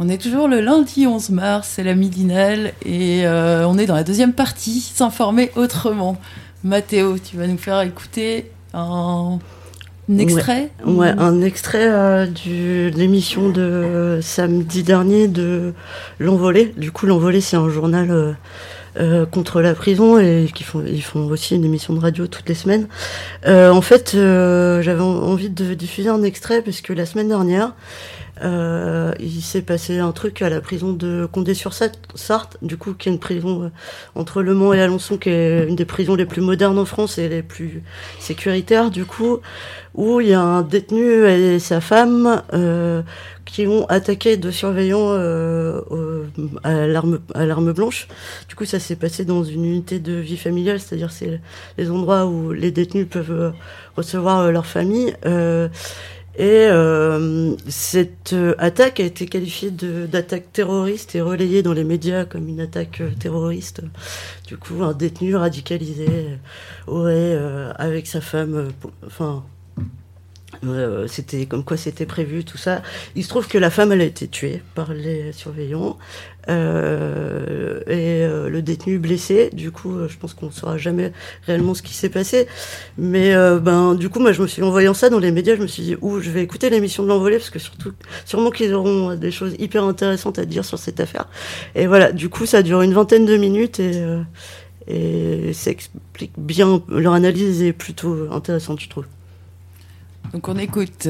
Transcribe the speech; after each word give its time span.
On 0.00 0.08
est 0.08 0.22
toujours 0.22 0.46
le 0.46 0.60
lundi 0.60 1.08
11 1.08 1.30
mars, 1.30 1.72
c'est 1.74 1.82
la 1.82 1.96
midinale 1.96 2.72
et 2.86 3.26
euh, 3.26 3.66
on 3.66 3.76
est 3.78 3.86
dans 3.86 3.96
la 3.96 4.04
deuxième 4.04 4.32
partie, 4.32 4.80
s'informer 4.80 5.50
autrement. 5.56 6.16
Mathéo, 6.62 7.18
tu 7.18 7.36
vas 7.36 7.48
nous 7.48 7.58
faire 7.58 7.80
écouter 7.80 8.48
un, 8.74 9.40
extrait 10.16 10.70
ouais, 10.86 11.12
un 11.18 11.42
extrait 11.42 11.88
euh, 11.88 12.26
de 12.26 12.96
l'émission 12.96 13.48
de 13.48 14.20
samedi 14.22 14.84
dernier 14.84 15.26
de 15.26 15.74
L'Envolé. 16.20 16.72
Du 16.76 16.92
coup, 16.92 17.06
L'Envolé, 17.06 17.40
c'est 17.40 17.56
un 17.56 17.68
journal 17.68 18.12
euh, 18.12 18.32
euh, 19.00 19.26
contre 19.26 19.60
la 19.60 19.74
prison 19.74 20.20
et 20.20 20.48
qui 20.54 20.62
font, 20.62 20.84
ils 20.86 21.02
font 21.02 21.26
aussi 21.26 21.56
une 21.56 21.64
émission 21.64 21.92
de 21.92 22.00
radio 22.00 22.28
toutes 22.28 22.48
les 22.48 22.54
semaines. 22.54 22.86
en 23.46 23.80
fait, 23.80 24.12
j'avais 24.12 25.02
envie 25.02 25.50
de 25.50 25.74
diffuser 25.74 26.08
un 26.08 26.22
extrait 26.22 26.62
parce 26.62 26.82
que 26.82 26.92
la 26.92 27.04
semaine 27.04 27.28
dernière, 27.28 27.72
euh, 28.42 29.12
il 29.20 29.42
s'est 29.42 29.62
passé 29.62 29.98
un 29.98 30.12
truc 30.12 30.42
à 30.42 30.48
la 30.48 30.60
prison 30.60 30.92
de 30.92 31.28
Condé-sur-Sarthe, 31.30 32.56
du 32.62 32.76
coup, 32.76 32.94
qui 32.94 33.08
est 33.08 33.12
une 33.12 33.18
prison 33.18 33.64
euh, 33.64 33.68
entre 34.14 34.42
Le 34.42 34.54
Mans 34.54 34.72
et 34.72 34.80
Alençon, 34.80 35.16
qui 35.16 35.30
est 35.30 35.66
une 35.68 35.76
des 35.76 35.84
prisons 35.84 36.14
les 36.14 36.26
plus 36.26 36.42
modernes 36.42 36.78
en 36.78 36.84
France 36.84 37.18
et 37.18 37.28
les 37.28 37.42
plus 37.42 37.82
sécuritaires, 38.18 38.90
du 38.90 39.04
coup, 39.04 39.38
où 39.94 40.20
il 40.20 40.28
y 40.28 40.34
a 40.34 40.40
un 40.40 40.62
détenu 40.62 41.26
et 41.26 41.58
sa 41.58 41.80
femme 41.80 42.42
euh, 42.52 43.02
qui 43.44 43.66
ont 43.66 43.86
attaqué 43.86 44.36
deux 44.36 44.52
surveillants 44.52 45.12
euh, 45.12 45.80
à 46.62 46.86
l'arme 46.86 47.20
à 47.34 47.46
l'arme 47.46 47.72
blanche. 47.72 48.08
Du 48.48 48.54
coup, 48.54 48.64
ça 48.64 48.78
s'est 48.78 48.96
passé 48.96 49.24
dans 49.24 49.42
une 49.42 49.64
unité 49.64 49.98
de 49.98 50.12
vie 50.12 50.36
familiale, 50.36 50.80
c'est-à-dire 50.80 51.10
c'est 51.10 51.40
les 51.78 51.90
endroits 51.90 52.26
où 52.26 52.52
les 52.52 52.70
détenus 52.70 53.08
peuvent 53.08 53.52
recevoir 53.96 54.52
leur 54.52 54.66
famille. 54.66 55.14
Euh, 56.38 56.42
et 56.42 56.70
euh, 56.70 57.56
cette 57.68 58.32
euh, 58.32 58.54
attaque 58.58 59.00
a 59.00 59.04
été 59.04 59.26
qualifiée 59.26 59.70
d'attaque 59.70 60.52
terroriste 60.52 61.14
et 61.14 61.20
relayée 61.20 61.62
dans 61.62 61.72
les 61.72 61.84
médias 61.84 62.24
comme 62.24 62.48
une 62.48 62.60
attaque 62.60 63.00
euh, 63.00 63.10
terroriste. 63.18 63.82
Du 64.46 64.56
coup, 64.56 64.82
un 64.82 64.92
détenu 64.92 65.36
radicalisé 65.36 66.06
aurait, 66.86 67.38
avec 67.76 68.06
sa 68.06 68.20
femme, 68.20 68.70
enfin, 69.06 69.44
euh, 70.64 71.06
c'était 71.06 71.46
comme 71.46 71.64
quoi 71.64 71.76
c'était 71.76 72.06
prévu, 72.06 72.44
tout 72.44 72.56
ça. 72.56 72.82
Il 73.14 73.22
se 73.22 73.28
trouve 73.28 73.46
que 73.48 73.58
la 73.58 73.70
femme, 73.70 73.92
elle 73.92 74.00
a 74.00 74.04
été 74.04 74.28
tuée 74.28 74.62
par 74.74 74.92
les 74.92 75.32
surveillants 75.32 75.98
euh, 76.48 77.80
et 77.86 78.24
euh, 78.24 78.48
le 78.48 78.62
détenu 78.62 78.98
blessé. 78.98 79.50
Du 79.52 79.70
coup, 79.70 79.94
je 80.08 80.16
pense 80.16 80.34
qu'on 80.34 80.46
ne 80.46 80.50
saura 80.50 80.78
jamais 80.78 81.12
réellement 81.46 81.74
ce 81.74 81.82
qui 81.82 81.94
s'est 81.94 82.08
passé. 82.08 82.46
Mais 82.96 83.34
ben, 83.60 83.94
du 83.94 84.08
coup, 84.08 84.20
moi, 84.20 84.32
je 84.32 84.42
me 84.42 84.46
suis 84.46 84.62
en 84.62 84.70
voyant 84.70 84.94
ça 84.94 85.10
dans 85.10 85.18
les 85.18 85.30
médias, 85.30 85.56
je 85.56 85.62
me 85.62 85.66
suis 85.66 85.82
dit, 85.82 85.96
ouh, 86.00 86.20
je 86.20 86.30
vais 86.30 86.42
écouter 86.42 86.70
l'émission 86.70 87.02
de 87.02 87.08
l'envolée 87.08 87.38
parce 87.38 87.50
que 87.50 87.58
surtout, 87.58 87.92
sûrement 88.24 88.50
qu'ils 88.50 88.74
auront 88.74 89.14
des 89.14 89.30
choses 89.30 89.54
hyper 89.58 89.84
intéressantes 89.84 90.38
à 90.38 90.44
dire 90.44 90.64
sur 90.64 90.78
cette 90.78 91.00
affaire. 91.00 91.28
Et 91.74 91.86
voilà, 91.86 92.12
du 92.12 92.28
coup, 92.28 92.46
ça 92.46 92.62
dure 92.62 92.82
une 92.82 92.94
vingtaine 92.94 93.26
de 93.26 93.36
minutes 93.36 93.80
et 93.80 94.02
et 94.88 95.52
ça 95.52 95.70
explique 95.70 96.32
bien. 96.38 96.82
Leur 96.88 97.12
analyse 97.12 97.62
est 97.62 97.74
plutôt 97.74 98.32
intéressante, 98.32 98.80
je 98.80 98.88
trouve. 98.88 99.04
Donc 100.32 100.48
on 100.48 100.56
écoute. 100.56 101.08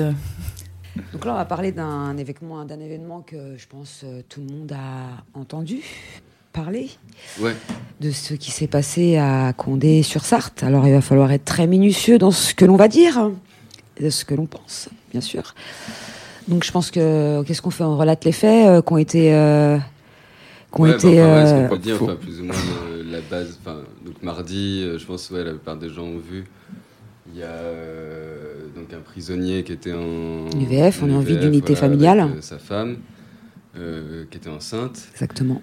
Donc 1.12 1.25
là, 1.25 1.32
on 1.32 1.36
va 1.36 1.44
parler 1.44 1.72
d'un 1.72 2.16
événement, 2.16 2.64
d'un 2.64 2.81
événement 2.81 3.20
que 3.20 3.56
je 3.56 3.66
pense 3.66 4.03
euh, 4.04 4.22
tout 4.28 4.41
le 4.41 4.47
monde 4.47 4.72
a 4.72 5.22
entendu 5.38 5.81
parler 6.53 6.91
ouais. 7.41 7.54
de 8.00 8.10
ce 8.10 8.34
qui 8.34 8.50
s'est 8.50 8.66
passé 8.66 9.16
à 9.16 9.53
Condé-sur-Sarthe. 9.53 10.62
Alors 10.62 10.86
il 10.86 10.92
va 10.92 11.00
falloir 11.00 11.31
être 11.32 11.44
très 11.44 11.66
minutieux 11.66 12.19
dans 12.19 12.31
ce 12.31 12.54
que 12.54 12.64
l'on 12.64 12.76
va 12.76 12.88
dire, 12.88 13.31
et 13.98 14.04
de 14.04 14.10
ce 14.10 14.25
que 14.25 14.34
l'on 14.34 14.47
pense, 14.47 14.88
bien 15.12 15.20
sûr. 15.20 15.54
Donc 16.48 16.64
je 16.64 16.72
pense 16.72 16.91
que 16.91 17.42
qu'est-ce 17.42 17.62
qu'on 17.62 17.70
fait? 17.70 17.84
On 17.84 17.97
relate 17.97 18.25
les 18.25 18.32
faits 18.32 18.66
euh, 18.66 18.82
qui 18.82 18.92
ont 18.92 18.98
été. 18.98 19.34
Euh, 19.34 19.78
qui 20.75 20.80
ont 20.80 20.84
ouais, 20.84 20.92
été 20.92 21.16
bah, 21.16 21.42
enfin, 21.42 21.62
ouais, 21.62 21.69
peut 21.69 21.78
dire, 21.78 22.03
enfin, 22.03 22.16
plus 22.16 22.41
ou 22.41 22.44
moins 22.44 22.56
la 23.06 23.20
base. 23.20 23.59
Donc 24.04 24.22
mardi, 24.22 24.82
je 24.98 25.04
pense 25.06 25.30
ouais, 25.30 25.44
la 25.44 25.50
plupart 25.53 25.76
des 25.76 25.88
gens 25.88 26.04
ont 26.04 26.19
vu. 26.19 26.44
Il 27.32 27.38
y 27.38 27.42
a 27.42 27.47
euh, 27.47 28.47
donc 28.88 28.99
un 28.99 29.03
prisonnier 29.03 29.62
qui 29.65 29.72
était 29.72 29.93
en 29.93 30.47
UVF, 30.59 31.03
on 31.03 31.10
est 31.10 31.15
en 31.15 31.21
vie 31.21 31.37
d'unité 31.37 31.75
familiale. 31.75 32.21
Avec, 32.21 32.37
euh, 32.37 32.41
sa 32.41 32.59
femme, 32.59 32.97
euh, 33.76 34.25
qui 34.31 34.37
était 34.37 34.49
enceinte. 34.50 35.00
Exactement. 35.12 35.60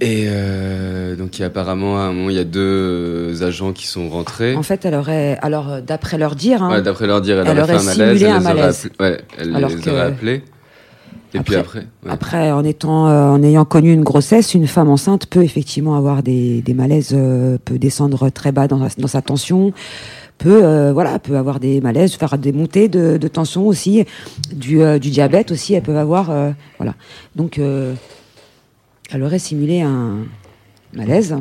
Et 0.00 0.26
euh, 0.28 1.16
donc, 1.16 1.38
il 1.38 1.42
y 1.42 1.44
a 1.44 1.48
apparemment, 1.48 1.98
à 1.98 2.02
un 2.02 2.12
moment, 2.12 2.30
il 2.30 2.36
y 2.36 2.40
a 2.40 2.44
deux 2.44 3.42
agents 3.42 3.72
qui 3.72 3.86
sont 3.86 4.08
rentrés. 4.08 4.54
En 4.54 4.62
fait, 4.62 4.84
elle 4.84 4.94
aurait, 4.94 5.38
alors 5.42 5.82
d'après 5.82 6.18
leur 6.18 6.36
dire, 6.36 6.62
hein, 6.62 6.70
ouais, 6.70 6.82
d'après 6.82 7.06
leur 7.06 7.20
dire, 7.20 7.40
elle, 7.40 7.48
elle 7.48 7.58
aurait, 7.58 7.78
fait 7.78 7.80
un 7.80 7.96
malaise, 7.96 8.22
elle 8.22 8.30
un 8.30 8.38
les 8.38 8.44
malaise. 8.44 8.90
Aurait 8.98 9.06
appelés, 9.06 9.10
ouais, 9.10 9.20
elle 9.38 9.56
Alors 9.56 9.70
les 9.70 9.76
que- 9.76 9.90
aurait 9.90 10.00
appelés. 10.00 10.42
Et 11.34 11.40
puis 11.40 11.56
après, 11.56 11.80
ouais. 11.80 12.10
Après, 12.10 12.52
en 12.52 12.64
étant, 12.64 13.08
euh, 13.08 13.28
en 13.28 13.42
ayant 13.42 13.66
connu 13.66 13.92
une 13.92 14.02
grossesse, 14.02 14.54
une 14.54 14.66
femme 14.66 14.88
enceinte 14.88 15.26
peut 15.26 15.42
effectivement 15.42 15.94
avoir 15.96 16.22
des, 16.22 16.62
des 16.62 16.72
malaises, 16.72 17.10
euh, 17.12 17.58
peut 17.62 17.78
descendre 17.78 18.30
très 18.30 18.50
bas 18.50 18.66
dans 18.66 18.88
sa 19.06 19.20
tension, 19.20 19.72
peut, 20.38 20.64
euh, 20.64 20.92
voilà, 20.92 21.18
peut 21.18 21.36
avoir 21.36 21.60
des 21.60 21.80
malaises, 21.80 22.14
faire 22.14 22.38
des 22.38 22.52
montées 22.52 22.88
de, 22.88 23.16
de 23.18 23.28
tension 23.28 23.66
aussi, 23.66 24.04
du, 24.52 24.80
euh, 24.82 24.98
du 24.98 25.10
diabète 25.10 25.50
aussi, 25.50 25.74
elles 25.74 25.82
peuvent 25.82 25.96
avoir, 25.96 26.30
euh, 26.30 26.50
voilà. 26.78 26.94
Donc, 27.36 27.58
elle 27.58 29.22
aurait 29.22 29.38
simulé 29.38 29.80
un 29.82 30.18
malaise. 30.92 31.36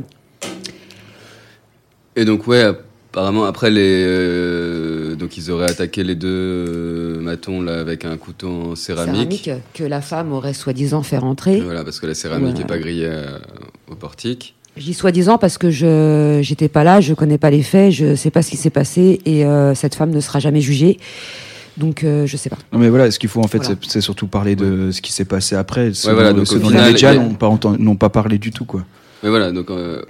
Et 2.16 2.26
donc 2.26 2.48
ouais, 2.48 2.64
apparemment 2.64 3.46
après 3.46 3.70
les 3.70 5.16
donc 5.16 5.38
ils 5.38 5.52
auraient 5.52 5.70
attaqué 5.70 6.04
les 6.04 6.16
deux 6.16 7.20
matons 7.22 7.62
là 7.62 7.80
avec 7.80 8.06
un 8.06 8.18
couteau 8.18 8.50
en 8.72 8.76
céramique. 8.76 9.44
céramique 9.44 9.64
que 9.76 9.84
la 9.84 10.02
femme 10.02 10.32
aurait 10.34 10.54
soi-disant 10.56 11.04
fait 11.04 11.18
rentrer. 11.20 11.62
Voilà 11.62 11.84
parce 11.84 12.00
que 12.00 12.08
la 12.08 12.16
céramique 12.16 12.54
Ouais. 12.56 12.60
n'est 12.62 12.66
pas 12.68 12.80
grillée 12.80 13.12
au 13.88 13.96
portique. 13.96 14.56
Je 14.78 14.84
dis 14.84 14.94
soi-disant 14.94 15.38
parce 15.38 15.58
que 15.58 15.70
je 15.72 16.40
j'étais 16.44 16.68
pas 16.70 16.84
là, 16.84 17.02
je 17.02 17.14
connais 17.14 17.38
pas 17.38 17.50
les 17.50 17.64
faits, 17.64 17.92
je 17.92 18.16
sais 18.16 18.30
pas 18.32 18.42
ce 18.42 18.52
qui 18.52 18.58
s'est 18.58 18.70
passé 18.70 19.20
et 19.26 19.44
euh, 19.46 19.74
cette 19.74 19.96
femme 19.96 20.12
ne 20.12 20.20
sera 20.20 20.40
jamais 20.40 20.62
jugée. 20.62 20.98
Donc 21.78 22.04
euh, 22.04 22.26
je 22.26 22.38
sais 22.38 22.50
pas. 22.50 22.58
Non 22.74 22.80
mais 22.80 22.90
voilà, 22.90 23.10
ce 23.12 23.20
qu'il 23.20 23.30
faut 23.30 23.40
en 23.40 23.48
fait, 23.48 23.58
Voilà. 23.60 23.76
c'est- 23.88 24.02
surtout 24.02 24.28
parler 24.28 24.56
de 24.56 24.92
ce 24.92 25.02
qui 25.02 25.12
s'est 25.12 25.26
passé 25.26 25.56
après. 25.56 25.94
Ce 25.94 26.08
Ouais, 26.08 26.14
voilà, 26.14 26.32
dont, 26.32 26.38
donc 26.40 26.48
ce 26.48 26.56
au 26.56 26.60
dont 26.60 26.68
final, 26.70 26.86
les 26.86 26.92
médias 26.94 27.14
n'ont 27.16 27.34
pas, 27.36 27.48
entendu- 27.48 27.82
n'ont 27.82 27.96
pas 27.96 28.10
parlé 28.10 28.38
du 28.38 28.52
tout 28.52 28.66
quoi. 28.66 28.84
Mais 29.24 29.30
voilà 29.30 29.52
donc 29.52 29.70
euh, 29.70 30.02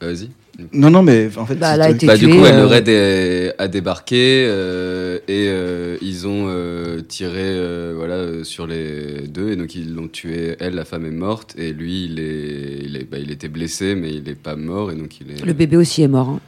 vas-y. 0.00 0.30
Non 0.72 0.88
non 0.90 1.02
mais 1.02 1.28
en 1.36 1.46
fait. 1.46 1.56
Bah, 1.56 1.68
c'est- 1.70 1.74
elle 1.74 1.82
a 1.82 1.90
été 1.90 2.06
Bah, 2.06 2.16
du 2.16 2.28
coup, 2.28 2.44
elle 2.46 2.54
euh, 2.60 2.64
aurait 2.64 2.82
des, 2.82 3.52
a 3.58 3.66
débarqué 3.68 4.44
euh, 4.48 5.18
et 5.26 5.46
euh, 5.48 5.96
ils 6.00 6.28
ont 6.28 6.46
euh, 6.48 7.00
tiré 7.00 7.32
euh, 7.42 7.92
voilà 7.96 8.14
euh, 8.14 8.44
sur 8.44 8.66
les 8.66 9.26
deux 9.26 9.50
et 9.50 9.56
donc 9.56 9.74
ils 9.74 9.92
l'ont 9.94 10.06
tué. 10.08 10.54
Elle, 10.60 10.74
la 10.74 10.84
femme 10.84 11.06
est 11.06 11.10
morte 11.10 11.54
et 11.58 11.72
lui, 11.72 12.04
il 12.04 12.20
est, 12.20 12.84
il 12.84 12.96
est, 12.96 13.04
bah, 13.10 13.18
il 13.18 13.30
était 13.32 13.48
blessé 13.48 13.94
mais 13.96 14.10
il 14.12 14.28
est 14.28 14.34
pas 14.40 14.54
mort 14.54 14.92
et 14.92 14.94
donc 14.94 15.20
il 15.20 15.32
est. 15.32 15.44
Le 15.44 15.52
bébé 15.54 15.76
aussi 15.76 16.02
est 16.02 16.08
mort. 16.08 16.28
hein. 16.28 16.40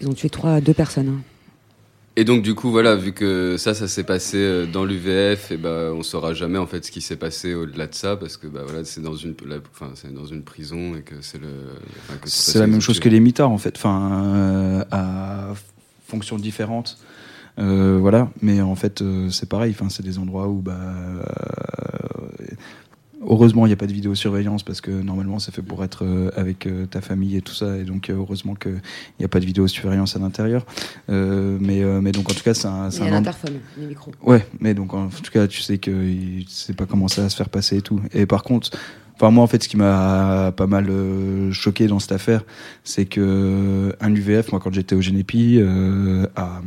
Ils 0.00 0.08
ont 0.08 0.14
tué 0.14 0.28
trois, 0.28 0.60
deux 0.60 0.74
personnes. 0.74 1.08
hein. 1.08 1.22
Et 2.14 2.24
donc 2.24 2.42
du 2.42 2.54
coup 2.54 2.70
voilà, 2.70 2.94
vu 2.94 3.12
que 3.14 3.56
ça, 3.56 3.72
ça 3.72 3.88
s'est 3.88 4.04
passé 4.04 4.36
euh, 4.36 4.66
dans 4.66 4.84
l'UVF, 4.84 5.50
et 5.50 5.56
bah 5.56 5.92
on 5.94 6.02
saura 6.02 6.34
jamais 6.34 6.58
en 6.58 6.66
fait 6.66 6.84
ce 6.84 6.90
qui 6.90 7.00
s'est 7.00 7.16
passé 7.16 7.54
au-delà 7.54 7.86
de 7.86 7.94
ça 7.94 8.16
parce 8.18 8.36
que 8.36 8.46
bah 8.46 8.60
voilà, 8.66 8.84
c'est 8.84 9.00
dans 9.00 9.14
une, 9.16 9.34
la- 9.46 9.56
enfin 9.74 9.92
c'est 9.94 10.12
dans 10.12 10.26
une 10.26 10.42
prison 10.42 10.94
et 10.94 11.00
que 11.02 11.14
c'est 11.22 11.38
le. 11.40 11.48
enfin, 12.08 12.18
C'est 12.26 12.58
la 12.58 12.66
même 12.66 12.82
chose 12.82 13.00
que 13.00 13.08
les 13.08 13.18
mitards 13.20 13.50
en 13.50 13.56
fait, 13.56 13.76
enfin 13.78 14.24
euh, 14.36 14.84
à 14.90 15.54
fonctions 16.06 16.36
différentes. 16.36 16.98
Euh, 17.58 17.98
voilà, 18.00 18.30
mais 18.42 18.60
en 18.60 18.74
fait 18.76 19.00
euh, 19.02 19.30
c'est 19.30 19.48
pareil. 19.48 19.74
Enfin, 19.74 19.88
c'est 19.88 20.02
des 20.02 20.18
endroits 20.18 20.48
où 20.48 20.60
bah 20.60 20.78
heureusement 23.26 23.66
il 23.66 23.70
n'y 23.70 23.74
a 23.74 23.76
pas 23.76 23.86
de 23.86 23.92
vidéosurveillance 23.92 24.62
parce 24.62 24.80
que 24.80 24.90
normalement 24.90 25.38
c'est 25.38 25.54
fait 25.54 25.62
pour 25.62 25.82
être 25.84 26.04
euh, 26.04 26.30
avec 26.36 26.66
euh, 26.66 26.86
ta 26.86 27.00
famille 27.00 27.36
et 27.36 27.42
tout 27.42 27.54
ça, 27.54 27.76
et 27.76 27.84
donc 27.84 28.10
euh, 28.10 28.14
heureusement 28.14 28.54
qu'il 28.54 28.80
n'y 29.18 29.24
a 29.24 29.28
pas 29.28 29.40
de 29.40 29.46
vidéosurveillance 29.46 30.16
à 30.16 30.18
l'intérieur. 30.18 30.66
Euh, 31.10 31.58
mais 31.60 31.82
mais 32.00 32.12
donc 32.12 32.30
en 32.30 32.34
tout 32.34 32.42
cas 32.42 32.54
c'est 32.54 32.68
un, 32.68 32.88
Il 32.88 32.92
c'est 32.92 33.00
y 33.00 33.04
a 33.04 33.06
un 33.06 33.10
l'interphone, 33.10 33.54
les 33.78 33.86
micros. 33.86 34.12
Ouais, 34.22 34.46
mais 34.60 34.74
donc 34.74 34.94
en 34.94 35.08
tout 35.08 35.30
cas, 35.32 35.46
tu 35.46 35.60
sais 35.60 35.78
que 35.78 35.90
il 35.90 36.46
sait 36.48 36.74
pas 36.74 36.86
comment 36.86 37.08
ça 37.08 37.22
va 37.22 37.28
se 37.28 37.36
faire 37.36 37.48
passer 37.48 37.78
et 37.78 37.82
tout. 37.82 38.00
Et 38.12 38.26
par 38.26 38.42
contre, 38.42 38.70
Enfin, 39.22 39.30
moi, 39.30 39.44
en 39.44 39.46
fait, 39.46 39.62
ce 39.62 39.68
qui 39.68 39.76
m'a 39.76 40.52
pas 40.56 40.66
mal 40.66 40.88
euh, 40.90 41.52
choqué 41.52 41.86
dans 41.86 42.00
cette 42.00 42.10
affaire, 42.10 42.44
c'est 42.82 43.04
que 43.04 43.94
un 44.00 44.12
UVF, 44.12 44.50
moi, 44.50 44.60
quand 44.60 44.72
j'étais 44.72 44.96
au 44.96 45.00
Génépi, 45.00 45.58
euh, 45.60 46.26
à, 46.34 46.60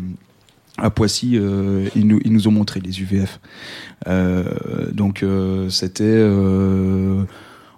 à 0.77 0.89
Poissy, 0.89 1.33
euh, 1.35 1.87
ils, 1.95 2.05
nous, 2.07 2.47
ont 2.47 2.51
montré 2.51 2.79
les 2.81 3.01
UVF. 3.01 3.39
Euh, 4.07 4.91
donc, 4.91 5.23
euh, 5.23 5.69
c'était. 5.69 6.21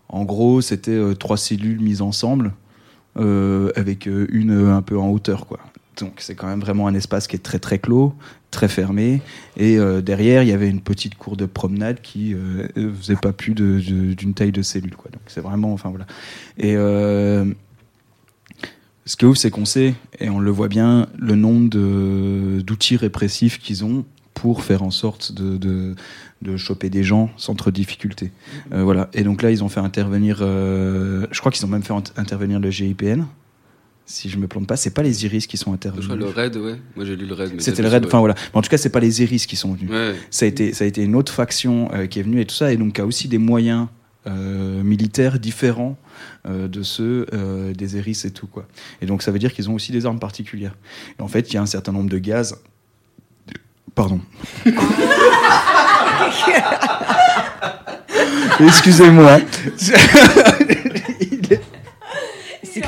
en 0.09 0.23
gros, 0.23 0.61
c'était 0.61 0.99
trois 1.19 1.37
cellules 1.37 1.79
mises 1.79 2.01
ensemble, 2.01 2.53
avec 3.15 4.07
une 4.07 4.51
un 4.69 4.81
peu 4.81 4.97
en 4.97 5.09
hauteur, 5.09 5.45
quoi. 5.47 5.59
Donc, 5.99 6.13
c'est 6.19 6.35
quand 6.35 6.47
même 6.47 6.59
vraiment 6.59 6.87
un 6.87 6.93
espace 6.93 7.27
qui 7.27 7.35
est 7.35 7.39
très 7.39 7.57
très 7.57 7.79
clos, 7.79 8.13
très 8.51 8.67
fermé. 8.67 9.21
Et 9.57 9.77
derrière, 10.03 10.43
il 10.43 10.49
y 10.49 10.51
avait 10.51 10.69
une 10.69 10.81
petite 10.81 11.15
cour 11.15 11.37
de 11.37 11.45
promenade 11.47 12.01
qui 12.01 12.35
euh, 12.35 12.67
faisait 12.99 13.15
pas 13.15 13.33
plus 13.33 13.53
de- 13.53 13.79
de- 13.79 14.13
d'une 14.13 14.33
taille 14.35 14.51
de 14.51 14.61
cellule, 14.61 14.95
quoi. 14.95 15.09
Donc, 15.11 15.21
c'est 15.27 15.41
vraiment. 15.41 15.73
Enfin, 15.73 15.89
voilà. 15.89 16.05
Et. 16.57 16.75
Ce 19.07 19.15
qui 19.15 19.25
est 19.25 19.27
ouf, 19.27 19.37
c'est 19.37 19.49
qu'on 19.49 19.65
sait, 19.65 19.95
et 20.19 20.29
on 20.29 20.39
le 20.39 20.51
voit 20.51 20.67
bien, 20.67 21.07
le 21.17 21.35
nombre 21.35 21.69
d'outils 22.61 22.97
répressifs 22.97 23.57
qu'ils 23.57 23.83
ont 23.83 24.05
pour 24.35 24.63
faire 24.63 24.83
en 24.83 24.91
sorte 24.91 25.31
de, 25.31 25.57
de, 25.57 25.95
de 26.43 26.57
choper 26.57 26.91
des 26.91 27.03
gens 27.03 27.31
sans 27.37 27.55
trop 27.55 27.71
de 27.71 27.75
difficultés. 27.75 28.31
Euh, 28.71 28.83
voilà. 28.83 29.09
Et 29.13 29.23
donc 29.23 29.41
là, 29.41 29.49
ils 29.49 29.63
ont 29.63 29.69
fait 29.69 29.79
intervenir, 29.79 30.39
euh, 30.41 31.25
je 31.31 31.39
crois 31.39 31.51
qu'ils 31.51 31.65
ont 31.65 31.69
même 31.69 31.81
fait 31.81 31.93
int- 31.93 32.11
intervenir 32.17 32.59
le 32.59 32.69
GIPN. 32.69 33.23
Si 34.05 34.29
je 34.29 34.37
me 34.37 34.47
plante 34.47 34.67
pas, 34.67 34.77
c'est 34.77 34.91
pas 34.93 35.01
les 35.03 35.25
Iris 35.25 35.47
qui 35.47 35.57
sont 35.57 35.71
Je 35.73 35.77
crois 35.89 35.91
intervenus. 35.91 36.17
le 36.19 36.25
raid, 36.27 36.55
ouais. 36.55 36.75
Moi 36.95 37.03
j'ai 37.03 37.15
lu 37.17 37.25
le 37.25 37.33
raid. 37.33 37.59
C'était 37.59 37.81
le 37.81 37.89
raid. 37.89 38.05
Enfin 38.05 38.19
voilà. 38.19 38.35
Mais 38.53 38.59
en 38.59 38.61
tout 38.61 38.69
cas, 38.69 38.77
c'est 38.77 38.89
pas 38.91 39.01
les 39.01 39.21
Iris 39.23 39.45
qui 39.47 39.55
sont 39.57 39.73
venus. 39.73 39.89
Ouais. 39.89 40.13
Ça 40.29 40.45
a 40.45 40.47
été, 40.47 40.71
ça 40.73 40.85
a 40.85 40.87
été 40.87 41.03
une 41.03 41.15
autre 41.15 41.33
faction 41.33 41.89
euh, 41.93 42.05
qui 42.05 42.19
est 42.19 42.23
venue 42.23 42.39
et 42.39 42.45
tout 42.45 42.55
ça, 42.55 42.71
et 42.71 42.77
donc 42.77 42.99
a 42.99 43.05
aussi 43.05 43.27
des 43.27 43.37
moyens 43.39 43.87
euh, 44.27 44.83
militaires 44.83 45.39
différents 45.39 45.97
euh, 46.47 46.67
de 46.67 46.83
ceux 46.83 47.25
euh, 47.33 47.73
des 47.73 47.95
Eris 47.97 48.23
et 48.25 48.31
tout 48.31 48.47
quoi. 48.47 48.67
Et 49.01 49.05
donc 49.05 49.23
ça 49.23 49.31
veut 49.31 49.39
dire 49.39 49.53
qu'ils 49.53 49.69
ont 49.69 49.73
aussi 49.73 49.93
des 49.93 50.05
armes 50.05 50.19
particulières. 50.19 50.75
Et 51.17 51.21
en 51.21 51.27
fait, 51.27 51.51
il 51.51 51.55
y 51.55 51.57
a 51.57 51.61
un 51.61 51.67
certain 51.67 51.93
nombre 51.93 52.09
de 52.09 52.17
gaz. 52.17 52.57
Pardon. 53.95 54.19
Excusez-moi. 58.59 59.39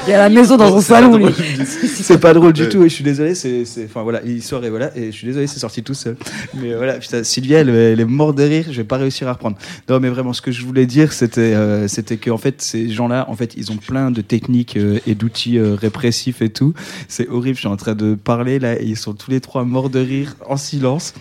C'est 0.09 0.15
qu'il 0.15 0.15
est 0.15 0.15
à 0.15 0.29
la 0.29 0.29
maison 0.29 0.57
dans 0.57 0.69
son 0.69 0.81
salon, 0.81 1.17
lui. 1.17 1.25
C'est 1.65 2.19
pas 2.19 2.33
drôle 2.33 2.53
du 2.53 2.67
tout 2.69 2.83
et 2.83 2.89
je 2.89 2.93
suis 2.93 3.03
désolé. 3.03 3.35
C'est, 3.35 3.63
enfin 3.85 4.01
voilà, 4.01 4.21
il 4.25 4.41
sort 4.41 4.65
et 4.65 4.69
voilà. 4.69 4.89
Et 4.97 5.07
je 5.07 5.11
suis 5.11 5.27
désolé, 5.27 5.45
c'est 5.45 5.59
sorti 5.59 5.83
tout 5.83 5.93
seul. 5.93 6.17
Mais 6.55 6.73
voilà, 6.73 6.93
putain, 6.93 7.23
Sylvia, 7.23 7.59
elle, 7.59 7.69
elle 7.69 7.99
est 7.99 8.05
morte 8.05 8.35
de 8.35 8.43
rire. 8.43 8.65
Je 8.71 8.77
vais 8.77 8.83
pas 8.83 8.97
réussir 8.97 9.27
à 9.27 9.33
reprendre. 9.33 9.57
Non, 9.87 9.99
mais 9.99 10.09
vraiment, 10.09 10.33
ce 10.33 10.41
que 10.41 10.51
je 10.51 10.65
voulais 10.65 10.85
dire, 10.85 11.13
c'était, 11.13 11.53
euh, 11.53 11.87
c'était 11.87 12.17
que 12.17 12.31
en 12.31 12.37
fait, 12.37 12.61
ces 12.61 12.89
gens-là, 12.89 13.25
en 13.29 13.35
fait, 13.35 13.53
ils 13.57 13.71
ont 13.71 13.77
plein 13.77 14.09
de 14.09 14.21
techniques 14.21 14.77
euh, 14.77 14.99
et 15.05 15.13
d'outils 15.13 15.57
euh, 15.59 15.75
répressifs 15.75 16.41
et 16.41 16.49
tout. 16.49 16.73
C'est 17.07 17.29
horrible. 17.29 17.55
Je 17.55 17.61
suis 17.61 17.67
en 17.67 17.77
train 17.77 17.95
de 17.95 18.15
parler 18.15 18.57
là 18.57 18.81
et 18.81 18.85
ils 18.85 18.97
sont 18.97 19.13
tous 19.13 19.29
les 19.29 19.41
trois 19.41 19.65
morts 19.65 19.89
de 19.89 19.99
rire 19.99 20.35
en 20.47 20.57
silence. 20.57 21.13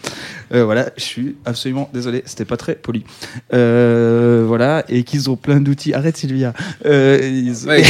Euh, 0.52 0.64
voilà, 0.64 0.90
je 0.96 1.02
suis 1.02 1.36
absolument 1.44 1.90
désolé. 1.92 2.22
C'était 2.26 2.44
pas 2.44 2.56
très 2.56 2.74
poli. 2.74 3.04
Euh, 3.52 4.44
voilà, 4.46 4.84
et 4.88 5.02
qu'ils 5.04 5.28
ont 5.30 5.36
plein 5.36 5.60
d'outils. 5.60 5.92
Arrête, 5.94 6.16
Sylvia. 6.16 6.52
Euh, 6.86 7.18
ils- 7.22 7.66
Ouais, 7.68 7.82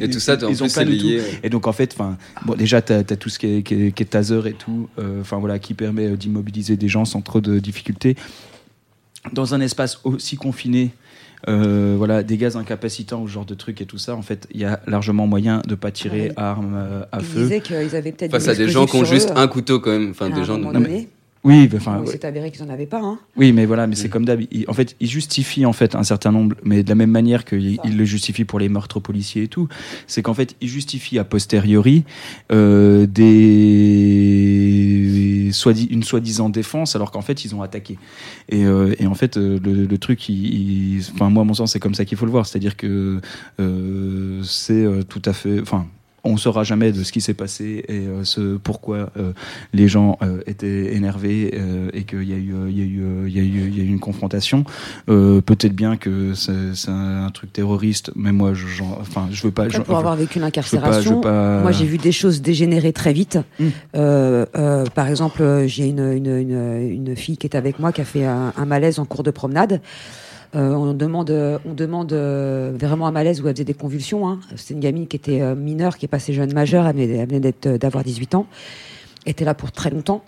Et 0.00 0.08
tout 0.08 0.20
ça, 0.20 0.34
en 0.44 0.48
ils 0.48 0.56
plus, 0.56 0.62
ont 0.62 0.68
c'est 0.68 0.82
plein 0.84 0.90
d'outils. 0.92 1.08
lié. 1.14 1.16
ouais. 1.18 1.40
Et 1.42 1.50
donc 1.50 1.66
en 1.66 1.72
fait, 1.72 1.92
enfin, 1.92 2.16
bon, 2.46 2.54
déjà 2.54 2.80
t'as 2.82 2.98
as 2.98 3.02
tout 3.16 3.28
ce 3.28 3.38
qui 3.38 3.46
est, 3.58 3.62
qui 3.62 3.74
est, 3.86 3.92
qui 3.92 4.02
est 4.02 4.06
taser 4.06 4.40
et 4.46 4.52
tout, 4.54 4.88
euh, 4.98 5.20
enfin 5.20 5.38
voilà, 5.38 5.58
qui 5.58 5.74
permet 5.74 6.08
d'immobiliser 6.16 6.76
des 6.76 6.88
gens 6.88 7.04
sans 7.04 7.20
trop 7.20 7.40
de 7.40 7.58
difficultés 7.58 8.16
dans 9.32 9.54
un 9.54 9.60
espace 9.60 10.00
aussi 10.04 10.36
confiné. 10.36 10.90
euh, 11.48 11.94
voilà, 11.96 12.24
des 12.24 12.36
gaz 12.36 12.56
incapacitants, 12.56 13.22
ou 13.22 13.28
ce 13.28 13.32
genre 13.34 13.44
de 13.44 13.54
trucs 13.54 13.80
et 13.80 13.86
tout 13.86 13.96
ça. 13.98 14.16
En 14.16 14.22
fait, 14.22 14.48
il 14.52 14.60
y 14.60 14.64
a 14.64 14.80
largement 14.88 15.28
moyen 15.28 15.62
de 15.68 15.76
pas 15.76 15.92
tirer 15.92 16.22
Ouais. 16.30 16.32
armes 16.36 16.74
euh, 16.76 17.02
à 17.12 17.20
Ils 17.20 17.24
feu. 17.26 17.42
disaient 17.42 17.60
qu'ils 17.60 17.94
avaient 17.94 18.10
peut-être 18.10 18.32
Face 18.32 18.48
à 18.48 18.56
des 18.56 18.68
gens 18.68 18.86
qui 18.86 18.96
ont 18.96 19.04
juste 19.04 19.32
un 19.36 19.46
couteau 19.46 19.78
quand 19.78 19.92
même. 19.92 20.10
Enfin, 20.10 20.30
des 20.30 20.42
gens. 20.44 20.58
Non, 20.58 20.72
mais- 20.80 21.08
Oui, 21.44 21.68
enfin, 21.76 22.02
il 22.04 22.10
s'est 22.10 22.24
avéré 22.26 22.50
qu'ils 22.50 22.62
en 22.64 22.68
avaient 22.68 22.86
pas. 22.86 23.00
Hein. 23.00 23.18
oui, 23.36 23.52
mais 23.52 23.64
voilà, 23.64 23.86
mais 23.86 23.94
c'est 23.94 24.08
Mm. 24.08 24.10
comme 24.10 24.24
d'hab. 24.24 24.40
En 24.66 24.72
fait, 24.72 24.96
il 25.00 25.08
justifie 25.08 25.64
en 25.66 25.72
fait 25.72 25.94
un 25.94 26.02
certain 26.02 26.32
nombre, 26.32 26.56
mais 26.64 26.82
de 26.82 26.88
la 26.88 26.94
même 26.96 27.10
manière 27.12 27.44
qu'il 27.44 27.78
il 27.84 27.96
le 27.96 28.04
justifie 28.04 28.44
pour 28.44 28.58
les 28.58 28.68
meurtres 28.68 28.98
policiers 29.00 29.44
et 29.44 29.48
tout, 29.48 29.68
c'est 30.06 30.20
qu'en 30.22 30.34
fait, 30.34 30.56
il 30.60 30.68
justifie 30.68 31.18
a 31.18 31.24
posteriori 31.24 32.04
euh, 32.52 33.06
des 34.38 35.50
soi 35.52 35.72
une 35.90 36.02
soi-disant 36.02 36.48
défense, 36.48 36.96
alors 36.96 37.10
qu'en 37.10 37.22
fait, 37.22 37.44
ils 37.44 37.54
ont 37.54 37.62
attaqué. 37.62 37.98
Et, 38.48 38.64
euh, 38.64 38.94
et 38.98 39.06
en 39.06 39.14
fait, 39.14 39.36
euh, 39.36 39.58
le, 39.62 39.86
le 39.86 39.98
truc, 39.98 40.28
il, 40.28 40.96
il- 40.96 41.02
enfin, 41.14 41.30
moi, 41.30 41.42
à 41.42 41.44
mon 41.44 41.54
sens, 41.54 41.72
c'est 41.72 41.80
comme 41.80 41.94
ça 41.94 42.04
qu'il 42.04 42.18
faut 42.18 42.26
le 42.26 42.30
voir, 42.32 42.46
c'est-à-dire 42.46 42.76
que 42.76 43.20
euh, 43.60 44.42
c'est 44.42 44.72
euh, 44.84 45.02
tout 45.02 45.22
à 45.24 45.32
fait, 45.32 45.60
enfin. 45.60 45.86
On 46.24 46.36
saura 46.36 46.64
jamais 46.64 46.90
de 46.92 47.04
ce 47.04 47.12
qui 47.12 47.20
s'est 47.20 47.32
passé 47.34 47.84
et 47.88 48.00
euh, 48.06 48.24
ce 48.24 48.56
pourquoi 48.56 49.10
euh, 49.16 49.32
les 49.72 49.86
gens 49.88 50.18
euh, 50.22 50.40
étaient 50.46 50.94
énervés 50.94 51.52
euh, 51.54 51.90
et 51.92 52.02
qu'il 52.04 52.24
y 52.24 52.32
a 52.32 52.36
eu, 52.36 52.54
il 52.68 52.76
y 52.78 52.82
a 52.82 52.84
eu, 52.84 53.02
il 53.28 53.36
y 53.36 53.38
a 53.38 53.42
eu, 53.42 53.68
il 53.68 53.78
y 53.78 53.80
a 53.80 53.84
eu 53.84 53.88
une 53.88 54.00
confrontation. 54.00 54.64
Euh, 55.08 55.40
Peut-être 55.40 55.74
bien 55.74 55.96
que 55.96 56.34
c'est 56.34 56.90
un 56.90 57.30
truc 57.32 57.52
terroriste, 57.52 58.10
mais 58.16 58.32
moi, 58.32 58.52
je, 58.54 58.66
j'en- 58.66 58.98
enfin, 59.00 59.28
je 59.30 59.42
veux 59.44 59.50
pas. 59.52 59.64
Après, 59.64 59.78
je- 59.78 59.82
pour 59.82 59.96
avoir 59.96 60.16
vécu 60.16 60.34
je 60.34 60.38
pas, 60.40 60.40
je 60.40 60.44
l'incarcération, 60.46 61.20
pas- 61.20 61.60
moi 61.62 61.72
j'ai 61.72 61.84
vu 61.86 61.98
des 61.98 62.12
choses 62.12 62.42
dégénérer 62.42 62.92
très 62.92 63.12
vite. 63.12 63.38
Mm. 63.60 63.64
Euh, 63.96 64.46
euh, 64.56 64.84
par 64.94 65.08
exemple, 65.08 65.64
j'ai 65.66 65.86
une, 65.86 66.00
une, 66.12 66.26
une, 66.36 66.90
une 67.08 67.16
fille 67.16 67.36
qui 67.38 67.46
est 67.46 67.56
avec 67.56 67.78
moi 67.78 67.92
qui 67.92 68.00
a 68.00 68.04
fait 68.04 68.24
un, 68.24 68.52
un 68.56 68.64
malaise 68.66 68.98
en 68.98 69.04
cours 69.04 69.22
de 69.22 69.30
promenade. 69.30 69.80
Euh, 70.54 70.72
on 70.72 70.94
demande, 70.94 71.30
demande 71.66 72.12
euh, 72.12 72.72
vraiment 72.78 73.06
un 73.06 73.10
malaise 73.12 73.42
où 73.42 73.48
elle 73.48 73.54
faisait 73.54 73.64
des 73.64 73.74
convulsions. 73.74 74.26
Hein. 74.28 74.40
C'est 74.56 74.72
une 74.74 74.80
gamine 74.80 75.06
qui 75.06 75.16
était 75.16 75.42
euh, 75.42 75.54
mineure, 75.54 75.98
qui 75.98 76.06
est 76.06 76.08
passée 76.08 76.32
jeune 76.32 76.52
majeure, 76.54 76.86
elle 76.86 76.96
venait, 76.96 77.40
d'être, 77.40 77.66
euh, 77.66 77.78
d'avoir 77.78 78.02
18 78.02 78.34
ans, 78.34 78.46
Elle 79.26 79.32
était 79.32 79.44
là 79.44 79.54
pour 79.54 79.72
très 79.72 79.90
longtemps. 79.90 80.22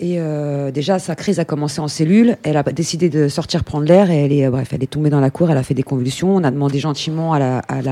Et 0.00 0.20
euh, 0.20 0.70
déjà, 0.70 1.00
sa 1.00 1.16
crise 1.16 1.40
a 1.40 1.44
commencé 1.44 1.80
en 1.80 1.88
cellule. 1.88 2.36
Elle 2.44 2.56
a 2.56 2.62
décidé 2.62 3.08
de 3.08 3.26
sortir 3.26 3.64
prendre 3.64 3.84
l'air 3.84 4.12
et 4.12 4.24
elle 4.24 4.32
est, 4.32 4.46
euh, 4.46 4.50
bref, 4.50 4.68
elle 4.72 4.84
est 4.84 4.86
tombée 4.86 5.10
dans 5.10 5.18
la 5.20 5.30
cour. 5.30 5.50
Elle 5.50 5.58
a 5.58 5.64
fait 5.64 5.74
des 5.74 5.82
convulsions. 5.82 6.36
On 6.36 6.44
a 6.44 6.52
demandé 6.52 6.78
gentiment 6.78 7.32
à 7.32 7.38
la, 7.40 7.58
à 7.68 7.82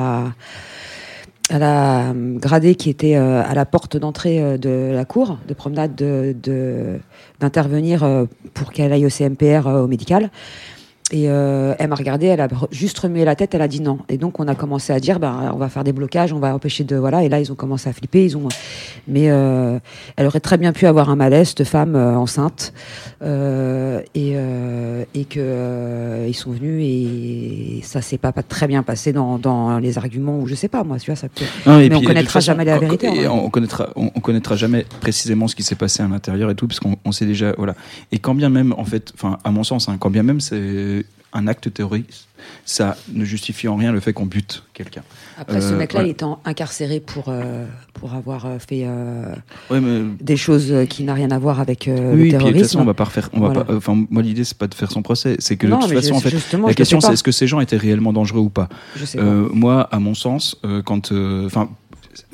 à 1.51 2.11
euh, 2.11 2.39
gradée 2.39 2.75
qui 2.75 2.91
était 2.91 3.17
euh, 3.17 3.43
à 3.43 3.55
la 3.55 3.65
porte 3.65 3.97
d'entrée 3.97 4.43
euh, 4.43 4.59
de 4.59 4.93
la 4.93 5.05
cour 5.05 5.39
de 5.47 5.55
promenade 5.55 5.95
de, 5.95 6.35
de- 6.43 6.99
d'intervenir 7.41 8.03
euh, 8.03 8.25
pour 8.55 8.73
qu'elle 8.73 8.93
aille 8.93 9.07
au 9.07 9.11
CMPR 9.11 9.67
euh, 9.69 9.83
au 9.85 9.87
médical. 9.87 10.31
Et 11.12 11.26
euh, 11.29 11.73
elle 11.79 11.88
m'a 11.88 11.94
regardé, 11.94 12.26
elle 12.26 12.41
a 12.41 12.49
juste 12.73 12.99
remué 12.99 13.25
la 13.25 13.37
tête, 13.37 13.55
elle 13.55 13.62
a 13.62 13.69
dit 13.69 13.81
non. 13.81 13.99
Et 14.08 14.19
donc 14.19 14.41
on 14.41 14.49
a 14.49 14.56
commencé 14.56 14.93
à 14.93 14.99
dire, 14.99 15.20
ben 15.20 15.53
on 15.55 15.56
va 15.56 15.69
faire 15.69 15.85
des 15.85 15.93
blocages, 15.93 16.32
on 16.32 16.41
va 16.41 16.53
empêcher 16.53 16.82
de 16.82 16.96
voilà. 16.96 17.22
Et 17.22 17.29
là 17.29 17.39
ils 17.39 17.53
ont 17.53 17.55
commencé 17.55 17.89
à 17.89 17.93
flipper, 17.93 18.25
ils 18.25 18.36
ont. 18.36 18.48
Mais 19.06 19.31
euh, 19.31 19.79
elle 20.17 20.27
aurait 20.27 20.41
très 20.41 20.58
bien 20.58 20.72
pu 20.72 20.84
avoir 20.84 21.08
un 21.08 21.15
malaise, 21.15 21.55
cette 21.56 21.63
femme 21.63 21.94
euh, 21.94 22.17
enceinte, 22.17 22.72
euh, 23.22 24.01
et 24.17 24.32
euh, 24.34 25.05
et 25.15 25.27
que 25.27 25.39
euh, 25.39 26.27
ils 26.29 26.34
sont 26.34 26.51
venus 26.51 26.82
et 26.84 27.82
ça 27.84 28.03
s'est 28.03 28.19
pas, 28.19 28.32
pas 28.32 28.43
très 28.43 28.67
bien 28.67 28.82
passé 28.82 29.13
dans, 29.13 29.39
dans 29.39 29.79
les 29.79 29.98
arguments 29.98 30.41
ou 30.41 30.48
je 30.48 30.56
sais 30.56 30.69
pas 30.69 30.82
moi, 30.82 30.98
tu 30.98 31.13
vois 31.13 31.17
ça 31.17 31.29
peut. 31.29 31.44
Non, 31.67 31.79
Mais 31.79 31.86
on 31.86 31.89
puis, 31.89 32.01
de 32.01 32.06
connaîtra 32.06 32.22
toute 32.22 32.32
façon, 32.32 32.46
jamais 32.46 32.65
la 32.65 32.79
vérité, 32.79 33.06
et 33.06 33.10
vrai. 33.10 33.29
on 33.29 33.48
connaîtra, 33.48 33.91
on, 33.94 34.10
on 34.13 34.20
connaîtra 34.20 34.56
jamais 34.56 34.84
précisément 35.01 35.46
ce 35.46 35.55
qui 35.55 35.63
s'est 35.63 35.77
passé 35.77 36.03
à 36.03 36.08
l'intérieur 36.08 36.51
et 36.51 36.56
tout, 36.56 36.67
parce 36.67 36.81
qu'on 36.81 36.96
on 37.05 37.13
sait 37.13 37.27
déjà, 37.27 37.53
voilà. 37.56 37.77
Et 38.10 38.19
quand 38.19 38.34
bien 38.34 38.48
même, 38.48 38.75
en 38.77 38.84
fait, 38.84 39.13
enfin, 39.15 39.39
à 39.44 39.53
mon 39.53 39.63
sens, 39.63 39.89
hein, 39.89 39.98
quand 40.01 40.10
bien 40.10 40.25
même 40.25 40.41
c'est 40.41 40.95
un 41.36 41.46
acte 41.46 41.72
terroriste, 41.72 42.28
ça 42.64 42.96
ne 43.12 43.24
justifie 43.24 43.69
en 43.69 43.76
rien 43.76 43.93
le 43.93 44.00
fait 44.00 44.12
qu'on 44.12 44.26
bute 44.26 44.62
quelqu'un. 44.72 45.02
Après 45.38 45.60
ce 45.60 45.72
Euh, 45.72 45.76
mec-là, 45.78 46.02
ouais. 46.02 46.14
il 46.19 46.24
en- 46.24 46.38
incarcéré 46.44 47.00
pour 47.00 47.24
euh, 47.28 47.66
pour 47.94 48.14
avoir 48.14 48.46
euh, 48.46 48.58
fait 48.58 48.86
Ouais, 49.70 49.81
mais 49.81 50.02
des 50.20 50.36
choses 50.36 50.72
qui 50.88 51.02
n'a 51.05 51.14
rien 51.14 51.31
à 51.31 51.38
voir 51.38 51.60
avec 51.60 51.88
oui, 51.88 51.93
le 51.94 51.98
puis 52.00 52.08
de 52.08 52.14
toute 52.22 52.32
façon, 52.32 52.38
terrorisme. 52.52 52.81
on 52.81 52.84
va 52.84 52.94
pas 52.94 53.05
refaire. 53.05 53.28
On 53.34 53.40
va 53.40 53.46
Voilà. 53.48 53.64
pas. 53.64 53.74
Enfin, 53.76 54.06
moi, 54.10 54.22
l'idée, 54.22 54.44
c'est 54.44 54.56
pas 54.56 54.66
de 54.66 54.74
faire 54.74 54.90
son 54.90 55.02
procès. 55.02 55.36
C'est 55.38 55.56
que 55.56 55.66
Non, 55.66 55.78
de 55.78 55.84
toute 55.84 55.93
façon, 55.94 56.14
en 56.14 56.20
fait, 56.20 56.31
la 56.58 56.74
question, 56.74 57.00
c'est 57.00 57.12
est-ce 57.12 57.22
que 57.22 57.32
ces 57.32 57.46
gens 57.46 57.60
étaient 57.60 57.76
réellement 57.76 58.12
dangereux 58.12 58.40
ou 58.40 58.50
pas? 58.50 58.69
Je 58.96 59.05
sais 59.05 59.19
pas. 59.19 59.24
Moi, 59.24 59.82
à 59.93 59.98
mon 59.98 60.14
sens, 60.14 60.56
quand, 60.84 61.12
enfin, 61.44 61.69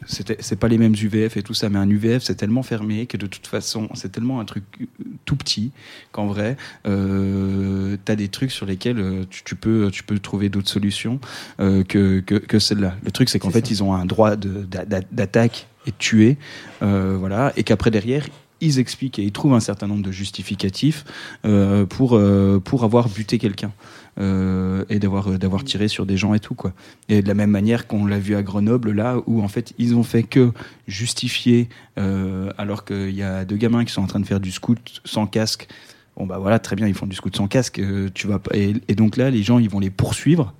c'est 0.07 0.57
pas 0.57 0.69
les 0.69 0.79
mêmes 0.79 0.95
UVF 0.95 1.37
et 1.37 1.43
tout 1.43 1.55
ça, 1.55 1.69
mais 1.69 1.79
un 1.79 1.89
UVF, 1.89 2.23
c'est 2.23 2.35
tellement 2.35 2.63
fermé 2.63 3.07
que 3.07 3.17
de 3.17 3.27
toute 3.27 3.47
façon, 3.47 3.89
c'est 3.95 4.13
tellement 4.13 4.41
un 4.41 4.45
truc 4.45 4.65
euh, 4.81 4.85
tout 5.25 5.37
petit 5.37 5.73
qu'en 6.13 6.27
vrai, 6.27 6.57
euh, 6.87 7.97
t'as 8.05 8.17
des 8.17 8.29
trucs 8.29 8.51
sur 8.51 8.67
lesquels 8.67 8.99
euh, 8.99 9.25
tu, 9.31 9.43
tu 9.45 9.55
peux, 9.55 9.91
tu 9.93 10.03
peux 10.03 10.19
trouver 10.19 10.49
d'autres 10.49 10.71
solutions 10.71 11.21
euh, 11.61 11.85
que, 11.85 12.21
que, 12.21 12.35
que 12.35 12.59
celle-là. 12.59 12.97
Le 13.05 13.11
truc, 13.11 13.29
c'est 13.29 13.39
qu'en 13.39 13.51
fait, 13.51 13.67
ça. 13.67 13.73
ils 13.73 13.83
ont 13.83 13.95
un 13.95 14.07
droit 14.07 14.37
d'attaque 14.37 15.67
et 15.87 15.91
de 15.91 15.97
tuer, 15.97 16.37
euh, 16.83 17.17
voilà, 17.19 17.53
et 17.57 17.63
qu'après 17.63 17.91
derrière. 17.91 18.27
Ils 18.65 18.79
expliquent 18.79 19.19
et 19.19 19.25
ils 19.25 19.33
trouvent 19.33 19.55
un 19.55 19.61
certain 19.61 19.89
nombre 19.89 20.05
de 20.05 20.13
justificatifs 20.13 21.05
euh, 21.45 21.85
pour, 21.85 22.17
euh, 22.17 22.63
pour 22.65 22.85
avoir 22.85 23.09
buté 23.09 23.37
quelqu'un 23.39 23.73
euh, 24.19 24.85
et 24.89 24.99
d'avoir 24.99 25.31
euh, 25.31 25.39
d'avoir 25.39 25.65
tiré 25.65 25.89
sur 25.89 26.07
des 26.07 26.17
gens 26.17 26.35
et 26.35 26.41
tout 26.41 26.55
quoi. 26.55 26.73
Et 27.09 27.23
de 27.23 27.29
la 27.29 27.35
même 27.35 27.51
manière 27.51 27.87
qu'on 27.87 28.07
l'a 28.07 28.19
vu 28.19 28.35
à 28.35 28.43
Grenoble 28.43 28.93
là 28.93 29.19
où 29.27 29.43
en 29.43 29.49
fait 29.49 29.73
ils 29.79 29.95
ont 29.95 30.03
fait 30.03 30.23
que 30.23 30.53
justifier 30.87 31.69
euh, 31.99 32.51
alors 32.59 32.85
qu'il 32.85 33.11
y 33.15 33.23
a 33.23 33.45
deux 33.45 33.57
gamins 33.57 33.85
qui 33.85 33.93
sont 33.93 34.03
en 34.03 34.07
train 34.07 34.21
de 34.21 34.27
faire 34.27 34.41
du 34.41 34.53
scout 34.53 35.01
sans 35.05 35.27
casque. 35.27 35.69
Bon 36.17 36.27
bah 36.27 36.39
voilà 36.39 36.59
très 36.59 36.77
bien 36.77 36.87
ils 36.87 36.95
font 36.95 37.07
du 37.07 37.17
scout 37.17 37.35
sans 37.35 37.49
casque. 37.49 37.79
euh, 37.79 38.11
tu 38.13 38.27
vas 38.27 38.41
et, 38.53 38.75
et 38.89 38.95
donc 38.95 39.17
là 39.17 39.31
les 39.31 39.43
gens 39.43 39.59
ils 39.59 39.71
vont 39.71 39.81
les 39.81 39.91
poursuivre 39.91 40.55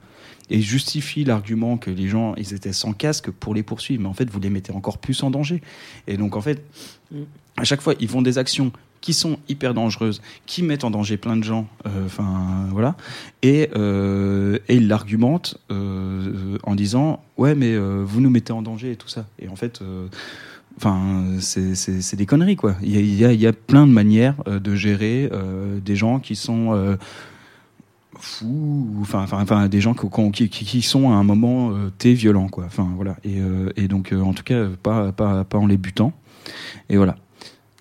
et 0.51 0.61
justifie 0.61 1.25
l'argument 1.25 1.79
que 1.79 1.91
les 1.91 2.09
gens 2.09 2.35
ils 2.37 2.53
étaient 2.55 2.73
sans 2.73 2.93
casque 2.93 3.31
pour 3.31 3.55
les 3.55 3.63
poursuivre. 3.63 4.03
Mais 4.03 4.09
en 4.09 4.13
fait, 4.15 4.29
vous 4.29 4.39
les 4.39 4.51
mettez 4.51 4.73
encore 4.73 4.99
plus 4.99 5.23
en 5.23 5.31
danger. 5.31 5.63
Et 6.07 6.17
donc, 6.17 6.37
en 6.37 6.43
fait, 6.43 6.63
à 7.57 7.65
chaque 7.65 7.81
fois, 7.81 7.95
ils 8.01 8.09
font 8.09 8.23
des 8.23 8.39
actions 8.39 8.71
qui 9.03 9.13
sont 9.13 9.39
hyper 9.49 9.75
dangereuses, 9.75 10.23
qui 10.47 10.63
mettent 10.63 10.85
en 10.85 10.91
danger 10.91 11.19
plein 11.19 11.37
de 11.37 11.45
gens, 11.45 11.67
euh, 11.87 12.07
enfin 12.07 12.67
voilà, 12.71 12.97
et, 13.43 13.69
euh, 13.77 14.59
et 14.69 14.81
euh, 15.71 16.57
en 16.63 16.75
disant 16.75 17.21
ouais 17.37 17.55
mais 17.55 17.75
euh, 17.75 18.03
vous 18.07 18.21
nous 18.23 18.31
mettez 18.31 18.53
en 18.55 18.63
danger 18.63 18.93
et 18.93 18.97
tout 18.97 19.09
ça. 19.09 19.27
Et 19.39 19.49
en 19.49 19.57
fait, 19.57 19.81
enfin 20.79 21.25
c'est- 21.41 22.17
des 22.17 22.27
conneries 22.27 22.57
quoi. 22.57 22.77
Il 22.83 23.15
y 23.15 23.47
a, 23.47 23.53
plein 23.53 23.87
de 23.87 23.93
manières 23.93 24.37
de 24.47 24.75
gérer 24.75 25.29
des 25.85 25.97
gens 25.97 26.21
qui 26.21 26.37
sont 26.37 26.97
fous, 28.19 28.47
ou- 28.47 29.01
enfin 29.03 29.67
des 29.69 29.81
gens 29.81 29.95
qui, 29.95 30.83
sont 30.83 31.11
à 31.11 31.15
un 31.15 31.25
moment 31.25 31.73
T 31.99 32.15
violents 32.15 32.49
quoi. 32.49 32.65
Enfin 32.67 32.89
voilà. 32.95 33.17
Et, 33.25 33.89
donc 33.89 34.15
en 34.15 34.33
tout 34.33 34.45
cas 34.45 34.67
pas 34.83 35.11
pas 35.13 35.45
en 35.59 35.67
les 35.67 35.77
butant. 35.77 36.13
Et 36.89 36.97
voilà. 36.97 37.17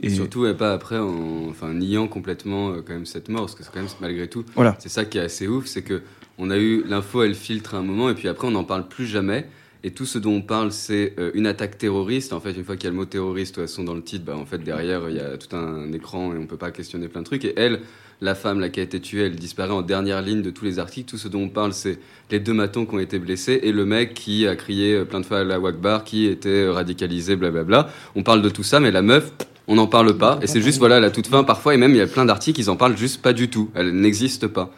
Et 0.02 0.10
surtout, 0.10 0.46
et 0.48 0.54
pas 0.54 0.74
après 0.74 0.98
en 0.98 1.48
enfin, 1.50 1.74
niant 1.74 2.08
complètement 2.08 2.72
euh, 2.72 2.82
quand 2.86 2.94
même 2.94 3.06
cette 3.06 3.30
mort, 3.30 3.42
parce 3.42 3.56
que 3.56 3.64
c'est 3.64 3.72
quand 3.72 3.82
même 3.82 3.90
malgré 4.00 4.28
tout, 4.28 4.44
Voilà. 4.56 4.76
c'est 4.80 4.90
ça 4.90 5.06
qui 5.06 5.18
est 5.20 5.22
assez 5.22 5.48
ouf, 5.48 5.68
c'est 5.68 5.84
que 5.84 6.02
on 6.38 6.50
a 6.50 6.58
eu 6.58 6.84
l'info, 6.88 7.22
elle 7.24 7.36
filtre 7.36 7.76
à 7.76 7.78
un 7.78 7.84
moment, 7.84 8.10
et 8.10 8.16
puis 8.16 8.28
après 8.28 8.48
on 8.48 8.52
n'en 8.52 8.64
parle 8.64 8.88
plus 8.88 9.06
jamais. 9.06 9.46
Et 9.84 9.90
tout 9.92 10.06
ce 10.06 10.20
dont 10.20 10.34
on 10.34 10.42
parle, 10.42 10.72
c'est 10.72 11.16
euh, 11.18 11.32
une 11.34 11.48
attaque 11.48 11.78
terroriste. 11.80 12.34
En 12.34 12.40
fait, 12.40 12.52
une 12.52 12.64
fois 12.64 12.76
qu'il 12.76 12.84
y 12.84 12.88
a 12.88 12.92
le 12.92 12.98
mot 12.98 13.06
terroriste, 13.06 13.56
de 13.56 13.62
toute 13.62 13.68
façon, 13.70 13.84
dans 13.84 13.96
le 13.96 14.04
titre, 14.04 14.24
bah, 14.26 14.38
en 14.38 14.46
fait, 14.46 14.60
derrière, 14.60 15.10
il 15.10 15.16
y 15.16 15.20
a 15.20 15.38
tout 15.38 15.56
un 15.56 15.92
écran 15.92 16.36
et 16.36 16.38
on 16.38 16.46
peut 16.46 16.58
pas 16.58 16.70
questionner 16.70 17.08
plein 17.08 17.22
de 17.22 17.26
trucs. 17.26 17.46
Et 17.46 17.54
elle, 17.58 17.80
la 18.22 18.36
femme 18.36 18.60
là, 18.60 18.70
qui 18.70 18.80
a 18.80 18.84
été 18.84 19.00
tuée, 19.00 19.22
elle 19.26 19.36
disparaît 19.36 19.72
en 19.72 19.82
dernière 19.82 20.22
ligne 20.22 20.44
de 20.44 20.52
tous 20.52 20.66
les 20.66 20.78
articles. 20.78 21.10
Tout 21.10 21.18
ce 21.18 21.28
dont 21.28 21.42
on 21.42 21.50
parle, 21.50 21.74
c'est 21.74 21.98
les 22.30 22.40
deux 22.40 22.54
matons 22.54 22.86
qui 22.86 22.94
ont 22.94 23.00
été 23.00 23.18
blessés 23.18 23.60
et 23.64 23.72
le 23.72 23.84
mec 23.86 24.14
qui 24.14 24.46
a 24.46 24.56
crié 24.56 24.94
euh, 24.94 25.04
plein 25.06 25.20
de 25.20 25.26
fois 25.26 25.40
à 25.40 25.44
la 25.44 25.60
Wakbar, 25.60 26.04
qui 26.04 26.28
était 26.28 26.70
radicalisé, 26.70 27.36
blablabla. 27.36 27.90
On 28.14 28.22
parle 28.22 28.44
de 28.44 28.50
tout 28.50 28.62
ça, 28.64 28.80
mais 28.80 28.92
la 28.92 29.02
meuf, 29.02 29.32
on 29.72 29.76
n'en 29.76 29.88
parle 29.88 30.18
pas. 30.18 30.38
Et 30.42 30.48
c'est 30.48 30.62
juste, 30.62 30.78
voilà, 30.80 30.98
à 30.98 31.00
la 31.00 31.10
toute 31.12 31.28
fin, 31.28 31.44
parfois, 31.44 31.74
et 31.74 31.78
même, 31.78 31.92
il 31.92 31.98
y 31.98 32.02
a 32.02 32.08
plein 32.08 32.26
d'articles, 32.26 32.60
ils 32.60 32.70
en 32.70 32.76
parlent 32.76 32.98
juste 32.98 33.22
pas 33.22 33.34
du 33.34 33.50
tout. 33.50 33.70
Elle 33.74 33.92
n'existe 34.00 34.48
pas. 34.48 34.70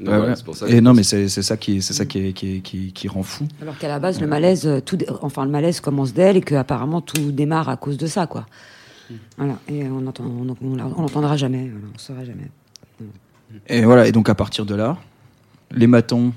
Donc, 0.00 0.08
Ouais, 0.08 0.16
voilà, 0.16 0.30
ouais. 0.30 0.36
c'est 0.36 0.44
pour 0.44 0.56
ça 0.56 0.66
Et 0.68 0.80
non, 0.80 0.92
mais 0.94 1.04
c'est 1.04 1.28
c'est 1.28 1.42
ça 1.42 1.56
qui, 1.56 1.80
c'est 1.80 1.92
ça 1.92 2.04
qui, 2.04 2.18
est- 2.26 2.32
qui, 2.32 2.56
est- 2.56 2.60
qui, 2.60 2.92
qui 2.92 3.06
rend 3.08 3.22
fou. 3.22 3.46
Alors 3.62 3.78
qu'à 3.78 3.86
la 3.86 4.00
base, 4.00 4.20
le 4.20 4.26
malaise, 4.26 4.66
euh, 4.66 4.80
tout, 4.80 4.98
enfin 5.22 5.44
le 5.44 5.52
malaise 5.52 5.78
commence 5.80 6.12
d'elle 6.12 6.36
et 6.36 6.40
que 6.40 6.56
apparemment 6.56 7.00
tout 7.00 7.30
démarre 7.30 7.68
à 7.68 7.76
cause 7.76 7.96
de 7.96 8.06
ça, 8.08 8.26
quoi. 8.26 8.46
Voilà. 9.38 9.54
Et 9.68 9.84
on 9.86 10.04
entend, 10.06 10.24
on, 10.24 10.48
on, 10.48 10.56
on 10.80 11.02
l'entendra 11.02 11.36
jamais, 11.36 11.68
voilà, 11.70 11.86
on 11.94 11.98
saura 11.98 12.24
jamais. 12.24 12.50
Et 13.68 13.82
voilà. 13.84 14.08
Et 14.08 14.12
donc 14.12 14.28
à 14.28 14.34
partir 14.34 14.66
de 14.66 14.74
là, 14.74 14.96
les 15.70 15.86
matons 15.86 16.32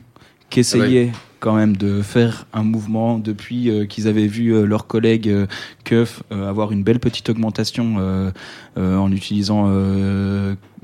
qui 0.49 0.59
essayaient 0.61 1.11
quand 1.39 1.55
même 1.55 1.77
de 1.77 2.01
faire 2.01 2.47
un 2.51 2.63
mouvement 2.63 3.19
depuis 3.19 3.69
euh, 3.69 3.85
qu'ils 3.85 4.07
avaient 4.07 4.25
vu 4.25 4.55
euh, 4.55 4.65
leurs 4.65 4.87
collègues 4.87 5.29
euh, 5.29 5.45
Keuf 5.83 6.23
euh, 6.31 6.49
avoir 6.49 6.71
une 6.71 6.81
belle 6.83 6.99
petite 6.99 7.29
augmentation 7.29 7.97
euh, 7.99 8.31
en 8.75 9.11
utilisant, 9.11 9.65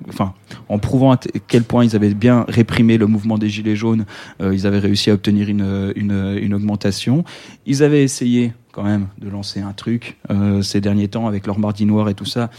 enfin, 0.10 0.34
en 0.70 0.80
prouvant 0.80 1.12
à 1.14 1.20
quel 1.48 1.64
point 1.64 1.86
ils 1.86 1.96
avaient 1.96 2.14
bien 2.14 2.46
réprimé 2.48 2.98
le 2.98 3.08
mouvement 3.08 3.38
des 3.38 3.50
gilets 3.50 3.76
jaunes, 3.76 4.06
ils 4.42 4.66
avaient 4.66 4.80
réussi 4.80 5.12
à 5.12 5.14
obtenir 5.14 5.48
une, 5.50 5.92
une, 5.96 6.38
une 6.42 6.54
augmentation. 6.56 7.24
Ils 7.68 7.84
avaient 7.84 8.04
essayé 8.04 8.54
quand 8.72 8.84
même 8.84 9.08
de 9.20 9.30
lancer 9.30 9.60
un 9.62 9.74
truc 9.74 10.18
ces 10.64 10.82
derniers 10.82 11.08
temps 11.08 11.28
avec 11.28 11.46
leur 11.46 11.60
mardi 11.60 11.86
noir 11.86 12.10
et 12.10 12.16
tout 12.16 12.26
ça. 12.26 12.50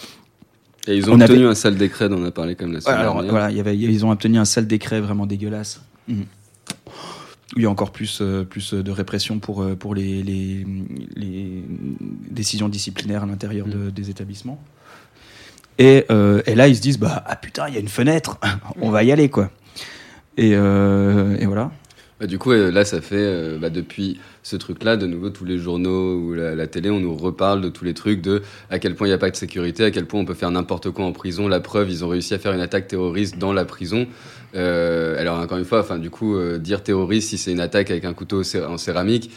Et 0.87 0.97
ils 0.97 1.09
ont 1.11 1.15
On 1.15 1.21
obtenu 1.21 1.39
avait- 1.39 1.47
un 1.47 1.55
sale 1.55 1.77
décret 1.77 2.09
dont 2.09 2.21
on 2.21 2.25
a 2.27 2.31
parlé 2.31 2.55
comme 2.55 2.73
la 2.73 2.81
semaine 2.81 2.97
Alors 2.99 3.15
dernière. 3.15 3.31
voilà, 3.33 3.51
il 3.51 3.57
y 3.57 3.61
avait, 3.61 3.77
ils 3.77 4.05
ont 4.07 4.11
obtenu 4.13 4.39
un 4.39 4.45
sale 4.45 4.67
décret 4.69 5.01
vraiment 5.01 5.27
dégueulasse. 5.27 5.83
Mhm. 6.07 6.25
Où 7.55 7.59
il 7.61 7.63
y 7.63 7.67
a 7.67 7.71
encore 7.71 7.93
plus, 7.93 8.19
euh, 8.21 8.45
plus 8.45 8.75
de 8.75 8.91
répression 8.91 9.39
pour, 9.39 9.63
euh, 9.63 9.77
pour 9.77 9.95
les, 9.95 10.23
les, 10.23 10.67
les 11.15 11.63
décisions 12.31 12.69
disciplinaires 12.69 13.23
à 13.23 13.27
l'intérieur 13.27 13.67
de- 13.67 13.91
des 13.91 14.11
établissements. 14.11 14.61
Et, 15.79 16.05
euh, 16.11 16.43
et 16.47 16.55
là, 16.55 16.69
ils 16.69 16.77
se 16.77 16.81
disent 16.81 16.99
bah, 16.99 17.23
Ah 17.27 17.37
putain, 17.37 17.69
il 17.69 17.75
y 17.75 17.77
a 17.77 17.81
une 17.81 17.89
fenêtre, 17.89 18.39
on 18.81 18.91
va 18.91 19.03
y 19.05 19.13
aller 19.13 19.29
quoi. 19.29 19.51
Et, 20.37 20.53
euh, 20.55 21.37
et 21.39 21.47
voilà. 21.47 21.71
Bah, 22.21 22.27
du 22.27 22.39
coup, 22.39 22.53
là, 22.53 22.85
ça 22.85 23.01
fait 23.01 23.17
euh, 23.17 23.59
bah, 23.59 23.71
depuis 23.71 24.21
ce 24.45 24.55
truc-là, 24.55 24.97
de 24.97 25.07
nouveau, 25.07 25.31
tous 25.31 25.45
les 25.45 25.59
journaux 25.59 26.17
ou 26.17 26.33
la, 26.35 26.55
la 26.55 26.67
télé, 26.69 26.89
on 26.91 27.01
nous 27.01 27.17
reparle 27.17 27.61
de 27.61 27.69
tous 27.69 27.85
les 27.85 27.95
trucs 27.95 28.21
de 28.21 28.43
à 28.71 28.79
quel 28.79 28.95
point 28.95 29.09
il 29.09 29.11
n'y 29.11 29.15
a 29.15 29.19
pas 29.19 29.31
de 29.31 29.37
sécurité, 29.37 29.85
à 29.85 29.91
quel 29.91 30.07
point 30.07 30.21
on 30.21 30.25
peut 30.25 30.35
faire 30.35 30.51
n'importe 30.53 30.91
quoi 30.91 31.05
en 31.05 31.13
prison. 31.13 31.49
La 31.49 31.59
preuve, 31.59 31.91
ils 31.91 32.05
ont 32.05 32.09
réussi 32.09 32.33
à 32.35 32.39
faire 32.39 32.53
une 32.53 32.61
attaque 32.61 32.87
terroriste 32.87 33.39
dans 33.39 33.53
la 33.53 33.65
prison. 33.65 34.07
Euh, 34.55 35.21
alors, 35.21 35.39
encore 35.41 35.59
une 35.59 35.65
fois, 35.65 35.81
enfin, 35.81 35.99
du 35.99 36.11
coup, 36.11 36.37
euh, 36.37 36.59
dire 36.59 36.85
terroriste 36.85 37.31
si 37.31 37.39
c'est 37.39 37.51
une 37.51 37.61
attaque 37.61 37.91
avec 37.91 38.05
un 38.05 38.13
couteau 38.13 38.43
en 38.69 38.79
céramique, 38.79 39.33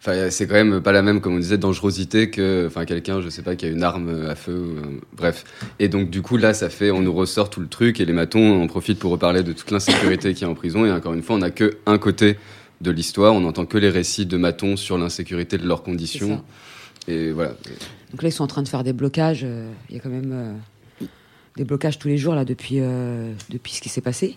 Enfin, 0.00 0.30
c'est 0.30 0.46
quand 0.46 0.54
même 0.54 0.80
pas 0.80 0.92
la 0.92 1.02
même, 1.02 1.20
comme 1.20 1.34
on 1.34 1.38
disait, 1.38 1.58
dangerosité 1.58 2.30
que, 2.30 2.66
enfin, 2.68 2.84
quelqu'un, 2.84 3.20
je 3.20 3.28
sais 3.28 3.42
pas, 3.42 3.56
qui 3.56 3.66
a 3.66 3.68
une 3.68 3.82
arme 3.82 4.26
à 4.28 4.36
feu, 4.36 4.52
euh, 4.52 4.82
bref. 5.16 5.44
Et 5.80 5.88
donc, 5.88 6.08
du 6.08 6.22
coup, 6.22 6.36
là, 6.36 6.54
ça 6.54 6.70
fait, 6.70 6.92
on 6.92 7.00
nous 7.00 7.12
ressort 7.12 7.50
tout 7.50 7.60
le 7.60 7.66
truc, 7.66 8.00
et 8.00 8.04
les 8.04 8.12
matons 8.12 8.62
en 8.62 8.66
profitent 8.68 9.00
pour 9.00 9.10
reparler 9.10 9.42
de 9.42 9.52
toute 9.52 9.72
l'insécurité 9.72 10.34
qu'il 10.34 10.42
y 10.42 10.44
a 10.44 10.50
en 10.50 10.54
prison. 10.54 10.86
Et 10.86 10.92
encore 10.92 11.14
une 11.14 11.22
fois, 11.22 11.34
on 11.34 11.40
n'a 11.40 11.50
que 11.50 11.78
un 11.86 11.98
côté 11.98 12.38
de 12.80 12.92
l'histoire, 12.92 13.34
on 13.34 13.40
n'entend 13.40 13.66
que 13.66 13.76
les 13.76 13.90
récits 13.90 14.26
de 14.26 14.36
matons 14.36 14.76
sur 14.76 14.98
l'insécurité 14.98 15.58
de 15.58 15.66
leurs 15.66 15.82
conditions. 15.82 16.44
Et 17.08 17.32
voilà. 17.32 17.54
Donc 18.12 18.22
là, 18.22 18.28
ils 18.28 18.32
sont 18.32 18.44
en 18.44 18.48
train 18.48 18.62
de 18.62 18.68
faire 18.68 18.84
des 18.84 18.92
blocages. 18.92 19.40
euh, 19.42 19.68
Il 19.88 19.96
y 19.96 19.98
a 19.98 20.00
quand 20.00 20.10
même 20.10 20.30
euh, 20.32 21.06
des 21.56 21.64
blocages 21.64 21.98
tous 21.98 22.08
les 22.08 22.18
jours 22.18 22.34
là 22.34 22.44
depuis 22.44 22.76
euh, 22.78 23.32
depuis 23.50 23.72
ce 23.72 23.80
qui 23.80 23.88
s'est 23.88 24.00
passé. 24.00 24.36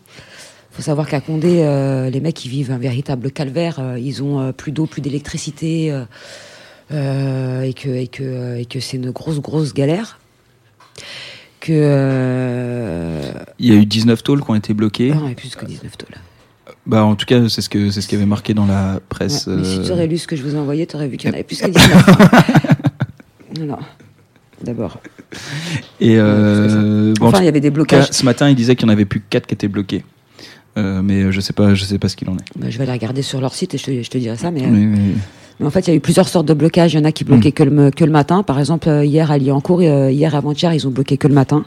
Il 0.71 0.75
faut 0.77 0.81
savoir 0.83 1.07
qu'à 1.07 1.19
Condé, 1.19 1.61
euh, 1.63 2.09
les 2.09 2.21
mecs 2.21 2.45
ils 2.45 2.49
vivent 2.49 2.71
un 2.71 2.77
véritable 2.77 3.31
calvaire. 3.31 3.79
euh, 3.79 3.99
ils 3.99 4.23
ont 4.23 4.39
euh, 4.39 4.51
plus 4.53 4.71
d'eau, 4.71 4.85
plus 4.85 5.01
d'électricité, 5.01 5.93
euh, 6.93 7.61
et 7.61 7.73
que 7.73 7.89
et 7.89 8.07
que 8.07 8.57
et 8.57 8.65
que 8.65 8.79
c'est 8.79 8.97
une 8.97 9.11
grosse 9.11 9.39
grosse 9.41 9.73
galère. 9.73 10.19
Que 11.59 13.21
Il 13.59 13.67
y 13.67 13.71
a 13.71 13.75
eu 13.75 13.85
19 13.85 14.23
tôles 14.23 14.43
qui 14.43 14.49
ont 14.49 14.55
été 14.55 14.73
bloquées. 14.73 15.11
non, 15.13 15.25
il 15.25 15.29
y 15.29 15.31
a 15.33 15.35
plus 15.35 15.55
que 15.55 15.65
19 15.65 15.97
tôles. 15.97 16.15
Bah, 16.87 17.03
en 17.03 17.15
tout 17.15 17.25
cas, 17.27 17.47
c'est 17.49 17.61
ce 17.61 17.69
que 17.69 17.91
c'est 17.91 18.01
ce 18.01 18.07
qui 18.07 18.15
avait 18.15 18.25
marqué 18.25 18.53
dans 18.53 18.65
la 18.65 18.99
presse. 19.09 19.45
Ouais, 19.47 19.57
mais 19.57 19.63
si 19.63 19.81
tu 19.83 19.91
aurais 19.91 20.07
lu 20.07 20.17
ce 20.17 20.25
que 20.25 20.35
je 20.35 20.41
vous 20.41 20.55
ai 20.55 20.57
envoyé, 20.57 20.87
tu 20.87 20.95
aurais 20.95 21.07
vu 21.07 21.17
qu'il 21.17 21.29
y 21.29 21.31
en 21.31 21.35
avait 21.35 21.43
plus 21.43 21.61
que 21.61 21.69
19. 21.69 22.05
non, 23.59 23.77
d'abord. 24.63 24.99
Et 25.99 26.15
euh, 26.17 27.13
Enfin, 27.21 27.39
il 27.39 27.45
y 27.45 27.49
avait 27.49 27.59
des 27.59 27.69
blocages. 27.69 28.09
ce 28.09 28.25
matin, 28.25 28.49
il 28.49 28.55
disait 28.55 28.75
qu'il 28.75 28.87
n'y 28.87 28.91
en 28.91 28.93
avait 28.93 29.05
plus 29.05 29.19
que 29.19 29.25
4 29.29 29.45
qui 29.45 29.53
étaient 29.53 29.67
bloqués. 29.67 30.03
Euh, 30.77 31.01
mais 31.03 31.31
je 31.31 31.41
sais 31.41 31.53
pas, 31.53 31.73
je 31.75 31.83
sais 31.83 31.99
pas 31.99 32.07
ce 32.09 32.15
qu'il 32.15 32.29
en 32.29 32.33
est. 32.35 32.45
Bah, 32.57 32.67
je 32.69 32.77
vais 32.77 32.83
aller 32.83 32.93
regarder 32.93 33.21
sur 33.21 33.41
leur 33.41 33.53
site 33.53 33.73
et 33.73 33.77
je 33.77 33.83
te, 33.83 34.03
je 34.03 34.09
te 34.09 34.17
dirai 34.17 34.37
ça. 34.37 34.51
Mais, 34.51 34.63
euh, 34.63 34.69
Mais- 34.69 35.65
en 35.65 35.69
fait, 35.69 35.81
il 35.81 35.89
y 35.89 35.93
a 35.93 35.95
eu 35.95 35.99
plusieurs 35.99 36.27
sortes 36.27 36.47
de 36.47 36.53
blocages. 36.53 36.93
Il 36.93 36.97
y 36.97 36.99
en 37.01 37.05
a 37.05 37.11
qui 37.11 37.23
bloquaient 37.23 37.51
que, 37.51 37.63
le, 37.63 37.91
que 37.91 38.03
le 38.05 38.11
matin. 38.11 38.41
Par 38.41 38.57
exemple, 38.59 38.89
euh, 38.89 39.05
hier 39.05 39.29
à 39.31 39.37
Liancourt, 39.37 39.81
euh, 39.81 40.09
hier 40.11 40.33
avant-hier, 40.35 40.73
ils 40.73 40.87
ont 40.87 40.91
bloqué 40.91 41.17
que 41.17 41.27
le 41.27 41.33
matin. 41.35 41.65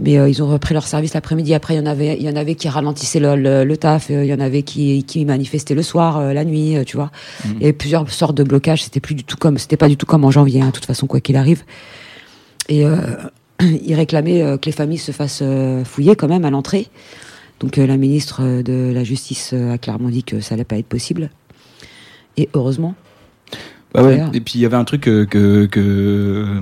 Mais 0.00 0.16
euh, 0.18 0.28
ils 0.28 0.40
ont 0.42 0.46
repris 0.46 0.74
leur 0.74 0.86
service 0.86 1.14
l'après-midi. 1.14 1.52
Après, 1.54 1.74
il 1.74 1.78
y 1.78 1.80
en 1.80 1.86
avait, 1.86 2.16
il 2.16 2.22
y 2.22 2.28
en 2.28 2.36
avait 2.36 2.54
qui 2.54 2.68
ralentissaient 2.68 3.18
le, 3.18 3.34
le, 3.34 3.64
le 3.64 3.76
taf. 3.76 4.10
euh, 4.10 4.24
Il 4.24 4.28
y 4.30 4.34
en 4.34 4.38
avait 4.38 4.62
qui, 4.62 5.02
qui 5.02 5.24
manifestaient 5.24 5.74
le 5.74 5.82
soir, 5.82 6.18
euh, 6.18 6.32
la 6.32 6.44
nuit, 6.44 6.76
euh, 6.76 6.84
tu 6.84 6.96
vois. 6.96 7.10
Il 7.46 7.60
y 7.60 7.64
avait 7.64 7.72
plusieurs 7.72 8.08
sortes 8.08 8.36
de 8.36 8.44
blocages. 8.44 8.84
C'était 8.84 9.00
plus 9.00 9.16
du 9.16 9.24
tout 9.24 9.36
comme, 9.36 9.58
c'était 9.58 9.76
pas 9.76 9.88
du 9.88 9.96
tout 9.96 10.06
comme 10.06 10.24
en 10.24 10.30
janvier. 10.30 10.60
hein, 10.60 10.66
de 10.66 10.70
toute 10.72 10.86
façon, 10.86 11.08
quoi 11.08 11.20
qu'il 11.20 11.34
arrive. 11.34 11.64
Et 12.68 12.84
euh, 12.86 12.96
ils 13.60 13.94
réclamaient 13.94 14.42
euh, 14.42 14.56
que 14.58 14.66
les 14.66 14.72
familles 14.72 14.98
se 14.98 15.10
fassent 15.10 15.40
euh, 15.42 15.82
fouiller 15.84 16.14
quand 16.14 16.28
même 16.28 16.44
à 16.44 16.50
l'entrée. 16.50 16.86
Donc 17.60 17.78
euh, 17.78 17.86
la 17.86 17.96
ministre 17.96 18.62
de 18.62 18.92
la 18.92 19.04
Justice 19.04 19.50
euh, 19.52 19.72
a 19.72 19.78
clairement 19.78 20.10
dit 20.10 20.22
que 20.22 20.40
ça 20.40 20.54
allait 20.54 20.64
pas 20.64 20.78
être 20.78 20.86
possible. 20.86 21.30
Et 22.36 22.48
heureusement. 22.54 22.94
Bah 23.94 24.02
ouais. 24.02 24.16
D'ailleurs. 24.16 24.30
Et 24.34 24.40
puis 24.40 24.54
il 24.58 24.60
y 24.60 24.66
avait 24.66 24.76
un 24.76 24.84
truc 24.84 25.00
que, 25.02 25.24
que, 25.24 25.64
que, 25.66 25.80
euh, 25.80 26.60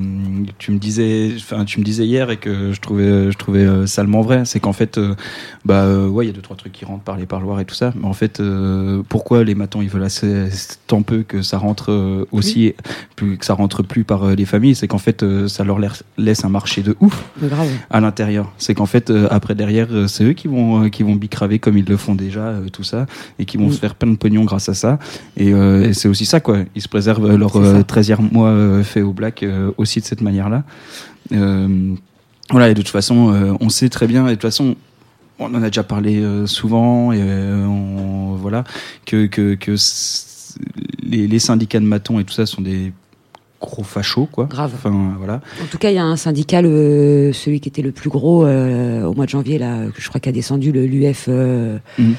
tu 0.58 0.70
me 0.70 0.78
disais, 0.78 1.32
enfin 1.36 1.64
tu 1.64 1.80
me 1.80 1.84
disais 1.84 2.04
hier 2.06 2.30
et 2.30 2.36
que 2.36 2.72
je 2.72 2.80
trouvais, 2.80 3.32
je 3.32 3.36
trouvais 3.36 3.64
euh, 3.64 3.86
salement 3.86 4.20
vrai, 4.22 4.44
c'est 4.44 4.60
qu'en 4.60 4.72
fait, 4.72 4.96
euh, 4.98 5.14
bah 5.64 5.82
euh, 5.84 6.06
ouais, 6.08 6.24
il 6.24 6.28
y 6.28 6.30
a 6.30 6.34
deux 6.34 6.40
trois 6.42 6.56
trucs 6.56 6.72
qui 6.72 6.84
rentrent 6.84 7.02
par 7.02 7.16
les 7.16 7.26
parloirs 7.26 7.58
et 7.60 7.64
tout 7.64 7.74
ça, 7.74 7.92
mais 7.96 8.06
en 8.06 8.12
fait, 8.12 8.38
euh, 8.40 9.02
pourquoi 9.08 9.42
les 9.44 9.54
matons 9.56 9.82
ils 9.82 9.88
veulent 9.88 10.04
assez 10.04 10.46
tant 10.86 11.02
peu 11.02 11.22
que 11.22 11.42
ça 11.42 11.58
rentre 11.58 11.90
euh, 11.90 12.26
aussi, 12.32 12.74
plus 13.16 13.36
que 13.38 13.44
ça 13.44 13.54
rentre 13.54 13.82
plus 13.82 14.04
par 14.04 14.22
euh, 14.24 14.34
les 14.34 14.44
familles, 14.44 14.74
c'est 14.76 14.86
qu'en 14.88 14.98
fait 14.98 15.22
euh, 15.22 15.48
ça 15.48 15.64
leur 15.64 15.78
laisse- 15.80 16.44
un 16.44 16.48
marché 16.48 16.82
de 16.82 16.96
ouf 17.00 17.24
grave. 17.42 17.68
à 17.90 18.00
l'intérieur. 18.00 18.52
C'est 18.58 18.74
qu'en 18.74 18.86
fait, 18.86 19.10
euh, 19.10 19.26
après 19.30 19.54
derrière, 19.54 19.88
euh, 19.90 20.06
c'est 20.06 20.22
eux 20.24 20.32
qui 20.34 20.48
vont 20.48 20.84
euh, 20.84 20.88
qui 20.90 21.02
vont 21.02 21.16
bicraver 21.16 21.58
comme 21.58 21.76
ils 21.78 21.84
le 21.86 21.96
font 21.96 22.14
déjà, 22.14 22.40
euh, 22.40 22.68
tout 22.70 22.84
ça, 22.84 23.06
et 23.38 23.44
qui 23.46 23.56
vont 23.56 23.66
Mm. 23.68 23.72
se 23.72 23.78
faire 23.80 23.94
plein 23.96 24.10
de 24.12 24.16
pognon 24.16 24.44
grâce 24.44 24.68
à 24.68 24.74
ça. 24.74 24.98
Et, 25.36 25.52
euh, 25.52 25.88
et 25.88 25.92
c'est 25.94 26.08
aussi 26.08 26.24
ça, 26.26 26.38
quoi. 26.40 26.58
Ils 26.76 26.82
se 26.82 26.88
préservent 26.88 27.15
euh, 27.24 27.36
leur 27.36 27.52
C'est 27.52 27.58
ça. 27.64 27.76
euh, 27.76 27.82
13e 27.82 28.32
mois 28.32 28.48
euh, 28.48 28.82
fait 28.82 29.02
au 29.02 29.12
black 29.12 29.44
aussi 29.76 30.00
de 30.00 30.04
cette 30.04 30.20
manière-là. 30.20 30.64
Voilà, 32.50 32.68
et 32.70 32.74
de 32.74 32.80
toute 32.82 32.90
façon, 32.90 33.56
on 33.60 33.68
sait 33.68 33.88
très 33.88 34.06
bien, 34.06 34.26
et 34.26 34.30
de 34.30 34.34
toute 34.34 34.42
façon, 34.42 34.76
on 35.38 35.46
en 35.54 35.62
a 35.62 35.66
déjà 35.66 35.82
parlé 35.82 36.22
souvent, 36.46 37.12
et 37.12 37.20
on, 37.22 38.36
voilà, 38.36 38.62
que, 39.04 39.26
que, 39.26 39.54
que 39.54 39.74
les, 41.02 41.26
les 41.26 41.38
syndicats 41.38 41.80
de 41.80 41.84
matons 41.86 42.20
et 42.20 42.24
tout 42.24 42.32
ça 42.34 42.46
sont 42.46 42.62
des 42.62 42.92
gros 43.60 43.82
fachos, 43.82 44.26
quoi. 44.30 44.44
Grave. 44.44 44.72
Enfin, 44.76 45.14
voilà. 45.18 45.40
En 45.62 45.66
tout 45.70 45.78
cas, 45.78 45.90
il 45.90 45.94
y 45.94 45.98
a 45.98 46.04
un 46.04 46.16
syndicat, 46.16 46.62
le, 46.62 47.32
celui 47.32 47.58
qui 47.60 47.68
était 47.68 47.82
le 47.82 47.90
plus 47.90 48.10
gros 48.10 48.46
euh, 48.46 49.02
au 49.04 49.14
mois 49.14 49.24
de 49.24 49.30
janvier, 49.30 49.58
là, 49.58 49.86
que 49.92 50.00
je 50.00 50.08
crois 50.08 50.20
qui 50.20 50.28
a 50.28 50.32
descendu, 50.32 50.70
l'UF. 50.72 51.26
euh, 51.28 51.78
Mhm. 51.98 52.14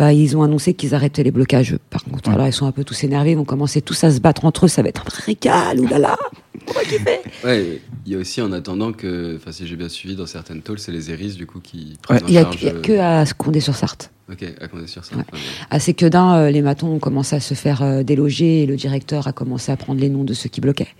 Bah, 0.00 0.14
ils 0.14 0.34
ont 0.34 0.42
annoncé 0.42 0.72
qu'ils 0.72 0.94
arrêtaient 0.94 1.22
les 1.22 1.30
blocages. 1.30 1.76
Par 1.90 2.02
contre, 2.04 2.30
Ouais. 2.30 2.34
alors 2.34 2.46
ils 2.46 2.54
sont 2.54 2.64
un 2.64 2.72
peu 2.72 2.84
tous 2.84 3.04
énervés, 3.04 3.32
ils 3.32 3.36
vont 3.36 3.44
commencer 3.44 3.82
tous 3.82 4.02
à 4.02 4.10
se 4.10 4.18
battre 4.18 4.46
entre 4.46 4.64
eux, 4.64 4.68
ça 4.68 4.80
va 4.82 4.88
être 4.88 5.02
un 5.06 5.24
régal, 5.26 5.78
oulala 5.78 6.16
on 6.68 6.72
va 6.72 6.80
kiffer. 6.84 7.20
Ouais, 7.44 7.80
il 8.06 8.12
y 8.12 8.14
a 8.16 8.18
aussi 8.18 8.40
en 8.40 8.50
attendant 8.52 8.92
que, 8.92 9.36
enfin 9.36 9.52
si 9.52 9.66
j'ai 9.66 9.76
bien 9.76 9.90
suivi 9.90 10.16
dans 10.16 10.24
certaines 10.24 10.62
tôles, 10.62 10.78
c'est 10.78 10.90
les 10.90 11.10
Eris 11.10 11.34
du 11.34 11.44
coup 11.46 11.60
qui 11.60 11.98
Ouais. 12.08 12.16
prennent 12.18 12.24
en 12.24 12.28
Il 12.28 12.32
y 12.32 12.38
a, 12.38 12.42
charge. 12.44 12.64
a 12.64 12.70
que 12.72 12.98
à 12.98 13.24
Condé-sur-Sarthe. 13.36 14.10
Ok, 14.32 14.42
à 14.42 14.68
ça. 14.86 15.00
Ouais. 15.16 15.22
À 15.68 15.78
Séquedin, 15.80 16.34
euh, 16.36 16.50
les 16.50 16.62
matons 16.62 16.94
ont 16.94 16.98
commencé 16.98 17.36
à 17.36 17.40
se 17.40 17.52
faire 17.52 17.82
euh, 17.82 18.02
déloger 18.02 18.62
et 18.62 18.66
le 18.66 18.76
directeur 18.76 19.26
a 19.26 19.32
commencé 19.32 19.70
à 19.70 19.76
prendre 19.76 20.00
les 20.00 20.08
noms 20.08 20.24
de 20.24 20.32
ceux 20.32 20.48
qui 20.48 20.62
bloquaient 20.62 20.94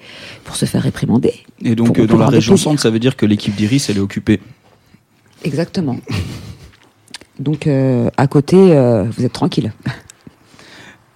pour 0.44 0.56
se 0.56 0.66
faire 0.66 0.82
réprimander. 0.82 1.32
Et 1.64 1.74
donc, 1.74 1.94
Pour- 1.94 2.04
euh, 2.04 2.06
dans 2.06 2.18
la 2.18 2.28
région 2.28 2.58
centre, 2.58 2.82
ça 2.82 2.90
veut 2.90 2.98
dire 2.98 3.16
que 3.16 3.24
l'équipe 3.24 3.54
d'Iris, 3.54 3.88
elle 3.88 3.96
est 3.96 4.00
occupée. 4.00 4.40
Exactement. 5.42 5.96
Donc 7.40 7.66
euh, 7.66 8.08
à 8.16 8.26
côté, 8.28 8.56
euh, 8.76 9.04
vous 9.16 9.24
êtes 9.24 9.32
tranquille. 9.32 9.72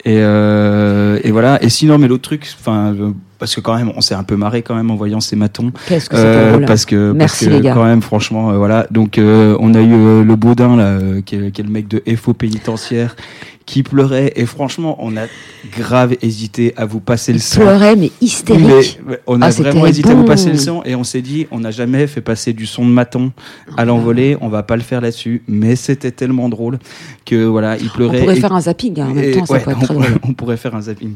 Et, 0.07 0.19
euh, 0.21 1.19
et 1.25 1.31
voilà. 1.31 1.63
Et 1.63 1.71
sinon, 1.71 1.97
mais 1.97 2.09
l'autre 2.09 2.25
truc, 2.25 2.47
enfin, 2.61 2.93
euh, 2.95 3.13
parce 3.39 3.55
que 3.55 3.63
quand 3.63 3.75
même, 3.75 3.91
on 3.97 4.03
s'est 4.03 4.15
un 4.15 4.23
peu 4.23 4.37
marré 4.37 4.61
quand 4.61 4.75
même 4.75 4.91
en 4.91 4.97
voyant 4.97 5.19
ces 5.21 5.35
matons. 5.35 5.73
Qu'est-ce 5.89 6.11
que 6.11 6.17
c'est 6.17 6.23
Euh, 6.27 6.51
drôle. 6.53 6.65
parce 6.67 6.85
que, 6.85 7.13
Merci, 7.13 7.47
parce 7.47 7.57
que 7.57 7.57
les 7.63 7.63
gars. 7.63 7.73
quand 7.73 7.85
même, 7.85 8.03
franchement, 8.03 8.53
voilà. 8.53 8.87
Donc, 8.91 9.19
on 9.19 9.75
a 9.75 9.81
eu 9.81 10.23
le 10.23 10.37
Baudin 10.37 10.77
là, 10.77 10.99
qui, 11.25 11.37
est, 11.37 11.51
qui 11.53 11.63
est 11.63 11.65
le 11.65 11.71
mec 11.71 11.89
de 11.89 12.03
FO 12.17 12.35
pénitentiaire, 12.35 13.17
qui 13.67 13.83
pleurait. 13.83 14.33
Et 14.37 14.45
franchement, 14.47 14.97
on 15.01 15.17
a 15.17 15.23
grave 15.73 16.15
hésité 16.23 16.75
à 16.77 16.85
vous 16.85 17.01
passer 17.01 17.33
le 17.33 17.39
sang. 17.39 17.61
pleurait 17.63 17.97
mais 17.97 18.11
hystérique. 18.21 19.01
Mais, 19.07 19.21
on 19.27 19.41
a 19.43 19.47
Ah, 19.47 19.51
vraiment 19.51 19.87
hésité 19.87 20.11
à 20.11 20.15
vous 20.15 20.25
passer 20.25 20.51
le 20.51 20.59
son 20.59 20.83
et 20.85 20.95
on 20.95 21.05
s'est 21.05 21.23
dit, 21.23 21.47
on 21.51 21.61
n'a 21.61 21.71
jamais 21.71 22.07
fait 22.07 22.21
passer 22.21 22.53
du 22.53 22.67
son 22.67 22.85
de 22.85 22.91
maton 22.91 23.33
à 23.77 23.85
l'envolée, 23.85 24.37
on 24.41 24.49
va 24.49 24.63
pas 24.63 24.77
le 24.77 24.83
faire 24.83 25.01
là-dessus. 25.01 25.43
Mais 25.49 25.77
c'était 25.77 26.11
tellement 26.11 26.49
drôle 26.49 26.79
que 27.25 27.45
voilà, 27.47 27.77
il 27.79 27.87
On 27.87 27.97
pleurait. 27.97 28.21
pourrait 28.21 28.37
et- 28.37 28.41
faire 28.41 28.53
un 28.53 28.61
zapping 28.61 29.01
hein, 29.01 29.09
en 29.11 29.15
même 29.15 29.33
temps, 29.35 29.47
ça 29.47 29.55
ouais, 29.55 29.61
pourrait 29.65 29.75
être 29.77 29.91
on, 29.91 29.95
pourrait, 29.95 30.09
on 30.29 30.33
pourrait 30.35 30.57
faire 30.57 30.75
un 30.75 30.83
zapping. 30.83 31.15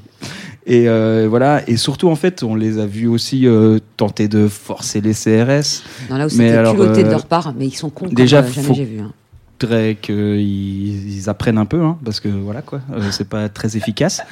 Et 0.67 0.87
euh, 0.88 1.26
voilà, 1.31 1.62
et 1.69 1.76
surtout 1.78 2.09
en 2.09 2.14
fait, 2.17 2.43
on 2.43 2.55
les 2.55 2.78
a 2.78 2.85
vus 2.87 3.07
aussi 3.07 3.47
euh, 3.47 3.78
tenter 3.97 4.28
de 4.28 4.49
forcer 4.49 5.00
les 5.00 5.12
CRS. 5.14 5.83
Non, 6.11 6.17
là 6.17 6.26
où 6.26 6.28
c'était 6.28 6.62
culotté 6.73 7.02
de 7.02 7.09
euh, 7.09 7.12
leur 7.12 7.25
part, 7.26 7.55
mais 7.59 7.67
ils 7.67 7.75
sont 7.76 7.88
cons 7.88 8.07
déjà, 8.11 8.43
faut- 8.43 8.75
j'ai 8.75 8.85
vu. 8.85 9.00
hein. 9.00 9.12
Faudrait 9.60 9.96
qu'ils 10.00 11.16
ils 11.18 11.28
apprennent 11.28 11.58
un 11.58 11.64
peu, 11.64 11.82
hein, 11.82 11.98
parce 12.04 12.20
que 12.20 12.28
voilà 12.28 12.62
quoi, 12.62 12.80
euh, 12.92 13.08
c'est 13.10 13.28
pas 13.28 13.48
très 13.48 13.76
efficace. 13.76 14.22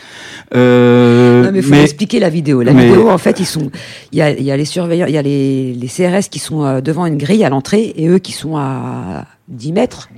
Euh, 0.54 1.42
Non, 1.44 1.50
mais 1.52 1.62
faut 1.62 1.74
expliquer 1.74 2.20
la 2.20 2.28
vidéo. 2.30 2.62
La 2.62 2.72
mais- 2.72 2.86
vidéo, 2.86 3.10
en 3.10 3.18
fait, 3.18 3.40
ils 3.40 3.46
sont, 3.46 3.70
il 4.12 4.18
y 4.18 4.22
a, 4.22 4.30
il 4.30 4.44
y 4.44 4.50
a 4.52 4.56
les 4.56 4.64
surveillants, 4.64 5.06
il 5.06 5.14
y 5.14 5.18
a 5.18 5.22
les, 5.22 5.74
les 5.74 5.88
CRS 5.88 6.28
qui 6.30 6.38
sont 6.38 6.64
euh, 6.64 6.80
devant 6.80 7.06
une 7.06 7.16
grille 7.18 7.44
à 7.44 7.48
l'entrée 7.48 7.92
et 7.96 8.08
eux 8.08 8.18
qui 8.18 8.32
sont 8.32 8.56
à 8.56 9.26
10 9.48 9.72
mètres, 9.72 10.08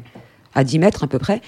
à 0.54 0.62
10 0.62 0.78
mètres 0.78 1.04
à 1.04 1.06
peu 1.06 1.18
près. 1.18 1.40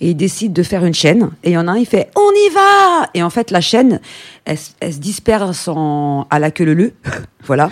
Et 0.00 0.10
ils 0.10 0.16
décident 0.16 0.52
de 0.54 0.62
faire 0.64 0.84
une 0.84 0.94
chaîne. 0.94 1.30
Et 1.44 1.50
il 1.50 1.52
y 1.52 1.58
en 1.58 1.68
a 1.68 1.72
un, 1.72 1.76
il 1.76 1.86
fait 1.86 2.08
On 2.16 2.30
y 2.48 2.54
va 2.54 3.10
Et 3.14 3.22
en 3.22 3.30
fait, 3.30 3.50
la 3.52 3.60
chaîne, 3.60 4.00
elle, 4.46 4.58
se 4.58 4.98
disperse 4.98 5.68
en, 5.68 6.26
à 6.30 6.38
la 6.40 6.50
queue 6.50 6.64
leu 6.64 6.92
voilà. 7.44 7.70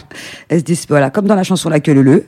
Elle 0.49 0.61
se 0.61 0.65
dis- 0.65 0.85
voilà, 0.89 1.11
comme 1.11 1.27
dans 1.27 1.35
la 1.35 1.43
chanson 1.45 1.69
La 1.71 1.81
queue 1.81 1.95
leu 1.95 2.27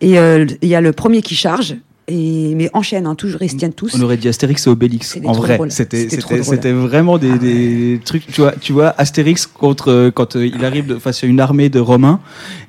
Et 0.00 0.18
euh, 0.18 0.46
il 0.62 0.68
y 0.68 0.74
a 0.74 0.80
le 0.80 0.92
premier 0.92 1.20
qui 1.20 1.34
charge. 1.34 1.76
Et, 2.06 2.54
mais 2.54 2.68
enchaîne, 2.74 3.06
hein, 3.06 3.14
toujours, 3.14 3.40
ils 3.42 3.50
se 3.50 3.56
tiennent 3.56 3.72
tous. 3.72 3.94
On 3.96 4.02
aurait 4.02 4.18
dit 4.18 4.28
Astérix 4.28 4.66
et 4.66 4.70
Obélix. 4.70 5.16
En 5.24 5.32
vrai, 5.32 5.58
c'était 5.70 6.72
vraiment 6.72 7.16
des, 7.16 7.38
des 7.38 7.98
trucs. 8.04 8.26
Tu 8.26 8.42
vois, 8.42 8.52
tu 8.60 8.74
vois 8.74 8.94
Astérix 8.98 9.46
contre 9.46 9.90
euh, 9.90 10.10
quand 10.10 10.36
euh, 10.36 10.46
il 10.46 10.62
arrive 10.66 10.84
de- 10.86 10.98
face 10.98 11.24
à 11.24 11.26
une 11.26 11.40
armée 11.40 11.70
de 11.70 11.80
Romains 11.80 12.20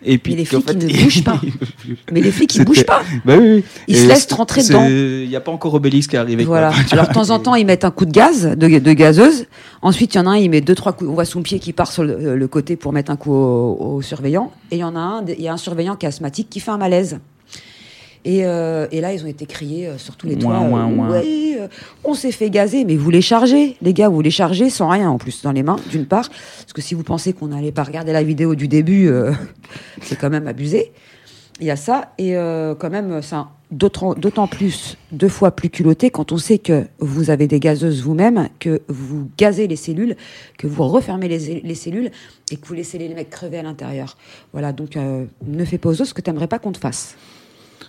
et 0.05 0.17
puis 0.19 0.33
Mais 0.33 0.39
les 0.39 0.45
flics, 0.45 0.63
ils 0.69 0.79
fait, 0.79 0.87
ne 0.87 1.03
bougent 1.03 1.23
pas. 1.25 1.41
Mais 2.13 2.21
les 2.21 2.31
flics, 2.31 2.53
ils 2.55 2.59
C'était- 2.59 2.65
bougent 2.65 2.85
pas. 2.85 3.01
Bah 3.25 3.35
oui, 3.37 3.55
oui. 3.57 3.63
Ils 3.89 3.95
Et 3.97 3.99
se 4.03 4.07
laissent 4.07 4.31
rentrer 4.31 4.63
dedans. 4.63 4.85
Il 4.87 5.27
n'y 5.27 5.35
a 5.35 5.41
pas 5.41 5.51
encore 5.51 5.73
Obélix 5.73 6.07
qui 6.07 6.15
est 6.15 6.19
arrivé. 6.19 6.45
Voilà. 6.45 6.71
Alors 6.91 7.09
de 7.09 7.13
temps 7.13 7.29
en 7.31 7.39
temps, 7.39 7.55
ils 7.55 7.65
mettent 7.65 7.83
un 7.83 7.91
coup 7.91 8.05
de 8.05 8.11
gaz, 8.11 8.45
de, 8.57 8.79
de 8.79 8.93
gazeuse. 8.93 9.47
Ensuite, 9.81 10.13
il 10.15 10.17
y 10.17 10.21
en 10.21 10.27
a 10.27 10.29
un, 10.29 10.37
il 10.37 10.49
met 10.49 10.61
deux 10.61 10.75
trois 10.75 10.93
coups. 10.93 11.09
On 11.09 11.13
voit 11.13 11.25
son 11.25 11.41
pied 11.41 11.59
qui 11.59 11.73
part 11.73 11.91
sur 11.91 12.05
le, 12.05 12.37
le 12.37 12.47
côté 12.47 12.77
pour 12.77 12.93
mettre 12.93 13.11
un 13.11 13.17
coup 13.17 13.33
au, 13.33 13.95
au 13.97 14.01
surveillant. 14.01 14.51
Et 14.71 14.77
il 14.77 14.79
y 14.79 14.83
en 14.85 14.95
a 14.95 14.99
un, 14.99 15.25
il 15.27 15.41
y 15.43 15.49
a 15.49 15.53
un 15.53 15.57
surveillant 15.57 15.97
qui 15.97 16.05
est 16.05 16.09
asthmatique 16.09 16.49
qui 16.49 16.61
fait 16.61 16.71
un 16.71 16.77
malaise. 16.77 17.19
Et, 18.25 18.45
euh, 18.45 18.87
et 18.91 19.01
là, 19.01 19.13
ils 19.13 19.23
ont 19.23 19.27
été 19.27 19.45
criés 19.45 19.87
euh, 19.87 19.97
sur 19.97 20.17
tous 20.17 20.27
les 20.27 20.35
toits. 20.35 20.59
Ouin, 20.59 20.67
ouin, 20.69 20.89
euh, 20.89 20.95
ouin. 20.95 21.09
Ouais, 21.11 21.69
on 22.03 22.13
s'est 22.13 22.31
fait 22.31 22.49
gazer, 22.49 22.83
mais 22.83 22.95
vous 22.95 23.09
les 23.09 23.21
chargez, 23.21 23.77
les 23.81 23.93
gars, 23.93 24.09
vous 24.09 24.21
les 24.21 24.31
chargez 24.31 24.69
sans 24.69 24.89
rien 24.89 25.09
en 25.09 25.17
plus 25.17 25.41
dans 25.43 25.51
les 25.51 25.63
mains, 25.63 25.77
d'une 25.89 26.05
part. 26.05 26.29
Parce 26.29 26.73
que 26.73 26.81
si 26.81 26.95
vous 26.95 27.03
pensez 27.03 27.33
qu'on 27.33 27.47
n'allait 27.47 27.71
pas 27.71 27.83
regarder 27.83 28.11
la 28.11 28.23
vidéo 28.23 28.55
du 28.55 28.67
début, 28.67 29.07
euh, 29.07 29.31
c'est 30.01 30.17
quand 30.17 30.29
même 30.29 30.47
abusé. 30.47 30.91
Il 31.61 31.67
y 31.67 31.71
a 31.71 31.77
ça, 31.77 32.11
et 32.17 32.35
euh, 32.35 32.75
quand 32.75 32.89
même, 32.89 33.21
c'est 33.21 33.37
d'autant 33.71 34.13
d'autant 34.13 34.45
plus, 34.45 34.97
deux 35.13 35.29
fois 35.29 35.51
plus 35.51 35.69
culotté 35.69 36.09
quand 36.09 36.33
on 36.33 36.37
sait 36.37 36.59
que 36.59 36.85
vous 36.99 37.29
avez 37.29 37.47
des 37.47 37.61
gazeuses 37.61 38.03
vous-même, 38.03 38.49
que 38.59 38.81
vous 38.89 39.29
gazez 39.37 39.65
les 39.67 39.77
cellules, 39.77 40.17
que 40.57 40.67
vous 40.67 40.83
refermez 40.83 41.29
les, 41.29 41.61
les 41.61 41.75
cellules 41.75 42.11
et 42.51 42.57
que 42.57 42.67
vous 42.67 42.73
laissez 42.73 42.97
les 42.97 43.07
mecs 43.07 43.29
crever 43.29 43.59
à 43.59 43.63
l'intérieur. 43.63 44.17
Voilà, 44.51 44.73
donc 44.73 44.97
euh, 44.97 45.25
ne 45.47 45.63
fais 45.63 45.77
pas 45.77 45.89
aux 45.89 45.93
autres 45.93 46.05
ce 46.05 46.13
que 46.13 46.21
tu 46.21 46.29
n'aimerais 46.29 46.47
pas 46.47 46.59
qu'on 46.59 46.73
te 46.73 46.77
fasse. 46.77 47.15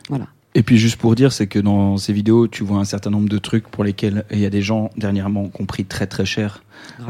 Voilà. 0.08 0.26
Et 0.56 0.62
puis 0.62 0.78
juste 0.78 0.96
pour 0.96 1.14
dire, 1.14 1.32
c'est 1.32 1.46
que 1.46 1.58
dans 1.58 1.98
ces 1.98 2.14
vidéos, 2.14 2.48
tu 2.48 2.64
vois 2.64 2.78
un 2.78 2.86
certain 2.86 3.10
nombre 3.10 3.28
de 3.28 3.36
trucs 3.36 3.68
pour 3.68 3.84
lesquels 3.84 4.24
il 4.30 4.38
y 4.38 4.46
a 4.46 4.50
des 4.50 4.62
gens 4.62 4.90
dernièrement 4.96 5.48
qui 5.48 5.60
ont 5.60 5.66
pris 5.66 5.84
très 5.84 6.06
très 6.06 6.24
cher. 6.24 6.62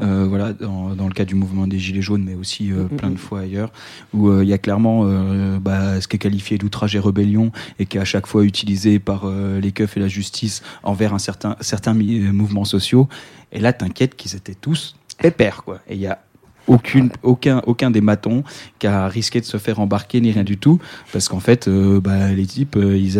Euh, 0.03 0.27
voilà, 0.29 0.53
dans, 0.53 0.97
dans 0.97 1.07
le 1.07 1.13
cas 1.13 1.25
du 1.25 1.37
mouvement 1.37 1.69
des 1.69 1.79
Gilets 1.79 2.03
jaunes, 2.03 2.25
mais 2.25 2.35
aussi 2.35 2.73
euh, 2.73 2.85
Mm, 2.85 2.97
plein 2.97 3.11
mm, 3.11 3.15
de 3.15 3.19
fois 3.19 3.41
ailleurs, 3.41 3.73
où 4.13 4.31
euh, 4.31 4.43
il 4.43 4.49
y 4.49 4.53
a 4.53 4.59
clairement 4.59 5.03
euh, 5.05 5.59
bah, 5.61 6.01
ce 6.01 6.09
qui 6.09 6.17
est 6.17 6.19
qualifié 6.19 6.59
d'outrage 6.59 6.97
et 6.97 6.99
rébellion 6.99 7.53
et 7.79 7.87
qui 7.87 7.99
est 7.99 8.01
à 8.01 8.05
chaque 8.05 8.27
fois 8.27 8.43
utilisé 8.43 8.99
par 8.99 9.31
les 9.31 9.71
keufs 9.71 9.97
et 9.97 10.01
la 10.01 10.09
justice 10.09 10.63
envers 10.83 11.15
un 11.15 11.21
certain, 11.21 11.57
certains 11.61 11.95
mouvements 11.95 12.65
sociaux. 12.65 13.09
Et 13.53 13.61
là, 13.61 13.73
t'inquiète 13.73 14.17
qu'ils 14.17 14.35
étaient 14.35 14.57
tous 14.57 14.97
pépères, 15.19 15.63
quoi. 15.65 15.81
Et 15.89 15.95
il 15.95 16.01
y 16.01 16.07
a 16.07 16.19
aucune, 16.67 17.11
aucun, 17.23 17.63
aucun 17.67 17.91
des 17.91 18.01
matons 18.01 18.43
qui 18.79 18.87
a 18.87 19.09
risqué 19.09 19.41
de 19.41 19.47
se 19.47 19.57
faire 19.59 19.81
embarquer 19.81 20.21
ni 20.21 20.33
rien 20.33 20.45
du 20.45 20.59
tout, 20.59 20.79
parce 21.13 21.29
qu'en 21.29 21.41
fait, 21.41 21.69
euh, 21.69 22.01
bah, 22.01 22.33
les 22.33 22.47
types, 22.47 22.77
euh, 22.77 22.97
ils, 22.97 23.19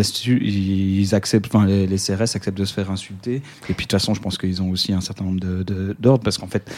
acceptent, 1.15 1.47
enfin, 1.47 1.65
les, 1.65 1.87
CRS 1.97 2.35
acceptent 2.35 2.57
de 2.57 2.65
se 2.65 2.73
faire 2.73 2.91
insulter. 2.91 3.35
Et 3.35 3.73
puis, 3.73 3.73
de 3.73 3.81
toute 3.81 3.91
façon, 3.91 4.13
je 4.13 4.21
pense 4.21 4.37
qu'ils 4.37 4.61
ont 4.61 4.69
aussi 4.69 4.93
un 4.93 5.01
certain 5.01 5.25
nombre 5.25 5.39
de- 5.39 5.63
de- 5.63 5.95
d'ordres, 5.99 6.23
parce 6.23 6.37
qu'en 6.37 6.47
fait, 6.47 6.69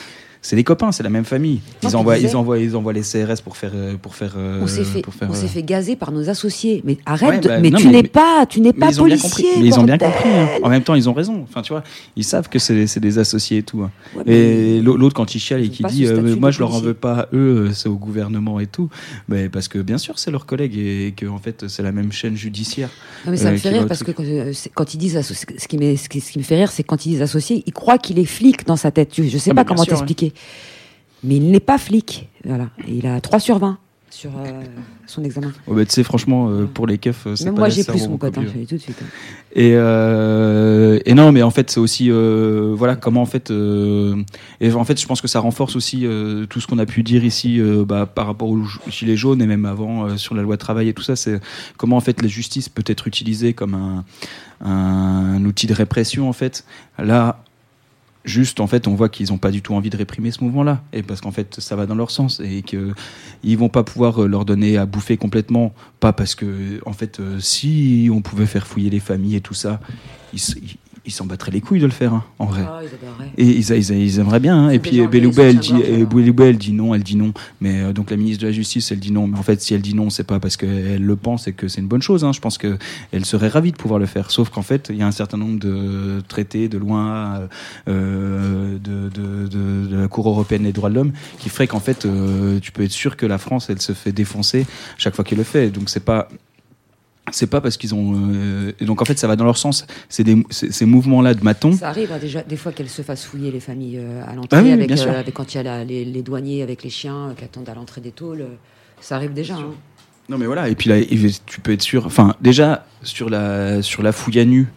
c'est 0.42 0.56
des 0.56 0.64
copains, 0.64 0.92
c'est 0.94 1.04
la 1.04 1.10
même 1.10 1.26
famille. 1.26 1.60
Ils 1.84 1.96
envoient, 1.98 2.18
ils 2.18 2.36
envoient, 2.36 2.60
ils 2.60 2.76
envoient 2.78 2.94
les 2.94 3.02
CRS 3.02 3.42
pour 3.44 3.58
faire, 3.58 3.72
euh, 3.76 3.96
pour 4.02 4.16
faire, 4.16 4.36
euh, 4.38 4.62
on 4.62 4.68
s'est 4.68 4.86
fait, 4.86 5.02
on 5.22 5.32
euh, 5.32 5.34
s'est 5.34 5.48
fait 5.48 5.64
gazer 5.64 5.98
par 5.98 6.14
nos 6.14 6.30
associés. 6.30 6.82
Mais 6.86 6.98
arrête, 7.06 7.46
bah, 7.46 7.60
mais 7.60 7.72
tu 7.72 7.90
n'es 7.90 8.04
pas, 8.04 8.46
tu 8.48 8.62
n'es 8.62 8.72
pas 8.72 8.92
policier. 8.92 9.50
Mais 9.60 9.68
ils 9.68 9.80
ont 9.80 9.84
bien 9.84 9.98
compris. 9.98 10.30
hein. 10.30 10.48
En 10.64 10.70
même 10.70 10.84
temps, 10.84 10.96
ils 10.96 11.10
ont 11.10 11.14
raison. 11.14 11.42
Enfin, 11.44 11.62
tu 11.62 11.74
vois, 11.74 11.84
ils 12.16 12.24
savent 12.24 12.48
que 12.48 12.58
c'est 12.58 13.00
des 13.00 13.20
associés 13.20 13.58
et 13.60 13.64
tout. 13.64 13.82
hein. 13.82 13.92
Et 14.26 14.80
l'au- 14.82 14.96
l'autre, 14.96 15.14
quand 15.16 15.36
il 15.36 15.40
chiale 15.40 15.62
et 15.64 15.70
qui 15.70 15.84
dit 15.84 16.06
euh, 16.06 16.36
Moi, 16.38 16.52
je 16.52 16.60
leur 16.60 16.74
en 16.74 16.80
veux 16.80 16.94
pas 16.94 17.28
eux, 17.34 17.68
euh, 17.68 17.74
c'est 17.74 17.90
au 17.90 17.96
gouvernement 17.98 18.60
et 18.62 18.68
tout. 18.68 18.90
Mais 19.28 19.50
parce 19.50 19.68
que, 19.68 19.80
bien 19.80 19.98
sûr, 19.98 20.20
c'est 20.20 20.32
leurs 20.32 20.46
collègues 20.46 20.78
et 20.78 21.14
que, 21.18 21.26
en 21.26 21.38
fait, 21.40 21.68
c'est 21.68 21.84
la 21.84 21.92
même 21.92 22.12
chaîne 22.14 22.36
judiciaire. 22.38 22.90
Non, 23.26 23.32
mais 23.32 23.38
ça 23.38 23.50
euh, 23.50 23.52
me 23.52 23.58
fait 23.58 23.70
rire 23.70 23.88
parce 23.88 24.04
que 24.04 24.12
quand, 24.12 24.24
euh, 24.24 24.54
ils 24.94 24.98
disent 24.98 25.20
ce 25.22 25.68
qui, 25.68 25.78
me 26.40 26.44
fait 26.44 26.56
rire, 26.56 26.72
c'est 26.72 26.84
quand 26.84 27.06
ils 27.06 27.10
disent 27.10 27.22
associé, 27.22 27.64
ils 27.66 27.74
croient 27.74 27.98
qu'il 27.98 28.20
est 28.20 28.26
flic 28.26 28.66
dans 28.66 28.78
sa 28.78 28.92
tête. 28.92 29.12
Je 29.18 29.38
sais 29.38 29.52
Ah, 29.52 29.54
pas 29.56 29.64
bien 29.64 29.76
comment 29.76 29.84
t'expliquer. 29.84 30.29
Mais 31.24 31.36
il 31.38 31.52
n'est 31.52 31.60
pas 31.60 31.78
flic. 31.78 32.30
Voilà. 32.46 32.70
Et 32.88 32.96
il 32.96 33.08
a 33.08 33.20
3 33.20 33.40
sur 33.40 33.60
20 33.60 33.78
sur 34.12 34.32
euh, 34.40 34.64
son 35.06 35.24
examen. 35.24 35.52
Oh, 35.68 35.76
bah, 35.76 35.86
tu 35.86 35.92
sais, 35.92 36.04
franchement, 36.04 36.50
euh, 36.50 36.66
pour 36.66 36.88
les 36.88 36.98
keufs, 36.98 37.28
euh, 37.28 37.36
c'est 37.36 37.46
pas 37.46 37.52
moi, 37.52 37.70
j'ai 37.70 37.84
plus 37.84 38.08
mon 38.08 38.18
cote, 38.18 38.40
hein, 38.40 38.44
je 38.44 38.66
tout 38.66 38.76
de 38.76 38.82
suite. 38.82 38.98
hein. 39.04 39.06
Et, 39.54 39.74
euh, 39.76 41.00
et 41.06 41.14
non, 41.14 41.32
mais 41.32 41.44
en 41.44 41.52
fait, 41.52 41.70
c'est 41.70 41.80
aussi 41.80 42.10
voilà 42.10 42.96
comment 42.96 43.22
en 43.22 43.28
fait 43.28 43.52
et 43.52 44.72
en 44.74 44.84
fait, 44.84 45.00
je 45.00 45.06
pense 45.06 45.22
que 45.22 45.28
ça 45.28 45.40
renforce 45.40 45.76
aussi 45.76 46.08
tout 46.50 46.60
ce 46.60 46.66
qu'on 46.66 46.80
a 46.80 46.88
pu 46.88 47.04
dire 47.04 47.24
ici 47.24 47.62
bah, 47.86 48.08
par 48.08 48.26
rapport 48.26 48.50
aux 48.50 48.64
gilets 48.88 49.16
jaunes 49.16 49.44
et 49.44 49.48
même 49.48 49.66
avant 49.66 50.18
sur 50.18 50.34
la 50.34 50.42
loi 50.42 50.58
travail 50.58 50.90
et 50.90 50.94
tout 50.94 51.04
ça. 51.04 51.16
C'est 51.16 51.40
comment 51.78 51.98
en 51.98 52.02
fait 52.02 52.22
la 52.24 52.28
justice 52.28 52.68
peut 52.68 52.84
être 52.88 53.06
utilisée 53.08 53.54
comme 53.54 53.76
un, 53.76 54.06
un 54.68 55.46
outil 55.46 55.68
de 55.68 55.74
répression 55.76 56.28
en 56.28 56.34
fait. 56.34 56.66
Là. 56.98 57.44
Juste, 58.26 58.60
en 58.60 58.68
fait, 58.68 58.88
on 58.88 58.96
voit 58.96 59.08
qu'ils 59.08 59.30
n'ont 59.30 59.38
pas 59.38 59.50
du 59.50 59.62
tout 59.62 59.74
envie 59.74 59.90
de 59.90 59.96
réprimer 59.96 60.32
ce 60.32 60.44
mouvement-là, 60.44 60.84
et 60.92 61.04
parce 61.04 61.22
qu'en 61.22 61.32
fait, 61.32 61.60
ça 61.60 61.76
va 61.76 61.86
dans 61.86 61.96
leur 61.96 62.12
sens, 62.12 62.42
et 62.42 62.64
que 62.64 62.94
ils 63.44 63.58
vont 63.58 63.70
pas 63.70 63.84
pouvoir 63.84 64.24
euh, 64.24 64.28
leur 64.28 64.44
donner 64.44 64.78
à 64.78 64.86
bouffer 64.86 65.16
complètement, 65.16 65.74
pas 66.00 66.12
parce 66.12 66.36
que, 66.36 66.82
en 66.86 66.94
fait, 66.94 67.20
euh, 67.20 67.40
si 67.40 68.10
on 68.12 68.22
pouvait 68.22 68.46
faire 68.46 68.68
fouiller 68.68 68.90
les 68.90 69.00
familles 69.00 69.38
et 69.38 69.42
tout 69.42 69.54
ça, 69.54 69.80
ils 70.34 70.42
ils 71.06 71.12
s'en 71.12 71.26
battraient 71.26 71.52
les 71.52 71.62
couilles 71.62 71.80
de 71.80 71.86
le 71.86 71.92
faire, 71.92 72.14
hein, 72.14 72.24
en 72.40 72.46
vrai. 72.46 72.62
Ah, 72.68 72.82
ils. 73.38 73.44
Et 73.44 73.58
ils, 73.58 73.72
ils- 73.72 73.92
ils 73.92 74.20
aimeraient 74.20 74.40
bien. 74.40 74.66
hein. 74.66 74.70
Et 74.70 74.80
puis 74.80 75.00
euh, 75.02 75.08
Belloubet, 75.08 75.50
elle 75.50 75.60
dit, 75.60 75.74
et. 75.86 76.06
Belloubet, 76.06 76.50
elle 76.50 76.58
dit 76.58 76.74
non, 76.74 76.94
elle 76.94 77.04
dit 77.04 77.16
non. 77.16 77.34
Mais 77.62 77.82
euh, 77.82 77.94
donc 77.94 78.12
la 78.12 78.18
ministre 78.18 78.42
de 78.44 78.48
la 78.48 78.54
Justice, 78.54 78.92
elle 78.92 79.00
dit 79.00 79.12
non. 79.12 79.28
Mais 79.28 79.38
en 79.38 79.44
fait, 79.44 79.62
si 79.62 79.74
elle 79.74 79.82
dit 79.82 79.96
non, 79.96 80.10
c'est 80.10 80.24
pas 80.24 80.40
parce 80.40 80.58
qu'elle 80.58 81.04
le 81.04 81.16
pense 81.16 81.48
et 81.48 81.54
que 81.54 81.68
c'est 81.68 81.82
une 81.82 81.88
bonne 81.88 82.02
chose. 82.02 82.24
hein. 82.26 82.32
Je 82.34 82.40
pense 82.40 82.58
que 82.58 82.78
elle 83.12 83.26
serait 83.26 83.48
ravie 83.48 83.72
de 83.72 83.78
pouvoir 83.78 84.00
le 84.00 84.06
faire. 84.06 84.30
Sauf 84.32 84.50
qu'en 84.50 84.62
fait, 84.62 84.88
il 84.90 84.98
y 84.98 85.02
a 85.02 85.08
un 85.08 85.12
certain 85.12 85.38
nombre 85.38 85.60
de 85.60 86.22
traités 86.28 86.68
de 86.68 86.78
loin 86.78 87.48
euh, 87.88 88.78
de, 88.78 89.10
de, 89.10 89.48
de- 89.48 89.88
de 89.88 89.96
la 89.98 90.08
Cour 90.08 90.28
européenne 90.30 90.64
des 90.64 90.74
droits 90.74 90.90
de 90.90 90.96
l'homme 90.96 91.12
qui 91.40 91.50
ferait 91.50 91.68
qu'en 91.68 91.80
fait, 91.80 92.06
euh, 92.06 92.60
tu 92.60 92.72
peux 92.72 92.84
être 92.84 92.92
sûr 92.92 93.18
que 93.18 93.26
la 93.26 93.38
France, 93.38 93.70
elle 93.70 93.82
se 93.82 93.94
fait 93.94 94.12
défoncer 94.12 94.66
chaque 94.98 95.16
fois 95.16 95.24
qu'elle 95.24 95.38
le 95.38 95.44
fait. 95.44 95.70
Donc 95.70 95.90
c'est 95.90 96.04
pas 96.04 96.28
c'est 97.32 97.48
pas 97.48 97.62
parce 97.62 97.78
qu'ils 97.78 97.94
ont. 97.96 98.14
euh, 98.16 98.72
et 98.80 98.86
donc 98.86 99.02
en 99.02 99.06
fait, 99.06 99.18
ça 99.20 99.28
va 99.28 99.36
dans 99.36 99.46
leur 99.46 99.58
sens. 99.58 99.86
C'est 100.10 100.24
des, 100.24 100.44
c'est- 100.50 100.72
ces 100.72 100.86
mouvements-là 100.86 101.34
de 101.34 101.44
maton. 101.44 101.72
Ça 101.74 101.90
arrive 101.90 102.12
hein, 102.12 102.18
déjà 102.20 102.42
des 102.44 102.58
fois 102.58 102.72
qu'elles 102.72 102.90
se 102.90 103.02
fassent 103.02 103.26
fouiller 103.26 103.52
les 103.52 103.60
familles 103.60 103.98
euh, 104.00 104.22
à 104.28 104.36
l'entrée, 104.36 104.58
Ah 104.58 104.64
oui, 104.64 104.72
avec, 104.72 104.88
bien 104.88 104.96
sûr. 104.98 105.12
avec- 105.12 105.34
quand 105.34 105.54
il 105.54 105.58
y 105.58 105.60
a 105.60 105.64
la- 105.64 105.84
les, 105.84 106.06
les 106.06 106.22
douaniers 106.24 106.62
avec 106.64 106.84
les 106.84 106.90
chiens 106.90 107.30
euh, 107.30 107.34
qui 107.34 107.44
attendent 107.44 107.70
à 107.70 107.74
l'entrée 107.76 108.02
des 108.02 108.12
tôles. 108.12 108.42
euh, 108.42 108.56
Ça 109.02 109.16
arrive 109.16 109.34
déjà. 109.34 109.56
hein. 109.56 109.72
Non 110.28 110.38
mais 110.38 110.46
voilà, 110.46 110.70
et 110.70 110.76
puis 110.76 110.90
là, 110.90 110.98
tu 111.48 111.60
peux 111.60 111.72
être 111.72 111.82
sûr. 111.82 112.06
Enfin, 112.06 112.36
déjà 112.42 112.86
sur 113.02 113.30
la 113.30 113.82
sur 113.82 114.04
la 114.04 114.12
fouille 114.12 114.40
à 114.40 114.46
nu, 114.46 114.68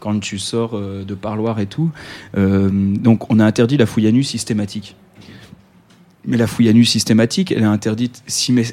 quand 0.00 0.18
tu 0.20 0.38
sors 0.38 0.76
euh, 0.76 1.02
de 1.04 1.14
parloir 1.14 1.60
et 1.60 1.66
tout, 1.66 1.90
euh, 2.36 2.68
donc 2.70 3.30
on 3.32 3.40
a 3.40 3.44
interdit 3.46 3.76
la 3.78 3.86
fouille 3.86 4.06
à 4.06 4.12
nu 4.12 4.22
systématique. 4.22 4.96
Mais 6.26 6.36
la 6.36 6.46
fouille 6.46 6.68
à 6.68 6.74
nu 6.74 6.84
systématique, 6.84 7.52
elle 7.52 7.62
est 7.62 7.64
interdite 7.64 8.22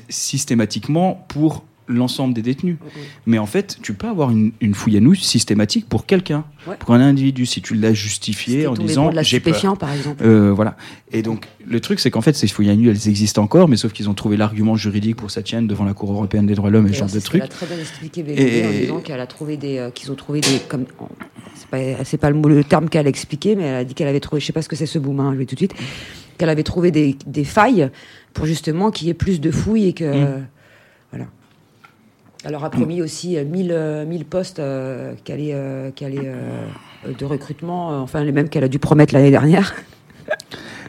systématiquement 0.09 1.25
pour 1.29 1.63
l'ensemble 1.87 2.33
des 2.33 2.41
détenus. 2.41 2.77
Mais 3.25 3.37
en 3.37 3.45
fait, 3.45 3.77
tu 3.81 3.93
peux 3.93 4.07
avoir 4.07 4.31
une, 4.31 4.51
une 4.61 4.73
fouille 4.73 4.97
à 4.97 4.99
nu 4.99 5.15
systématique 5.15 5.87
pour 5.87 6.05
quelqu'un, 6.05 6.43
Ouais. 6.67 6.75
pour 6.79 6.95
un 6.95 6.99
individu, 6.99 7.45
si 7.45 7.61
tu 7.61 7.75
l'as 7.75 7.93
justifié 7.93 8.65
en 8.65 8.73
disant 8.73 9.11
j'ai 9.21 9.39
peur. 9.39 9.77
par 9.77 9.93
exemple. 9.93 10.23
Euh, 10.25 10.51
voilà. 10.51 10.75
Et 11.11 11.21
donc, 11.21 11.45
le 11.63 11.79
truc, 11.79 11.99
c'est 11.99 12.09
qu'en 12.09 12.21
fait, 12.21 12.33
ces 12.35 12.47
fouilles 12.47 12.71
à 12.71 12.75
nu, 12.75 12.89
elles 12.89 13.07
existent 13.07 13.43
encore, 13.43 13.67
mais 13.67 13.77
sauf 13.77 13.93
qu'ils 13.93 14.09
ont 14.09 14.15
trouvé 14.15 14.35
l'argument 14.35 14.75
juridique 14.75 15.15
pour 15.15 15.29
ça 15.29 15.43
tienne 15.43 15.67
devant 15.67 15.85
la 15.85 15.93
Cour 15.93 16.11
européenne 16.11 16.47
des 16.47 16.55
droits 16.55 16.69
de 16.69 16.73
l'homme 16.73 16.87
et 16.87 16.93
ce 16.93 16.97
genre 16.99 17.07
de 17.09 17.19
trucs. 17.19 17.43
a 17.43 17.47
très 17.47 17.67
bien 17.67 17.77
expliqué 17.77 18.23
Et- 18.27 18.65
en 18.65 18.71
disant 18.71 18.99
qu'elle 19.01 19.19
a 19.19 19.27
trouvé 19.27 19.57
des, 19.57 19.77
euh, 19.77 19.91
qu'ils 19.91 20.11
ont 20.11 20.15
trouvé 20.15 20.41
des, 20.41 20.59
comme, 20.67 20.85
en- 20.97 21.09
c'est 21.53 21.67
pas, 21.67 22.03
c'est 22.03 22.17
pas 22.17 22.29
le, 22.31 22.35
mot, 22.35 22.49
le 22.49 22.63
terme 22.63 22.89
qu'elle 22.89 23.05
a 23.05 23.09
expliqué, 23.09 23.55
mais 23.55 23.63
elle 23.63 23.75
a 23.75 23.83
dit 23.83 23.93
qu'elle 23.93 24.07
avait 24.07 24.19
trouvé, 24.19 24.39
je 24.41 24.47
sais 24.47 24.53
pas 24.53 24.63
ce 24.63 24.69
que 24.69 24.75
c'est 24.75 24.87
ce 24.87 24.97
boom, 24.97 25.19
hein, 25.19 25.31
je 25.33 25.37
vais 25.37 25.45
tout 25.45 25.53
de 25.55 25.59
suite, 25.59 25.75
qu'elle 26.39 26.49
avait 26.49 26.63
trouvé 26.63 26.89
des, 26.89 27.15
des 27.27 27.43
failles 27.43 27.89
pour 28.33 28.45
justement 28.47 28.89
qu'il 28.89 29.07
y 29.07 29.11
ait 29.11 29.13
plus 29.13 29.39
de 29.39 29.51
fouilles 29.51 29.89
et 29.89 29.93
que, 29.93 30.03
Mm. 30.39 30.47
voilà. 31.11 31.25
Elle 32.45 32.51
leur 32.51 32.63
a 32.63 32.69
promis 32.69 33.01
aussi 33.01 33.37
euh, 33.37 33.43
1000, 33.43 33.71
euh, 33.71 34.05
1000 34.05 34.25
postes 34.25 34.59
euh, 34.59 35.15
euh, 35.29 35.91
euh, 36.03 37.13
de 37.17 37.25
recrutement, 37.25 37.91
euh, 37.91 37.95
enfin 37.97 38.23
les 38.23 38.31
mêmes 38.31 38.49
qu'elle 38.49 38.63
a 38.63 38.67
dû 38.67 38.77
promettre 38.77 39.15
l'année 39.15 39.31
dernière. 39.31 39.73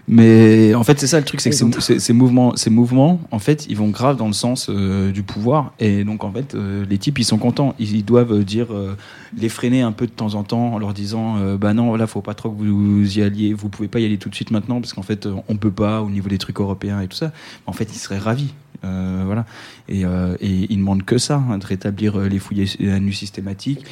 Mais 0.09 0.73
en 0.77 0.85
fait, 0.85 1.01
c'est 1.01 1.09
ça 1.09 1.19
le 1.19 1.25
truc, 1.25 1.41
c'est 1.41 1.51
que 1.51 1.57
ces, 1.57 1.65
ces- 1.81 1.99
ces 1.99 2.13
mouvements, 2.13 2.55
ces 2.55 2.71
mouvements, 2.71 3.21
en 3.33 3.41
fait, 3.41 3.67
ils 3.69 3.77
vont 3.77 3.89
grave 3.89 4.17
dans 4.17 4.29
le 4.29 4.33
sens 4.33 4.69
euh, 4.71 5.11
du 5.11 5.25
pouvoir. 5.25 5.73
Et 5.81 6.05
donc, 6.05 6.23
en 6.23 6.31
fait, 6.31 6.55
euh, 6.55 6.85
les 6.89 6.97
types, 6.99 7.19
ils 7.19 7.25
sont 7.25 7.39
contents. 7.39 7.75
Ils, 7.81 7.97
ils 7.97 8.05
doivent 8.05 8.33
euh, 8.33 8.45
dire, 8.45 8.69
euh, 8.73 8.97
les 9.37 9.49
freiner 9.49 9.83
un 9.83 9.91
peu 9.91 10.07
de 10.07 10.13
temps 10.13 10.35
en 10.35 10.45
temps 10.45 10.75
en 10.75 10.79
leur 10.79 10.95
disant, 10.95 11.57
bah 11.57 11.75
non, 11.75 11.97
là, 11.97 12.07
faut 12.07 12.21
pas 12.21 12.35
trop 12.35 12.51
que 12.51 12.63
vous 12.63 13.19
y 13.19 13.23
alliez. 13.23 13.53
Vous 13.53 13.69
pouvez 13.69 13.89
pas 13.89 13.99
y 13.99 14.05
aller 14.05 14.17
tout 14.19 14.29
de 14.29 14.35
suite 14.37 14.53
maintenant 14.53 14.81
parce 14.81 14.93
qu'en 14.93 15.03
fait, 15.03 15.29
on 15.49 15.57
peut 15.57 15.73
pas 15.73 16.03
au 16.03 16.09
niveau 16.11 16.29
des 16.29 16.39
trucs 16.39 16.61
européens 16.61 17.01
et 17.01 17.09
tout 17.09 17.17
ça. 17.17 17.33
En 17.67 17.73
fait, 17.73 17.89
ils 17.93 17.99
seraient 17.99 18.19
ravis. 18.19 18.55
Voilà. 18.83 19.45
Et, 19.89 20.03
et 20.03 20.67
ils 20.73 20.77
demandent 20.79 21.05
que 21.05 21.19
ça, 21.19 21.43
hein, 21.51 21.59
de 21.59 21.67
rétablir 21.67 22.19
les 22.19 22.39
fouilles 22.39 22.65
à 22.89 23.01
nu 23.01 23.13
systématiques. 23.13 23.85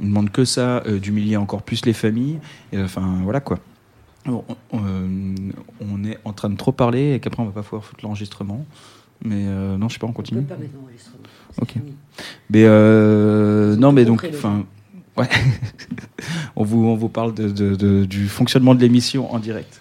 Ils 0.00 0.08
demandent 0.08 0.30
que 0.30 0.44
ça, 0.44 0.82
d'humilier 1.00 1.38
encore 1.38 1.62
plus 1.62 1.86
les 1.86 1.94
familles. 1.94 2.38
Enfin, 2.76 3.20
voilà 3.24 3.40
quoi. 3.40 3.58
Bon, 4.26 4.44
on, 4.72 4.78
euh, 4.78 5.08
on 5.80 6.04
est 6.04 6.18
en 6.24 6.32
train 6.32 6.48
de 6.50 6.56
trop 6.56 6.70
parler 6.72 7.14
et 7.14 7.20
qu'après 7.20 7.42
on 7.42 7.46
va 7.46 7.52
pas 7.52 7.62
pouvoir 7.62 7.84
foutre 7.84 8.04
l'enregistrement. 8.04 8.64
Mais 9.24 9.44
euh, 9.46 9.76
non, 9.76 9.88
je 9.88 9.94
sais 9.94 9.98
pas, 9.98 10.06
on 10.06 10.10
On 10.10 10.12
continue. 10.12 10.42
peut 10.42 10.54
pas 10.54 10.60
mettre 10.60 10.74
l'enregistrement. 10.80 11.18
Ok. 11.60 11.72
fini. 11.72 11.92
Mais 12.50 12.64
euh, 12.64 13.76
non, 13.76 13.92
mais 13.92 14.04
donc, 14.04 14.26
enfin, 14.32 14.64
ouais, 15.16 15.28
on 16.56 16.64
vous 16.64 16.84
on 16.86 16.94
vous 16.96 17.08
parle 17.08 17.34
de, 17.34 17.48
de- 17.50 17.74
de- 17.74 18.04
du 18.04 18.28
fonctionnement 18.28 18.74
de 18.74 18.80
l'émission 18.80 19.32
en 19.32 19.38
direct. 19.38 19.80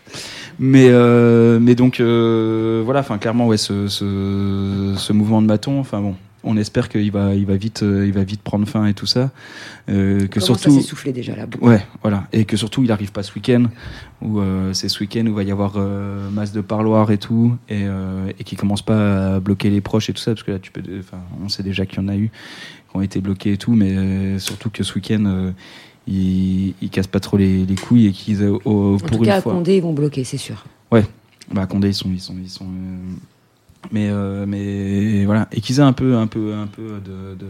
Mais 0.59 0.87
euh, 0.89 1.59
mais 1.59 1.73
donc 1.75 1.99
euh, 1.99 2.81
voilà, 2.85 2.99
enfin 2.99 3.17
clairement 3.17 3.47
ouais, 3.47 3.57
ce, 3.57 3.87
ce, 3.87 4.93
ce 4.97 5.13
mouvement 5.13 5.41
de 5.41 5.47
maton, 5.47 5.79
enfin 5.79 6.01
bon, 6.01 6.15
on 6.43 6.57
espère 6.57 6.89
qu'il 6.89 7.11
va 7.11 7.35
il 7.35 7.45
va 7.45 7.55
vite 7.55 7.83
euh, 7.83 8.05
il 8.07 8.13
va 8.13 8.23
vite 8.23 8.41
prendre 8.41 8.67
fin 8.67 8.85
et 8.87 8.93
tout 8.93 9.05
ça, 9.05 9.31
Euh, 9.89 10.27
que 10.27 10.39
Comment 10.39 10.45
surtout 10.45 10.81
soufflé 10.81 11.11
déjà 11.13 11.35
là 11.35 11.45
Ouais, 11.61 11.85
voilà. 12.01 12.27
Et 12.33 12.45
que 12.45 12.55
surtout, 12.57 12.83
il 12.83 12.91
arrive 12.91 13.11
pas 13.11 13.23
ce 13.23 13.33
week-end, 13.35 13.65
où 14.21 14.39
euh, 14.39 14.73
c'est 14.73 14.89
ce 14.89 14.99
week-end 15.01 15.21
où 15.25 15.29
il 15.29 15.33
va 15.33 15.43
y 15.43 15.51
avoir 15.51 15.73
euh, 15.77 16.29
masse 16.29 16.51
de 16.51 16.61
parloirs 16.61 17.11
et 17.11 17.17
tout, 17.17 17.55
et, 17.69 17.83
euh, 17.83 18.31
et 18.39 18.43
qui 18.43 18.55
commence 18.55 18.81
pas 18.83 19.35
à 19.35 19.39
bloquer 19.39 19.69
les 19.69 19.81
proches 19.81 20.09
et 20.09 20.13
tout 20.13 20.21
ça, 20.21 20.31
parce 20.31 20.43
que 20.43 20.51
là, 20.51 20.59
tu 20.59 20.71
peux, 20.71 20.81
enfin, 20.99 21.17
on 21.43 21.49
sait 21.49 21.63
déjà 21.63 21.85
qu'il 21.85 21.99
y 22.01 22.05
en 22.05 22.07
a 22.07 22.15
eu 22.15 22.29
qui 22.89 22.97
ont 22.97 23.01
été 23.01 23.21
bloqués 23.21 23.53
et 23.53 23.57
tout, 23.57 23.73
mais 23.73 24.37
surtout 24.39 24.69
que 24.69 24.83
ce 24.83 24.93
week-end, 24.95 25.51
ils, 26.07 26.73
ils 26.81 26.89
cassent 26.89 27.07
pas 27.07 27.19
trop 27.19 27.37
les, 27.37 27.65
les 27.65 27.75
couilles 27.75 28.07
et 28.07 28.11
qu'ils, 28.11 28.41
euh, 28.43 28.57
au- 28.65 28.95
En 28.95 28.97
pour 28.97 29.09
tout 29.09 29.17
une 29.17 29.25
cas, 29.25 29.37
à. 29.37 29.41
Condé, 29.41 29.77
ils 29.77 29.81
vont 29.83 29.93
bloquer, 29.93 30.23
c'est 30.23 30.37
sûr. 30.37 30.65
Bah, 31.53 31.63
à 31.63 31.65
Condé, 31.67 31.89
ils 31.89 31.93
sont, 31.93 32.09
ils 32.13 32.19
sont, 32.21 32.35
ils 32.41 32.49
sont. 32.49 32.65
Mais, 33.91 34.09
euh, 34.09 34.45
mais 34.47 35.25
voilà, 35.25 35.47
et 35.51 35.61
qu'ils 35.61 35.77
aient 35.79 35.83
un 35.83 35.93
peu, 35.93 36.15
un 36.15 36.27
peu, 36.27 36.53
un 36.53 36.67
peu 36.67 36.83
de. 37.05 37.35
de 37.39 37.45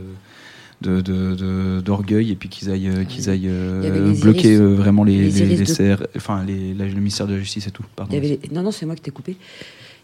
de- 0.84 1.00
de- 1.00 1.36
de- 1.36 1.80
d'orgueil 1.82 2.32
et 2.32 2.36
puis 2.36 2.50
qu'ils 2.50 2.72
aillent 2.72 2.89
euh, 2.89 3.04
qu'ils 3.04 3.30
aillent 3.30 3.50
euh, 3.50 4.13
bloquer 4.20 4.56
iris- 4.56 4.58
vraiment 4.76 5.04
les, 5.04 5.15
les 5.15 5.24
les, 5.30 5.41
iris 5.54 5.78
les 5.80 5.89
de- 5.89 5.96
CR 5.96 6.04
enfin 6.15 6.44
la- 6.44 6.86
le 6.88 6.94
ministère 6.96 7.28
de 7.28 7.34
la 7.34 7.39
justice 7.39 7.67
et 7.67 7.70
tout 7.70 7.84
pardon 7.96 8.12
Il 8.12 8.15
y 8.15 8.17
avait 8.17 8.39
les- 8.41 8.50
Non, 8.52 8.63
non, 8.63 8.72
c'est 8.72 8.88
moi 8.88 8.96
qui 8.96 9.04
t'ai 9.04 9.12
coupé. 9.12 9.36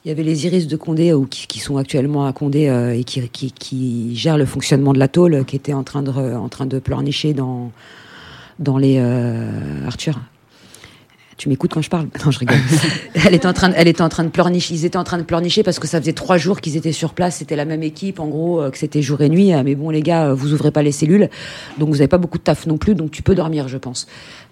Il 0.06 0.10
y 0.10 0.12
avait 0.12 0.22
les 0.22 0.46
iris 0.46 0.68
de 0.68 0.76
Condé 0.78 1.14
ou 1.14 1.26
qui, 1.26 1.48
qui 1.48 1.58
sont 1.58 1.78
actuellement 1.78 2.28
à 2.28 2.32
Condé 2.32 2.68
euh, 2.68 2.94
et 2.96 3.04
qui, 3.06 3.28
qui, 3.30 3.52
qui 3.54 4.16
gèrent 4.16 4.38
le 4.38 4.46
fonctionnement 4.46 4.94
de 4.94 5.00
la 5.00 5.08
tôle, 5.08 5.46
qui 5.46 5.56
étaient 5.56 5.74
en 5.74 5.84
train 5.84 6.04
de, 6.04 6.12
en 6.12 6.48
train 6.48 6.68
de 6.68 6.78
pleurnicher 6.78 7.34
dans, 7.34 7.72
dans 8.60 8.78
les. 8.78 8.98
euh, 9.00 9.84
Arthur 9.88 10.20
tu 11.38 11.50
m'écoutes 11.50 11.72
quand 11.74 11.82
je 11.82 11.90
parle? 11.90 12.08
Non, 12.26 12.32
je 12.32 12.40
rigole. 12.40 12.58
elle 13.14 13.36
était 13.36 13.48
en 13.48 13.54
train, 13.54 13.70
de, 13.70 13.76
elle 13.78 13.88
était 13.88 14.02
en 14.02 14.10
train 14.10 14.24
de 14.24 14.30
pleurnicher. 14.30 14.74
Ils 14.74 14.86
étaient 14.86 14.98
en 14.98 15.04
train 15.04 15.20
de 15.20 15.24
pleurnicher 15.24 15.64
parce 15.64 15.78
que 15.80 15.88
ça 15.88 16.00
faisait 16.02 16.14
trois 16.14 16.38
jours 16.38 16.62
qu'ils 16.62 16.78
étaient 16.78 16.92
sur 16.92 17.14
place. 17.14 17.38
C'était 17.38 17.56
la 17.56 17.66
même 17.66 17.84
équipe, 17.84 18.20
en 18.20 18.28
gros, 18.28 18.62
euh, 18.62 18.72
que 18.72 18.78
c'était 18.78 19.02
jour 19.02 19.22
et 19.22 19.30
nuit. 19.30 19.54
Ah, 19.54 19.64
Mais 19.64 19.76
bon, 19.76 19.92
les 19.92 20.02
gars, 20.02 20.28
euh, 20.30 20.34
vous 20.34 20.54
ouvrez 20.54 20.72
pas 20.72 20.82
les 20.82 20.92
cellules, 20.92 21.30
donc 21.78 21.90
vous 21.90 22.02
avez 22.02 22.08
pas 22.08 22.18
beaucoup 22.18 22.40
de 22.40 22.44
taf 22.44 22.66
non 22.66 22.78
plus, 22.78 22.96
donc 22.96 23.12
tu 23.12 23.22
peux 23.22 23.36
dormir, 23.36 23.68
je 23.68 23.78
pense. 23.78 24.08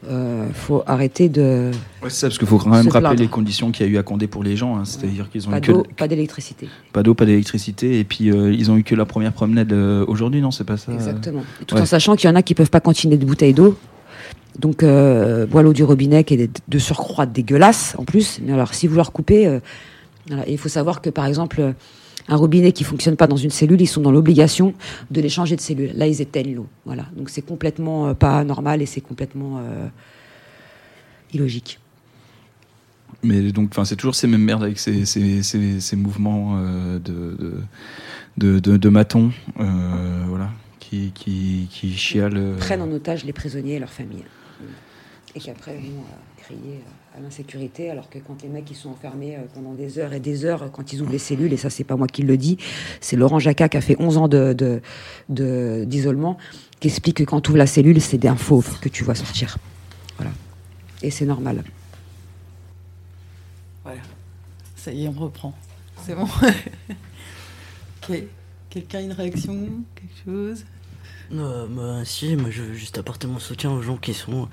Euh, 0.07 0.47
faut 0.53 0.83
arrêter 0.85 1.29
de 1.29 1.71
Ouais, 2.03 2.09
c'est 2.09 2.19
ça 2.19 2.27
parce 2.27 2.37
qu'il 2.37 2.47
faut 2.47 2.59
quand 2.59 2.69
même 2.69 2.87
rappeler 2.87 2.99
plaindre. 2.99 3.21
les 3.21 3.27
conditions 3.27 3.71
qu'il 3.71 3.87
y 3.87 3.89
a 3.89 3.91
eu 3.91 3.97
à 3.97 4.03
Condé 4.03 4.27
pour 4.27 4.43
les 4.43 4.55
gens 4.55 4.77
hein. 4.77 4.85
c'est-à-dire 4.85 5.29
qu'ils 5.31 5.47
ont 5.47 5.51
pas 5.51 5.57
eu 5.57 5.61
que 5.61 5.71
d'eau, 5.71 5.83
pas 5.97 6.07
d'électricité. 6.07 6.69
pas 6.93 7.01
d'eau 7.01 7.15
pas 7.15 7.25
d'électricité 7.25 7.97
et 7.99 8.03
puis 8.03 8.29
euh, 8.29 8.53
ils 8.53 8.69
ont 8.69 8.77
eu 8.77 8.83
que 8.83 8.93
la 8.93 9.05
première 9.05 9.31
promenade 9.31 9.73
euh, 9.73 10.05
aujourd'hui 10.07 10.41
non 10.41 10.51
c'est 10.51 10.63
pas 10.63 10.77
ça? 10.77 10.91
Euh 10.91 10.95
Exactement. 10.95 11.43
Tout 11.65 11.75
ouais. 11.75 11.81
en 11.81 11.85
sachant 11.85 12.15
qu'il 12.15 12.29
y 12.29 12.33
en 12.33 12.35
a 12.35 12.43
qui 12.43 12.53
peuvent 12.53 12.69
pas 12.69 12.81
continuer 12.81 13.17
de 13.17 13.25
bouteilles 13.25 13.53
d'eau. 13.55 13.75
Donc, 14.59 14.83
euh, 14.83 15.45
boire 15.45 15.63
l'eau 15.63 15.73
du 15.73 15.83
robinet 15.83 16.23
qui 16.23 16.35
est 16.35 16.61
de 16.67 16.79
surcroît 16.79 17.25
dégueulasse 17.25 17.95
en 17.97 18.05
plus. 18.05 18.39
Mais 18.41 18.53
alors, 18.53 18.73
si 18.73 18.87
vous 18.87 18.95
leur 18.95 19.11
coupez, 19.11 19.47
euh, 19.47 19.59
il 20.47 20.57
faut 20.57 20.69
savoir 20.69 21.01
que 21.01 21.09
par 21.09 21.25
exemple, 21.25 21.59
euh, 21.59 21.73
un 22.27 22.35
robinet 22.37 22.71
qui 22.71 22.83
fonctionne 22.83 23.17
pas 23.17 23.27
dans 23.27 23.35
une 23.35 23.51
cellule, 23.51 23.81
ils 23.81 23.87
sont 23.87 24.01
dans 24.01 24.11
l'obligation 24.11 24.73
de 25.11 25.21
les 25.21 25.29
changer 25.29 25.55
de 25.55 25.61
cellule. 25.61 25.91
Là, 25.95 26.07
ils 26.07 26.21
éteignent 26.21 26.55
l'eau. 26.55 26.67
Voilà. 26.85 27.05
Donc, 27.15 27.29
c'est 27.29 27.41
complètement 27.43 28.07
euh, 28.07 28.13
pas 28.13 28.43
normal 28.43 28.81
et 28.81 28.85
c'est 28.85 29.01
complètement 29.01 29.61
illogique. 31.33 31.79
Mais 33.23 33.51
donc, 33.51 33.71
c'est 33.83 33.95
toujours 33.95 34.15
ces 34.15 34.27
mêmes 34.27 34.43
merdes 34.43 34.63
avec 34.63 34.79
ces, 34.79 35.05
ces, 35.05 35.43
ces, 35.43 35.95
mouvements 35.95 36.59
de, 36.59 36.99
de, 38.37 38.59
de, 38.59 38.77
de, 38.77 39.31
voilà, 40.27 40.49
qui, 40.95 41.11
qui, 41.13 41.67
qui 41.69 41.93
chialent. 41.95 42.37
euh, 42.37 42.57
Prennent 42.57 42.81
en 42.81 42.91
otage 42.91 43.23
les 43.25 43.33
prisonniers 43.33 43.75
et 43.75 43.79
leurs 43.79 43.91
familles. 43.91 44.25
Et 45.35 45.39
qu'après 45.41 45.73
vont 45.73 45.79
euh, 45.81 46.41
crier 46.41 46.79
euh, 46.79 47.17
à 47.17 47.21
l'insécurité, 47.21 47.89
alors 47.89 48.09
que 48.09 48.19
quand 48.19 48.41
les 48.41 48.47
mecs 48.49 48.69
ils 48.71 48.75
sont 48.75 48.89
enfermés 48.89 49.37
pendant 49.53 49.73
des 49.73 49.99
heures 49.99 50.13
et 50.13 50.19
des 50.21 50.45
heures, 50.45 50.71
quand 50.71 50.93
ils 50.93 51.01
ouvrent 51.01 51.11
les 51.11 51.19
cellules, 51.19 51.51
et 51.51 51.57
ça 51.57 51.69
c'est 51.69 51.83
pas 51.83 51.95
moi 51.97 52.07
qui 52.07 52.21
le 52.23 52.37
dis, 52.37 52.57
c'est 53.01 53.15
Laurent 53.17 53.39
Jacquat 53.39 53.67
qui 53.69 53.77
a 53.77 53.81
fait 53.81 53.97
11 53.99 54.17
ans 54.17 54.27
de, 54.29 54.53
de, 54.53 54.81
de- 55.29 55.83
d'isolement, 55.85 56.37
qui 56.79 56.87
explique 56.87 57.17
que 57.17 57.23
quand 57.23 57.41
tu 57.41 57.49
ouvres 57.51 57.57
la 57.57 57.67
cellule, 57.67 57.99
c'est 58.01 58.17
d'un 58.17 58.35
fauve 58.37 58.79
que 58.79 58.87
tu 58.89 59.03
vois 59.03 59.15
sortir. 59.15 59.57
Voilà. 60.17 60.31
Et 61.01 61.09
c'est 61.11 61.25
normal. 61.25 61.63
Voilà. 63.83 64.01
Ça 64.77 64.91
y 64.91 65.03
est, 65.05 65.07
on 65.07 65.11
reprend. 65.11 65.53
C'est 66.05 66.15
bon. 66.15 66.27
Quelqu'un 68.69 68.99
a 68.99 69.01
une 69.01 69.11
réaction? 69.13 69.69
Quelque 69.95 70.15
chose? 70.25 70.65
Euh, 71.33 71.65
bah, 71.69 72.05
si, 72.05 72.35
moi 72.35 72.49
je 72.51 72.61
veux 72.61 72.73
juste 72.73 72.97
apporter 72.97 73.27
mon 73.27 73.39
soutien 73.39 73.71
aux 73.71 73.81
gens 73.81 73.97
qui 73.97 74.13
sont 74.13 74.47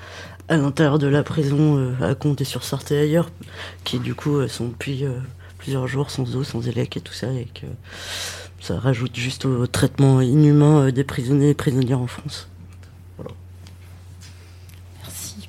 à 0.48 0.56
l'intérieur 0.56 0.98
de 0.98 1.06
la 1.06 1.22
prison, 1.22 1.78
euh, 1.78 1.94
à 2.00 2.14
compter 2.14 2.44
sur 2.44 2.62
et 2.90 2.98
ailleurs, 2.98 3.30
qui 3.84 3.98
du 3.98 4.14
coup 4.14 4.36
euh, 4.36 4.48
sont 4.48 4.68
depuis 4.68 5.04
euh, 5.04 5.18
plusieurs 5.58 5.86
jours 5.86 6.10
sans 6.10 6.36
eau, 6.36 6.44
sans 6.44 6.66
élec 6.66 6.96
et 6.96 7.00
tout 7.00 7.12
ça, 7.12 7.32
et 7.32 7.46
que 7.46 7.66
ça 8.60 8.78
rajoute 8.78 9.16
juste 9.16 9.44
au 9.44 9.66
traitement 9.66 10.20
inhumain 10.20 10.90
des 10.90 11.04
prisonniers 11.04 11.50
et 11.50 11.54
prisonnières 11.54 12.00
en 12.00 12.06
France. 12.06 12.48
Merci. 15.02 15.48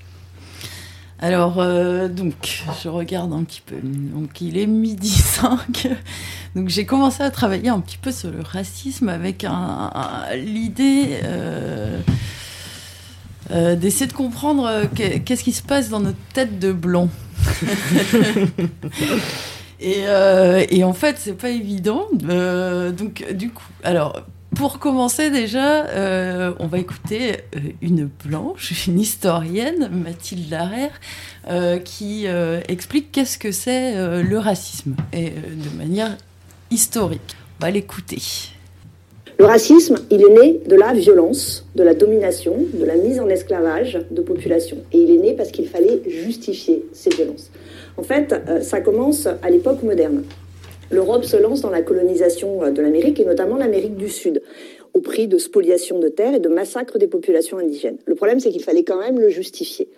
Alors, 1.23 1.59
euh, 1.59 2.09
donc, 2.09 2.63
je 2.83 2.89
regarde 2.89 3.31
un 3.31 3.45
petit 3.45 3.61
peu. 3.65 3.75
Donc, 3.81 4.41
il 4.41 4.57
est 4.57 4.67
midi 4.67 5.07
5. 5.09 5.87
Donc, 6.53 6.67
j'ai 6.67 6.85
commencé 6.85 7.23
à 7.23 7.31
travailler 7.31 7.69
un 7.69 7.79
petit 7.79 7.97
peu 7.97 8.11
sur 8.11 8.29
le 8.29 8.41
racisme 8.41 9.07
avec 9.07 9.45
l'idée 10.35 11.19
euh, 11.23 12.01
euh, 13.51 13.75
d'essayer 13.77 14.07
de 14.07 14.11
comprendre 14.11 14.69
que- 14.93 15.19
qu'est-ce 15.19 15.45
qui 15.45 15.53
se 15.53 15.63
passe 15.63 15.87
dans 15.87 16.01
notre 16.01 16.19
tête 16.33 16.59
de 16.59 16.73
blanc. 16.73 17.07
et, 19.79 20.03
et 20.71 20.83
en 20.83 20.93
fait, 20.93 21.15
c'est 21.19 21.37
pas 21.37 21.51
évident. 21.51 22.03
Donc, 22.11 23.23
du 23.33 23.49
coup, 23.49 23.63
alors, 23.85 24.23
Pour 24.55 24.77
commencer 24.77 25.29
déjà, 25.31 25.87
euh, 25.87 26.53
on 26.59 26.67
va 26.67 26.77
écouter 26.77 27.31
euh, 27.55 27.59
une 27.81 28.09
blanche, 28.25 28.87
une 28.87 28.99
historienne, 28.99 29.89
Mathilde 29.91 30.49
Larère, 30.51 30.91
euh, 31.49 31.79
qui 31.79 32.25
explique 32.67 33.11
qu'est-ce 33.11 33.37
que 33.37 33.51
c'est 33.51 33.95
le 34.23 34.37
racisme, 34.37 34.95
et 35.11 35.29
de 35.29 35.77
manière 35.77 36.17
historique. 36.71 37.35
On 37.59 37.65
va 37.65 37.71
l'écouter. 37.71 38.21
Le 39.39 39.45
racisme, 39.45 39.95
il 40.11 40.21
est 40.21 40.41
né 40.41 40.59
de 40.67 40.75
la 40.75 40.93
violence, 40.93 41.65
de 41.75 41.83
la 41.83 41.95
domination, 41.95 42.55
de 42.73 42.85
la 42.85 42.95
mise 42.95 43.19
en 43.19 43.27
esclavage 43.29 43.99
de 44.11 44.21
populations. 44.21 44.77
Et 44.91 44.99
il 44.99 45.11
est 45.11 45.17
né 45.17 45.33
parce 45.33 45.51
qu'il 45.51 45.67
fallait 45.67 46.01
justifier 46.07 46.85
ces 46.93 47.09
violences. 47.09 47.49
En 47.97 48.03
fait, 48.03 48.35
ça 48.61 48.81
commence 48.81 49.27
à 49.27 49.49
l'époque 49.49 49.81
moderne. 49.83 50.23
L'Europe 50.93 51.25
se 51.25 51.37
lance 51.37 51.61
dans 51.61 51.71
la 51.71 51.81
colonisation 51.81 52.63
euh, 52.63 52.69
de 52.69 52.79
l'Amérique 52.79 53.19
et 53.19 53.25
notamment 53.25 53.57
l'Amérique 53.57 53.97
du 53.97 54.09
Sud 54.09 54.43
au 54.93 55.01
prix 55.01 55.27
de 55.27 55.39
spoliation 55.39 55.97
de 55.97 56.07
terres 56.07 56.35
et 56.35 56.39
de 56.39 56.49
massacre 56.49 56.99
des 56.99 57.07
populations 57.07 57.57
indigènes. 57.57 57.97
Le 58.05 58.13
problème, 58.13 58.39
c'est 58.39 58.51
qu'il 58.51 58.63
fallait 58.63 58.83
quand 58.83 58.99
même 58.99 59.19
le 59.19 59.29
justifier. 59.29 59.89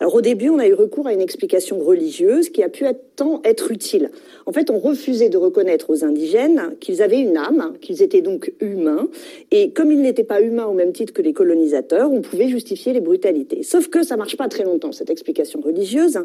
Alors 0.00 0.14
au 0.14 0.20
début, 0.20 0.48
on 0.50 0.58
a 0.58 0.66
eu 0.66 0.74
recours 0.74 1.06
à 1.06 1.12
une 1.12 1.20
explication 1.20 1.78
religieuse 1.78 2.50
qui 2.50 2.62
a 2.62 2.68
pu 2.68 2.84
être, 2.84 3.00
tant 3.16 3.40
être 3.44 3.70
utile. 3.70 4.10
En 4.44 4.52
fait, 4.52 4.70
on 4.70 4.78
refusait 4.78 5.28
de 5.28 5.38
reconnaître 5.38 5.90
aux 5.90 6.04
indigènes 6.04 6.76
qu'ils 6.80 7.02
avaient 7.02 7.20
une 7.20 7.36
âme, 7.36 7.74
qu'ils 7.80 8.02
étaient 8.02 8.20
donc 8.20 8.52
humains, 8.60 9.08
et 9.50 9.70
comme 9.70 9.90
ils 9.90 10.00
n'étaient 10.00 10.24
pas 10.24 10.40
humains 10.40 10.66
au 10.66 10.74
même 10.74 10.92
titre 10.92 11.12
que 11.12 11.22
les 11.22 11.32
colonisateurs, 11.32 12.12
on 12.12 12.20
pouvait 12.20 12.48
justifier 12.48 12.92
les 12.92 13.00
brutalités. 13.00 13.62
Sauf 13.62 13.88
que 13.88 14.02
ça 14.02 14.16
marche 14.16 14.36
pas 14.36 14.48
très 14.48 14.64
longtemps, 14.64 14.92
cette 14.92 15.10
explication 15.10 15.60
religieuse, 15.60 16.18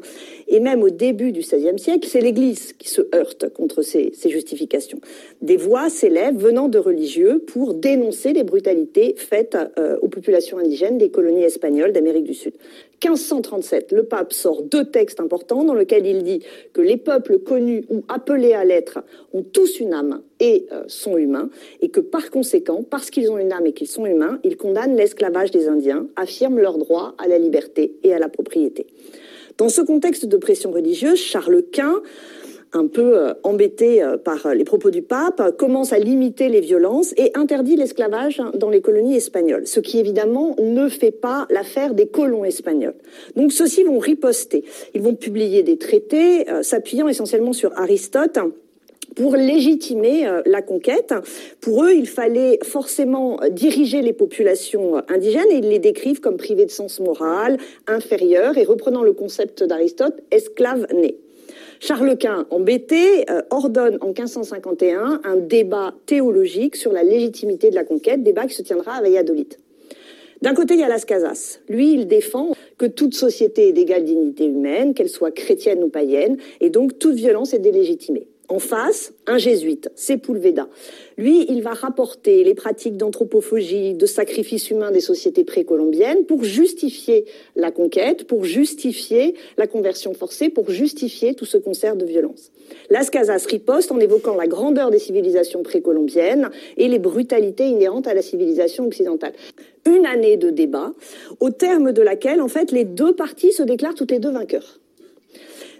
et 0.48 0.60
même 0.60 0.84
au 0.84 0.90
début 0.90 1.32
du 1.32 1.42
XVIe 1.42 1.80
siècle, 1.80 2.08
c'est 2.10 2.22
l'Église 2.22 2.74
qui 2.74 2.90
se 2.90 3.02
heurte 3.16 3.50
contre 3.54 3.82
ces, 3.82 4.12
ces 4.14 4.30
justifications. 4.30 5.00
Des 5.42 5.58
voix 5.58 5.90
s'élèvent 5.90 6.38
venant 6.38 6.68
de 6.68 6.78
religieux 6.78 7.44
pour 7.48 7.74
dénoncer 7.74 8.34
les 8.34 8.44
brutalités 8.44 9.16
faites 9.18 9.58
euh, 9.78 9.98
aux 10.02 10.08
populations 10.08 10.58
indigènes 10.58 10.98
des 10.98 11.10
colonies 11.10 11.44
espagnoles 11.44 11.94
d'Amérique 11.94 12.26
du 12.26 12.34
Sud. 12.34 12.54
1537, 13.04 13.92
le 13.94 14.04
pape 14.04 14.32
sort 14.32 14.62
deux 14.62 14.86
textes 14.86 15.20
importants 15.20 15.64
dans 15.64 15.74
lesquels 15.74 16.06
il 16.06 16.24
dit 16.24 16.44
que 16.72 16.82
les 16.82 16.98
peuples 16.98 17.40
connus 17.40 17.84
ou 17.90 18.04
appelés 18.08 18.54
à 18.54 18.64
l'être 18.64 19.00
ont 19.34 19.42
tous 19.42 19.80
une 19.80 19.94
âme 19.94 20.22
et 20.40 20.68
euh, 20.72 20.84
sont 20.88 21.18
humains, 21.18 21.50
et 21.82 21.90
que 21.90 22.00
par 22.00 22.30
conséquent, 22.30 22.84
parce 22.88 23.10
qu'ils 23.10 23.32
ont 23.32 23.38
une 23.38 23.52
âme 23.52 23.66
et 23.66 23.74
qu'ils 23.74 23.88
sont 23.88 24.06
humains, 24.06 24.40
il 24.44 24.56
condamne 24.56 24.96
l'esclavage 24.96 25.52
des 25.52 25.68
Indiens, 25.68 26.08
affirme 26.16 26.60
leur 26.60 26.78
droit 26.78 27.16
à 27.18 27.28
la 27.28 27.40
liberté 27.40 27.96
et 28.04 28.14
à 28.14 28.20
la 28.20 28.30
propriété. 28.30 28.86
Dans 29.58 29.70
ce 29.70 29.82
contexte 29.82 30.26
de 30.26 30.38
pression 30.38 30.72
religieuse, 30.72 31.20
Charles 31.20 31.64
Quint 31.72 32.02
un 32.74 32.88
peu 32.88 33.18
euh, 33.18 33.34
embêté 33.44 34.02
euh, 34.02 34.18
par 34.18 34.54
les 34.54 34.64
propos 34.64 34.92
du 34.92 35.02
pape, 35.02 35.40
euh, 35.40 35.52
commence 35.52 35.94
à 35.94 36.00
limiter 36.00 36.50
les 36.50 36.62
violences 36.62 37.14
et 37.18 37.32
interdit 37.36 37.76
l'esclavage 37.76 38.42
dans 38.54 38.70
les 38.70 38.82
colonies 38.82 39.16
espagnoles, 39.16 39.68
ce 39.68 39.80
qui 39.80 40.00
évidemment 40.00 40.56
ne 40.60 40.88
fait 40.88 41.12
pas 41.12 41.48
l'affaire 41.50 41.94
des 41.94 42.08
colons 42.08 42.46
espagnols. 42.46 42.96
Donc 43.36 43.52
ceux-ci 43.52 43.84
vont 43.84 44.00
riposter. 44.00 44.64
Ils 44.94 45.02
vont 45.02 45.16
publier 45.16 45.64
des 45.64 45.78
traités 45.78 46.50
euh, 46.50 46.64
s'appuyant 46.64 47.08
essentiellement 47.08 47.54
sur 47.54 47.78
Aristote 47.78 48.40
pour 49.16 49.36
légitimer 49.36 50.28
euh, 50.28 50.42
la 50.46 50.62
conquête. 50.62 51.14
Pour 51.60 51.84
eux, 51.84 51.94
il 51.94 52.08
fallait 52.08 52.60
forcément 52.64 53.42
euh, 53.42 53.50
diriger 53.50 54.02
les 54.02 54.14
populations 54.14 54.98
euh, 54.98 55.02
indigènes 55.10 55.52
et 55.52 55.58
ils 55.58 55.70
les 55.70 55.80
décrivent 55.80 56.20
comme 56.20 56.38
privées 56.38 56.66
de 56.66 56.72
sens 56.72 57.00
moral, 57.00 57.58
inférieures 57.88 58.58
et 58.58 58.64
reprenant 58.64 59.04
le 59.04 59.14
concept 59.14 59.64
d'Aristote, 59.64 60.16
esclaves 60.32 60.88
nés. 60.94 61.18
Charles 61.84 62.16
Quint, 62.16 62.46
embêté, 62.52 63.28
euh, 63.32 63.42
ordonne 63.50 63.98
en 64.02 64.10
1551 64.10 65.22
un 65.24 65.36
débat 65.36 65.96
théologique 66.06 66.76
sur 66.76 66.92
la 66.92 67.02
légitimité 67.02 67.72
de 67.72 67.76
la 67.76 67.84
conquête, 67.84 68.22
débat 68.22 68.46
qui 68.46 68.54
se 68.54 68.62
tiendra 68.62 68.94
à 68.94 69.02
Valladolid. 69.02 69.56
D'un 70.44 70.54
côté, 70.54 70.76
il 70.76 70.80
y 70.80 70.84
a 70.84 70.88
Las 70.88 71.06
Casas. 71.06 71.60
Lui, 71.70 71.94
il 71.94 72.06
défend 72.06 72.52
que 72.78 72.86
toute 72.86 73.16
société 73.16 73.70
est 73.70 73.74
d'égale 73.74 74.04
dignité 74.04 74.46
humaine, 74.46 74.94
qu'elle 74.94 75.10
soit 75.10 75.32
chrétienne 75.32 75.84
ou 75.84 75.90
païenne, 75.90 76.38
et 76.60 76.70
donc 76.70 77.00
toute 77.00 77.16
violence 77.16 77.56
est 77.56 77.60
délégitimée. 77.60 78.28
En 78.52 78.60
face, 78.60 79.14
un 79.28 79.38
jésuite, 79.38 79.90
Sepulveda. 79.96 80.68
Lui, 81.18 81.46
il 81.48 81.62
va 81.62 81.70
rapporter 81.70 82.44
les 82.44 82.54
pratiques 82.54 82.98
d'anthropophagie, 82.98 83.94
de 83.94 84.06
sacrifice 84.06 84.70
humain 84.70 84.92
des 84.92 85.00
sociétés 85.00 85.46
précolombiennes 85.46 86.26
pour 86.26 86.44
justifier 86.44 87.24
la 87.56 87.72
conquête, 87.72 88.28
pour 88.28 88.44
justifier 88.44 89.36
la 89.56 89.68
conversion 89.68 90.14
forcée, 90.14 90.50
pour 90.50 90.70
justifier 90.70 91.34
tout 91.34 91.46
ce 91.46 91.58
concert 91.58 91.96
de 91.96 92.04
violence. 92.04 92.52
Las 92.90 93.10
Casas 93.10 93.46
riposte 93.48 93.90
en 93.90 94.02
évoquant 94.02 94.36
la 94.36 94.48
grandeur 94.48 94.92
des 94.92 95.00
civilisations 95.00 95.64
précolombiennes 95.64 96.50
et 96.76 96.90
les 96.90 97.00
brutalités 97.00 97.68
inhérentes 97.68 98.08
à 98.08 98.14
la 98.14 98.22
civilisation 98.22 98.86
occidentale. 98.86 99.32
Une 99.86 100.06
année 100.06 100.36
de 100.36 100.50
débat, 100.50 100.92
au 101.40 101.52
terme 101.52 101.94
de 101.94 102.02
laquelle, 102.02 102.42
en 102.42 102.50
fait, 102.50 102.74
les 102.74 102.84
deux 102.84 103.14
parties 103.14 103.54
se 103.54 103.64
déclarent 103.64 103.96
toutes 103.96 104.12
les 104.12 104.20
deux 104.20 104.32
vainqueurs. 104.32 104.81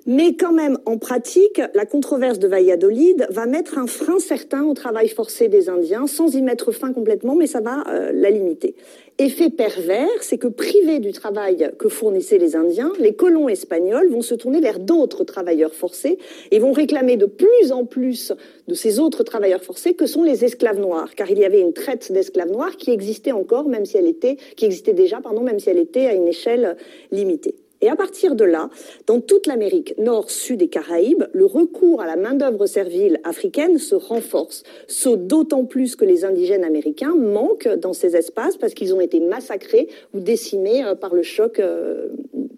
Mais 0.08 0.34
quand 0.34 0.52
même, 0.52 0.80
en 0.88 0.98
pratique, 0.98 1.62
la 1.76 1.86
controverse 1.86 2.40
de 2.40 2.48
Valladolid 2.48 3.28
va 3.30 3.46
mettre 3.46 3.78
un 3.78 3.86
frein 3.86 4.18
certain 4.18 4.64
au 4.64 4.74
travail 4.74 5.08
forcé 5.10 5.48
des 5.48 5.70
Indiens, 5.70 6.08
sans 6.08 6.34
y 6.36 6.42
mettre 6.42 6.72
fin 6.72 6.92
complètement, 6.92 7.36
mais 7.36 7.46
ça 7.46 7.62
va 7.62 7.84
euh, 7.88 8.12
la 8.12 8.32
limiter. 8.32 8.76
Effet 9.20 9.52
pervers, 9.52 10.08
c'est 10.22 10.40
que 10.40 10.48
privés 10.48 10.98
du 10.98 11.12
travail 11.12 11.72
que 11.78 11.88
fournissaient 11.88 12.40
les 12.40 12.56
Indiens, 12.56 12.92
les 12.98 13.14
colons 13.14 13.48
espagnols 13.48 14.10
vont 14.10 14.24
se 14.24 14.34
tourner 14.34 14.60
vers 14.60 14.80
d'autres 14.80 15.24
travailleurs 15.24 15.76
forcés 15.76 16.18
et 16.50 16.58
vont 16.58 16.72
réclamer 16.72 17.18
de 17.18 17.28
plus 17.28 17.72
en 17.72 17.86
plus 17.86 18.34
de 18.68 18.74
ces 18.74 19.00
autres 19.00 19.24
travailleurs 19.24 19.64
forcés 19.64 19.94
que 19.94 20.08
sont 20.08 20.24
les 20.24 20.44
esclaves 20.44 20.80
noirs, 20.80 21.14
car 21.16 21.30
il 21.30 21.38
y 21.38 21.46
avait 21.46 21.62
une 21.62 21.74
traite 21.74 22.12
d'esclaves 22.12 22.52
noirs 22.52 22.78
qui 22.78 22.90
existait 22.90 23.34
encore, 23.34 23.68
même 23.68 23.86
si 23.86 23.98
elle 23.98 24.08
était, 24.08 24.38
qui 24.56 24.66
existait 24.66 24.94
déjà, 24.94 25.22
pardon, 25.22 25.42
même 25.42 25.60
si 25.60 25.70
elle 25.70 25.78
était 25.78 26.08
à 26.08 26.16
une 26.16 26.28
échelle 26.28 26.76
limitée. 27.12 27.54
Et 27.82 27.90
à 27.90 27.96
partir 27.96 28.36
de 28.36 28.44
là, 28.44 28.70
dans 29.08 29.20
toute 29.20 29.48
l'Amérique 29.48 29.96
nord, 29.98 30.30
sud 30.30 30.62
et 30.62 30.68
Caraïbes, 30.68 31.26
le 31.34 31.46
recours 31.46 32.02
à 32.02 32.06
la 32.06 32.16
main-d'œuvre 32.16 32.68
servile 32.68 33.20
africaine 33.24 33.80
se 33.80 33.96
renforce, 33.96 34.64
ce 34.88 35.10
d'autant 35.10 35.66
plus 35.66 35.96
que 35.96 36.06
les 36.06 36.24
indigènes 36.24 36.64
américains 36.64 37.16
manquent 37.16 37.70
dans 37.70 37.94
ces 37.94 38.16
espaces 38.16 38.58
parce 38.58 38.76
qu'ils 38.76 38.94
ont 38.94 39.02
été 39.02 39.20
massacrés 39.20 39.88
ou 40.14 40.20
décimés 40.20 40.84
euh, 40.84 40.94
par 40.94 41.16
le 41.16 41.24
choc 41.24 41.60
euh, 41.60 42.10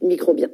microbien. 0.02 0.50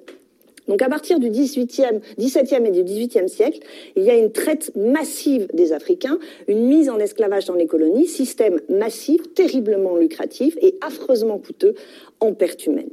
Donc 0.67 0.84
à 0.84 0.88
partir 0.88 1.19
du 1.19 1.32
18e, 1.32 1.99
17e 2.19 2.65
et 2.67 2.71
du 2.71 2.84
18e 2.84 3.27
siècle, 3.27 3.60
il 3.95 4.03
y 4.03 4.12
a 4.12 4.15
une 4.15 4.32
traite 4.32 4.71
massive 4.75 5.47
des 5.51 5.73
Africains, 5.73 6.19
une 6.47 6.67
mise 6.67 6.89
en 6.89 6.99
esclavage 6.99 7.45
dans 7.45 7.55
les 7.55 7.65
colonies, 7.65 8.05
système 8.05 8.62
massif, 8.69 9.34
terriblement 9.34 9.95
lucratif 9.95 10.55
et 10.62 10.75
affreusement 10.82 11.39
coûteux 11.39 11.73
en 12.19 12.34
pertes 12.34 12.67
humaines. 12.67 12.91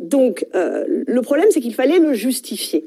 Donc, 0.00 0.46
euh, 0.54 0.84
le 0.88 1.22
problème, 1.22 1.46
c'est 1.50 1.60
qu'il 1.60 1.74
fallait 1.74 1.98
le 1.98 2.14
justifier. 2.14 2.84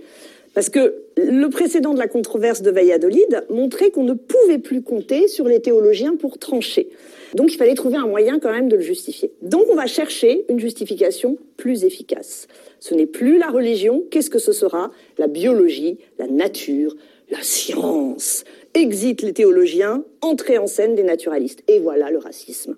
Parce 0.54 0.70
que 0.70 0.96
le 1.18 1.48
précédent 1.48 1.94
de 1.94 2.00
la 2.00 2.08
controverse 2.08 2.62
de 2.62 2.70
Valladolid 2.70 3.46
montrait 3.50 3.90
qu'on 3.90 4.04
ne 4.04 4.14
pouvait 4.14 4.60
plus 4.60 4.82
compter 4.82 5.28
sur 5.28 5.48
les 5.48 5.62
théologiens 5.62 6.16
pour 6.16 6.38
trancher. 6.38 6.90
Donc 7.34 7.52
il 7.52 7.58
fallait 7.58 7.74
trouver 7.74 7.98
un 7.98 8.06
moyen 8.06 8.40
quand 8.40 8.52
même 8.52 8.70
de 8.70 8.76
le 8.76 8.82
justifier. 8.82 9.32
Donc 9.42 9.66
on 9.72 9.76
va 9.76 9.88
chercher 9.88 10.46
une 10.50 10.60
justification 10.60 11.38
plus 11.58 11.84
efficace. 11.86 12.48
Ce 12.80 12.94
n'est 12.94 13.08
plus 13.08 13.40
la 13.40 13.50
religion, 13.50 14.04
qu'est-ce 14.12 14.30
que 14.30 14.38
ce 14.38 14.52
sera? 14.52 14.92
La 15.18 15.28
biologie, 15.28 15.98
la 16.20 16.28
nature, 16.28 16.96
la 17.32 17.42
science. 17.42 18.44
Exit 18.76 19.24
les 19.24 19.34
théologiens, 19.34 20.04
entrée 20.22 20.60
en 20.60 20.68
scène 20.68 20.94
des 20.94 21.04
naturalistes. 21.04 21.64
Et 21.68 21.80
voilà 21.80 22.12
le 22.12 22.20
racisme. 22.20 22.76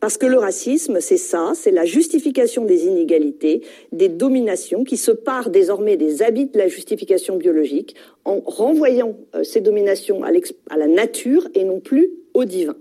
Parce 0.00 0.18
que 0.18 0.26
le 0.26 0.38
racisme, 0.38 1.00
c'est 1.00 1.16
ça, 1.16 1.52
c'est 1.54 1.70
la 1.70 1.84
justification 1.84 2.64
des 2.64 2.86
inégalités, 2.86 3.62
des 3.92 4.08
dominations 4.08 4.84
qui 4.84 4.96
se 4.96 5.10
parent 5.10 5.50
désormais 5.50 5.96
des 5.96 6.22
habits 6.22 6.46
de 6.46 6.58
la 6.58 6.68
justification 6.68 7.36
biologique 7.36 7.94
en 8.24 8.40
renvoyant 8.44 9.16
euh, 9.34 9.44
ces 9.44 9.60
dominations 9.60 10.22
à, 10.24 10.30
à 10.70 10.76
la 10.76 10.86
nature 10.86 11.48
et 11.54 11.64
non 11.64 11.80
plus 11.80 12.10
au 12.34 12.44
divin. 12.44 12.76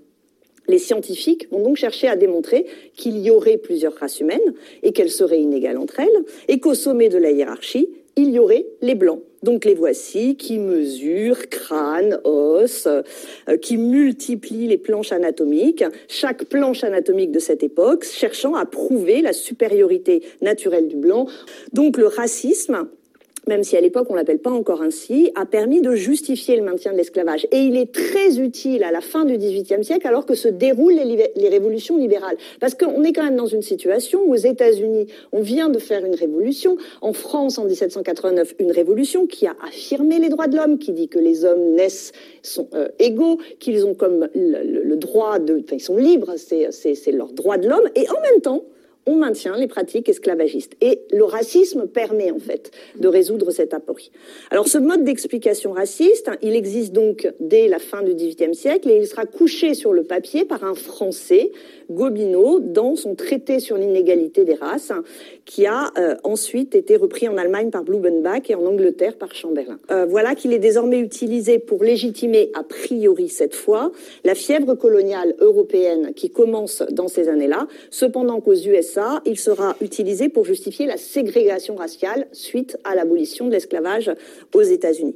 Les 0.68 0.80
scientifiques 0.80 1.48
vont 1.52 1.62
donc 1.62 1.78
chercher 1.78 2.08
à 2.08 2.16
démontrer 2.16 2.66
qu'il 2.96 3.20
y 3.20 3.30
aurait 3.30 3.58
plusieurs 3.58 3.94
races 3.94 4.20
humaines 4.20 4.54
et 4.84 4.94
qu'elles 4.94 5.12
seraient 5.12 5.40
inégales 5.40 5.78
entre 5.78 6.00
elles, 6.00 6.26
et 6.48 6.60
qu'au 6.60 6.74
sommet 6.74 7.10
de 7.10 7.18
la 7.18 7.32
hiérarchie, 7.32 7.90
il 8.16 8.32
y 8.32 8.40
aurait 8.40 8.66
les 8.82 8.96
blancs. 8.96 9.22
Donc 9.44 9.64
les 9.64 9.76
voici 9.76 10.38
qui 10.38 10.58
mesurent 10.58 11.50
crâne, 11.50 12.20
os, 12.24 12.88
euh, 12.88 13.04
qui 13.62 13.78
multiplient 13.78 14.68
les 14.68 14.80
planches 14.80 15.12
anatomiques, 15.12 15.84
chaque 16.08 16.46
planche 16.46 16.84
anatomique 16.84 17.32
de 17.32 17.40
cette 17.40 17.62
époque, 17.62 18.06
cherchant 18.06 18.56
à 18.56 18.66
prouver 18.66 19.22
la 19.22 19.34
supériorité 19.34 20.24
naturelle 20.42 20.88
du 20.88 20.96
blanc. 20.96 21.28
Donc 21.74 21.98
le 21.98 22.08
racisme 22.08 22.88
même 23.48 23.64
si 23.64 23.78
à 23.78 23.82
l'époque 23.82 24.08
on 24.10 24.16
l'appelle 24.16 24.40
pas 24.40 24.52
encore 24.52 24.82
ainsi, 24.82 25.32
a 25.36 25.46
permis 25.46 25.82
de 25.82 25.96
justifier 25.96 26.56
le 26.58 26.64
maintien 26.64 26.92
de 26.92 26.98
l'esclavage. 26.98 27.48
Et 27.52 27.60
il 27.60 27.78
est 27.78 27.92
très 27.92 28.40
utile 28.40 28.84
à 28.84 28.92
la 28.92 29.02
fin 29.02 29.26
du 29.26 29.38
XVIIIe 29.38 29.84
siècle, 29.84 30.08
alors 30.08 30.26
que 30.26 30.36
se 30.36 30.48
déroulent 30.48 30.94
les, 30.94 31.50
révolutions 31.50 31.98
libérales. 31.98 32.38
Parce 32.60 32.76
qu'on 32.76 33.04
est 33.04 33.14
quand 33.14 33.24
même 33.24 33.36
dans 33.36 33.46
une 33.46 33.62
situation 33.62 34.22
où 34.26 34.34
aux 34.34 34.38
États-Unis, 34.38 35.08
on 35.32 35.42
vient 35.42 35.70
de 35.70 35.80
faire 35.80 36.06
une 36.06 36.16
révolution. 36.16 36.78
En 37.02 37.14
France, 37.14 37.58
en 37.58 37.66
1789, 37.66 38.56
une 38.60 38.72
révolution 38.72 39.28
qui 39.28 39.48
a 39.48 39.56
affirmé 39.66 40.20
les 40.20 40.30
droits 40.30 40.48
de 40.48 40.58
l'homme, 40.58 40.78
qui 40.78 40.92
dit 40.92 41.08
que 41.08 41.20
les 41.20 41.46
hommes 41.46 41.76
naissent, 41.76 42.12
sont 42.42 42.68
euh, 42.74 42.90
égaux, 43.00 43.40
qu'ils 43.60 43.86
ont 43.86 43.94
comme 43.94 44.28
le, 44.36 44.84
le 44.84 44.96
droit 44.98 45.40
de, 45.40 45.62
enfin, 45.64 45.76
ils 45.76 45.80
sont 45.80 45.98
libres, 45.98 46.34
c'est 46.38 47.12
leur 47.12 47.32
droit 47.32 47.58
de 47.58 47.68
l'homme. 47.68 47.88
Et 47.96 48.10
en 48.10 48.22
même 48.22 48.42
temps, 48.42 48.64
on 49.06 49.18
maintient 49.18 49.56
les 49.58 49.68
pratiques 49.68 50.10
esclavagistes. 50.10 50.74
Et 50.82 51.02
le 51.12 51.24
racisme 51.24 51.88
permet 51.88 52.32
en 52.32 52.40
fait 52.40 52.72
de 53.00 53.08
résoudre 53.08 53.52
cette 53.52 53.74
aporie. 53.74 54.12
Alors 54.50 54.68
ce 54.68 54.78
mode 54.78 55.04
d'explication 55.04 55.74
raciste, 55.74 56.28
hein, 56.30 56.38
il 56.42 56.56
existe 56.56 56.94
donc 56.94 57.28
dès 57.40 57.68
la 57.68 57.80
fin 57.80 58.02
du 58.02 58.14
XVIIIe 58.14 58.56
siècle 58.56 58.90
et 58.90 58.98
il 58.98 59.08
sera 59.08 59.26
couché 59.26 59.74
sur 59.74 59.94
le 59.94 60.04
papier 60.04 60.46
par 60.46 60.64
un 60.64 60.76
Français, 60.76 61.52
Gobineau, 61.90 62.60
dans 62.60 62.96
son 62.96 63.16
traité 63.16 63.60
sur 63.60 63.78
l'inégalité 63.78 64.46
des 64.46 64.56
races, 64.56 64.92
qui 65.46 65.66
a 65.66 65.92
euh, 65.98 66.16
ensuite 66.24 66.76
été 66.76 66.96
repris 66.96 67.28
en 67.28 67.38
Allemagne 67.38 67.70
par 67.70 67.84
Blumenbach 67.84 68.50
et 68.50 68.56
en 68.56 68.66
Angleterre 68.66 69.18
par 69.18 69.34
Chamberlain. 69.34 69.80
Euh, 69.92 70.06
voilà 70.06 70.36
qu'il 70.36 70.54
est 70.54 70.60
désormais 70.60 71.00
utilisé 71.00 71.60
pour 71.60 71.84
légitimer, 71.84 72.52
a 72.54 72.64
priori 72.64 73.30
cette 73.30 73.56
fois, 73.56 73.92
la 74.24 74.36
fièvre 74.36 74.76
coloniale 74.76 75.36
européenne 75.40 76.14
qui 76.16 76.30
commence 76.30 76.84
dans 76.92 77.08
ces 77.08 77.30
années-là, 77.30 77.68
cependant 77.90 78.42
qu'aux 78.42 78.56
USA, 78.56 79.22
il 79.26 79.38
sera 79.38 79.76
utilisé 79.82 80.30
pour 80.30 80.46
justifier 80.46 80.86
la 80.86 80.98
ségrégation 80.98 81.76
raciale 81.76 82.28
suite 82.32 82.78
à 82.84 82.96
l'abolition 82.96 83.48
de 83.48 83.52
l'esclavage 83.52 84.12
aux 84.54 84.62
États-Unis. 84.62 85.16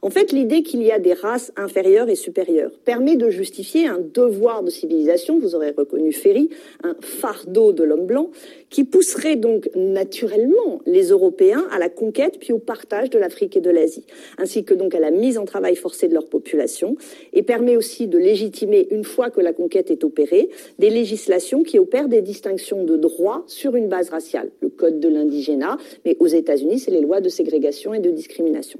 En 0.00 0.10
fait, 0.10 0.30
l'idée 0.30 0.62
qu'il 0.62 0.82
y 0.82 0.92
a 0.92 1.00
des 1.00 1.12
races 1.12 1.52
inférieures 1.56 2.08
et 2.08 2.14
supérieures 2.14 2.70
permet 2.84 3.16
de 3.16 3.30
justifier 3.30 3.88
un 3.88 3.98
devoir 3.98 4.62
de 4.62 4.70
civilisation, 4.70 5.40
vous 5.40 5.56
aurez 5.56 5.70
reconnu 5.70 6.12
Ferry, 6.12 6.50
un 6.84 6.94
fardeau 7.00 7.72
de 7.72 7.82
l'homme 7.82 8.06
blanc, 8.06 8.30
qui 8.70 8.84
pousserait 8.84 9.34
donc 9.34 9.68
naturellement 9.74 10.80
les 10.86 11.08
Européens 11.08 11.66
à 11.72 11.80
la 11.80 11.88
conquête 11.88 12.38
puis 12.38 12.52
au 12.52 12.58
partage 12.58 13.10
de 13.10 13.18
l'Afrique 13.18 13.56
et 13.56 13.60
de 13.60 13.70
l'Asie, 13.70 14.06
ainsi 14.38 14.64
que 14.64 14.72
donc 14.74 14.94
à 14.94 15.00
la 15.00 15.10
mise 15.10 15.36
en 15.36 15.44
travail 15.44 15.74
forcé 15.74 16.06
de 16.06 16.14
leur 16.14 16.26
population, 16.26 16.96
et 17.32 17.42
permet 17.42 17.76
aussi 17.76 18.06
de 18.06 18.18
légitimer, 18.18 18.86
une 18.92 19.04
fois 19.04 19.30
que 19.30 19.40
la 19.40 19.52
conquête 19.52 19.90
est 19.90 20.04
opérée, 20.04 20.48
des 20.78 20.90
législations 20.90 21.64
qui 21.64 21.78
opèrent 21.78 22.08
des 22.08 22.22
distinctions 22.22 22.84
de 22.84 22.96
droits 22.96 23.42
sur 23.48 23.74
une 23.74 23.88
base 23.88 24.10
raciale, 24.10 24.50
le 24.60 24.68
code 24.68 25.00
de 25.00 25.08
l'indigénat, 25.08 25.76
mais 26.04 26.16
aux 26.20 26.28
États-Unis, 26.28 26.78
c'est 26.78 26.92
les 26.92 27.00
lois 27.00 27.20
de 27.20 27.28
ségrégation 27.28 27.94
et 27.94 28.00
de 28.00 28.10
discrimination. 28.10 28.78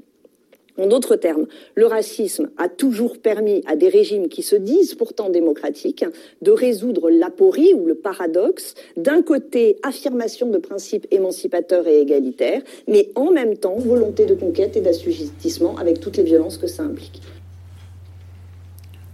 En 0.79 0.87
d'autres 0.87 1.17
termes, 1.17 1.45
le 1.75 1.85
racisme 1.87 2.49
a 2.57 2.69
toujours 2.69 3.17
permis 3.17 3.61
à 3.67 3.75
des 3.75 3.89
régimes 3.89 4.29
qui 4.29 4.43
se 4.43 4.55
disent 4.55 4.95
pourtant 4.95 5.29
démocratiques 5.29 6.05
de 6.41 6.51
résoudre 6.51 7.09
l'aporie 7.09 7.73
ou 7.73 7.85
le 7.85 7.95
paradoxe 7.95 8.75
d'un 8.95 9.21
côté 9.21 9.77
affirmation 9.83 10.49
de 10.49 10.57
principes 10.57 11.05
émancipateurs 11.11 11.85
et 11.87 11.99
égalitaires, 11.99 12.61
mais 12.87 13.09
en 13.15 13.31
même 13.31 13.57
temps 13.57 13.75
volonté 13.75 14.25
de 14.25 14.35
conquête 14.35 14.77
et 14.77 14.81
d'assujettissement 14.81 15.75
avec 15.77 15.99
toutes 15.99 16.15
les 16.15 16.23
violences 16.23 16.57
que 16.57 16.67
ça 16.67 16.83
implique. 16.83 17.21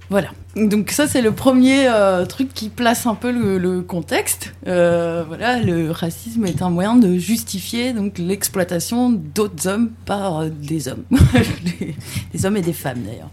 Voilà. 0.09 0.29
Donc 0.55 0.91
ça 0.91 1.07
c'est 1.07 1.21
le 1.21 1.31
premier 1.31 1.87
euh, 1.87 2.25
truc 2.25 2.53
qui 2.53 2.69
place 2.69 3.05
un 3.07 3.15
peu 3.15 3.31
le, 3.31 3.81
contexte. 3.81 4.53
Euh, 4.67 5.23
voilà, 5.27 5.59
le 5.59 5.91
racisme 5.91 6.45
est 6.45 6.61
un 6.61 6.69
moyen 6.69 6.95
de 6.95 7.17
justifier 7.17 7.93
donc 7.93 8.17
l'exploitation 8.17 9.09
d'autres 9.09 9.67
hommes 9.67 9.91
par 10.05 10.39
euh, 10.39 10.49
des 10.49 10.87
hommes, 10.87 11.03
des 12.33 12.45
hommes 12.45 12.57
et 12.57 12.61
des 12.61 12.73
femmes 12.73 13.03
d'ailleurs. 13.03 13.31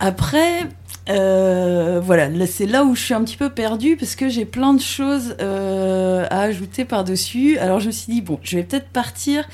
après, 0.00 0.66
voilà, 1.06 2.46
c'est 2.46 2.66
là 2.66 2.84
où 2.84 2.94
je 2.94 3.02
suis 3.02 3.14
un 3.14 3.22
petit 3.22 3.36
peu 3.36 3.50
perdue 3.50 3.96
parce 3.96 4.16
que 4.16 4.28
j'ai 4.28 4.46
plein 4.46 4.72
de 4.72 4.80
choses 4.80 5.36
à 5.38 6.40
ajouter 6.40 6.84
par 6.84 7.04
dessus. 7.04 7.58
Alors 7.58 7.80
je 7.80 7.88
me 7.88 7.92
suis 7.92 8.12
dit 8.12 8.22
bon, 8.22 8.40
je 8.42 8.56
vais 8.56 8.64
peut-être 8.64 8.88
partir 8.88 9.46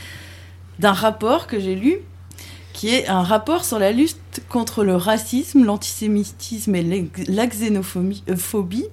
d'un 0.79 0.93
rapport 0.93 1.49
que 1.49 1.59
j'ai 1.59 1.75
lu 1.75 1.99
qui 2.79 2.91
est 2.91 3.09
un 3.09 3.25
rapport 3.25 3.65
sur 3.65 3.81
la 3.81 3.91
lutte 3.91 4.41
contre 4.49 4.85
le 4.85 4.95
racisme, 4.95 5.65
l'antisémitisme 5.65 6.77
et 6.77 7.11
la 7.27 7.47
xénophobie, 7.49 8.23
euh, 8.29 8.89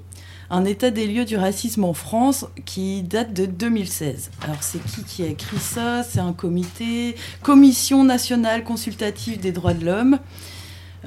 un 0.50 0.66
état 0.66 0.90
des 0.90 1.06
lieux 1.06 1.24
du 1.24 1.38
racisme 1.38 1.84
en 1.84 1.94
France 1.94 2.48
qui 2.66 3.04
date 3.04 3.32
de 3.34 3.46
2016. 3.46 4.32
Alors 4.42 4.58
c'est 4.62 4.84
qui 4.84 5.04
qui 5.04 5.22
a 5.22 5.28
écrit 5.28 5.60
ça? 5.60 6.02
C'est 6.02 6.20
un 6.20 6.34
comité, 6.34 7.16
Commission 7.44 8.04
nationale 8.04 8.64
consultative 8.64 9.40
des 9.40 9.52
droits 9.52 9.76
de 9.76 9.86
l'homme. 9.86 10.18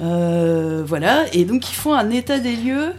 Euh, 0.00 0.84
voilà, 0.86 1.24
et 1.32 1.44
donc 1.44 1.68
ils 1.68 1.74
font 1.74 1.94
un 1.94 2.10
état 2.10 2.38
des 2.38 2.54
lieux 2.54 2.92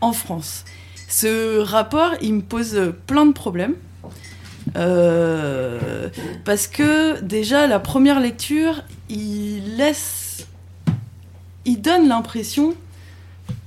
en 0.00 0.14
France. 0.14 0.64
Ce 1.08 1.58
rapport, 1.58 2.12
il 2.22 2.36
me 2.36 2.40
pose 2.40 2.94
plein 3.06 3.26
de 3.26 3.32
problèmes. 3.32 3.74
Euh, 4.76 6.08
parce 6.44 6.68
que 6.68 7.20
déjà, 7.20 7.66
la 7.66 7.80
première 7.80 8.20
lecture, 8.20 8.82
il 9.10 9.76
laisse. 9.76 10.46
Il 11.64 11.82
donne 11.82 12.08
l'impression 12.08 12.74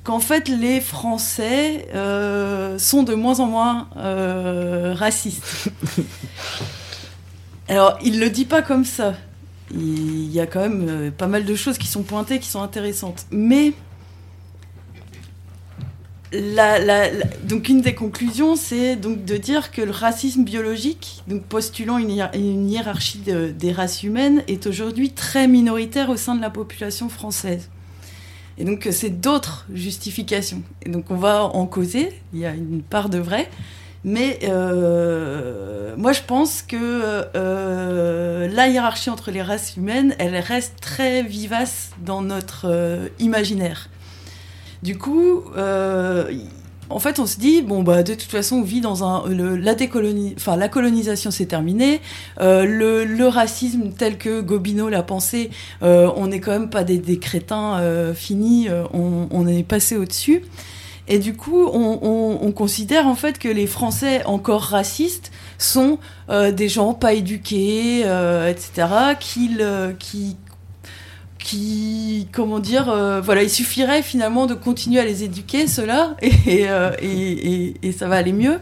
qu'en 0.03 0.19
fait, 0.19 0.47
les 0.47 0.82
Français 0.82 1.88
euh, 1.93 2.77
sont 2.79 3.03
de 3.03 3.13
moins 3.13 3.39
en 3.39 3.47
moins 3.47 3.88
euh, 3.97 4.93
racistes. 4.95 5.69
Alors, 7.67 7.97
il 8.03 8.19
le 8.19 8.29
dit 8.29 8.45
pas 8.45 8.62
comme 8.62 8.86
ça. 8.86 9.13
Il 9.71 10.32
y 10.32 10.39
a 10.39 10.45
quand 10.45 10.62
même 10.62 11.12
pas 11.12 11.27
mal 11.27 11.45
de 11.45 11.56
choses 11.56 11.77
qui 11.77 11.88
sont 11.88 12.03
pointées, 12.03 12.39
qui 12.39 12.49
sont 12.49 12.62
intéressantes. 12.62 13.25
Mais 13.32 13.73
donc 17.43 17.69
une 17.69 17.82
des 17.82 17.96
conclusions, 17.96 18.56
c'est 18.56 18.96
donc 18.96 19.26
de 19.26 19.38
dire 19.38 19.72
que 19.72 19.82
le 19.82 19.91
racisme 19.91 20.43
biologique, 20.43 21.24
donc 21.28 21.43
postulant 21.43 21.98
une, 21.98 22.69
hiérarchie 22.69 23.19
des 23.19 23.72
races 23.72 24.04
humaines, 24.04 24.43
est 24.48 24.67
aujourd'hui 24.67 25.12
très 25.12 25.48
minoritaire 25.48 26.10
au 26.10 26.17
sein 26.17 26.36
de 26.36 26.41
la 26.41 26.50
population 26.50 27.10
française. 27.10 27.69
Et 28.58 28.65
donc 28.65 28.88
c'est 28.91 29.10
d'autres 29.10 29.65
justifications. 29.74 30.62
Et 30.84 30.89
donc 30.89 31.10
on 31.10 31.15
va 31.15 31.43
en 31.43 31.65
causer. 31.65 32.12
Il 32.34 32.39
y 32.39 32.46
a 32.46 32.54
une 32.54 32.82
part 32.82 33.10
de 33.10 33.17
vrai. 33.17 33.50
Mais 34.04 34.39
euh, 34.43 35.96
moi, 35.98 36.12
je 36.12 36.22
pense 36.22 36.62
que 36.62 36.76
euh, 37.36 38.48
la 38.50 38.67
hiérarchie 38.67 39.10
entre 39.10 39.32
les 39.32 39.41
races 39.41 39.78
humaines, 39.78 40.13
elle 40.19 40.36
reste 40.36 40.80
très 40.82 41.24
vivace 41.24 41.91
dans 42.04 42.22
notre 42.22 42.65
euh, 42.65 43.08
imaginaire. 43.19 43.89
Du 44.84 44.98
coup, 44.98 45.43
euh, 45.56 46.30
en 46.89 47.00
fait, 47.00 47.17
on 47.17 47.26
se 47.26 47.39
dit 47.39 47.62
bon 47.62 47.84
bah 47.84 48.04
de 48.04 48.15
toute 48.15 48.30
façon, 48.30 48.58
on 48.58 48.63
vit 48.63 48.82
dans 48.82 49.06
un 49.06 49.24
la 49.30 49.76
enfin 50.36 50.58
la 50.58 50.67
colonisation 50.67 51.32
c'est 51.32 51.46
terminé, 51.46 52.02
euh, 52.41 52.65
le, 52.65 53.28
racisme 53.28 53.91
tel 53.98 54.17
que 54.17 54.41
Gobineau 54.41 54.89
l'a 54.89 55.02
pensé, 55.02 55.52
euh, 55.84 56.12
on 56.17 56.28
n'est 56.28 56.41
quand 56.41 56.52
même 56.52 56.69
pas 56.69 56.84
des, 56.84 57.17
crétins 57.17 57.82
finis, 58.13 58.67
on, 58.93 59.48
est 59.48 59.63
passé 59.63 59.96
au-dessus. 59.96 60.43
Et 61.08 61.19
du 61.19 61.34
coup, 61.34 61.65
on, 61.65 62.52
considère 62.52 63.08
en 63.08 63.15
fait 63.15 63.39
que 63.39 63.48
les 63.48 63.67
Français 63.67 64.26
encore 64.26 64.63
racistes 64.63 65.32
sont 65.58 65.98
des 66.30 66.67
gens 66.67 66.93
pas 66.93 67.13
éduqués, 67.13 68.00
etc., 68.02 69.15
qui, 69.17 70.36
qui, 71.43 72.27
comment 72.32 72.60
dire, 72.60 72.89
euh, 72.89 73.21
voilà, 73.21 73.43
il 73.43 73.49
suffirait 73.49 74.01
finalement 74.01 74.45
de 74.45 74.53
continuer 74.53 75.01
à 75.01 75.06
les 75.06 75.23
éduquer, 75.23 75.67
ceux-là, 75.67 76.15
et, 76.21 76.69
euh, 76.69 76.91
et, 77.01 77.75
et, 77.84 77.91
ça 77.91 78.08
va 78.08 78.15
aller 78.15 78.32
mieux. 78.32 78.60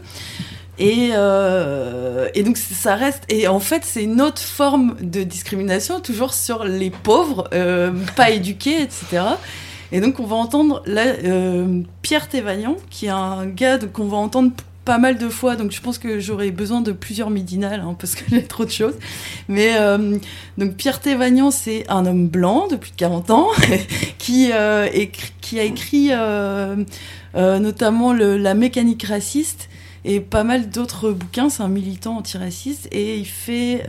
Et, 0.78 1.10
euh, 1.12 2.28
et, 2.34 2.42
donc 2.42 2.56
ça 2.56 2.96
reste, 2.96 3.22
et 3.28 3.46
en 3.46 3.60
fait 3.60 3.84
c'est 3.84 4.02
une 4.02 4.20
autre 4.20 4.42
forme 4.42 4.96
de 5.00 5.22
discrimination, 5.22 6.00
toujours 6.00 6.34
sur 6.34 6.64
les 6.64 6.90
pauvres, 6.90 7.48
pas 8.16 8.30
éduqués, 8.30 8.82
etc. 8.82 9.22
Et 9.92 10.00
donc 10.00 10.18
on 10.18 10.24
va 10.24 10.36
entendre 10.36 10.82
là, 10.86 11.04
Pierre 12.00 12.28
Thévaillant, 12.28 12.76
qui 12.90 13.06
est 13.06 13.10
un 13.10 13.46
gars 13.46 13.78
qu'on 13.78 14.06
va 14.06 14.16
entendre 14.16 14.50
pas 14.84 14.98
mal 14.98 15.16
de 15.18 15.28
fois, 15.28 15.54
donc 15.54 15.70
je 15.70 15.80
pense 15.80 15.98
que 15.98 16.18
j'aurais 16.18 16.50
besoin 16.50 16.80
de 16.80 16.92
plusieurs 16.92 17.30
midinales, 17.30 17.80
hein, 17.80 17.94
parce 17.98 18.16
y 18.30 18.36
a 18.36 18.42
trop 18.48 18.64
de 18.64 18.70
choses. 18.70 18.96
Mais 19.48 19.76
euh, 19.76 20.18
donc 20.58 20.74
Pierre 20.74 21.00
Thévagnan, 21.00 21.50
c'est 21.50 21.88
un 21.88 22.04
homme 22.06 22.28
blanc 22.28 22.66
de 22.68 22.76
plus 22.76 22.90
de 22.90 22.96
40 22.96 23.30
ans, 23.30 23.48
qui, 24.18 24.50
euh, 24.52 24.88
qui 25.40 25.60
a 25.60 25.64
écrit 25.64 26.08
euh, 26.12 26.84
notamment 27.34 28.12
La 28.12 28.54
mécanique 28.54 29.04
raciste 29.04 29.68
et 30.04 30.18
pas 30.18 30.42
mal 30.42 30.68
d'autres 30.68 31.12
bouquins. 31.12 31.48
C'est 31.48 31.62
un 31.62 31.68
militant 31.68 32.16
antiraciste 32.16 32.88
et 32.90 33.18
il 33.18 33.26
fait 33.26 33.86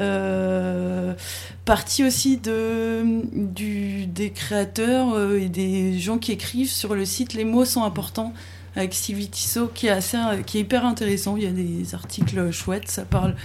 partie 1.66 2.04
aussi 2.04 2.38
de, 2.38 3.24
des 3.34 4.30
créateurs 4.30 5.34
et 5.34 5.50
des 5.50 5.98
gens 5.98 6.20
qui 6.20 6.32
écrivent 6.32 6.70
sur 6.70 6.94
le 6.94 7.06
site 7.06 7.34
Les 7.34 7.46
mots 7.46 7.66
sont 7.66 7.84
importants 7.84 8.32
avec 8.76 8.94
Sylvie 8.94 9.30
Tissot, 9.30 9.68
qui 9.68 9.88
est, 9.88 9.92
assez, 9.92 10.18
qui 10.46 10.58
est 10.58 10.62
hyper 10.62 10.86
intéressant. 10.86 11.38
Il 11.38 11.44
y 11.44 11.48
a 11.48 11.52
des 11.52 11.94
articles 11.96 12.52
chouettes, 12.52 12.90
ça 12.90 13.04
parle 13.04 13.36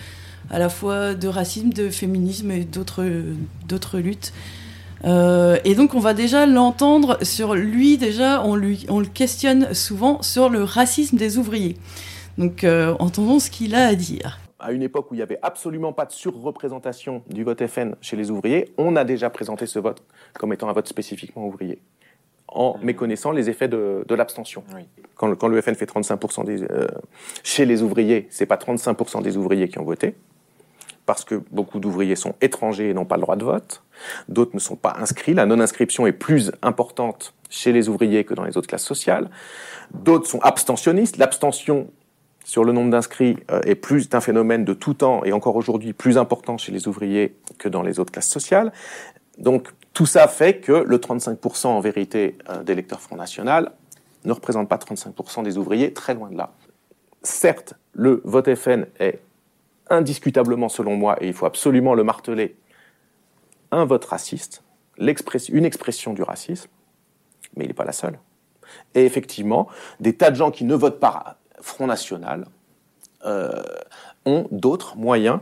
à 0.51 0.59
la 0.59 0.69
fois 0.69 1.15
de 1.15 1.29
racisme, 1.29 1.71
de 1.71 1.91
féminisme 1.91 2.51
et 2.51 2.65
d'autres 2.65 3.99
luttes. 3.99 4.33
Euh, 5.05 5.59
et 5.65 5.75
donc 5.75 5.95
on 5.95 6.01
va 6.01 6.13
déjà 6.15 6.47
l'entendre 6.47 7.19
sur 7.23 7.55
lui 7.55 7.99
déjà, 7.99 8.43
on, 8.45 8.57
lui, 8.57 8.85
on 8.89 8.99
le 8.99 9.07
questionne 9.07 9.73
souvent 9.73 10.23
sur 10.23 10.49
le 10.49 10.65
racisme 10.65 11.17
des 11.17 11.39
ouvriers. 11.39 11.77
Donc 12.37 12.65
euh, 12.65 12.95
entendons 12.99 13.39
ce 13.39 13.51
qu'il 13.51 13.75
a 13.75 13.87
à 13.87 13.95
dire. 13.95 14.41
À 14.59 14.73
une 14.73 14.83
époque 14.83 15.11
où 15.11 15.15
il 15.15 15.19
n'y 15.19 15.23
avait 15.23 15.39
absolument 15.43 15.93
pas 15.93 16.05
de 16.05 16.11
surreprésentation 16.11 17.23
du 17.31 17.45
vote 17.45 17.65
FN 17.65 17.95
chez 18.01 18.17
les 18.17 18.33
ouvriers, 18.33 18.73
on 18.77 18.97
a 18.97 19.05
déjà 19.05 19.31
présenté 19.31 19.67
ce 19.67 19.79
vote 19.79 20.03
comme 20.37 20.53
étant 20.53 20.69
un 20.69 20.73
vote 20.73 20.89
spécifiquement 20.89 21.47
ouvrier, 21.47 21.81
en 22.49 22.77
méconnaissant 22.83 23.31
les 23.33 23.51
effets 23.51 23.69
de, 23.69 24.05
de 24.07 24.15
l'abstention. 24.15 24.65
Quand, 25.17 25.27
le- 25.29 25.37
quand 25.37 25.49
le 25.49 25.61
FN 25.61 25.75
fait 25.75 25.91
35% 25.91 26.45
des, 26.45 26.63
euh, 26.65 26.87
chez 27.43 27.65
les 27.67 27.83
ouvriers, 27.83 28.27
c'est 28.31 28.47
pas 28.47 28.57
35% 28.57 29.23
des 29.23 29.37
ouvriers 29.37 29.69
qui 29.69 29.79
ont 29.79 29.85
voté, 29.85 30.15
parce 31.07 31.25
que 31.25 31.43
beaucoup 31.51 31.79
d'ouvriers 31.79 32.17
sont 32.17 32.35
étrangers 32.41 32.91
et 32.91 32.95
n'ont 32.95 33.05
pas 33.05 33.17
le 33.17 33.23
droit 33.23 33.37
de 33.37 33.45
vote. 33.45 33.83
D'autres 34.29 34.53
ne 34.55 34.61
sont 34.61 34.77
pas 34.77 34.95
inscrits. 34.99 35.35
La 35.35 35.47
non-inscription 35.47 36.07
est 36.07 36.13
plus 36.13 36.53
importante 36.63 37.35
chez 37.51 37.73
les 37.73 37.89
ouvriers 37.89 38.25
que 38.25 38.35
dans 38.35 38.45
les 38.45 38.57
autres 38.57 38.69
classes 38.69 38.85
sociales. 38.85 39.31
D'autres 39.95 40.27
sont 40.27 40.41
abstentionnistes. 40.41 41.17
L'abstention 41.17 41.91
sur 42.45 42.65
le 42.65 42.73
nombre 42.73 42.91
d'inscrits 42.91 43.37
euh, 43.51 43.61
est 43.65 43.75
plus 43.75 44.09
un 44.13 44.21
phénomène 44.21 44.65
de 44.65 44.73
tout 44.75 44.95
temps 44.95 45.23
et 45.25 45.33
encore 45.33 45.57
aujourd'hui 45.57 45.93
plus 45.93 46.17
important 46.19 46.57
chez 46.59 46.73
les 46.73 46.89
ouvriers 46.89 47.37
que 47.59 47.69
dans 47.69 47.83
les 47.83 48.01
autres 48.01 48.13
classes 48.13 48.29
sociales. 48.31 48.73
Donc 49.39 49.69
tout 49.99 50.07
ça 50.07 50.29
fait 50.29 50.61
que 50.61 50.71
le 50.71 50.99
35% 50.99 51.67
en 51.67 51.81
vérité 51.81 52.39
euh, 52.49 52.63
d'électeurs 52.63 53.01
Front 53.01 53.17
National 53.17 53.73
ne 54.25 54.31
représente 54.31 54.69
pas 54.69 54.77
35% 54.77 55.43
des 55.43 55.59
ouvriers, 55.59 55.93
très 55.93 56.15
loin 56.15 56.31
de 56.31 56.37
là. 56.37 56.53
Certes, 57.25 57.75
le 57.95 58.23
vote 58.25 58.55
FN 58.55 58.87
est 59.01 59.21
indiscutablement, 59.91 60.69
selon 60.69 60.95
moi, 60.95 61.21
et 61.21 61.27
il 61.27 61.33
faut 61.33 61.47
absolument 61.47 61.97
le 61.97 62.05
marteler, 62.05 62.55
un 63.73 63.87
vote 63.87 64.05
raciste, 64.05 64.63
une 64.99 65.65
expression 65.65 66.13
du 66.13 66.23
racisme, 66.23 66.71
mais 67.57 67.65
il 67.65 67.67
n'est 67.67 67.75
pas 67.75 67.85
la 67.85 67.91
seule. 67.91 68.21
Et 68.95 69.05
effectivement, 69.05 69.67
des 69.99 70.15
tas 70.15 70.31
de 70.31 70.37
gens 70.37 70.53
qui 70.53 70.63
ne 70.63 70.77
votent 70.77 71.01
pas 71.01 71.39
Front 71.61 71.89
National 71.89 72.47
euh, 73.27 73.65
ont 74.27 74.47
d'autres 74.53 74.97
moyens 74.97 75.41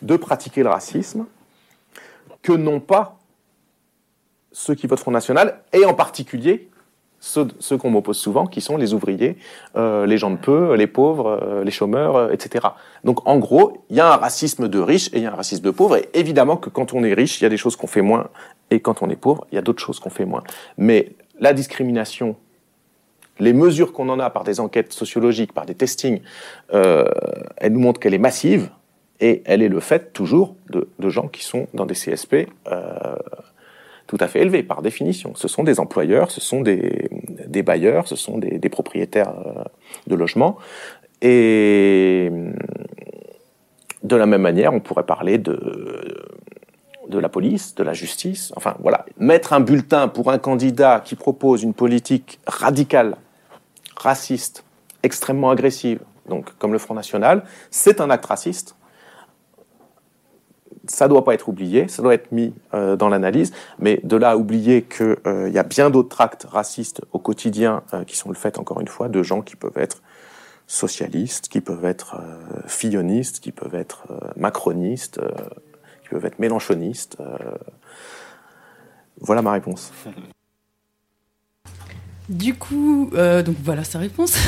de 0.00 0.16
pratiquer 0.16 0.62
le 0.62 0.70
racisme 0.70 1.26
que 2.40 2.52
n'ont 2.52 2.80
pas 2.80 3.18
ceux 4.54 4.74
qui 4.74 4.86
votent 4.86 5.00
Front 5.00 5.10
National, 5.10 5.60
et 5.74 5.84
en 5.84 5.92
particulier 5.92 6.70
ceux, 7.24 7.78
qu'on 7.78 7.90
m'oppose 7.90 8.18
souvent, 8.18 8.46
qui 8.46 8.60
sont 8.60 8.76
les 8.76 8.92
ouvriers, 8.92 9.38
euh, 9.76 10.04
les 10.04 10.18
gens 10.18 10.30
de 10.30 10.36
peu, 10.36 10.74
les 10.74 10.86
pauvres, 10.86 11.40
euh, 11.42 11.64
les 11.64 11.70
chômeurs, 11.70 12.16
euh, 12.16 12.32
etc. 12.32 12.66
Donc 13.02 13.26
en 13.26 13.38
gros, 13.38 13.84
il 13.88 13.96
y 13.96 14.00
a 14.00 14.12
un 14.12 14.16
racisme 14.16 14.68
de 14.68 14.78
riches 14.78 15.08
et 15.08 15.18
il 15.18 15.22
y 15.22 15.26
a 15.26 15.32
un 15.32 15.36
racisme 15.36 15.64
de 15.64 15.70
pauvres, 15.70 15.96
et 15.96 16.08
évidemment 16.12 16.56
que 16.56 16.68
quand 16.68 16.92
on 16.92 17.02
est 17.02 17.14
riche, 17.14 17.40
il 17.40 17.44
y 17.44 17.46
a 17.46 17.48
des 17.48 17.56
choses 17.56 17.76
qu'on 17.76 17.86
fait 17.86 18.02
moins, 18.02 18.28
et 18.70 18.80
quand 18.80 19.02
on 19.02 19.08
est 19.08 19.16
pauvre, 19.16 19.46
il 19.50 19.54
y 19.54 19.58
a 19.58 19.62
d'autres 19.62 19.82
choses 19.82 19.98
qu'on 20.00 20.10
fait 20.10 20.26
moins. 20.26 20.42
Mais 20.76 21.12
la 21.40 21.54
discrimination, 21.54 22.36
les 23.38 23.54
mesures 23.54 23.92
qu'on 23.92 24.10
en 24.10 24.20
a 24.20 24.28
par 24.28 24.44
des 24.44 24.60
enquêtes 24.60 24.92
sociologiques, 24.92 25.52
par 25.52 25.66
des 25.66 25.74
testings, 25.74 26.20
elles 26.70 27.72
nous 27.72 27.80
montrent 27.80 28.00
qu'elle 28.00 28.14
est 28.14 28.18
massive, 28.18 28.70
et 29.20 29.42
elle 29.46 29.62
est 29.62 29.68
le 29.68 29.80
fait 29.80 30.12
toujours 30.12 30.56
de, 30.70 30.88
de 30.98 31.08
gens 31.08 31.28
qui 31.28 31.44
sont 31.44 31.68
dans 31.72 31.86
des 31.86 31.94
CSP 31.94 32.48
tout 34.06 34.18
à 34.20 34.28
fait 34.28 34.40
élevés 34.40 34.62
par 34.62 34.82
définition. 34.82 35.32
Ce 35.34 35.48
sont 35.48 35.64
des 35.64 35.80
employeurs, 35.80 36.30
ce 36.30 36.40
sont 36.40 36.60
des, 36.60 37.08
bailleurs, 37.62 38.06
ce 38.06 38.16
sont 38.16 38.38
des, 38.38 38.68
propriétaires 38.68 39.34
euh, 39.46 39.64
de 40.06 40.14
logements. 40.14 40.58
Et 41.22 42.30
de 44.02 44.16
la 44.16 44.26
même 44.26 44.42
manière, 44.42 44.74
on 44.74 44.80
pourrait 44.80 45.06
parler 45.06 45.38
de, 45.38 45.58
de 47.08 47.18
la 47.18 47.28
police, 47.28 47.74
de 47.74 47.82
la 47.82 47.94
justice. 47.94 48.52
Enfin 48.56 48.76
voilà, 48.80 49.06
mettre 49.18 49.52
un 49.52 49.60
bulletin 49.60 50.08
pour 50.08 50.30
un 50.30 50.38
candidat 50.38 51.00
qui 51.04 51.14
propose 51.14 51.62
une 51.62 51.74
politique 51.74 52.40
radicale, 52.46 53.16
raciste, 53.96 54.64
extrêmement 55.02 55.50
agressive, 55.50 56.00
donc 56.28 56.56
comme 56.58 56.72
le 56.72 56.78
Front 56.78 56.94
National, 56.94 57.44
c'est 57.70 58.00
un 58.00 58.10
acte 58.10 58.26
raciste 58.26 58.76
ça 60.86 61.08
doit 61.08 61.24
pas 61.24 61.34
être 61.34 61.48
oublié, 61.48 61.88
ça 61.88 62.02
doit 62.02 62.14
être 62.14 62.32
mis 62.32 62.54
euh, 62.74 62.96
dans 62.96 63.08
l'analyse, 63.08 63.52
mais 63.78 64.00
de 64.02 64.16
là 64.16 64.30
à 64.30 64.36
oublier 64.36 64.82
qu'il 64.82 65.16
euh, 65.26 65.48
y 65.48 65.58
a 65.58 65.62
bien 65.62 65.90
d'autres 65.90 66.20
actes 66.20 66.46
racistes 66.48 67.02
au 67.12 67.18
quotidien 67.18 67.82
euh, 67.92 68.04
qui 68.04 68.16
sont 68.16 68.28
le 68.28 68.34
fait, 68.34 68.58
encore 68.58 68.80
une 68.80 68.88
fois, 68.88 69.08
de 69.08 69.22
gens 69.22 69.42
qui 69.42 69.56
peuvent 69.56 69.76
être 69.78 70.02
socialistes, 70.66 71.48
qui 71.48 71.60
peuvent 71.60 71.84
être 71.84 72.16
fillonistes, 72.66 73.40
qui 73.40 73.52
peuvent 73.52 73.74
être 73.74 74.06
macronistes, 74.34 75.20
qui 76.02 76.08
peuvent 76.08 76.24
être 76.24 76.38
mélanchonistes. 76.38 77.18
Voilà 79.20 79.42
ma 79.42 79.52
réponse. 79.52 79.92
Du 82.28 82.54
coup, 82.54 83.10
euh, 83.14 83.42
donc 83.42 83.56
voilà 83.62 83.84
sa 83.84 83.98
réponse. 83.98 84.34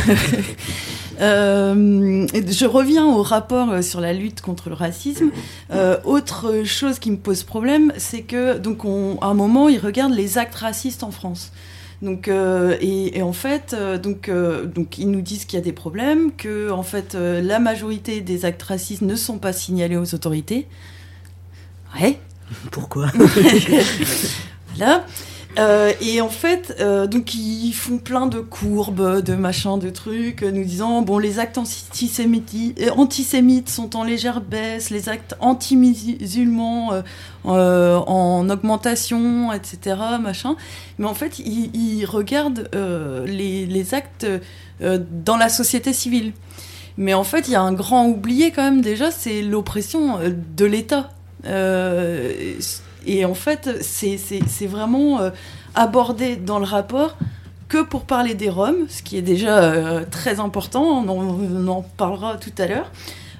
Euh, 1.18 2.26
je 2.34 2.66
reviens 2.66 3.06
au 3.06 3.22
rapport 3.22 3.70
euh, 3.70 3.80
sur 3.80 4.02
la 4.02 4.12
lutte 4.12 4.42
contre 4.42 4.68
le 4.68 4.74
racisme. 4.74 5.30
Euh, 5.72 5.96
autre 6.04 6.62
chose 6.66 6.98
qui 6.98 7.10
me 7.10 7.16
pose 7.16 7.42
problème, 7.42 7.90
c'est 7.96 8.20
que 8.20 8.58
donc 8.58 8.84
on, 8.84 9.18
à 9.22 9.28
un 9.28 9.32
moment, 9.32 9.70
ils 9.70 9.78
regardent 9.78 10.12
les 10.12 10.36
actes 10.36 10.56
racistes 10.56 11.02
en 11.02 11.10
France. 11.10 11.52
Donc 12.02 12.28
euh, 12.28 12.76
et, 12.82 13.16
et 13.18 13.22
en 13.22 13.32
fait, 13.32 13.72
euh, 13.72 13.96
donc 13.96 14.28
euh, 14.28 14.66
donc 14.66 14.98
ils 14.98 15.10
nous 15.10 15.22
disent 15.22 15.46
qu'il 15.46 15.58
y 15.58 15.62
a 15.62 15.64
des 15.64 15.72
problèmes, 15.72 16.32
que 16.36 16.70
en 16.70 16.82
fait 16.82 17.14
la 17.14 17.58
majorité 17.60 18.20
des 18.20 18.44
actes 18.44 18.62
racistes 18.62 19.00
ne 19.02 19.16
sont 19.16 19.38
pas 19.38 19.54
signalés 19.54 19.96
aux 19.96 20.14
autorités. 20.14 20.66
Ouais. 21.98 22.18
Pourquoi? 22.70 23.10
Voilà. 24.76 25.06
Euh, 25.58 25.92
et 26.02 26.20
en 26.20 26.28
fait, 26.28 26.76
euh, 26.80 27.06
donc 27.06 27.34
ils 27.34 27.72
font 27.72 27.98
plein 27.98 28.26
de 28.26 28.40
courbes, 28.40 29.22
de 29.22 29.34
machins, 29.34 29.78
de 29.78 29.88
trucs, 29.88 30.42
euh, 30.42 30.50
nous 30.50 30.64
disant 30.64 31.00
bon, 31.00 31.18
les 31.18 31.38
actes 31.38 31.58
antisémites, 31.58 33.70
sont 33.70 33.96
en 33.96 34.04
légère 34.04 34.42
baisse, 34.42 34.90
les 34.90 35.08
actes 35.08 35.34
anti-musulmans 35.40 37.02
en 37.44 38.50
augmentation, 38.50 39.52
etc. 39.52 39.96
Machin. 40.20 40.56
Mais 40.98 41.06
en 41.06 41.14
fait, 41.14 41.38
ils, 41.38 42.04
regardent 42.04 42.68
les, 43.26 43.94
actes 43.94 44.26
dans 44.80 45.36
la 45.36 45.48
société 45.48 45.92
civile. 45.92 46.32
Mais 46.98 47.14
en 47.14 47.24
fait, 47.24 47.48
il 47.48 47.52
y 47.52 47.56
a 47.56 47.60
un 47.60 47.72
grand 47.72 48.06
oublié 48.06 48.50
quand 48.50 48.62
même 48.62 48.80
déjà, 48.80 49.10
c'est 49.10 49.42
l'oppression 49.42 50.18
de 50.56 50.64
l'État. 50.64 51.10
Et 53.06 53.24
en 53.24 53.34
fait, 53.34 53.78
c'est 53.82 54.66
vraiment 54.66 55.20
euh, 55.20 55.30
abordé 55.74 56.36
dans 56.36 56.58
le 56.58 56.64
rapport 56.64 57.16
que 57.68 57.82
pour 57.82 58.02
parler 58.02 58.34
des 58.34 58.48
Roms, 58.48 58.86
ce 58.88 59.02
qui 59.02 59.16
est 59.16 59.22
déjà 59.22 59.58
euh, 59.58 60.04
très 60.10 60.38
important, 60.40 61.04
on 61.06 61.68
en, 61.68 61.82
parlera 61.82 62.36
tout 62.36 62.52
à 62.58 62.66
l'heure. 62.66 62.90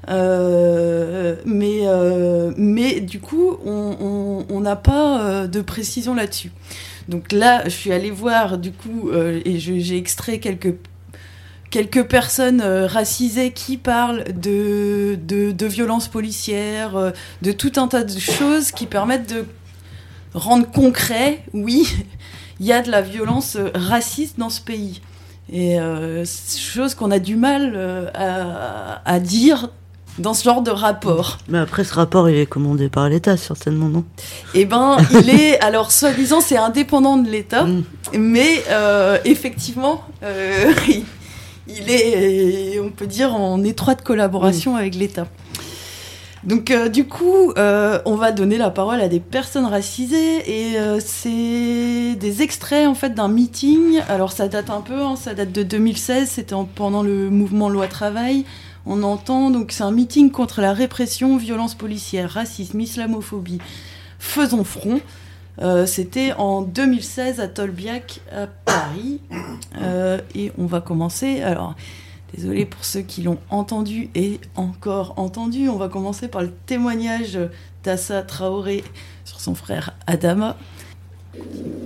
Euh, 0.09 1.37
mais, 1.45 1.83
mais 2.57 3.01
du 3.01 3.19
coup, 3.21 3.57
on- 3.65 4.61
n'a 4.61 4.77
pas 4.77 5.47
de 5.47 5.61
précision 5.61 6.15
là-dessus. 6.15 6.51
Donc 7.09 7.31
là, 7.31 7.63
je 7.65 7.71
suis 7.71 7.93
allée 7.93 8.11
voir, 8.11 8.59
du 8.59 8.73
coup, 8.73 9.11
et 9.13 9.59
j'ai 9.59 9.97
extrait 9.97 10.39
quelques 10.39 10.75
quelques 11.71 12.05
personnes 12.05 12.61
euh, 12.61 12.87
racisées 12.87 13.51
qui 13.53 13.77
parlent 13.77 14.25
de, 14.35 15.19
de, 15.23 15.53
de 15.53 15.67
violences 15.67 16.09
policières, 16.09 16.97
euh, 16.97 17.11
de 17.43 17.53
tout 17.53 17.73
un 17.77 17.89
tas 17.89 18.05
de 18.05 18.19
choses 18.19 18.71
qui 18.73 18.87
permettent 18.87 19.33
de 19.33 19.45
rendre 20.35 20.71
concret, 20.71 21.43
oui, 21.53 21.87
il 22.61 22.67
y 22.67 22.73
a 22.73 22.83
de 22.83 22.91
la 22.91 23.03
violence 23.03 23.57
euh, 23.57 23.71
raciste 23.75 24.39
dans 24.39 24.51
ce 24.51 24.61
pays. 24.61 25.01
Et 25.53 25.79
euh, 25.81 26.25
chose 26.25 26.95
qu'on 26.95 27.11
a 27.13 27.19
du 27.21 27.37
mal 27.37 28.11
à, 28.15 29.01
à 29.05 29.21
dire 29.21 29.69
dans 30.19 30.35
ce 30.35 30.43
genre 30.43 30.63
de 30.63 30.73
rapport. 30.73 31.39
Mais 31.47 31.59
après, 31.59 31.85
ce 31.85 31.95
rapport, 31.95 32.29
il 32.29 32.37
est 32.37 32.47
commandé 32.47 32.89
par 32.89 33.09
l'État, 33.09 33.37
certainement, 33.37 33.89
non? 33.89 34.05
Eh 34.55 34.65
ben, 34.65 34.97
il 35.13 35.29
est, 35.31 35.61
alors, 35.61 35.93
soi-disant, 35.93 36.41
c'est 36.41 36.57
indépendant 36.57 37.17
de 37.17 37.29
l'État, 37.31 37.63
Mm. 37.65 37.83
mais 38.19 38.65
effectivement, 39.25 40.03
il- 41.69 41.91
est, 41.91 42.81
on 42.81 42.91
peut 42.91 43.07
dire, 43.07 43.35
en 43.35 43.63
étroite 43.65 44.03
collaboration 44.03 44.77
avec 44.77 44.95
l'État. 44.95 45.27
Donc, 46.45 46.71
euh, 46.71 46.89
du 46.89 47.07
coup, 47.09 47.51
euh, 47.59 47.99
on 48.05 48.15
va 48.15 48.31
donner 48.31 48.57
la 48.57 48.71
parole 48.71 49.01
à 49.01 49.09
des 49.09 49.19
personnes 49.19 49.65
racisées 49.65 50.71
et 50.71 50.79
euh, 50.79 51.01
c'est 51.05 52.15
des 52.15 52.43
extraits 52.43 52.87
en 52.87 52.95
fait 52.95 53.15
d'un 53.15 53.27
meeting. 53.29 54.01
Alors, 54.09 54.31
ça 54.31 54.47
date 54.47 54.71
un 54.71 54.81
peu, 54.81 55.01
hein, 55.03 55.17
ça 55.17 55.35
date 55.35 55.51
de 55.51 55.65
2016, 55.65 56.29
c'était 56.31 56.55
en- 56.55 56.65
pendant 56.65 57.03
le 57.03 57.31
mouvement 57.31 57.69
Loi 57.69 57.89
Travail. 57.89 58.45
On 58.87 59.03
entend 59.03 59.51
donc 59.51 59.73
c'est 59.73 59.83
un 59.83 59.91
meeting 59.91 60.31
contre 60.31 60.61
la 60.61 60.73
répression, 60.73 61.37
violence 61.37 61.75
policière, 61.75 62.31
racisme, 62.31 62.79
islamophobie. 62.79 63.59
Faisons 64.21 64.63
front. 64.63 65.01
Euh, 65.63 65.87
C'était 65.87 66.33
en 66.33 66.63
2016 66.63 67.41
à 67.41 67.49
Tolbiac, 67.49 68.21
à 68.33 68.47
Paris. 68.47 69.21
Euh, 69.83 70.19
et 70.35 70.53
on 70.57 70.65
va 70.65 70.81
commencer. 70.81 71.43
Alors, 71.43 71.75
Désolée 72.35 72.65
pour 72.65 72.85
ceux 72.85 73.01
qui 73.01 73.23
l'ont 73.23 73.39
entendu 73.51 74.09
et 74.15 74.41
encore 74.57 75.15
entendu. 75.17 75.69
On 75.69 75.77
va 75.77 75.89
commencer 75.89 76.29
par 76.29 76.43
le 76.43 76.51
témoignage 76.67 77.39
d'Assa 77.85 78.23
Traoré 78.23 78.83
sur 79.25 79.41
son 79.41 79.55
frère 79.55 79.95
Adama. 80.07 80.57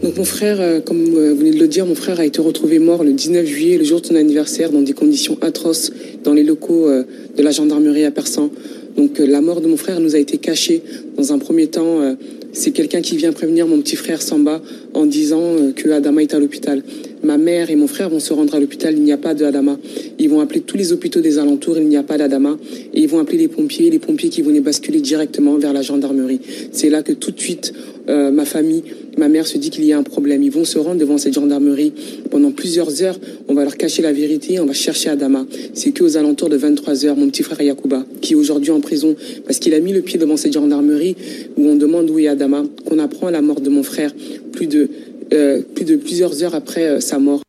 Donc 0.02 0.16
mon 0.16 0.24
frère, 0.24 0.60
euh, 0.60 0.80
comme 0.80 1.04
vous 1.04 1.16
venez 1.36 1.50
de 1.50 1.58
le 1.58 1.68
dire, 1.68 1.84
mon 1.84 1.94
frère 1.94 2.20
a 2.20 2.24
été 2.24 2.40
retrouvé 2.40 2.78
mort 2.78 3.04
le 3.04 3.12
19 3.12 3.44
juillet, 3.44 3.76
le 3.76 3.84
jour 3.84 4.00
de 4.00 4.06
son 4.06 4.14
anniversaire, 4.14 4.70
dans 4.70 4.82
des 4.82 4.94
conditions 4.94 5.36
atroces 5.42 5.92
dans 6.22 6.32
les 6.32 6.44
locaux 6.44 6.88
de 6.88 7.42
la 7.42 7.50
gendarmerie 7.50 8.04
à 8.04 8.10
Persan. 8.10 8.50
Donc 8.96 9.18
la 9.18 9.40
mort 9.40 9.60
de 9.60 9.66
mon 9.66 9.76
frère 9.76 10.00
nous 10.00 10.14
a 10.14 10.18
été 10.18 10.38
cachée. 10.38 10.82
Dans 11.16 11.32
un 11.32 11.38
premier 11.38 11.66
temps, 11.66 12.16
c'est 12.52 12.70
quelqu'un 12.72 13.00
qui 13.00 13.16
vient 13.16 13.32
prévenir 13.32 13.66
mon 13.66 13.80
petit 13.80 13.96
frère 13.96 14.22
Samba 14.22 14.60
en 14.94 15.06
disant 15.06 15.72
que 15.74 15.88
Adama 15.90 16.22
est 16.22 16.34
à 16.34 16.38
l'hôpital. 16.38 16.82
Ma 17.22 17.36
mère 17.36 17.70
et 17.70 17.76
mon 17.76 17.86
frère 17.86 18.08
vont 18.08 18.18
se 18.18 18.32
rendre 18.32 18.54
à 18.54 18.60
l'hôpital, 18.60 18.94
il 18.94 19.02
n'y 19.02 19.12
a 19.12 19.18
pas 19.18 19.34
de 19.34 19.44
Adama. 19.44 19.78
Ils 20.18 20.28
vont 20.28 20.40
appeler 20.40 20.60
tous 20.60 20.76
les 20.76 20.92
hôpitaux 20.92 21.20
des 21.20 21.38
alentours, 21.38 21.76
il 21.78 21.86
n'y 21.86 21.96
a 21.96 22.02
pas 22.02 22.16
d'Adama. 22.16 22.58
Et 22.94 23.02
ils 23.02 23.08
vont 23.08 23.18
appeler 23.18 23.38
les 23.38 23.48
pompiers, 23.48 23.90
les 23.90 23.98
pompiers 23.98 24.30
qui 24.30 24.42
vont 24.42 24.50
les 24.50 24.60
basculer 24.60 25.00
directement 25.00 25.56
vers 25.58 25.72
la 25.72 25.82
gendarmerie. 25.82 26.40
C'est 26.72 26.88
là 26.88 27.02
que 27.02 27.12
tout 27.12 27.30
de 27.30 27.38
suite, 27.38 27.72
ma 28.08 28.44
famille 28.44 28.82
ma 29.20 29.28
mère 29.28 29.46
se 29.46 29.58
dit 29.58 29.70
qu'il 29.70 29.84
y 29.84 29.92
a 29.92 29.98
un 29.98 30.02
problème. 30.02 30.42
Ils 30.42 30.50
vont 30.50 30.64
se 30.64 30.78
rendre 30.78 30.98
devant 30.98 31.18
cette 31.18 31.34
gendarmerie 31.34 31.92
pendant 32.30 32.50
plusieurs 32.50 33.02
heures. 33.02 33.18
On 33.48 33.54
va 33.54 33.64
leur 33.64 33.76
cacher 33.76 34.00
la 34.00 34.12
vérité. 34.12 34.58
On 34.60 34.64
va 34.64 34.72
chercher 34.72 35.10
Adama. 35.10 35.46
C'est 35.74 35.92
qu'aux 35.96 36.16
alentours 36.16 36.48
de 36.48 36.56
23 36.56 37.04
heures, 37.04 37.16
mon 37.16 37.28
petit 37.28 37.42
frère 37.42 37.60
Yakuba, 37.60 38.04
qui 38.22 38.32
est 38.32 38.36
aujourd'hui 38.36 38.70
en 38.70 38.80
prison 38.80 39.14
parce 39.44 39.58
qu'il 39.58 39.74
a 39.74 39.80
mis 39.80 39.92
le 39.92 40.00
pied 40.00 40.18
devant 40.18 40.38
cette 40.38 40.54
gendarmerie 40.54 41.16
où 41.58 41.66
on 41.66 41.76
demande 41.76 42.08
où 42.10 42.18
est 42.18 42.28
Adama, 42.28 42.64
qu'on 42.86 42.98
apprend 42.98 43.28
la 43.30 43.42
mort 43.42 43.60
de 43.60 43.68
mon 43.68 43.82
frère 43.82 44.12
plus 44.52 44.66
de, 44.66 44.88
euh, 45.34 45.60
plusieurs 46.02 46.42
heures 46.42 46.54
après 46.54 46.86
euh, 46.88 47.00
sa 47.00 47.18
mort. 47.18 47.42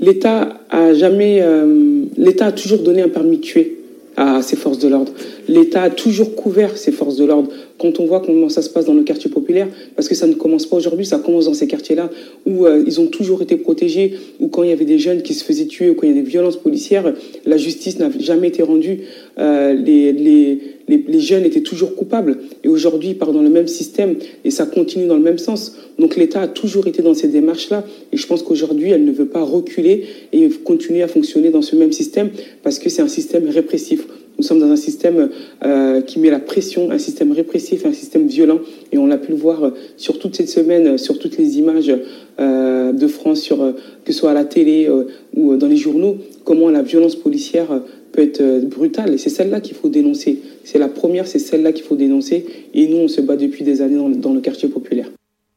L'État 0.00 0.60
a 0.70 0.94
jamais, 0.94 1.40
euh, 1.42 2.04
l'État 2.16 2.46
a 2.46 2.52
toujours 2.52 2.78
donné 2.78 3.02
un 3.02 3.08
permis 3.08 3.36
de 3.36 3.42
tuer 3.42 3.76
à 4.16 4.42
ses 4.42 4.56
forces 4.56 4.78
de 4.78 4.88
l'ordre. 4.88 5.12
L'État 5.48 5.82
a 5.82 5.90
toujours 5.90 6.34
couvert 6.34 6.76
ses 6.76 6.92
forces 6.92 7.16
de 7.16 7.24
l'ordre 7.24 7.50
quand 7.78 8.00
on 8.00 8.06
voit 8.06 8.20
comment 8.20 8.48
ça 8.48 8.62
se 8.62 8.70
passe 8.70 8.86
dans 8.86 8.94
nos 8.94 9.02
quartiers 9.02 9.30
populaires, 9.30 9.68
parce 9.94 10.08
que 10.08 10.14
ça 10.14 10.26
ne 10.26 10.34
commence 10.34 10.66
pas 10.66 10.76
aujourd'hui, 10.76 11.04
ça 11.04 11.18
commence 11.18 11.44
dans 11.44 11.54
ces 11.54 11.66
quartiers-là 11.66 12.10
où 12.46 12.64
euh, 12.64 12.82
ils 12.86 13.00
ont 13.00 13.06
toujours 13.06 13.42
été 13.42 13.56
protégés, 13.56 14.14
où 14.40 14.48
quand 14.48 14.62
il 14.62 14.70
y 14.70 14.72
avait 14.72 14.86
des 14.86 14.98
jeunes 14.98 15.22
qui 15.22 15.34
se 15.34 15.44
faisaient 15.44 15.66
tuer, 15.66 15.90
ou 15.90 15.94
quand 15.94 16.06
il 16.06 16.16
y 16.16 16.18
a 16.18 16.22
des 16.22 16.28
violences 16.28 16.56
policières, 16.56 17.12
la 17.44 17.56
justice 17.58 17.98
n'a 17.98 18.10
jamais 18.18 18.48
été 18.48 18.62
rendue. 18.62 19.00
Euh, 19.38 19.74
les, 19.74 21.20
jeunes 21.20 21.44
étaient 21.44 21.62
toujours 21.62 21.94
coupables. 21.94 22.38
Et 22.64 22.68
aujourd'hui, 22.68 23.10
ils 23.10 23.18
partent 23.18 23.32
dans 23.32 23.42
le 23.42 23.50
même 23.50 23.66
système 23.66 24.16
et 24.44 24.50
ça 24.50 24.66
continue 24.66 25.06
dans 25.06 25.16
le 25.16 25.22
même 25.22 25.38
sens. 25.38 25.76
Donc 25.98 26.16
l'État 26.16 26.42
a 26.42 26.48
toujours 26.48 26.86
été 26.86 27.02
dans 27.02 27.14
ces 27.14 27.28
démarches-là. 27.28 27.84
Et 28.12 28.16
je 28.16 28.26
pense 28.26 28.42
qu'aujourd'hui, 28.42 28.90
elle 28.90 29.04
ne 29.04 29.12
veut 29.12 29.26
pas 29.26 29.42
reculer 29.42 30.04
et 30.32 30.48
continuer 30.64 31.02
à 31.02 31.08
fonctionner 31.08 31.50
dans 31.50 31.62
ce 31.62 31.76
même 31.76 31.92
système 31.92 32.30
parce 32.62 32.78
que 32.78 32.88
c'est 32.88 33.02
un 33.02 33.08
système 33.08 33.48
répressif. 33.48 34.06
Nous 34.38 34.44
sommes 34.44 34.58
dans 34.58 34.70
un 34.70 34.76
système 34.76 35.30
euh, 35.64 36.02
qui 36.02 36.18
met 36.18 36.30
la 36.30 36.38
pression, 36.38 36.90
un 36.90 36.98
système 36.98 37.32
répressif, 37.32 37.86
un 37.86 37.94
système 37.94 38.26
violent. 38.26 38.60
Et 38.92 38.98
on 38.98 39.06
l'a 39.06 39.16
pu 39.16 39.30
le 39.30 39.36
voir 39.36 39.72
sur 39.96 40.18
toute 40.18 40.36
cette 40.36 40.50
semaine, 40.50 40.98
sur 40.98 41.18
toutes 41.18 41.38
les 41.38 41.58
images 41.58 41.92
euh, 42.38 42.92
de 42.92 43.06
France, 43.06 43.48
que 43.48 44.12
ce 44.12 44.18
soit 44.18 44.32
à 44.32 44.34
la 44.34 44.44
télé 44.44 44.88
euh, 44.88 45.04
ou 45.34 45.56
dans 45.56 45.68
les 45.68 45.78
journaux, 45.78 46.18
comment 46.44 46.68
la 46.68 46.82
violence 46.82 47.16
policière 47.16 47.80
peut 48.16 48.22
être 48.22 48.64
brutale. 48.64 49.14
Et 49.14 49.18
c'est 49.18 49.30
celle-là 49.30 49.60
qu'il 49.60 49.76
faut 49.76 49.88
dénoncer. 49.88 50.40
C'est 50.64 50.78
la 50.78 50.88
première, 50.88 51.26
c'est 51.26 51.38
celle-là 51.38 51.72
qu'il 51.72 51.84
faut 51.84 51.96
dénoncer. 51.96 52.46
Et 52.74 52.88
nous, 52.88 52.96
on 52.96 53.08
se 53.08 53.20
bat 53.20 53.36
depuis 53.36 53.62
des 53.62 53.82
années 53.82 53.96
dans, 53.96 54.08
dans 54.08 54.32
le 54.32 54.40
quartier 54.40 54.68
populaire. 54.68 55.08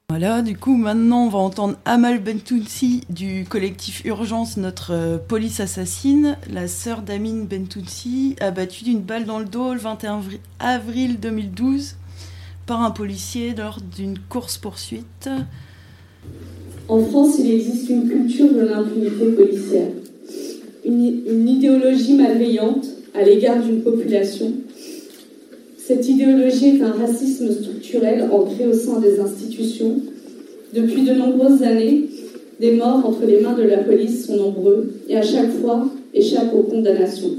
Voilà, 0.10 0.42
du 0.42 0.58
coup, 0.58 0.76
maintenant, 0.76 1.28
on 1.28 1.30
va 1.30 1.38
entendre 1.38 1.78
Amal 1.86 2.20
Bentounsi 2.20 3.02
du 3.12 3.46
collectif 3.48 4.04
Urgence, 4.06 4.58
notre 4.58 4.92
euh, 4.92 5.18
police 5.20 5.60
assassine. 5.60 6.36
La 6.52 6.68
sœur 6.68 7.04
d'Amine 7.04 7.46
Bentounsi, 7.46 8.36
abattue 8.42 8.84
d'une 8.84 9.02
balle 9.02 9.26
dans 9.26 9.38
le 9.38 9.46
dos 9.46 9.72
le 9.74 9.80
21 9.80 10.22
avril 10.60 11.20
2012 11.20 11.96
par 12.66 12.82
un 12.82 12.90
policier 12.90 13.54
lors 13.56 13.78
d'une 13.96 14.18
course-poursuite. 14.18 15.30
En 16.88 17.06
France, 17.06 17.36
il 17.38 17.52
existe 17.52 17.88
une 17.90 18.10
culture 18.10 18.52
de 18.52 18.62
l'impunité 18.62 19.32
policière, 19.32 19.92
une, 20.86 21.48
idéologie 21.48 22.14
malveillante 22.14 22.86
à 23.14 23.24
l'égard 23.24 23.62
d'une 23.62 23.82
population 23.82 24.54
cette 25.90 26.08
idéologie 26.08 26.78
est 26.78 26.84
un 26.84 26.92
racisme 26.92 27.52
structurel 27.52 28.30
ancré 28.32 28.68
au 28.68 28.74
sein 28.74 29.00
des 29.00 29.20
institutions. 29.20 29.96
Depuis 30.72 31.02
de 31.02 31.16
nombreuses 31.16 31.64
années, 31.64 32.04
des 32.60 32.74
morts 32.74 33.04
entre 33.04 33.26
les 33.26 33.40
mains 33.40 33.56
de 33.56 33.64
la 33.64 33.78
police 33.78 34.28
sont 34.28 34.36
nombreux 34.36 34.88
et 35.10 35.18
à 35.18 35.24
chaque 35.24 35.50
fois 35.50 35.90
échappent 36.14 36.54
aux 36.54 36.62
condamnations. 36.62 37.32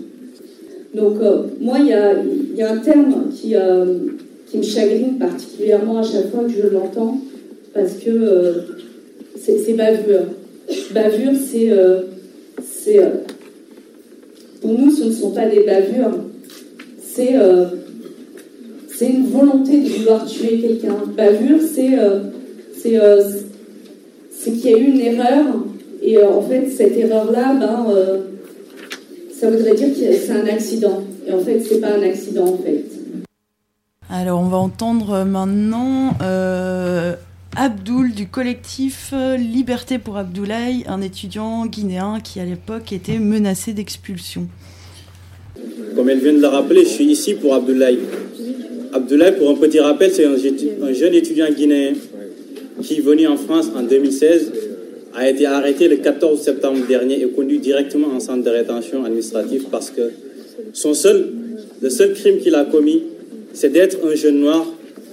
Donc 0.97 1.21
euh, 1.23 1.45
moi, 1.61 1.77
il 1.79 1.87
y 1.87 1.93
a, 1.93 2.73
un 2.73 2.79
terme 2.79 3.27
qui, 3.33 3.55
euh, 3.55 3.99
qui, 4.51 4.59
me 4.59 4.65
chagrine 4.65 5.17
particulièrement 5.17 5.99
à 5.99 6.03
chaque 6.03 6.33
fois 6.33 6.43
que 6.43 6.51
je 6.51 6.67
l'entends 6.67 7.21
parce 7.73 7.99
que 7.99 8.11
euh, 8.11 8.53
c'est 9.39 9.75
bavure. 9.75 10.27
Bavure, 10.93 11.39
c'est... 11.41 11.71
pour 14.61 14.79
nous, 14.79 14.91
ce 14.91 15.05
ne 15.05 15.13
sont 15.13 15.31
pas 15.31 15.47
des 15.47 15.65
bavures, 15.65 16.19
c'est 17.03 17.35
c'est 19.01 19.09
une 19.09 19.29
volonté 19.29 19.81
de 19.81 19.89
vouloir 19.89 20.27
tuer 20.27 20.61
quelqu'un. 20.61 20.95
Bavure, 21.17 21.61
c'est 21.75 21.99
euh, 21.99 22.19
euh, 22.85 23.33
qu'il 24.45 24.71
y 24.71 24.75
a 24.75 24.77
eu 24.77 24.91
une 24.91 25.01
erreur, 25.01 25.47
et 26.03 26.19
euh, 26.19 26.29
en 26.29 26.43
fait, 26.43 26.69
cette 26.69 26.99
erreur-là, 26.99 27.55
ben, 27.55 27.87
ça 29.33 29.51
voudrait 29.51 29.75
dire 29.75 29.89
que 29.89 30.13
c'est 30.13 30.33
un 30.33 30.47
accident. 30.47 31.03
Et 31.27 31.33
en 31.33 31.39
fait, 31.39 31.61
c'est 31.61 31.81
pas 31.81 31.95
un 31.95 32.03
accident, 32.03 32.45
en 32.45 32.59
fait. 32.59 32.85
Alors, 34.11 34.41
on 34.41 34.49
va 34.49 34.59
entendre 34.59 35.25
maintenant 35.25 36.13
Abdoul 37.57 38.13
du 38.13 38.29
collectif 38.29 39.13
Liberté 39.37 39.99
pour 39.99 40.17
Abdoulaye, 40.17 40.85
un 40.87 41.03
étudiant 41.03 41.67
guinéen 41.67 42.21
qui, 42.23 42.39
à 42.39 42.45
l'époque, 42.45 42.93
était 42.93 43.19
menacé 43.19 43.73
d'expulsion. 43.73 44.47
Comme 45.97 46.09
elle 46.09 46.21
vient 46.21 46.33
de 46.33 46.41
le 46.41 46.47
rappeler, 46.47 46.85
je 46.85 46.91
suis 46.91 47.07
ici 47.07 47.35
pour 47.35 47.55
Abdoulaye. 47.55 47.99
Abdoulaye, 48.93 49.37
pour 49.37 49.51
un 49.51 49.55
petit 49.55 49.81
rappel, 49.81 50.13
c'est 50.13 50.27
un, 50.27 50.37
jeune 50.93 51.15
étudiant 51.15 51.51
guinéen 51.51 51.95
qui, 52.83 53.01
venu 53.01 53.27
en 53.27 53.37
France 53.37 53.67
en 53.77 53.83
2016, 53.83 54.53
a 55.17 55.29
été 55.29 55.47
arrêté 55.47 55.89
le 55.89 55.97
14 55.97 56.41
septembre 56.41 56.87
dernier 56.87 57.21
et 57.21 57.27
conduit 57.27 57.59
directement 57.59 58.15
en 58.15 58.21
centre 58.21 58.45
de 58.45 58.51
rétention 58.51 59.05
administrative 59.05 59.65
parce 59.73 59.91
que 59.91 60.13
son 60.73 60.95
seul, 60.95 61.33
le 61.83 61.91
seul 61.91 62.15
crime 62.15 62.39
qu'il 62.39 62.55
a 62.55 62.65
commis, 62.65 63.03
c'est 63.53 63.71
d'être 63.71 63.99
un 64.07 64.15
jeune 64.15 64.39
noir 64.39 64.65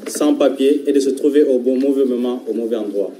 sans 0.07 0.33
papier 0.35 0.83
et 0.87 0.91
de 0.91 0.99
se 0.99 1.09
trouver 1.09 1.43
au 1.43 1.59
bon 1.59 1.77
mauvais 1.77 2.05
moment, 2.05 2.43
au 2.47 2.53
mauvais 2.53 2.75
endroit. 2.75 3.11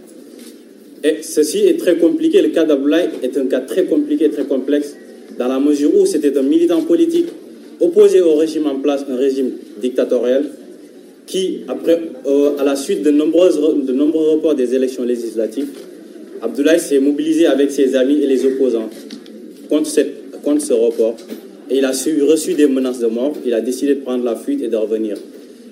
Et 1.04 1.22
ceci 1.22 1.60
est 1.60 1.78
très 1.78 1.98
compliqué. 1.98 2.42
Le 2.42 2.50
cas 2.50 2.66
d'Abdoulaye 2.66 3.10
est 3.24 3.38
un 3.38 3.46
cas 3.46 3.62
très 3.62 3.86
compliqué, 3.86 4.30
très 4.30 4.46
complexe, 4.46 4.96
dans 5.38 5.48
la 5.48 5.60
mesure 5.60 5.96
où 5.96 6.06
c'était 6.06 6.36
un 6.38 6.42
militant 6.42 6.82
politique 6.82 7.28
opposé 7.80 8.22
au 8.22 8.36
régime 8.36 8.66
en 8.66 8.76
place, 8.76 9.06
un 9.10 9.16
régime 9.16 9.52
dictatorial, 9.80 10.46
qui, 11.28 11.60
après, 11.68 12.02
euh, 12.26 12.58
à 12.58 12.64
la 12.64 12.76
suite 12.76 13.04
de, 13.04 13.12
nombreuses, 13.12 13.60
de 13.60 13.94
nombreux 13.94 14.32
reports 14.32 14.56
des 14.56 14.74
élections 14.74 15.04
législatives, 15.04 15.68
Abdoulaye 16.42 16.80
s'est 16.80 17.00
mobilisé 17.00 17.48
avec 17.48 17.72
ses 17.72 17.96
amis 17.96 18.20
et 18.22 18.28
les 18.28 18.46
opposants 18.46 18.90
contre, 19.70 19.88
cette, 19.88 20.42
contre 20.44 20.62
ce 20.62 20.74
report. 20.74 21.16
Et 21.70 21.80
il 21.80 21.86
a 21.86 21.92
reçu 21.92 22.54
des 22.54 22.68
menaces 22.68 23.00
de 23.00 23.08
mort. 23.08 23.34
Il 23.46 23.54
a 23.54 23.62
décidé 23.62 23.96
de 23.96 24.02
prendre 24.02 24.24
la 24.24 24.36
fuite 24.36 24.64
et 24.64 24.70
de 24.70 24.78
revenir. 24.78 25.18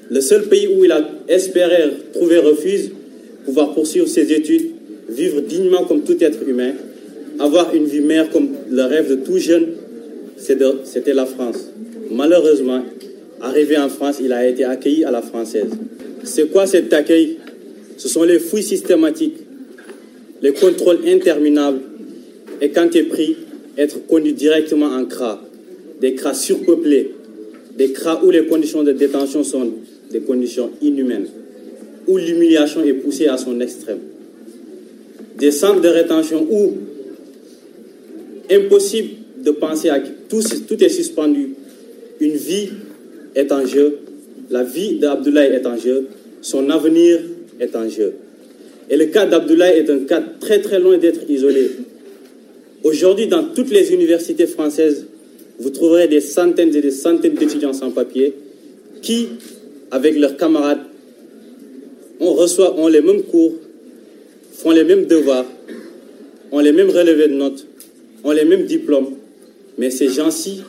Le 0.10 0.22
seul 0.22 0.44
pays 0.44 0.68
où 0.68 0.86
il 0.86 0.92
a 0.92 1.08
espéré 1.28 1.84
trouver 2.14 2.38
refuge, 2.38 2.92
pouvoir 3.46 3.74
poursuivre 3.74 4.08
ses 4.08 4.32
études, 4.32 4.72
vivre 5.10 5.42
dignement 5.42 5.84
comme 5.86 6.04
tout 6.04 6.18
être 6.24 6.48
humain, 6.48 6.74
avoir 7.40 7.74
une 7.74 7.86
vie 7.86 8.02
meilleure 8.02 8.30
comme 8.30 8.50
le 8.70 8.84
rêve 8.84 9.10
de 9.10 9.16
tout 9.16 9.38
jeune, 9.38 9.68
c'était 10.38 11.14
la 11.14 11.26
France. 11.26 11.72
Malheureusement, 12.12 12.84
arrivé 13.42 13.78
en 13.78 13.90
France, 13.90 14.18
il 14.24 14.32
a 14.32 14.48
été 14.48 14.64
accueilli 14.64 15.04
à 15.06 15.12
la 15.12 15.22
française. 15.22 15.70
C'est 16.24 16.52
quoi 16.52 16.68
cet 16.68 16.94
accueil? 16.94 17.38
Ce 17.98 18.08
sont 18.08 18.24
les 18.24 18.40
fouilles 18.40 18.64
systématiques, 18.64 19.38
les 20.42 20.54
contrôles 20.54 21.00
interminables, 21.08 21.80
et 22.62 22.70
quand 22.70 22.90
tu 22.90 23.00
es 23.00 23.04
pris, 23.04 23.38
être 23.78 24.06
conduit 24.08 24.34
directement 24.34 24.88
en 24.88 25.06
CRA, 25.06 25.42
des 26.00 26.14
CRA 26.14 26.34
surpeuplés, 26.34 27.12
des 27.78 27.92
CRA 27.92 28.24
où 28.24 28.32
les 28.32 28.46
conditions 28.46 28.84
de 28.84 28.92
détention 28.92 29.44
sont 29.44 29.72
des 30.12 30.22
conditions 30.22 30.72
inhumaines, 30.82 31.28
où 32.08 32.18
l'humiliation 32.18 32.84
est 32.84 32.94
poussée 32.94 33.28
à 33.28 33.38
son 33.38 33.60
extrême. 33.60 34.00
Des 35.38 35.52
centres 35.52 35.82
de 35.82 35.90
rétention 35.90 36.48
où 36.50 36.74
impossible 38.50 39.10
de 39.44 39.52
penser 39.52 39.90
à 39.90 40.00
tout, 40.00 40.42
tout 40.68 40.84
est 40.84 40.90
suspendu, 40.90 41.56
une 42.20 42.36
vie 42.36 42.70
est 43.36 43.52
en 43.52 43.66
jeu, 43.66 44.00
la 44.50 44.64
vie 44.64 44.96
d'Abdoulaye 45.00 45.54
est 45.54 45.66
en 45.66 45.78
jeu, 45.78 46.08
son 46.42 46.70
avenir 46.70 47.20
est 47.60 47.76
en 47.76 47.90
jeu. 47.90 48.14
Et 48.90 48.98
le 48.98 49.08
cas 49.08 49.26
d'Abdoulaye 49.26 49.80
est 49.80 49.90
un 49.90 50.00
cas 50.00 50.24
très 50.40 50.62
très 50.62 50.80
loin 50.80 50.98
d'être 50.98 51.30
isolé. 51.30 51.72
Aujourd'hui, 52.84 53.28
dans 53.28 53.44
toutes 53.44 53.72
les 53.72 53.94
universités 53.94 54.46
françaises, 54.46 55.08
vous 55.60 55.70
trouverez 55.70 56.08
des 56.08 56.22
centaines 56.22 56.76
et 56.76 56.82
des 56.82 56.92
centaines 56.92 57.34
d'étudiants 57.34 57.74
sans 57.74 57.92
papier 57.92 58.34
qui, 59.02 59.30
avec 59.92 60.18
leurs 60.18 60.38
camarades, 60.38 60.82
on 62.20 62.34
reçoit, 62.34 62.78
ont 62.80 62.88
les 62.88 63.02
mêmes 63.02 63.24
cours, 63.24 63.54
font 64.54 64.72
les 64.72 64.84
mêmes 64.84 65.06
devoirs, 65.06 65.46
ont 66.52 66.60
les 66.60 66.72
mêmes 66.72 66.90
relevés 66.90 67.28
de 67.28 67.34
notes, 67.34 67.66
ont 68.24 68.32
les 68.32 68.46
mêmes 68.46 68.66
diplômes. 68.66 69.12
Mais 69.78 69.90
ces 69.90 70.10
gens-ci, 70.10 70.62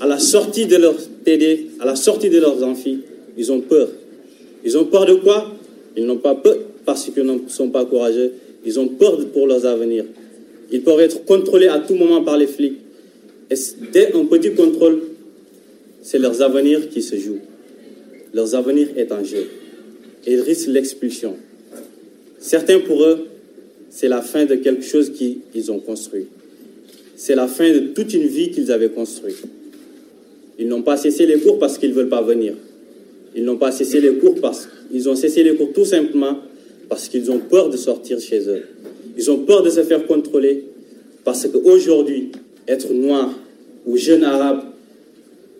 à 0.00 0.06
la 0.06 0.18
sortie 0.18 0.66
de 0.66 0.76
leur 0.76 0.94
TD, 1.24 1.68
à 1.80 1.84
la 1.84 1.96
sortie 1.96 2.30
de 2.30 2.38
leurs 2.38 2.62
amphis, 2.62 3.00
ils 3.36 3.50
ont 3.50 3.60
peur. 3.60 3.88
Ils 4.64 4.78
ont 4.78 4.84
peur 4.84 5.06
de 5.06 5.14
quoi? 5.14 5.52
Ils 5.96 6.06
n'ont 6.06 6.18
pas 6.18 6.34
peur 6.34 6.56
parce 6.84 7.10
qu'ils 7.10 7.24
ne 7.24 7.38
sont 7.48 7.68
pas 7.70 7.84
courageux. 7.84 8.32
Ils 8.64 8.78
ont 8.78 8.88
peur 8.88 9.18
pour 9.32 9.46
leurs 9.46 9.66
avenirs. 9.66 10.04
Ils 10.70 10.82
peuvent 10.82 11.00
être 11.00 11.24
contrôlés 11.24 11.68
à 11.68 11.80
tout 11.80 11.94
moment 11.94 12.22
par 12.22 12.38
les 12.38 12.46
flics. 12.46 12.78
Et 13.50 13.54
dès 13.92 14.14
un 14.14 14.24
petit 14.24 14.52
contrôle, 14.52 15.00
c'est 16.02 16.18
leurs 16.18 16.40
avenirs 16.40 16.88
qui 16.88 17.02
se 17.02 17.16
jouent. 17.16 17.40
Leur 18.34 18.54
avenir 18.54 18.88
est 18.96 19.12
en 19.12 19.22
jeu. 19.24 19.46
Et 20.26 20.34
ils 20.34 20.40
risquent 20.40 20.68
l'expulsion. 20.68 21.36
Certains 22.38 22.80
pour 22.80 23.02
eux, 23.04 23.26
c'est 23.90 24.08
la 24.08 24.22
fin 24.22 24.46
de 24.46 24.54
quelque 24.56 24.84
chose 24.84 25.12
qu'ils 25.12 25.70
ont 25.70 25.78
construit. 25.78 26.26
C'est 27.16 27.34
la 27.34 27.46
fin 27.46 27.70
de 27.70 27.80
toute 27.94 28.14
une 28.14 28.26
vie 28.26 28.50
qu'ils 28.50 28.72
avaient 28.72 28.88
construite. 28.88 29.42
Ils 30.58 30.68
n'ont 30.68 30.82
pas 30.82 30.96
cessé 30.96 31.26
les 31.26 31.38
cours 31.40 31.58
parce 31.58 31.78
qu'ils 31.78 31.90
ne 31.90 31.94
veulent 31.94 32.08
pas 32.08 32.22
venir. 32.22 32.54
Ils 33.34 33.44
n'ont 33.44 33.56
pas 33.56 33.70
cessé 33.70 34.00
les 34.00 34.14
cours 34.14 34.40
parce 34.40 34.68
qu'ils 34.90 35.08
ont 35.08 35.16
cessé 35.16 35.42
les 35.42 35.54
cours 35.54 35.72
tout 35.72 35.84
simplement 35.84 36.38
parce 36.88 37.08
qu'ils 37.08 37.30
ont 37.30 37.38
peur 37.38 37.70
de 37.70 37.76
sortir 37.76 38.20
chez 38.20 38.48
eux. 38.48 38.62
Ils 39.16 39.30
ont 39.30 39.38
peur 39.38 39.62
de 39.62 39.70
se 39.70 39.82
faire 39.82 40.06
contrôler 40.06 40.64
parce 41.24 41.46
qu'aujourd'hui, 41.46 42.32
être 42.66 42.92
noir 42.92 43.32
ou 43.86 43.96
jeune 43.96 44.24
arabe 44.24 44.62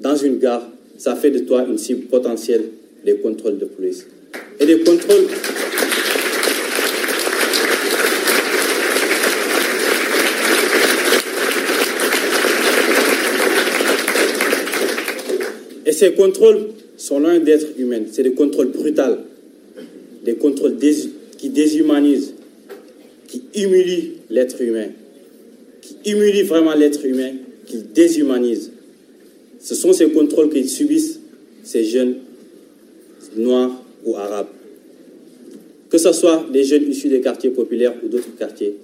dans 0.01 0.17
une 0.17 0.39
gare, 0.39 0.69
ça 0.99 1.17
fait 1.17 1.31
de 1.31 1.41
toi 1.41 1.67
une 1.69 1.79
cible 1.79 2.07
potentielle 2.07 2.65
des 3.05 3.17
contrôles 3.17 3.59
de 3.59 3.65
police. 3.65 4.07
Et 4.61 4.67
des 4.67 4.81
contrôles. 4.81 5.27
Et 15.85 15.93
ces 15.93 16.13
contrôles 16.13 16.69
sont 16.97 17.19
loin 17.19 17.39
d'être 17.39 17.67
humains. 17.79 18.03
C'est 18.11 18.23
des 18.23 18.33
contrôles 18.33 18.69
brutaux, 18.69 19.19
des 20.25 20.35
contrôles 20.35 20.77
qui 21.39 21.49
déshumanisent, 21.49 22.35
qui 23.27 23.43
humilient 23.55 24.13
l'être 24.31 24.61
humain, 24.63 24.89
qui 25.81 25.97
humilient 26.11 26.45
vraiment 26.45 26.75
l'être 26.75 27.05
humain, 27.05 27.33
qui 27.67 27.79
déshumanisent. 27.79 28.72
Ce 29.63 29.77
sont 29.77 29.93
ces 29.93 30.11
contrôles 30.11 30.51
qu'ils 30.51 30.69
subissent, 30.69 31.21
ces 31.63 31.85
jeunes 31.85 32.17
noirs 33.37 33.71
ou 34.05 34.17
arabes. 34.17 34.49
Que 35.89 35.99
ce 35.99 36.13
soit 36.13 36.47
des 36.53 36.65
jeunes 36.65 36.91
issus 36.91 37.09
des 37.09 37.21
quartiers 37.21 37.51
populaires 37.51 37.95
ou 38.05 38.09
d'autres 38.09 38.37
quartiers, 38.37 38.75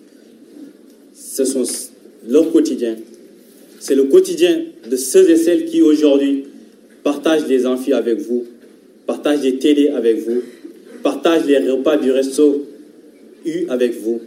ce 1.15 1.45
sont 1.45 1.65
leur 2.29 2.53
quotidien. 2.53 2.97
C'est 3.81 3.97
le 3.97 4.05
quotidien 4.05 4.63
de 4.89 4.97
ceux 4.97 5.29
et 5.31 5.37
celles 5.37 5.65
qui 5.65 5.83
aujourd'hui 5.83 6.45
partagent 7.03 7.47
des 7.47 7.67
amphis 7.67 7.93
avec 7.93 8.19
vous, 8.21 8.45
partagent 9.07 9.41
des 9.41 9.59
télés 9.59 9.89
avec 9.89 10.19
vous, 10.21 10.43
partagent 11.03 11.47
les 11.47 11.59
repas 11.59 11.97
du 11.97 12.13
resto 12.13 12.67
U 13.45 13.67
avec 13.69 14.01
vous. 14.01 14.21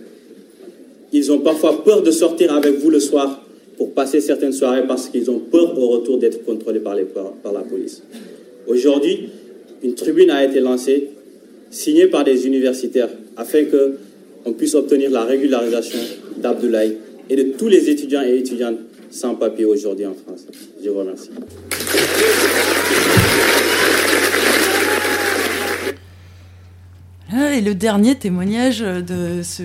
Ils 1.13 1.31
ont 1.31 1.39
parfois 1.39 1.83
peur 1.83 2.01
de 2.01 2.11
sortir 2.11 2.53
avec 2.53 2.77
vous 2.77 2.89
le 2.89 2.99
soir 2.99 3.45
pour 3.81 3.95
passer 3.95 4.21
certaines 4.21 4.53
soirées 4.53 4.85
parce 4.85 5.09
qu'ils 5.09 5.31
ont 5.31 5.39
peur 5.39 5.75
au 5.75 5.87
retour 5.87 6.19
d'être 6.19 6.45
contrôlés 6.45 6.79
par, 6.79 6.93
la 6.95 7.61
police. 7.61 8.03
Aujourd'hui, 8.67 9.29
une 9.81 9.95
tribune 9.95 10.29
a 10.29 10.45
été 10.45 10.59
lancée, 10.59 11.09
signée 11.71 12.05
par 12.05 12.23
des 12.23 12.45
universitaires, 12.45 13.09
afin 13.35 13.63
qu'on 13.65 14.53
puisse 14.53 14.75
obtenir 14.75 15.09
la 15.09 15.23
régularisation 15.23 15.97
d'Abdoulaye 16.37 16.95
et 17.27 17.35
de 17.35 17.43
tous 17.57 17.69
les 17.69 17.89
étudiants 17.89 18.21
et 18.21 18.37
étudiantes 18.37 18.77
sans 19.09 19.33
papier 19.33 19.65
aujourd'hui 19.65 20.05
en 20.05 20.13
France. 20.13 20.45
Je 20.83 20.87
vous 20.87 20.99
remercie. 20.99 21.31
Et 27.57 27.61
le 27.61 27.73
dernier 27.73 28.13
témoignage 28.13 28.81
de 28.81 29.41
ce, 29.41 29.63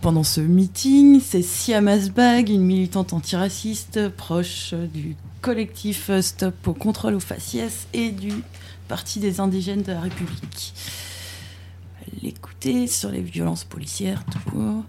pendant 0.00 0.24
ce 0.24 0.40
meeting, 0.40 1.20
c'est 1.20 1.42
Siam 1.42 1.88
Asbag, 1.88 2.48
une 2.48 2.62
militante 2.62 3.12
antiraciste 3.12 4.08
proche 4.16 4.74
du 4.94 5.14
collectif 5.42 6.10
Stop 6.20 6.54
au 6.66 6.72
contrôle 6.72 7.14
aux 7.14 7.20
faciès 7.20 7.86
et 7.92 8.10
du 8.10 8.32
Parti 8.88 9.20
des 9.20 9.40
indigènes 9.40 9.82
de 9.82 9.92
la 9.92 10.00
République. 10.00 10.74
L'écouter 12.22 12.86
sur 12.86 13.10
les 13.10 13.20
violences 13.20 13.64
policières, 13.64 14.24
toujours. 14.24 14.84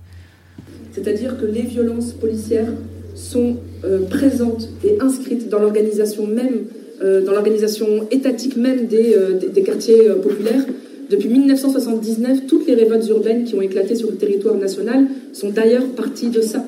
C'est-à-dire 0.92 1.38
que 1.40 1.46
les 1.46 1.62
violences 1.62 2.14
policières 2.14 2.72
sont 3.14 3.58
euh, 3.84 4.06
présentes 4.06 4.70
et 4.84 5.00
inscrites 5.02 5.50
dans 5.50 5.60
l'organisation 5.60 6.26
même, 6.26 6.66
euh, 7.04 7.24
dans 7.24 7.34
l'organisation 7.34 8.08
étatique 8.10 8.58
même 8.58 8.88
des, 8.88 9.14
euh, 9.14 9.38
des, 9.38 9.62
quartiers 9.62 10.10
populaires. 10.24 10.66
Depuis 11.12 11.30
1979, 11.30 12.48
toutes 12.48 12.68
les 12.68 12.74
révoltes 12.74 13.08
urbaines 13.10 13.44
qui 13.44 13.56
ont 13.56 13.62
éclaté 13.62 13.96
sur 13.96 14.10
le 14.10 14.16
territoire 14.16 14.56
national 14.56 15.06
sont 15.34 15.50
d'ailleurs 15.50 15.86
parties 15.96 16.30
de 16.30 16.42
ça, 16.42 16.66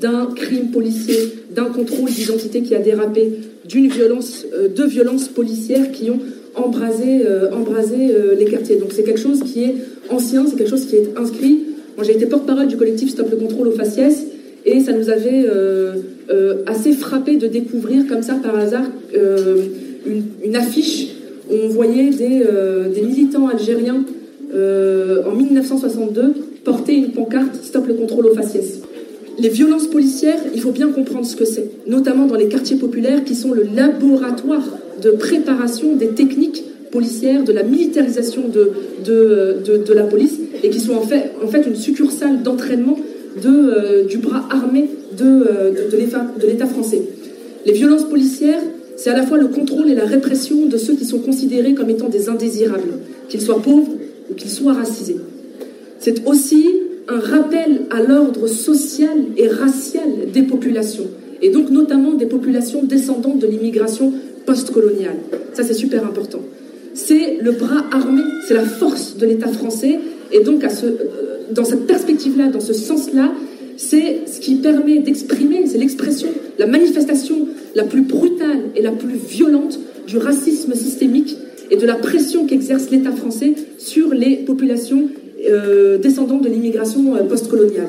d'un 0.00 0.26
crime 0.34 0.70
policier, 0.72 1.16
d'un 1.54 1.66
contrôle 1.66 2.10
d'identité 2.10 2.62
qui 2.62 2.74
a 2.74 2.78
dérapé, 2.78 3.32
d'une 3.66 3.88
violence, 3.88 4.44
de 4.76 4.84
violences 4.84 5.28
policières 5.28 5.92
qui 5.92 6.10
ont 6.10 6.18
embrasé, 6.54 7.22
embrasé 7.52 7.96
les 8.38 8.44
quartiers. 8.46 8.76
Donc 8.76 8.92
c'est 8.92 9.04
quelque 9.04 9.20
chose 9.20 9.42
qui 9.42 9.62
est 9.64 9.74
ancien, 10.10 10.46
c'est 10.46 10.56
quelque 10.56 10.70
chose 10.70 10.86
qui 10.86 10.96
est 10.96 11.08
inscrit. 11.16 11.64
Moi 11.96 12.04
j'ai 12.04 12.14
été 12.14 12.26
porte-parole 12.26 12.66
du 12.66 12.76
collectif 12.76 13.10
Stop 13.10 13.30
le 13.30 13.36
contrôle 13.36 13.68
aux 13.68 13.72
faciès 13.72 14.26
et 14.66 14.80
ça 14.80 14.92
nous 14.92 15.08
avait 15.08 15.46
euh, 15.48 15.94
euh, 16.28 16.56
assez 16.66 16.92
frappé 16.92 17.36
de 17.36 17.46
découvrir 17.46 18.06
comme 18.06 18.22
ça 18.22 18.34
par 18.34 18.56
hasard 18.56 18.84
euh, 19.16 19.62
une, 20.44 20.56
affiche 20.56 21.08
on 21.50 21.68
voyait 21.68 22.10
des, 22.10 22.42
des 22.94 23.02
militants 23.02 23.48
algériens 23.48 24.04
en 24.54 25.34
1962 25.34 26.34
porter 26.64 26.94
une 26.94 27.12
pancarte 27.12 27.54
Stop 27.62 27.86
le 27.86 27.94
contrôle 27.94 28.26
aux 28.26 28.34
faciès. 28.34 28.80
Les 29.38 29.48
violences 29.50 29.86
policières, 29.86 30.40
il 30.54 30.60
faut 30.60 30.72
bien 30.72 30.88
comprendre 30.88 31.26
ce 31.26 31.36
que 31.36 31.44
c'est, 31.44 31.70
notamment 31.86 32.26
dans 32.26 32.36
les 32.36 32.48
quartiers 32.48 32.76
populaires 32.76 33.22
qui 33.24 33.34
sont 33.34 33.52
le 33.52 33.64
laboratoire 33.74 34.66
de 35.02 35.10
préparation 35.10 35.94
des 35.94 36.08
techniques 36.08 36.64
policières, 36.90 37.44
de 37.44 37.52
la 37.52 37.62
militarisation 37.62 38.42
de, 38.48 38.72
de, 39.04 39.58
de, 39.86 39.92
la 39.92 40.04
police, 40.04 40.38
et 40.62 40.70
qui 40.70 40.80
sont 40.80 40.94
en 40.94 41.02
fait, 41.02 41.32
en 41.44 41.48
fait 41.48 41.66
une 41.66 41.76
succursale 41.76 42.42
d'entraînement 42.42 42.98
de, 43.42 43.48
euh, 43.48 44.04
du 44.04 44.16
bras 44.16 44.48
armé 44.50 44.88
de, 45.16 45.24
euh, 45.24 45.70
de 46.40 46.46
l'État 46.46 46.66
français. 46.66 47.02
Les 47.66 47.72
violences 47.72 48.04
policières, 48.04 48.62
c'est 48.96 49.10
à 49.10 49.16
la 49.16 49.26
fois 49.26 49.38
le 49.38 49.48
contrôle 49.48 49.88
et 49.90 49.94
la 49.94 50.04
répression 50.04 50.66
de 50.66 50.76
ceux 50.76 50.94
qui 50.94 51.04
sont 51.04 51.18
considérés 51.18 51.74
comme 51.74 51.90
étant 51.90 52.08
des 52.08 52.28
indésirables, 52.28 52.98
qu'ils 53.28 53.40
soient 53.40 53.60
pauvres 53.60 53.92
ou 54.30 54.34
qu'ils 54.34 54.50
soient 54.50 54.72
racisés. 54.72 55.16
C'est 55.98 56.26
aussi 56.26 56.66
un 57.08 57.18
rappel 57.18 57.82
à 57.90 58.02
l'ordre 58.02 58.46
social 58.46 59.16
et 59.36 59.48
racial 59.48 60.08
des 60.32 60.42
populations, 60.42 61.06
et 61.42 61.50
donc 61.50 61.70
notamment 61.70 62.14
des 62.14 62.26
populations 62.26 62.82
descendantes 62.82 63.38
de 63.38 63.46
l'immigration 63.46 64.12
postcoloniale. 64.44 65.16
Ça, 65.52 65.62
c'est 65.62 65.74
super 65.74 66.04
important. 66.04 66.40
C'est 66.94 67.38
le 67.40 67.52
bras 67.52 67.84
armé, 67.92 68.22
c'est 68.48 68.54
la 68.54 68.64
force 68.64 69.16
de 69.18 69.26
l'État 69.26 69.48
français, 69.48 70.00
et 70.32 70.40
donc 70.40 70.64
à 70.64 70.70
ce, 70.70 70.86
dans 71.52 71.64
cette 71.64 71.86
perspective-là, 71.86 72.48
dans 72.48 72.60
ce 72.60 72.72
sens-là, 72.72 73.32
c'est 73.76 74.20
ce 74.26 74.40
qui 74.40 74.56
permet 74.56 74.98
d'exprimer, 74.98 75.66
c'est 75.66 75.78
l'expression, 75.78 76.28
la 76.58 76.66
manifestation 76.66 77.48
la 77.74 77.84
plus 77.84 78.02
brutale 78.02 78.70
et 78.74 78.82
la 78.82 78.92
plus 78.92 79.16
violente 79.16 79.78
du 80.06 80.18
racisme 80.18 80.74
systémique 80.74 81.36
et 81.70 81.76
de 81.76 81.86
la 81.86 81.94
pression 81.94 82.46
qu'exerce 82.46 82.90
l'État 82.90 83.12
français 83.12 83.54
sur 83.78 84.14
les 84.14 84.36
populations 84.36 85.08
euh, 85.48 85.98
descendantes 85.98 86.42
de 86.42 86.48
l'immigration 86.48 87.16
euh, 87.16 87.22
postcoloniale. 87.24 87.88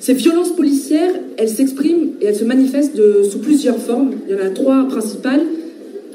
Ces 0.00 0.14
violences 0.14 0.54
policières, 0.54 1.12
elles 1.36 1.48
s'expriment 1.48 2.10
et 2.20 2.26
elles 2.26 2.36
se 2.36 2.44
manifestent 2.44 3.00
sous 3.24 3.40
plusieurs 3.40 3.78
formes. 3.78 4.12
Il 4.28 4.36
y 4.36 4.38
en 4.40 4.44
a 4.46 4.50
trois 4.50 4.86
principales. 4.86 5.42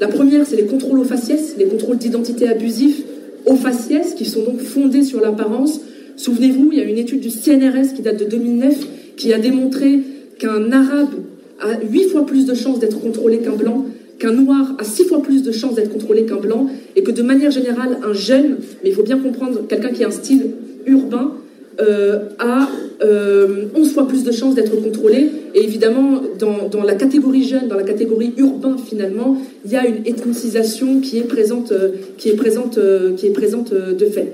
La 0.00 0.08
première, 0.08 0.46
c'est 0.46 0.56
les 0.56 0.64
contrôles 0.64 0.98
aux 0.98 1.04
faciès, 1.04 1.54
les 1.58 1.66
contrôles 1.66 1.98
d'identité 1.98 2.48
abusifs 2.48 3.02
aux 3.44 3.56
faciès, 3.56 4.14
qui 4.14 4.24
sont 4.24 4.42
donc 4.42 4.60
fondés 4.60 5.02
sur 5.02 5.20
l'apparence, 5.20 5.80
Souvenez-vous, 6.16 6.70
il 6.72 6.78
y 6.78 6.80
a 6.80 6.84
une 6.84 6.98
étude 6.98 7.20
du 7.20 7.30
CNRS 7.30 7.94
qui 7.94 8.02
date 8.02 8.18
de 8.18 8.24
2009 8.24 8.74
qui 9.16 9.32
a 9.32 9.38
démontré 9.38 10.00
qu'un 10.38 10.72
arabe 10.72 11.14
a 11.60 11.80
8 11.80 12.04
fois 12.08 12.26
plus 12.26 12.46
de 12.46 12.54
chances 12.54 12.78
d'être 12.78 13.00
contrôlé 13.00 13.38
qu'un 13.38 13.54
blanc, 13.54 13.86
qu'un 14.18 14.32
noir 14.32 14.74
a 14.78 14.84
6 14.84 15.04
fois 15.04 15.22
plus 15.22 15.42
de 15.42 15.52
chances 15.52 15.74
d'être 15.74 15.92
contrôlé 15.92 16.24
qu'un 16.24 16.36
blanc, 16.36 16.68
et 16.96 17.02
que 17.02 17.10
de 17.10 17.22
manière 17.22 17.50
générale, 17.50 17.98
un 18.04 18.12
jeune, 18.12 18.56
mais 18.82 18.90
il 18.90 18.94
faut 18.94 19.02
bien 19.02 19.18
comprendre, 19.18 19.66
quelqu'un 19.68 19.90
qui 19.90 20.04
a 20.04 20.08
un 20.08 20.12
style 20.12 20.50
urbain, 20.86 21.32
euh, 21.80 22.20
a 22.38 22.68
euh, 23.02 23.64
11 23.74 23.92
fois 23.92 24.06
plus 24.06 24.22
de 24.22 24.30
chances 24.30 24.54
d'être 24.54 24.80
contrôlés. 24.80 25.30
Et 25.54 25.64
évidemment, 25.64 26.22
dans, 26.38 26.82
la 26.84 26.94
catégorie 26.94 27.42
jeune, 27.42 27.68
dans 27.68 27.76
la 27.76 27.82
catégorie 27.82 28.32
urbain, 28.36 28.76
finalement, 28.78 29.36
il 29.64 29.72
y 29.72 29.76
a 29.76 29.86
une 29.86 30.06
ethnicisation 30.06 31.00
qui 31.00 31.18
est 31.18 31.28
présente, 31.28 31.72
euh, 31.72 31.90
qui 32.16 32.28
est 32.28 32.36
présente, 32.36 32.78
euh, 32.78 33.14
qui 33.14 33.26
est 33.26 33.32
présente 33.32 33.72
de 33.74 34.06
fait. 34.06 34.32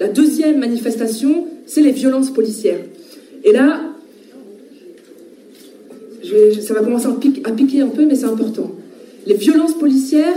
La 0.00 0.08
deuxième 0.08 0.58
manifestation, 0.58 1.46
c'est 1.66 1.82
les 1.82 1.92
violences 1.92 2.30
policières. 2.30 2.80
Et 3.44 3.52
là, 3.52 3.80
ça 6.60 6.74
va 6.74 6.80
commencer 6.80 7.06
à, 7.06 7.12
piquer, 7.12 7.42
à 7.44 7.52
piquer 7.52 7.80
un 7.80 7.88
peu, 7.88 8.04
mais 8.04 8.14
c'est 8.14 8.24
important. 8.24 8.72
Les 9.26 9.34
violences 9.34 9.74
policières, 9.74 10.34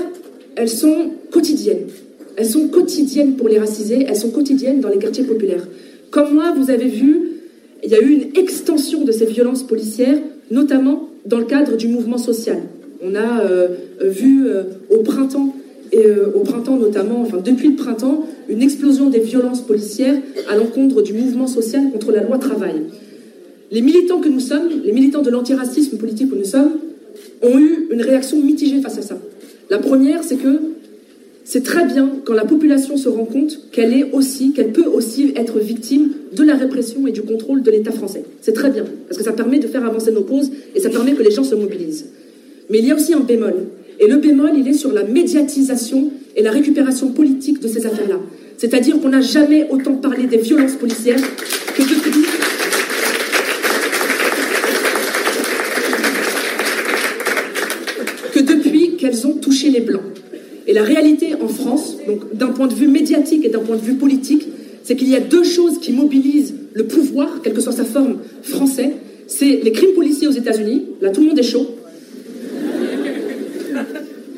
elles 0.56 0.70
sont 0.70 1.12
quotidiennes. 1.32 1.88
Elles 2.36 2.46
sont 2.46 2.68
quotidiennes 2.68 3.36
pour 3.36 3.48
les 3.48 3.58
racisés, 3.58 4.06
elles 4.08 4.16
sont 4.16 4.30
quotidiennes 4.30 4.80
dans 4.80 4.90
les 4.90 5.00
quartiers 5.00 5.24
populaires. 5.24 5.68
Comme 6.12 6.36
moi, 6.36 6.54
vous 6.56 6.70
avez 6.70 6.88
vu, 6.88 7.32
il 7.84 7.90
y 7.90 7.96
a 7.96 8.02
eu 8.02 8.10
une 8.10 8.38
extension 8.38 9.04
de 9.04 9.12
ces 9.12 9.26
violences 9.26 9.64
policières, 9.64 10.18
notamment 10.52 11.10
dans 11.26 11.40
le 11.40 11.46
cadre 11.46 11.76
du 11.78 11.88
mouvement 11.88 12.18
social. 12.18 12.62
On 13.02 13.16
a 13.16 13.42
euh, 13.42 13.68
vu 14.02 14.48
euh, 14.48 14.64
au 14.90 15.04
printemps, 15.04 15.56
et 15.92 16.06
euh, 16.06 16.32
au 16.36 16.40
printemps 16.42 16.78
notamment, 16.78 17.22
enfin 17.22 17.38
depuis 17.44 17.70
le 17.70 17.76
printemps, 17.76 18.26
une 18.50 18.62
explosion 18.62 19.10
des 19.10 19.20
violences 19.20 19.62
policières 19.62 20.16
à 20.50 20.56
l'encontre 20.56 21.02
du 21.02 21.14
mouvement 21.14 21.48
social 21.48 21.92
contre 21.92 22.12
la 22.12 22.24
loi 22.24 22.38
travail. 22.38 22.84
Les 23.72 23.82
militants 23.82 24.20
que 24.20 24.30
nous 24.30 24.40
sommes, 24.40 24.70
les 24.84 24.92
militants 24.92 25.22
de 25.22 25.30
l'antiracisme 25.30 25.98
politique 25.98 26.30
que 26.30 26.36
nous 26.36 26.46
sommes, 26.46 26.72
ont 27.42 27.60
eu 27.60 27.88
une 27.92 28.02
réaction 28.02 28.42
mitigée 28.42 28.82
face 28.82 28.98
à 28.98 29.02
ça. 29.02 29.18
La 29.70 29.80
première, 29.80 30.24
c'est 30.24 30.38
que 30.38 30.60
c'est 31.44 31.64
très 31.64 31.86
bien 31.86 32.12
quand 32.26 32.34
la 32.34 32.46
population 32.46 32.98
se 32.98 33.08
rend 33.08 33.26
compte 33.26 33.72
qu'elle 33.72 33.94
est 33.94 34.12
aussi, 34.12 34.52
qu'elle 34.54 34.72
peut 34.72 34.86
aussi 34.86 35.34
être 35.36 35.60
victime 35.60 36.12
de 36.34 36.44
la 36.44 36.56
répression 36.56 37.08
et 37.08 37.12
du 37.12 37.22
contrôle 37.22 37.64
de 37.64 37.72
l'État 37.72 37.92
français. 37.92 38.24
C'est 38.42 38.54
très 38.54 38.70
bien, 38.70 38.86
parce 39.08 39.18
que 39.18 39.24
ça 39.24 39.32
permet 39.32 39.60
de 39.60 39.68
faire 39.68 39.86
avancer 39.86 40.12
nos 40.12 40.24
causes 40.24 40.52
et 40.76 40.80
ça 40.80 40.90
permet 40.90 41.14
que 41.14 41.24
les 41.24 41.32
gens 41.32 41.44
se 41.44 41.56
mobilisent. 41.56 42.08
Mais 42.70 42.80
il 42.80 42.88
y 42.88 42.92
a 42.92 42.96
aussi 42.96 43.14
un 43.14 43.22
bémol. 43.22 43.54
Et 44.00 44.08
le 44.08 44.18
bémol, 44.18 44.52
il 44.58 44.68
est 44.68 44.74
sur 44.74 44.92
la 44.92 45.04
médiatisation 45.04 46.12
et 46.38 46.44
la 46.44 46.52
récupération 46.52 47.10
politique 47.10 47.60
de 47.60 47.68
ces 47.68 47.86
affaires-là. 47.88 48.20
C'est-à-dire 48.58 49.00
qu'on 49.02 49.10
n'a 49.10 49.22
jamais 49.22 49.68
autant 49.72 49.96
parlé 49.96 50.28
des 50.28 50.38
violences 50.38 50.76
policières 50.76 51.20
que 51.76 51.82
depuis 51.82 52.12
que 58.34 58.40
depuis 58.40 58.98
qu'elles 58.98 59.26
ont 59.26 59.34
touché 59.34 59.70
les 59.70 59.82
Blancs. 59.82 60.02
Et 60.68 60.74
la 60.74 60.84
réalité 60.84 61.34
en 61.42 61.48
France, 61.48 61.98
d'un 62.34 62.50
point 62.50 62.68
de 62.68 62.76
vue 62.76 62.88
médiatique 62.88 63.44
et 63.44 63.50
d'un 63.50 63.60
point 63.60 63.78
de 63.78 63.82
vue 63.82 63.96
politique, 63.96 64.48
c'est 64.84 64.96
qu'il 64.96 65.10
y 65.10 65.16
a 65.16 65.20
deux 65.20 65.44
choses 65.44 65.80
qui 65.80 65.92
mobilisent 65.92 66.54
le 66.74 66.86
pouvoir, 66.86 67.42
quelle 67.42 67.54
que 67.54 67.62
soit 67.62 67.72
sa 67.72 67.86
forme 67.86 68.18
français. 68.44 68.94
C'est 69.28 69.60
les 69.64 69.72
crimes 69.72 69.94
policiers 69.96 70.28
aux 70.28 70.32
États-Unis, 70.32 70.84
là 71.02 71.10
tout 71.10 71.22
le 71.22 71.28
monde 71.28 71.40
est 71.40 71.44
chaud, 71.44 71.68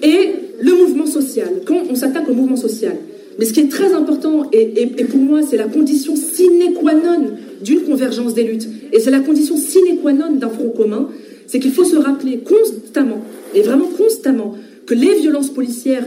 et 0.01 0.29
le 0.61 0.73
mouvement 0.73 1.05
social, 1.05 1.49
quand 1.66 1.82
on 1.89 1.95
s'attaque 1.95 2.30
au 2.30 2.34
mouvement 2.34 2.55
social. 2.55 2.95
Mais 3.38 3.45
ce 3.45 3.53
qui 3.53 3.62
est 3.62 3.70
très 3.70 3.93
important, 3.93 4.49
et, 4.51 4.86
pour 5.05 5.20
moi, 5.20 5.41
c'est 5.41 5.57
la 5.57 5.68
condition 5.68 6.16
sine 6.16 6.74
qua 6.74 6.93
non 6.93 7.32
d'une 7.64 7.82
convergence 7.82 8.34
des 8.34 8.43
luttes, 8.43 8.68
et 8.91 8.99
c'est 8.99 9.12
la 9.12 9.22
condition 9.22 9.55
sine 9.55 9.97
qua 10.01 10.12
non 10.12 10.34
d'un 10.34 10.49
front 10.49 10.70
commun, 10.70 11.10
c'est 11.47 11.60
qu'il 11.60 11.72
faut 11.72 11.86
se 11.86 11.95
rappeler 11.95 12.39
constamment, 12.39 13.24
et 13.55 13.62
vraiment 13.62 13.88
constamment, 13.97 14.55
que 14.86 14.93
les 14.93 15.16
violences 15.20 15.51
policières 15.51 16.05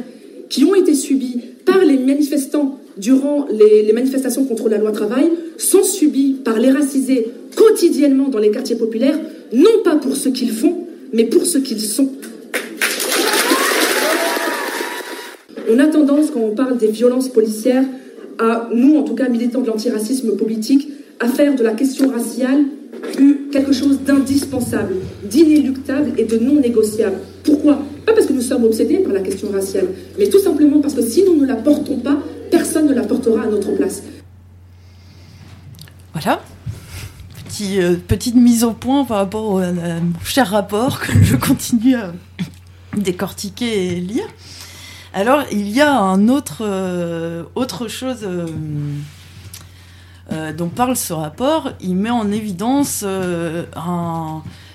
qui 0.49 0.65
ont 0.65 0.75
été 0.75 0.95
subies 0.95 1.41
par 1.65 1.83
les 1.85 1.97
manifestants 1.97 2.79
durant 2.99 3.47
les, 3.51 3.83
les, 3.83 3.93
manifestations 3.95 4.45
contre 4.45 4.69
la 4.69 4.77
loi 4.77 4.93
travail 4.93 5.31
sont 5.57 5.83
subies 5.83 6.37
par 6.45 6.59
les 6.59 6.71
racisés 6.71 7.29
quotidiennement 7.57 8.29
dans 8.29 8.39
les 8.39 8.51
quartiers 8.51 8.77
populaires, 8.77 9.19
non 9.53 9.83
pas 9.83 9.97
pour 9.97 10.17
ce 10.17 10.29
qu'ils 10.29 10.51
font, 10.51 10.87
mais 11.13 11.25
pour 11.25 11.47
ce 11.47 11.59
qu'ils 11.59 11.81
sont. 11.81 12.11
On 15.71 15.79
a 15.79 15.87
tendance, 15.87 16.31
quand 16.31 16.41
on 16.41 16.55
parle 16.55 16.79
des 16.79 16.91
violences 16.91 17.29
policières, 17.29 17.85
à 18.39 18.69
nous, 18.75 18.97
en 18.97 19.03
tout 19.03 19.15
cas 19.15 19.29
militants 19.29 19.61
de 19.61 19.67
l'antiracisme 19.67 20.37
politique, 20.37 20.89
à 21.21 21.29
faire 21.29 21.55
de 21.55 21.63
la 21.63 21.73
question 21.73 22.11
raciale 22.11 22.65
quelque 23.53 23.73
chose 23.73 24.01
d'indispensable, 24.01 24.95
d'inéluctable 25.25 26.13
et 26.19 26.25
de 26.25 26.39
non 26.39 26.61
négociable. 26.61 27.19
Pourquoi? 27.45 27.79
Pas 28.07 28.13
parce 28.13 28.27
que 28.27 28.33
nous 28.33 28.41
sommes 28.41 28.65
obsédés 28.65 28.99
par 28.99 29.13
la 29.13 29.21
question 29.21 29.51
raciale, 29.51 29.89
mais 30.19 30.29
tout 30.29 30.39
simplement 30.39 30.81
parce 30.81 30.95
que 30.95 31.03
si 31.03 31.25
nous 31.25 31.37
ne 31.37 31.47
la 31.47 31.57
portons 31.57 31.99
pas, 31.99 32.19
personne 32.51 32.87
ne 32.87 32.95
la 32.95 33.03
portera 33.03 33.43
à 33.43 33.47
notre 33.47 33.73
place. 33.73 34.03
Voilà. 36.13 36.43
Petit, 37.45 37.81
euh, 37.81 37.97
petite 38.07 38.35
mise 38.35 38.65
au 38.65 38.73
point 38.73 39.05
par 39.05 39.19
rapport 39.19 39.53
au 39.53 39.61
euh, 39.61 39.99
cher 40.25 40.49
rapport 40.49 41.01
que 41.01 41.13
je 41.23 41.37
continue 41.37 41.95
à 41.95 42.13
décortiquer 42.97 43.89
et 43.89 44.01
lire. 44.01 44.27
Alors, 45.15 45.45
il 45.53 45.69
y 45.69 45.83
a 45.83 45.95
un 45.95 46.29
autre, 46.29 46.63
euh, 46.63 47.45
chose 47.89 48.21
euh, 48.23 48.47
euh, 50.33 50.53
dont 50.55 50.69
parle 50.69 50.97
ce 50.97 51.13
rapport. 51.13 51.73
Il 51.81 51.97
met 51.97 52.09
en 52.09 52.33
évidence 52.33 53.05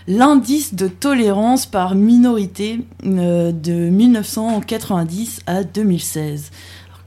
l'indice 0.08 0.76
de 0.76 0.88
tolérance 0.88 1.66
par 1.66 1.96
minorité 1.96 2.82
de 3.04 3.90
1990 3.90 5.40
à 5.48 5.64
2016. 5.64 6.52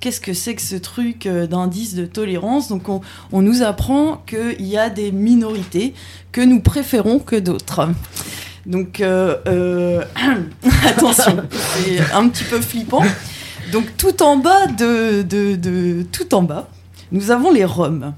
Qu'est-ce 0.00 0.20
que 0.20 0.32
c'est 0.32 0.56
que 0.56 0.62
ce 0.62 0.76
truc 0.76 1.28
d'indice 1.28 1.94
de 1.94 2.06
tolérance? 2.06 2.68
Donc, 2.68 2.88
on, 2.88 3.00
on 3.30 3.42
nous 3.42 3.62
apprend 3.62 4.24
qu'il 4.26 4.66
y 4.66 4.76
a 4.76 4.90
des 4.90 5.12
minorités 5.12 5.94
que 6.32 6.40
nous 6.40 6.60
préférons 6.60 7.20
que 7.20 7.36
d'autres. 7.36 7.88
Donc, 8.66 9.00
euh, 9.00 9.36
euh, 9.46 10.02
attention, 10.86 11.36
c'est 11.50 12.00
un 12.12 12.28
petit 12.28 12.44
peu 12.44 12.60
flippant. 12.60 13.02
Donc, 13.72 13.96
tout 13.96 14.22
en 14.22 14.36
bas 14.36 14.66
de, 14.66 16.02
tout 16.12 16.34
en 16.34 16.42
bas, 16.42 16.68
nous 17.12 17.30
avons 17.30 17.50
les 17.50 17.64
Roms. 17.64 18.12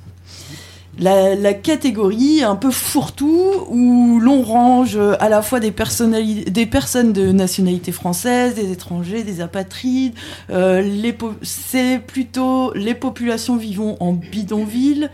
La, 0.99 1.55
catégorie 1.55 2.43
un 2.43 2.55
peu 2.55 2.71
fourre-tout 2.71 3.67
où 3.71 4.21
l'on 4.21 4.43
range 4.43 4.99
à 5.21 5.29
la 5.31 5.41
fois 5.41 5.59
des, 5.59 5.71
des 5.71 6.67
personnes 6.67 7.13
de 7.13 7.33
nationalité 7.33 7.93
française, 7.93 8.55
des 8.55 8.71
étrangers, 8.73 9.23
des 9.23 9.41
apatrides. 9.41 10.13
Euh, 10.51 11.13
c'est 11.43 11.99
plutôt 11.99 12.75
les 12.75 12.95
populations 12.95 13.57
vivant 13.57 13.97
en 14.01 14.13
bidonville. 14.13 15.11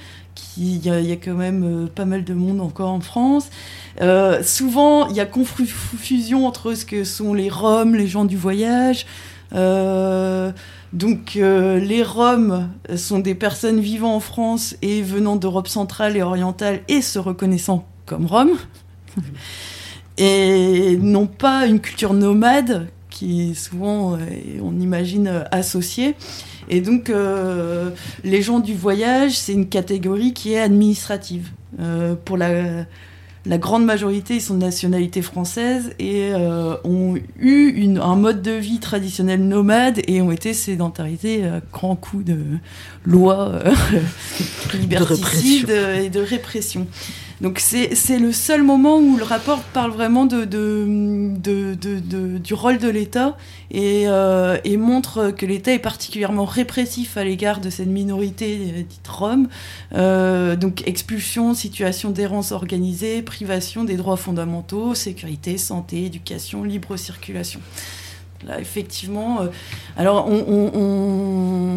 Il 0.57 0.85
y, 0.85 0.89
y, 0.89 1.13
a 1.13 1.17
quand 1.17 1.35
même 1.35 1.65
euh, 1.65 1.87
pas 1.87 2.05
mal 2.05 2.25
de 2.25 2.35
monde 2.35 2.61
encore 2.61 2.91
en 2.91 3.01
France. 3.01 3.51
Euh, 4.01 4.43
souvent, 4.43 5.09
il 5.09 5.17
y 5.17 5.21
a 5.21 5.27
confusion 5.27 6.47
entre 6.47 6.75
ce 6.75 6.85
que 6.85 7.05
sont 7.05 7.35
les 7.35 7.49
Roms, 7.49 7.95
les 7.95 8.07
gens 8.07 8.25
du 8.25 8.37
voyage. 8.37 9.07
Euh, 9.55 10.53
donc, 10.93 11.37
euh, 11.37 11.79
les 11.79 12.03
Roms 12.03 12.69
sont 12.97 13.19
des 13.19 13.35
personnes 13.35 13.81
vivant 13.81 14.15
en 14.15 14.21
France 14.21 14.77
et 14.83 15.03
venant 15.03 15.37
d'Europe 15.37 15.69
centrale 15.69 16.17
et 16.17 16.23
orientale 16.23 16.81
et 16.89 17.03
se 17.03 17.19
reconnaissant 17.19 17.87
comme 18.07 18.27
Roms. 18.27 18.59
et 20.19 20.97
n'ont 20.97 21.27
pas 21.27 21.67
une 21.67 21.81
culture 21.81 22.15
nomade 22.15 22.89
qui 23.11 23.51
est 23.51 23.55
souvent, 23.55 24.17
on 24.63 24.79
imagine, 24.79 25.45
associée. 25.51 26.15
Et 26.69 26.81
donc, 26.81 27.11
euh, 27.11 27.91
les 28.25 28.43
gens 28.43 28.61
du 28.61 28.75
voyage, 28.75 29.39
c'est 29.39 29.53
une 29.53 29.69
catégorie 29.69 30.33
qui 30.33 30.53
est 30.53 30.61
administrative. 30.61 31.51
Euh, 31.81 32.15
pour 32.25 32.37
la, 32.37 32.85
la, 33.47 33.59
grande 33.59 33.85
majorité, 33.85 34.37
ils 34.37 34.41
sont 34.41 34.55
de 34.55 34.65
nationalité 34.65 35.23
française 35.23 35.93
et 35.99 36.31
euh, 36.33 36.77
ont 36.85 37.17
eu 37.39 37.69
une, 37.69 37.99
un 37.99 38.17
mode 38.17 38.43
de 38.43 38.53
vie 38.53 38.81
traditionnel 38.81 39.47
nomade 39.47 40.01
et 40.07 40.21
ont 40.23 40.33
été 40.33 40.55
sédentarisés 40.55 41.45
à 41.45 41.61
grands 41.73 41.97
coups 41.97 42.25
de 42.25 42.39
loi 43.05 43.61
liberticide 44.75 45.71
et 45.71 46.09
de 46.11 46.21
répression. 46.21 46.87
Donc 47.41 47.61
c'est 47.61 48.19
le 48.19 48.33
seul 48.33 48.65
moment 48.65 48.99
où 48.99 49.17
le 49.17 49.23
rapport 49.23 49.61
parle 49.61 49.93
vraiment 49.93 50.27
de, 50.27 50.45
de, 50.45 51.37
de, 51.39 52.39
du 52.39 52.55
rôle 52.55 52.79
de 52.79 52.89
l'État 52.89 53.37
et, 53.71 54.09
euh, 54.09 54.59
et, 54.65 54.77
montre 54.77 55.31
que 55.31 55.47
l'État 55.47 55.73
est 55.73 55.79
particulièrement 55.79 56.45
répressif 56.45 57.17
à 57.17 57.23
l'égard 57.23 57.61
de 57.61 57.71
cette 57.71 57.87
minorité 57.87 58.57
dite 58.89 59.07
Rome. 59.07 59.49
Euh, 59.95 60.57
donc 60.57 60.87
expulsion, 60.89 61.55
situation 61.55 62.11
d'errance 62.11 62.51
organisée, 62.51 63.23
privation 63.23 63.85
des 63.85 63.97
droits 63.97 64.17
fondamentaux, 64.17 64.97
sécurité, 64.97 65.59
santé, 65.59 66.07
éducation, 66.07 66.65
libre 66.65 66.97
circulation. 66.97 67.61
Là, 68.47 68.61
effectivement, 68.61 69.43
euh, 69.43 69.47
alors 69.97 70.29
on 70.29 70.71
on 70.75 71.68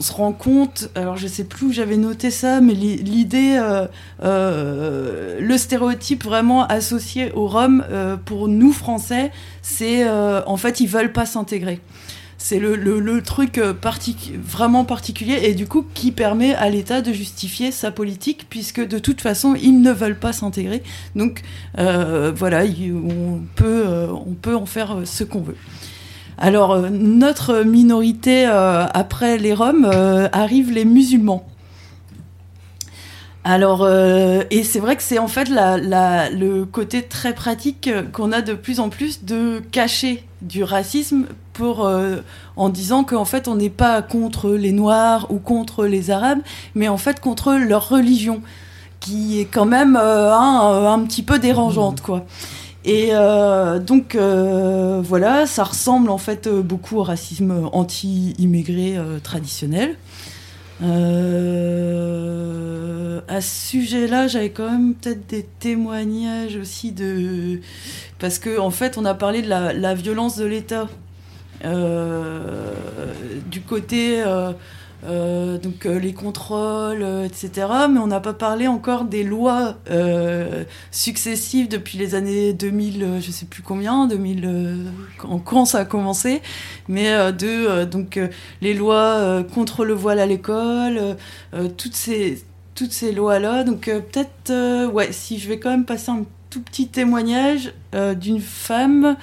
se 0.00 0.12
rend 0.12 0.32
compte, 0.32 0.88
alors 0.94 1.16
je 1.16 1.26
sais 1.26 1.44
plus 1.44 1.66
où 1.66 1.72
j'avais 1.72 1.96
noté 1.96 2.30
ça, 2.30 2.60
mais 2.60 2.72
l'idée, 2.74 3.58
euh, 3.60 3.86
euh, 4.24 5.38
le 5.40 5.58
stéréotype 5.58 6.24
vraiment 6.24 6.66
associé 6.66 7.32
aux 7.32 7.46
Roms, 7.46 7.84
euh, 7.90 8.16
pour 8.16 8.48
nous 8.48 8.72
Français, 8.72 9.30
c'est 9.62 10.08
en 10.08 10.56
fait 10.56 10.80
ils 10.80 10.88
veulent 10.88 11.12
pas 11.12 11.26
s'intégrer. 11.26 11.80
c'est 12.38 12.58
le, 12.58 13.20
truc 13.22 13.58
vraiment 13.58 14.84
particulier 14.84 15.40
et 15.42 15.54
du 15.54 15.66
coup 15.66 15.84
qui 15.94 16.10
permet 16.10 16.54
à 16.54 16.70
l'État 16.70 17.02
de 17.02 17.12
justifier 17.12 17.70
sa 17.70 17.90
politique 17.90 18.46
puisque 18.48 18.80
de 18.80 18.98
toute 18.98 19.20
façon 19.20 19.54
ils 19.54 19.80
ne 19.82 19.92
veulent 19.92 20.18
pas 20.18 20.32
s'intégrer. 20.32 20.82
Donc 21.14 21.42
voilà, 21.76 22.64
on 22.64 23.40
peut, 23.54 23.84
on 24.26 24.34
peut 24.34 24.56
en 24.56 24.66
faire 24.66 25.00
ce 25.04 25.24
qu'on 25.24 25.42
veut. 25.42 25.56
Alors 26.40 26.72
euh, 26.72 26.88
notre 26.90 27.62
minorité 27.62 28.46
euh, 28.46 28.86
après 28.92 29.38
les 29.38 29.54
Roms 29.54 29.84
arrivent 30.32 30.72
les 30.72 30.84
musulmans. 30.84 31.46
Alors, 33.42 33.84
euh, 33.84 34.42
et 34.50 34.64
c'est 34.64 34.80
vrai 34.80 34.96
que 34.96 35.02
c'est 35.02 35.18
en 35.18 35.28
fait 35.28 35.48
la, 35.48 35.78
la, 35.78 36.28
le 36.28 36.66
côté 36.66 37.02
très 37.02 37.34
pratique 37.34 37.90
qu'on 38.12 38.32
a 38.32 38.42
de 38.42 38.52
plus 38.52 38.80
en 38.80 38.90
plus 38.90 39.24
de 39.24 39.62
cacher 39.72 40.24
du 40.42 40.62
racisme 40.62 41.26
pour, 41.54 41.86
euh, 41.86 42.16
en 42.56 42.68
disant 42.68 43.02
qu'en 43.02 43.24
fait 43.24 43.48
on 43.48 43.54
n'est 43.54 43.70
pas 43.70 44.02
contre 44.02 44.50
les 44.50 44.72
Noirs 44.72 45.26
ou 45.30 45.38
contre 45.38 45.86
les 45.86 46.10
Arabes, 46.10 46.40
mais 46.74 46.88
en 46.88 46.98
fait 46.98 47.20
contre 47.20 47.54
leur 47.54 47.88
religion, 47.88 48.42
qui 49.00 49.40
est 49.40 49.46
quand 49.46 49.66
même 49.66 49.96
euh, 49.96 50.34
un, 50.34 50.92
un, 50.92 50.98
petit 51.04 51.22
peu 51.22 51.38
dérangeante, 51.38 52.02
quoi. 52.02 52.26
Et 52.84 53.10
euh, 53.12 53.78
donc 53.78 54.16
voilà, 54.16 55.46
ça 55.46 55.64
ressemble 55.64 56.10
en 56.10 56.18
fait 56.18 56.48
beaucoup 56.48 56.96
au 56.96 57.02
racisme 57.02 57.68
anti-immigré 57.72 58.96
traditionnel. 59.22 59.96
Euh, 60.82 62.00
à 63.28 63.40
ce 63.40 63.68
sujet-là, 63.68 64.28
j'avais 64.28 64.50
quand 64.50 64.70
même 64.70 64.94
peut-être 64.94 65.26
des 65.26 65.46
témoignages 65.58 66.56
aussi 66.56 66.92
de. 66.92 67.60
Parce 68.18 68.38
qu'en 68.38 68.66
en 68.66 68.70
fait, 68.70 68.96
on 68.96 69.04
a 69.04 69.14
parlé 69.14 69.42
de 69.42 69.48
la, 69.48 69.94
violence 69.94 70.36
de 70.36 70.46
l'État. 70.46 70.88
Euh, 71.64 72.72
du 73.50 73.60
côté. 73.60 74.24
Euh, 75.04 75.56
donc 75.56 75.86
euh, 75.86 75.98
les 75.98 76.12
contrôles, 76.12 77.02
euh, 77.02 77.24
etc. 77.24 77.66
Mais 77.90 77.98
on 77.98 78.06
n'a 78.06 78.20
pas 78.20 78.34
parlé 78.34 78.66
encore 78.66 79.04
des 79.04 79.24
lois 79.24 79.76
successives 80.90 81.68
depuis 81.68 81.98
les 81.98 82.14
années 82.14 82.52
2000, 82.52 83.20
je 83.20 83.30
sais 83.30 83.46
plus 83.46 83.62
combien, 83.62 84.06
2000 84.06 84.86
quand 85.18 85.64
ça 85.64 85.78
a 85.78 85.84
commencé, 85.84 86.42
mais 86.88 87.32
de 87.32 87.84
donc 87.84 88.18
les 88.60 88.74
lois 88.74 89.42
contre 89.54 89.84
le 89.84 89.94
voile 89.94 90.18
à 90.18 90.26
l'école, 90.26 91.16
toutes 91.76 91.94
ces 91.94 92.42
toutes 92.74 92.92
ces 92.92 93.12
lois 93.12 93.38
là. 93.38 93.64
Donc 93.64 93.86
peut-être 93.86 94.86
ouais, 94.92 95.12
si 95.12 95.38
je 95.38 95.48
vais 95.48 95.58
quand 95.58 95.70
même 95.70 95.84
passer 95.84 96.10
un 96.10 96.24
tout 96.50 96.60
petit 96.60 96.88
témoignage 96.88 97.72
d'une 98.16 98.40
femme. 98.40 99.16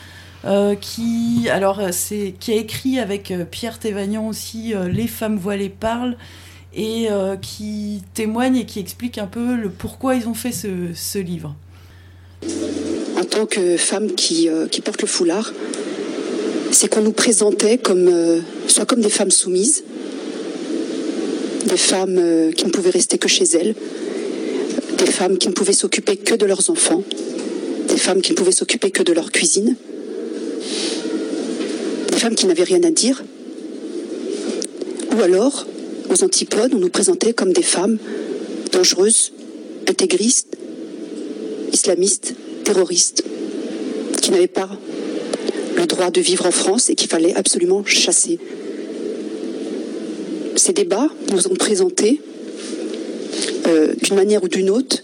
Euh, 0.46 0.76
qui, 0.76 1.50
alors, 1.50 1.82
c'est, 1.92 2.34
qui 2.40 2.52
a 2.54 2.56
écrit 2.56 3.00
avec 3.00 3.32
euh, 3.32 3.44
Pierre 3.44 3.80
Thévagnan 3.80 4.28
aussi 4.28 4.74
euh, 4.74 4.88
Les 4.88 5.08
femmes 5.08 5.38
voilées 5.38 5.70
parlent 5.70 6.16
et 6.78 7.08
euh, 7.10 7.36
qui 7.36 8.04
témoigne 8.14 8.58
et 8.58 8.66
qui 8.66 8.80
explique 8.80 9.18
un 9.18 9.26
peu 9.26 9.56
le 9.56 9.70
pourquoi 9.70 10.16
ils 10.16 10.28
ont 10.28 10.36
fait 10.36 10.52
ce, 10.52 10.68
ce 10.94 11.18
livre. 11.18 11.56
En 13.20 13.24
tant 13.24 13.48
que 13.48 13.78
femme 13.78 14.14
qui, 14.14 14.48
euh, 14.48 14.68
qui 14.68 14.82
porte 14.82 15.02
le 15.02 15.08
foulard, 15.08 15.52
c'est 16.72 16.88
qu'on 16.88 17.02
nous 17.02 17.14
présentait 17.14 17.80
comme, 17.80 18.08
euh, 18.08 18.42
soit 18.68 18.86
comme 18.86 19.02
des 19.02 19.10
femmes 19.10 19.32
soumises, 19.32 19.84
des 21.66 21.78
femmes 21.78 22.22
qui 22.56 22.66
ne 22.66 22.70
pouvaient 22.70 22.92
rester 22.92 23.18
que 23.18 23.28
chez 23.28 23.46
elles, 23.46 23.76
des 25.00 25.08
femmes 25.08 25.38
qui 25.38 25.48
ne 25.48 25.54
pouvaient 25.54 25.74
s'occuper 25.74 26.16
que 26.16 26.36
de 26.36 26.46
leurs 26.46 26.70
enfants, 26.70 27.04
des 27.90 27.98
femmes 27.98 28.22
qui 28.22 28.32
ne 28.32 28.38
pouvaient 28.38 28.52
s'occuper 28.52 28.92
que 28.92 29.04
de 29.04 29.14
leur 29.14 29.32
cuisine 29.32 29.76
des 32.18 32.24
femmes 32.24 32.36
qui 32.36 32.48
n'avaient 32.48 32.64
rien 32.64 32.82
à 32.82 32.90
dire, 32.90 33.24
ou 35.16 35.22
alors, 35.22 35.68
aux 36.10 36.24
antipodes, 36.24 36.74
on 36.74 36.80
nous 36.80 36.90
présentait 36.90 37.32
comme 37.32 37.54
des 37.54 37.62
femmes 37.62 38.00
dangereuses, 38.72 39.34
intégristes, 39.88 40.58
islamistes, 41.72 42.34
terroristes, 42.64 43.24
qui 44.20 44.32
n'avaient 44.32 44.48
pas 44.48 44.68
le 45.76 45.86
droit 45.86 46.10
de 46.10 46.20
vivre 46.20 46.48
en 46.48 46.52
France 46.52 46.90
et 46.90 46.96
qu'il 46.96 47.08
fallait 47.08 47.36
absolument 47.36 47.86
chasser. 47.86 48.40
Ces 50.56 50.74
débats 50.74 51.10
nous 51.32 51.48
ont 51.48 51.56
présenté, 51.56 52.20
euh, 53.68 53.94
d'une 54.02 54.16
manière 54.16 54.44
ou 54.44 54.48
d'une 54.48 54.72
autre, 54.72 55.04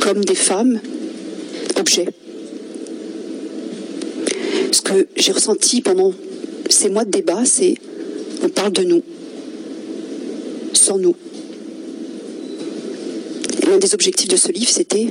comme 0.00 0.24
des 0.24 0.34
femmes 0.34 0.80
objets 1.78 2.08
ce 4.72 4.80
que 4.80 5.06
j'ai 5.16 5.32
ressenti 5.32 5.82
pendant 5.82 6.12
ces 6.68 6.88
mois 6.88 7.04
de 7.04 7.10
débat, 7.10 7.44
c'est 7.44 7.74
on 8.42 8.48
parle 8.48 8.72
de 8.72 8.82
nous, 8.82 9.02
sans 10.72 10.98
nous. 10.98 11.14
L'un 13.68 13.78
des 13.78 13.94
objectifs 13.94 14.28
de 14.28 14.36
ce 14.36 14.50
livre, 14.50 14.70
c'était 14.70 15.08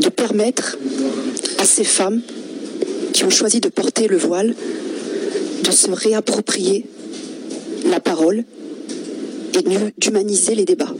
de 0.00 0.08
permettre 0.08 0.78
à 1.58 1.64
ces 1.64 1.84
femmes 1.84 2.22
qui 3.12 3.24
ont 3.24 3.30
choisi 3.30 3.60
de 3.60 3.68
porter 3.68 4.06
le 4.06 4.16
voile 4.16 4.54
de 5.64 5.70
se 5.70 5.90
réapproprier 5.90 6.86
la 7.86 8.00
parole 8.00 8.44
et 9.58 9.62
d'humaniser 9.98 10.54
les 10.54 10.64
débats 10.64 10.94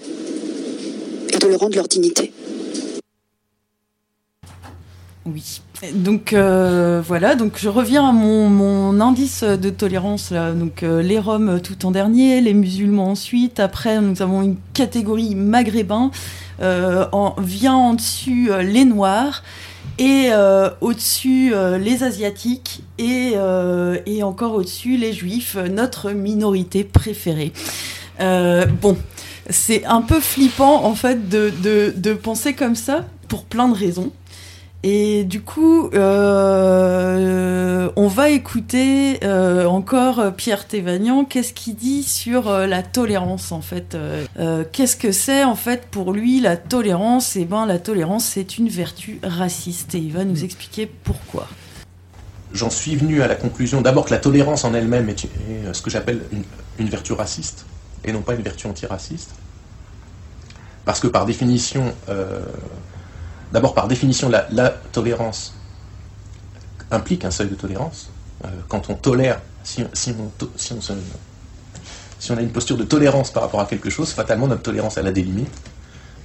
et 1.33 1.39
de 1.39 1.47
leur 1.47 1.61
rendre 1.61 1.77
leur 1.77 1.89
dignité. 1.89 2.33
Oui. 5.27 5.61
Donc 5.95 6.35
euh, 6.35 7.03
voilà, 7.07 7.35
donc 7.35 7.55
je 7.57 7.69
reviens 7.71 8.07
à 8.07 8.13
mon, 8.13 8.51
mon 8.51 9.01
indice 9.01 9.43
de 9.45 9.71
tolérance 9.71 10.31
là. 10.31 10.53
Donc 10.53 10.83
euh, 10.83 11.01
les 11.03 11.19
Roms 11.19 11.61
tout 11.63 11.87
en 11.87 11.91
dernier, 11.91 12.41
les 12.43 12.53
musulmans 12.53 13.11
ensuite. 13.11 13.61
Après 13.61 14.01
nous 14.01 14.21
avons 14.21 14.43
une 14.43 14.57
catégorie 14.75 15.35
maghrébin. 15.35 16.11
Euh, 16.63 17.07
en, 17.13 17.35
vient 17.41 17.75
en 17.77 17.95
dessus 17.95 18.53
euh, 18.53 18.63
les 18.63 18.85
Noirs 18.85 19.43
et 19.99 20.29
euh, 20.31 20.69
au-dessus 20.83 21.53
euh, 21.55 21.79
les 21.79 22.03
Asiatiques 22.03 22.83
et, 22.99 23.33
et 24.05 24.23
encore 24.23 24.55
au-dessus 24.55 24.99
les 24.99 25.15
Juifs, 25.15 25.57
notre 25.57 26.11
minorité 26.11 26.85
préférée. 26.85 27.53
bon, 28.19 28.99
c'est 29.49 29.87
un 29.87 30.03
peu 30.03 30.21
flippant 30.21 30.85
en 30.85 30.95
fait 30.95 31.31
de, 31.31 31.51
de, 31.63 31.95
de 31.97 32.13
penser 32.13 32.53
comme 32.53 32.75
ça 32.77 33.07
pour 33.29 33.45
plein 33.45 33.69
de 33.69 33.75
raisons. 33.75 34.13
Et 34.83 35.25
du 35.25 35.43
coup, 35.43 35.91
euh, 35.93 37.91
on 37.97 38.09
va 38.09 38.31
écouter 38.31 39.23
euh, 39.25 39.67
encore 39.67 40.33
Pierre 40.35 40.67
Thévagnan. 40.67 41.27
Qu'est-ce 41.27 41.53
qu'il 41.53 41.77
dit 41.77 42.03
sur 42.03 42.49
euh, 42.49 42.67
la 42.67 42.83
tolérance 42.83 43.53
en 43.53 43.61
fait 43.61 43.97
Qu'est-ce 44.73 44.97
que 44.97 45.13
c'est 45.13 45.45
en 45.45 45.55
fait 45.55 45.87
pour 45.91 46.13
lui 46.13 46.41
la 46.41 46.57
tolérance? 46.57 47.37
Eh 47.37 47.45
ben, 47.45 47.67
la 47.67 47.79
tolérance 47.79 48.25
c'est 48.25 48.57
une 48.57 48.71
vertu 48.71 49.21
raciste 49.23 49.95
et 49.95 49.99
il 49.99 50.13
va 50.13 50.25
nous 50.25 50.45
expliquer 50.45 50.87
pourquoi. 50.87 51.47
J'en 52.55 52.71
suis 52.71 52.97
venu 52.97 53.21
à 53.21 53.29
la 53.29 53.35
conclusion 53.35 53.83
d'abord 53.83 54.07
que 54.07 54.11
la 54.11 54.19
tolérance 54.19 54.65
en 54.65 54.73
elle-même 54.73 55.11
est, 55.11 55.29
ce 55.73 55.83
que 55.83 55.91
j'appelle 55.91 56.23
une, 56.79 56.89
vertu 56.89 57.13
raciste 57.13 57.67
et 58.05 58.13
non 58.13 58.23
pas 58.23 58.35
une 58.35 58.43
vertu 58.43 58.67
antiraciste. 58.67 59.33
Parce 60.87 61.01
que 61.01 61.07
par 61.07 61.27
définition, 61.27 61.93
D'abord, 63.53 63.75
par 63.75 63.89
définition, 63.89 64.29
la, 64.29 64.71
tolérance 64.93 65.55
implique 66.91 67.25
un 67.25 67.31
seuil 67.31 67.49
de 67.49 67.55
tolérance. 67.55 68.11
Euh, 68.45 68.49
quand 68.69 68.91
on 68.91 68.95
tolère, 68.95 69.41
si, 69.65 69.85
on, 72.31 72.37
a 72.37 72.41
une 72.41 72.51
posture 72.51 72.77
de 72.77 72.85
tolérance 72.85 73.31
par 73.31 73.43
rapport 73.43 73.61
à 73.61 73.67
quelque 73.67 73.91
chose, 73.91 74.11
fatalement 74.11 74.47
notre 74.47 74.63
tolérance 74.63 74.97
elle 74.97 75.07
a 75.07 75.13
des 75.13 75.23
limites. 75.23 75.53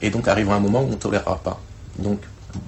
Et 0.02 0.10
donc 0.10 0.28
arrivera 0.28 0.56
un 0.56 0.60
moment 0.60 0.82
où 0.82 0.88
on 0.88 0.92
ne 0.92 0.96
tolérera 0.96 1.38
pas. 1.38 1.60
Donc, 2.00 2.20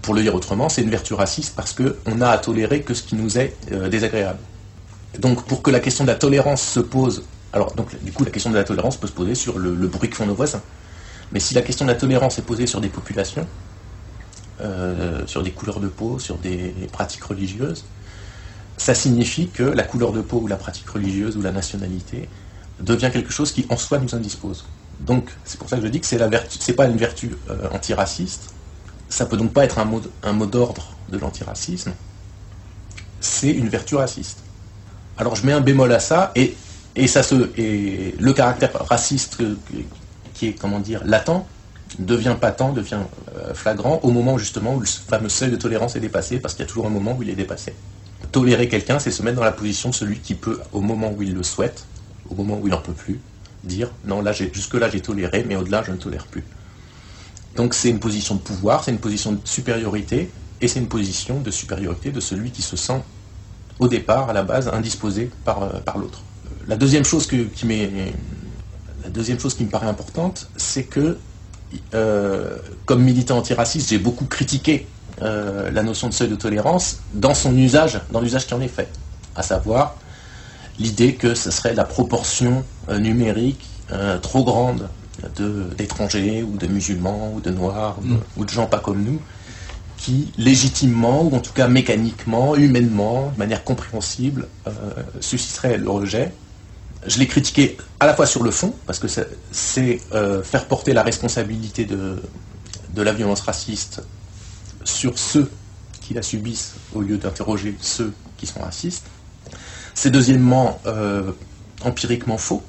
pour 0.01 0.13
le 0.13 0.21
dire 0.21 0.33
autrement, 0.35 0.69
c'est 0.69 0.81
une 0.81 0.89
vertu 0.89 1.13
raciste 1.13 1.55
parce 1.55 1.73
qu'on 1.73 2.15
n'a 2.15 2.31
à 2.31 2.37
tolérer 2.37 2.81
que 2.81 2.93
ce 2.93 3.03
qui 3.03 3.15
nous 3.15 3.37
est 3.37 3.55
euh, 3.71 3.89
désagréable. 3.89 4.39
Donc, 5.19 5.45
pour 5.45 5.61
que 5.61 5.71
la 5.71 5.79
question 5.79 6.03
de 6.03 6.09
la 6.09 6.15
tolérance 6.15 6.61
se 6.61 6.79
pose, 6.79 7.23
alors 7.53 7.73
donc 7.73 7.95
du 8.03 8.11
coup 8.11 8.23
la 8.23 8.31
question 8.31 8.49
de 8.49 8.55
la 8.55 8.63
tolérance 8.63 8.97
peut 8.97 9.07
se 9.07 9.13
poser 9.13 9.35
sur 9.35 9.57
le, 9.57 9.73
le 9.73 9.87
bruit 9.87 10.09
que 10.09 10.15
font 10.15 10.25
nos 10.25 10.35
voisins. 10.35 10.61
Mais 11.31 11.39
si 11.39 11.53
la 11.53 11.61
question 11.61 11.85
de 11.85 11.91
la 11.91 11.97
tolérance 11.97 12.37
est 12.39 12.43
posée 12.43 12.67
sur 12.67 12.81
des 12.81 12.89
populations, 12.89 13.45
euh, 14.59 15.25
sur 15.27 15.43
des 15.43 15.51
couleurs 15.51 15.79
de 15.79 15.87
peau, 15.87 16.17
sur 16.19 16.37
des 16.37 16.73
pratiques 16.91 17.23
religieuses, 17.23 17.85
ça 18.77 18.95
signifie 18.95 19.49
que 19.49 19.63
la 19.63 19.83
couleur 19.83 20.11
de 20.11 20.21
peau 20.21 20.39
ou 20.39 20.47
la 20.47 20.55
pratique 20.55 20.89
religieuse 20.89 21.37
ou 21.37 21.41
la 21.41 21.51
nationalité 21.51 22.29
devient 22.79 23.09
quelque 23.11 23.31
chose 23.31 23.51
qui 23.51 23.65
en 23.69 23.77
soi 23.77 23.99
nous 23.99 24.15
indispose. 24.15 24.65
Donc 24.99 25.29
c'est 25.43 25.59
pour 25.59 25.69
ça 25.69 25.77
que 25.77 25.83
je 25.83 25.87
dis 25.87 25.99
que 25.99 26.07
c'est 26.07 26.17
la 26.17 26.27
vertu, 26.27 26.57
c'est 26.59 26.73
pas 26.73 26.85
une 26.85 26.97
vertu 26.97 27.35
euh, 27.49 27.69
antiraciste. 27.71 28.53
Ça 29.09 29.25
peut 29.25 29.37
donc 29.37 29.53
pas 29.53 29.63
être 29.63 29.79
un 29.79 29.85
mot, 29.85 30.45
d'ordre 30.45 30.95
de 31.09 31.17
l'antiracisme. 31.17 31.93
C'est 33.19 33.51
une 33.51 33.69
vertu 33.69 33.95
raciste. 33.95 34.39
Alors 35.17 35.35
je 35.35 35.45
mets 35.45 35.53
un 35.53 35.61
bémol 35.61 35.91
à 35.91 35.99
ça 35.99 36.31
et, 36.35 36.55
et 36.95 38.15
le 38.19 38.33
caractère 38.33 38.71
raciste 38.87 39.37
qui 40.33 40.47
est 40.47 40.53
comment 40.53 40.79
dire 40.79 41.03
latent 41.05 41.45
devient 41.99 42.35
patent, 42.39 42.73
devient 42.73 42.99
euh, 43.37 43.53
flagrant 43.53 43.99
au 44.03 44.11
moment 44.11 44.37
justement 44.37 44.75
où 44.75 44.79
le 44.79 44.85
fameux 44.85 45.29
seuil 45.29 45.51
de 45.51 45.55
tolérance 45.55 45.95
est 45.95 45.99
dépassé, 45.99 46.39
parce 46.39 46.53
qu'il 46.53 46.63
y 46.63 46.67
a 46.67 46.69
toujours 46.69 46.87
un 46.87 46.91
moment 46.91 47.15
où 47.17 47.23
il 47.23 47.29
est 47.29 47.35
dépassé. 47.35 47.73
tolérer 48.31 48.67
quelqu'un, 48.67 48.99
c'est 48.99 49.11
se 49.11 49.23
mettre 49.23 49.37
dans 49.37 49.43
la 49.43 49.51
position 49.51 49.89
de 49.89 49.95
celui 49.95 50.19
qui 50.19 50.35
peut, 50.35 50.59
au 50.71 50.81
moment 50.81 51.11
où 51.15 51.21
il 51.21 51.33
le 51.33 51.43
souhaite, 51.43 51.85
au 52.29 52.35
moment 52.35 52.59
où 52.61 52.67
il 52.67 52.71
n'en 52.71 52.81
peut 52.81 52.93
plus, 52.93 53.19
dire 53.63 53.91
non, 54.05 54.21
là, 54.21 54.31
jusque-là, 54.31 54.89
j'ai 54.89 55.01
toléré, 55.01 55.45
mais 55.47 55.55
au-delà, 55.55 55.83
je 55.83 55.91
ne 55.91 55.97
tolère 55.97 56.27
plus. 56.27 56.43
Donc 57.55 57.73
c'est 57.73 57.89
une 57.89 57.99
position 57.99 58.35
de 58.35 58.41
pouvoir, 58.41 58.83
c'est 58.83 58.91
une 58.91 58.99
position 58.99 59.31
de 59.31 59.39
supériorité, 59.43 60.29
et 60.61 60.67
c'est 60.67 60.79
une 60.79 60.87
position 60.87 61.39
de 61.39 61.51
supériorité 61.51 62.11
de 62.11 62.19
celui 62.19 62.51
qui 62.51 62.61
se 62.61 62.75
sent, 62.75 63.01
au 63.79 63.87
départ, 63.87 64.29
à 64.29 64.33
la 64.33 64.43
base, 64.43 64.67
indisposé 64.67 65.31
par, 65.45 65.63
euh, 65.63 65.79
par 65.79 65.97
l'autre. 65.97 66.21
La 66.67 66.77
chose 67.03 67.27
qui 67.27 67.47
la 69.03 69.09
deuxième 69.09 69.39
chose 69.39 69.53
qui 69.53 69.63
me 69.63 69.69
paraît 69.69 69.87
importante, 69.87 70.49
c'est 70.57 70.83
que, 70.83 71.17
euh, 71.93 72.57
comme 72.85 73.03
militant 73.03 73.37
antiraciste, 73.37 73.89
j'ai 73.89 73.97
beaucoup 73.97 74.25
critiqué 74.25 74.87
euh, 75.21 75.69
la 75.71 75.83
notion 75.83 76.07
de 76.07 76.13
seuil 76.13 76.29
de 76.29 76.35
tolérance 76.35 76.99
dans 77.13 77.33
son 77.33 77.55
usage, 77.57 77.99
dans 78.11 78.21
l'usage 78.21 78.47
qui 78.47 78.53
en 78.53 78.61
est 78.61 78.67
fait, 78.67 78.89
à 79.35 79.43
savoir 79.43 79.95
l'idée 80.79 81.15
que 81.15 81.33
ce 81.33 81.51
serait 81.51 81.73
la 81.73 81.83
proportion 81.83 82.63
euh, 82.89 82.99
numérique 82.99 83.65
trop 84.21 84.43
grande 84.43 84.89
d'étrangers 85.77 86.43
ou 86.43 86.57
de 86.57 86.67
musulmans 86.67 87.31
ou 87.33 87.39
de 87.39 87.51
noirs 87.51 87.95
mm. 88.01 88.17
ou, 88.35 88.43
de, 88.43 88.49
gens 88.49 88.65
pas 88.65 88.79
comme 88.79 89.01
nous 89.01 89.21
qui 89.95 90.29
légitimement 90.37 91.23
ou 91.23 91.33
en 91.33 91.39
tout 91.39 91.53
cas 91.53 91.69
mécaniquement, 91.69 92.57
humainement, 92.57 93.31
de 93.33 93.39
manière 93.39 93.63
compréhensible, 93.63 94.49
susciterait 95.21 95.77
le 95.77 95.89
rejet 95.89 96.33
je 97.07 97.19
l'ai 97.19 97.27
critiqué 97.27 97.77
à 97.99 98.05
la 98.05 98.13
fois 98.13 98.25
sur 98.25 98.43
le 98.43 98.51
fond, 98.51 98.73
parce 98.85 98.99
que 98.99 99.07
c'est 99.51 100.01
euh, 100.13 100.43
faire 100.43 100.65
porter 100.65 100.93
la 100.93 101.03
responsabilité 101.03 101.85
de, 101.85 102.21
de, 102.93 103.01
la 103.01 103.13
violence 103.13 103.41
raciste 103.41 104.03
sur 104.83 105.17
ceux 105.17 105.49
qui 106.01 106.13
la 106.13 106.21
subissent 106.21 106.73
au 106.93 107.01
lieu 107.01 107.17
d'interroger 107.17 107.75
ceux 107.81 108.13
qui 108.37 108.45
sont 108.45 108.59
racistes. 108.59 109.05
C'est 109.93 110.11
deuxièmement 110.11 110.79
euh, 110.85 111.31
empiriquement 111.81 112.37
faux. 112.37 112.63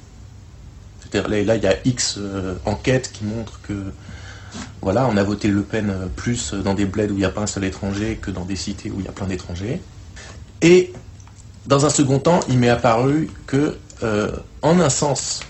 C'est-à-dire 1.01 1.45
là, 1.47 1.57
il 1.57 1.63
y 1.63 1.67
a 1.67 1.77
X 1.85 2.17
euh, 2.19 2.55
enquêtes 2.65 3.13
qui 3.13 3.25
montrent 3.25 3.61
que 3.63 3.93
voilà, 4.81 5.07
on 5.09 5.17
a 5.17 5.23
voté 5.23 5.49
Le 5.49 5.63
Pen 5.63 6.09
plus 6.17 6.55
dans 6.55 6.75
des 6.75 6.87
bleds 6.87 7.11
où 7.11 7.15
il 7.15 7.19
n'y 7.19 7.25
a 7.25 7.31
pas 7.31 7.43
un 7.43 7.47
seul 7.47 7.65
étranger 7.65 8.19
que 8.21 8.31
dans 8.31 8.45
des 8.45 8.57
cités 8.57 8.91
où 8.91 9.01
il 9.01 9.05
y 9.05 9.09
a 9.09 9.13
plein 9.13 9.27
d'étrangers. 9.27 9.81
Et 10.63 10.93
dans 11.67 11.85
un 11.85 11.91
second 11.91 12.19
temps, 12.19 12.41
il 12.49 12.59
m'est 12.59 12.71
apparu 12.71 13.31
que 13.47 13.77
euh, 14.03 14.31
en 14.63 14.79
un 14.81 14.91
sens, 14.91 15.41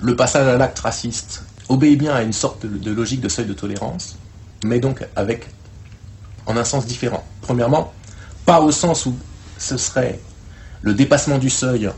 le 0.00 0.16
passage 0.16 0.48
à 0.48 0.56
l'acte 0.56 0.78
raciste 0.80 1.44
obéit 1.68 1.98
bien 1.98 2.14
à 2.14 2.22
une 2.22 2.32
sorte 2.32 2.66
de, 2.66 2.90
logique 2.90 3.20
de 3.20 3.28
seuil 3.28 3.46
de 3.46 3.52
tolérance, 3.52 4.16
mais 4.64 4.80
donc 4.80 5.06
avec, 5.14 5.48
en 6.46 6.56
un 6.56 6.64
sens 6.64 6.86
différent. 6.86 7.24
Premièrement, 7.42 7.92
pas 8.44 8.60
au 8.60 8.72
sens 8.72 9.06
où 9.06 9.16
ce 9.58 9.76
serait 9.76 10.20
le 10.82 10.94
dépassement 10.94 11.38
du 11.38 11.50
seuil 11.50 11.90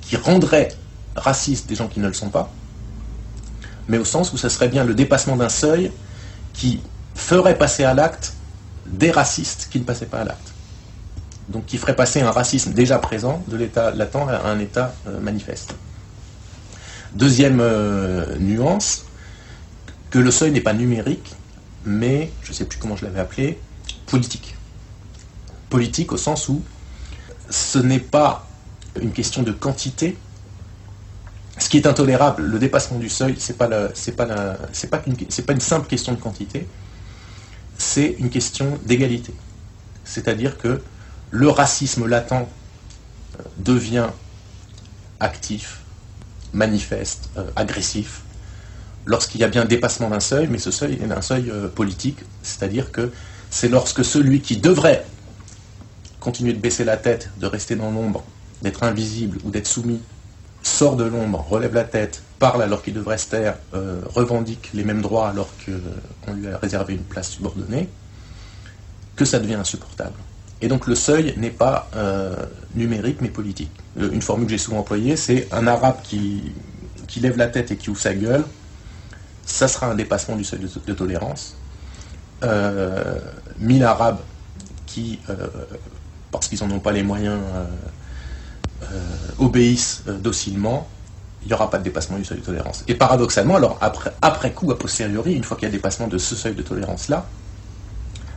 qui 0.00 0.16
rendrait 0.16 0.68
racistes 1.16 1.68
des 1.68 1.74
gens 1.74 1.88
qui 1.88 2.00
ne 2.00 2.08
le 2.08 2.14
sont 2.14 2.30
pas, 2.30 2.50
mais 3.88 3.98
au 3.98 4.04
sens 4.04 4.32
où 4.32 4.36
ce 4.36 4.48
serait 4.48 4.68
bien 4.68 4.84
le 4.84 4.94
dépassement 4.94 5.36
d'un 5.36 5.48
seuil 5.48 5.90
qui 6.52 6.80
ferait 7.14 7.56
passer 7.58 7.84
à 7.84 7.94
l'acte 7.94 8.34
des 8.86 9.10
racistes 9.10 9.68
qui 9.70 9.78
ne 9.78 9.84
passaient 9.84 10.06
pas 10.06 10.20
à 10.20 10.24
l'acte 10.24 10.51
donc 11.52 11.66
qui 11.66 11.78
ferait 11.78 11.94
passer 11.94 12.20
un 12.20 12.30
racisme 12.30 12.72
déjà 12.72 12.98
présent 12.98 13.44
de 13.46 13.56
l'état 13.56 13.90
latent 13.92 14.16
à 14.28 14.48
un 14.48 14.58
état 14.58 14.94
euh, 15.06 15.20
manifeste. 15.20 15.74
Deuxième 17.14 17.60
euh, 17.60 18.38
nuance, 18.38 19.04
que 20.10 20.18
le 20.18 20.30
seuil 20.30 20.50
n'est 20.50 20.62
pas 20.62 20.72
numérique, 20.72 21.34
mais, 21.84 22.32
je 22.42 22.50
ne 22.50 22.54
sais 22.54 22.64
plus 22.64 22.78
comment 22.78 22.96
je 22.96 23.04
l'avais 23.04 23.20
appelé, 23.20 23.58
politique. 24.06 24.56
Politique 25.68 26.12
au 26.12 26.16
sens 26.16 26.48
où 26.48 26.62
ce 27.50 27.78
n'est 27.78 28.00
pas 28.00 28.46
une 29.00 29.12
question 29.12 29.42
de 29.42 29.52
quantité. 29.52 30.16
Ce 31.58 31.68
qui 31.68 31.76
est 31.76 31.86
intolérable, 31.86 32.44
le 32.44 32.58
dépassement 32.58 32.98
du 32.98 33.08
seuil, 33.08 33.36
ce 33.38 33.52
n'est 33.52 33.58
pas, 33.58 35.02
une 35.52 35.60
simple 35.60 35.86
question 35.86 36.12
de 36.12 36.18
quantité, 36.18 36.66
c'est 37.76 38.16
une 38.18 38.30
question 38.30 38.78
d'égalité. 38.84 39.34
C'est-à-dire 40.04 40.56
que 40.56 40.80
le 41.32 41.48
racisme 41.48 42.06
latent 42.06 42.32
euh, 42.32 43.42
devient 43.58 44.08
actif, 45.18 45.80
manifeste, 46.52 47.30
euh, 47.38 47.50
agressif, 47.56 48.20
lorsqu'il 49.06 49.40
y 49.40 49.44
a 49.44 49.48
bien 49.48 49.64
dépassement 49.64 50.10
d'un 50.10 50.20
seuil, 50.20 50.46
mais 50.48 50.58
ce 50.58 50.70
seuil 50.70 51.00
est 51.02 51.10
un 51.10 51.22
seuil 51.22 51.50
euh, 51.50 51.68
politique, 51.68 52.18
c'est-à-dire 52.42 52.92
que 52.92 53.10
c'est 53.50 53.68
lorsque 53.68 54.04
celui 54.04 54.40
qui 54.40 54.58
devrait 54.58 55.04
continuer 56.20 56.52
de 56.52 56.60
baisser 56.60 56.84
la 56.84 56.98
tête, 56.98 57.30
de 57.38 57.46
rester 57.46 57.76
dans 57.76 57.90
l'ombre, 57.90 58.22
d'être 58.60 58.82
invisible 58.84 59.38
ou 59.42 59.50
d'être 59.50 59.66
soumis, 59.66 60.02
sort 60.62 60.96
de 60.96 61.04
l'ombre, 61.04 61.44
relève 61.48 61.74
la 61.74 61.84
tête, 61.84 62.22
parle 62.38 62.62
alors 62.62 62.82
qu'il 62.82 62.94
devrait 62.94 63.18
se 63.18 63.26
taire, 63.26 63.56
revendique 64.14 64.70
les 64.74 64.84
mêmes 64.84 65.02
droits 65.02 65.28
alors 65.28 65.50
qu'on 65.66 66.34
lui 66.34 66.46
a 66.46 66.56
réservé 66.58 66.94
une 66.94 67.02
place 67.02 67.30
subordonnée, 67.30 67.88
que 69.16 69.24
ça 69.24 69.40
devient 69.40 69.54
insupportable. 69.54 70.14
Et 70.62 70.68
donc 70.68 70.86
le 70.86 70.94
seuil 70.94 71.34
n'est 71.36 71.50
pas 71.50 71.90
euh, 71.96 72.34
numérique 72.76 73.18
mais 73.20 73.28
politique. 73.28 73.72
Euh, 73.98 74.10
une 74.12 74.22
formule 74.22 74.46
que 74.46 74.52
j'ai 74.52 74.58
souvent 74.58 74.78
employée, 74.78 75.16
c'est 75.16 75.48
un 75.52 75.66
arabe 75.66 75.96
qui, 76.04 76.54
lève 77.20 77.36
la 77.36 77.48
tête 77.48 77.70
et 77.72 77.76
qui 77.76 77.90
ouvre 77.90 78.00
sa 78.00 78.14
gueule, 78.14 78.44
ça 79.44 79.68
sera 79.68 79.88
un 79.88 79.94
dépassement 79.94 80.36
du 80.36 80.44
seuil 80.44 80.60
de, 80.60 80.94
tolérance. 80.94 81.56
Euh, 82.42 83.18
mille 83.58 83.84
arabes 83.84 84.20
qui, 84.86 85.18
parce 86.30 86.48
qu'ils 86.48 86.66
n'en 86.66 86.74
ont 86.74 86.80
pas 86.80 86.92
les 86.92 87.02
moyens, 87.02 87.40
obéissent 89.38 90.04
docilement, 90.06 90.88
il 91.42 91.48
n'y 91.48 91.54
aura 91.54 91.70
pas 91.70 91.78
de 91.78 91.84
dépassement 91.84 92.16
du 92.16 92.24
seuil 92.24 92.38
de 92.38 92.44
tolérance. 92.44 92.84
Et 92.88 92.94
paradoxalement, 92.94 93.56
alors 93.56 93.76
après, 93.80 94.12
après 94.22 94.52
coup, 94.52 94.70
a 94.70 94.78
posteriori, 94.78 95.34
une 95.34 95.44
fois 95.44 95.56
qu'il 95.56 95.66
y 95.66 95.70
a 95.70 95.72
dépassement 95.72 96.08
de 96.08 96.18
ce 96.18 96.34
seuil 96.34 96.54
de 96.54 96.62
tolérance-là, 96.62 97.26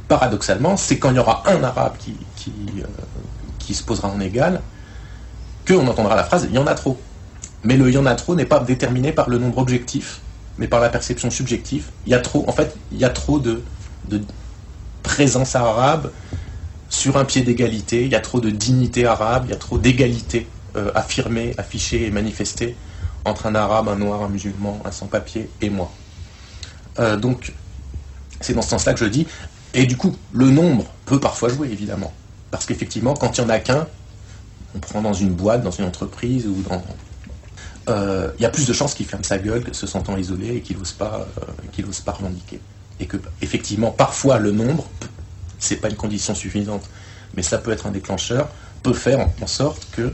paradoxalement, 0.08 0.78
c'est 0.78 0.97
quand 0.97 1.12
il 1.12 1.16
y 1.16 1.20
aura 1.20 1.43
un 1.47 1.64
arabe 1.64 1.93
qui, 1.97 2.16
euh, 2.80 3.74
se 3.74 3.84
posera 3.84 4.10
en 4.10 4.20
égal, 4.20 4.62
qu'on 5.68 5.88
entendra 5.88 6.16
la 6.16 6.24
phrase 6.24 6.47
il 6.49 6.56
y 6.56 6.60
en 6.60 6.68
a 6.68 6.76
trop. 6.76 6.99
Mais 7.64 7.78
le 7.78 7.89
il 7.89 7.95
y 7.95 7.97
en 7.97 8.06
a 8.06 8.14
trop 8.16 8.36
n'est 8.36 8.45
pas 8.45 8.60
déterminé 8.60 9.12
par 9.12 9.30
le 9.30 9.39
nombre 9.39 9.58
objectif, 9.58 10.22
mais 10.58 10.68
par 10.68 10.80
la 10.80 10.89
perception 10.89 11.32
subjective. 11.32 11.88
Il 12.06 12.12
y 12.12 12.16
a 12.16 12.20
trop, 12.20 12.45
en 12.47 12.51
fait, 12.51 12.76
il 12.91 12.99
y 12.99 13.06
a 13.06 13.10
trop 13.10 13.39
de, 13.39 13.64
présence 15.01 15.56
arabe 15.56 16.12
sur 16.89 17.18
un 17.18 17.26
pied 17.26 17.41
d'égalité, 17.41 18.06
il 18.06 18.12
y 18.12 18.16
a 18.16 18.20
trop 18.20 18.39
de 18.39 18.49
dignité 18.49 19.06
arabe, 19.06 19.45
il 19.47 19.51
y 19.51 19.53
a 19.53 19.58
trop 19.58 19.78
d'égalité 19.78 20.47
euh, 20.76 20.91
affirmée, 20.93 21.53
affichée 21.58 22.06
et 22.06 22.12
manifestée 22.12 22.76
entre 23.24 23.47
un 23.47 23.56
arabe, 23.56 23.89
un 23.89 23.95
noir, 23.95 24.22
un 24.22 24.30
musulman, 24.30 24.80
un 24.86 24.91
sans-papier 24.91 25.49
et 25.62 25.70
moi. 25.70 25.91
Euh, 26.99 27.18
donc, 27.18 27.53
c'est 28.39 28.53
dans 28.53 28.62
ce 28.62 28.70
sens-là 28.70 28.93
que 28.93 28.99
je 28.99 29.06
dis, 29.06 29.28
et 29.76 29.86
du 29.86 29.97
coup, 29.97 30.15
le 30.32 30.49
nombre 30.49 30.86
peut 31.05 31.19
parfois 31.19 31.49
jouer, 31.49 31.69
évidemment. 31.69 32.13
Parce 32.49 32.65
qu'effectivement, 32.65 33.13
quand 33.13 33.38
il 33.38 33.41
n'y 33.41 33.47
en 33.47 33.49
a 33.49 33.59
qu'un, 33.59 33.88
on 34.73 34.80
prend 34.80 35.01
dans 35.01 35.13
une 35.13 35.32
boîte, 35.34 35.63
dans 35.63 35.71
une 35.71 35.84
entreprise, 35.84 36.47
ou 36.47 36.63
dans... 36.67 36.82
Euh, 37.89 38.32
il 38.39 38.41
y 38.41 38.45
a 38.45 38.49
plus 38.49 38.67
de 38.67 38.73
chances 38.73 38.93
qu'il 38.93 39.05
ferme 39.05 39.26
sa 39.26 39.38
gueule, 39.38 39.63
se 39.73 39.86
sentant 39.86 40.15
isolé 40.15 40.55
et 40.55 40.61
qu'il 40.61 40.78
n'ose 40.78 40.93
pas, 40.93 41.28
euh, 41.38 41.84
pas 42.05 42.13
revendiquer. 42.13 42.61
Et 43.01 43.05
que, 43.05 43.17
effectivement, 43.41 43.91
parfois, 43.91 44.39
le 44.39 44.51
nombre, 44.51 44.88
c'est 45.59 45.76
pas 45.76 45.89
une 45.89 45.97
condition 45.97 46.34
suffisante, 46.34 46.89
mais 47.36 47.43
ça 47.43 47.57
peut 47.57 47.71
être 47.71 47.86
un 47.86 47.91
déclencheur, 47.91 48.47
peut 48.82 48.93
faire 48.93 49.28
en, 49.41 49.47
sorte 49.47 49.88
que 49.91 50.13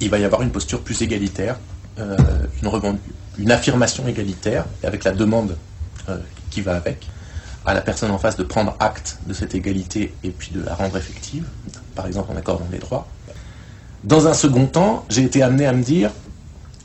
il 0.00 0.10
va 0.10 0.18
y 0.18 0.24
avoir 0.24 0.42
une 0.42 0.50
posture 0.50 0.80
plus 0.80 1.00
égalitaire, 1.00 1.58
euh, 2.00 2.16
une, 2.60 2.98
une 3.38 3.52
affirmation 3.52 4.08
égalitaire, 4.08 4.64
avec 4.82 5.04
la 5.04 5.12
demande 5.12 5.56
qui 6.50 6.60
va 6.60 6.76
avec, 6.76 7.08
à 7.66 7.74
la 7.74 7.80
personne 7.80 8.10
en 8.10 8.18
face 8.18 8.36
de 8.36 8.42
prendre 8.42 8.76
acte 8.78 9.18
de 9.26 9.32
cette 9.32 9.54
égalité 9.54 10.14
et 10.22 10.30
puis 10.30 10.50
de 10.52 10.62
la 10.62 10.74
rendre 10.74 10.96
effective, 10.96 11.46
par 11.94 12.06
exemple 12.06 12.32
en 12.32 12.36
accordant 12.36 12.66
des 12.66 12.78
droits. 12.78 13.08
Dans 14.02 14.26
un 14.26 14.34
second 14.34 14.66
temps, 14.66 15.06
j'ai 15.08 15.22
été 15.22 15.42
amené 15.42 15.66
à 15.66 15.72
me 15.72 15.82
dire, 15.82 16.10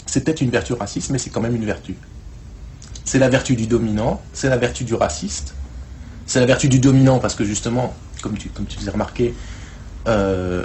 c'est 0.06 0.24
peut-être 0.24 0.42
une 0.42 0.50
vertu 0.50 0.74
raciste, 0.74 1.10
mais 1.10 1.18
c'est 1.18 1.30
quand 1.30 1.42
même 1.42 1.56
une 1.56 1.66
vertu. 1.66 1.96
C'est 3.04 3.20
la 3.20 3.30
vertu 3.30 3.56
du 3.56 3.68
dominant, 3.68 4.22
c'est 4.34 4.50
la 4.50 4.58
vertu 4.58 4.86
du 4.86 4.94
raciste, 4.94 5.54
c'est 6.26 6.40
la 6.40 6.46
vertu 6.46 6.70
du 6.70 6.80
dominant 6.80 7.20
parce 7.20 7.36
que 7.36 7.44
justement, 7.44 7.94
comme 8.22 8.38
tu, 8.38 8.50
comme 8.50 8.66
tu 8.66 8.78
faisais 8.78 8.92
remarquer, 8.92 9.34
euh, 10.08 10.64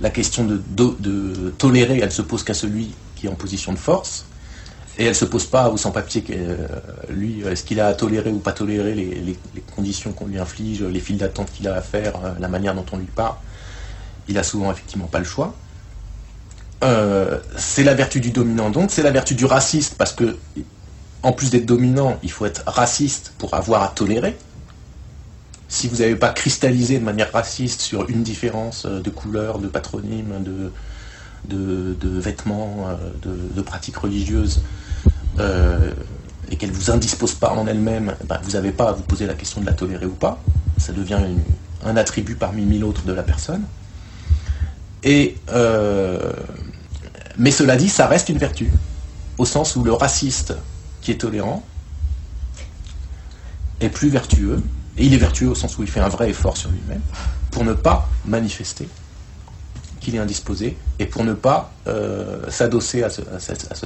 la 0.00 0.10
question 0.10 0.44
de, 0.44 1.50
tolérer, 1.56 2.00
elle 2.02 2.12
se 2.12 2.22
pose 2.22 2.42
qu'à 2.42 2.54
celui 2.54 2.94
qui 3.14 3.26
est 3.26 3.30
en 3.30 3.34
position 3.34 3.72
de 3.72 3.78
force. 3.78 4.26
Et 4.98 5.02
elle 5.02 5.10
ne 5.10 5.14
se 5.14 5.26
pose 5.26 5.44
pas 5.46 5.68
au 5.68 5.76
sans-papier, 5.76 6.24
euh, 6.30 6.66
lui, 7.10 7.42
est-ce 7.42 7.64
qu'il 7.64 7.80
a 7.80 7.88
à 7.88 7.94
tolérer 7.94 8.30
ou 8.30 8.38
pas 8.38 8.52
tolérer 8.52 8.94
les, 8.94 9.38
conditions 9.74 10.12
qu'on 10.12 10.26
lui 10.26 10.38
inflige, 10.38 10.82
les 10.82 11.00
files 11.00 11.18
d'attente 11.18 11.52
qu'il 11.52 11.68
a 11.68 11.74
à 11.74 11.82
faire, 11.82 12.14
euh, 12.24 12.32
la 12.40 12.48
manière 12.48 12.74
dont 12.74 12.86
on 12.92 12.96
lui 12.96 13.06
parle. 13.06 13.34
Il 14.28 14.38
a 14.38 14.42
souvent 14.42 14.72
effectivement 14.72 15.06
pas 15.06 15.18
le 15.18 15.26
choix. 15.26 15.54
Euh, 16.82 17.38
c'est 17.56 17.84
la 17.84 17.94
vertu 17.94 18.20
du 18.20 18.30
dominant 18.30 18.68
donc, 18.70 18.90
c'est 18.90 19.02
la 19.02 19.10
vertu 19.10 19.34
du 19.34 19.44
raciste, 19.44 19.96
parce 19.96 20.12
que 20.12 20.36
en 21.22 21.32
plus 21.32 21.50
d'être 21.50 21.66
dominant, 21.66 22.18
il 22.22 22.30
faut 22.30 22.46
être 22.46 22.62
raciste 22.66 23.32
pour 23.38 23.54
avoir 23.54 23.82
à 23.82 23.88
tolérer. 23.88 24.36
si 25.68 25.88
vous 25.88 25.96
n'avez 25.96 26.16
pas 26.16 26.30
cristallisé 26.30 26.98
de 26.98 27.04
manière 27.04 27.32
raciste 27.32 27.80
sur 27.82 28.08
une 28.08 28.22
différence 28.22 28.86
de 28.86 29.10
couleur, 29.10 29.58
de 29.58 29.66
patronyme, 29.66 30.42
de, 30.42 30.70
de, 31.48 32.18
vêtements, 32.18 32.88
de, 33.22 33.62
pratiques 33.62 33.96
religieuses, 33.96 34.60
et 35.38 36.56
qu'elle 36.56 36.70
ne 36.70 36.74
vous 36.74 36.90
indispose 36.90 37.34
pas 37.34 37.50
en 37.50 37.66
elle-même, 37.66 38.14
ben, 38.28 38.38
vous 38.42 38.52
n'avez 38.52 38.72
pas 38.72 38.88
à 38.88 38.92
vous 38.92 39.02
poser 39.02 39.26
la 39.26 39.34
question 39.34 39.60
de 39.60 39.66
la 39.66 39.72
tolérer 39.72 40.06
ou 40.06 40.14
pas. 40.14 40.42
Ça 40.78 40.92
devient 40.92 41.18
un 41.84 41.96
attribut 41.96 42.36
parmi 42.36 42.62
mille 42.62 42.84
autres 42.84 43.04
de 43.04 43.12
la 43.12 43.22
personne. 43.22 43.62
Et, 45.02 45.36
mais 47.38 47.50
cela 47.50 47.76
dit, 47.76 47.88
ça 47.88 48.06
reste 48.06 48.28
une 48.28 48.38
vertu, 48.38 48.70
au 49.38 49.44
sens 49.44 49.76
où 49.76 49.84
le 49.84 49.92
raciste 49.92 50.54
qui 51.00 51.10
est 51.10 51.18
tolérant 51.18 51.64
est 53.80 53.90
plus 53.90 54.08
vertueux, 54.08 54.62
et 54.96 55.04
il 55.04 55.12
est 55.12 55.18
vertueux 55.18 55.48
au 55.48 55.54
sens 55.54 55.76
où 55.78 55.82
il 55.82 55.90
fait 55.90 56.00
un 56.00 56.08
vrai 56.08 56.30
effort 56.30 56.56
sur 56.56 56.70
lui-même, 56.70 57.02
pour 57.50 57.64
ne 57.64 57.74
pas 57.74 58.08
manifester 58.24 58.88
qu'il 60.06 60.14
est 60.14 60.20
indisposé, 60.20 60.76
et 61.00 61.06
pour 61.06 61.24
ne 61.24 61.34
pas 61.34 61.72
euh, 61.88 62.48
s'adosser 62.48 63.02
à, 63.02 63.10
ce, 63.10 63.22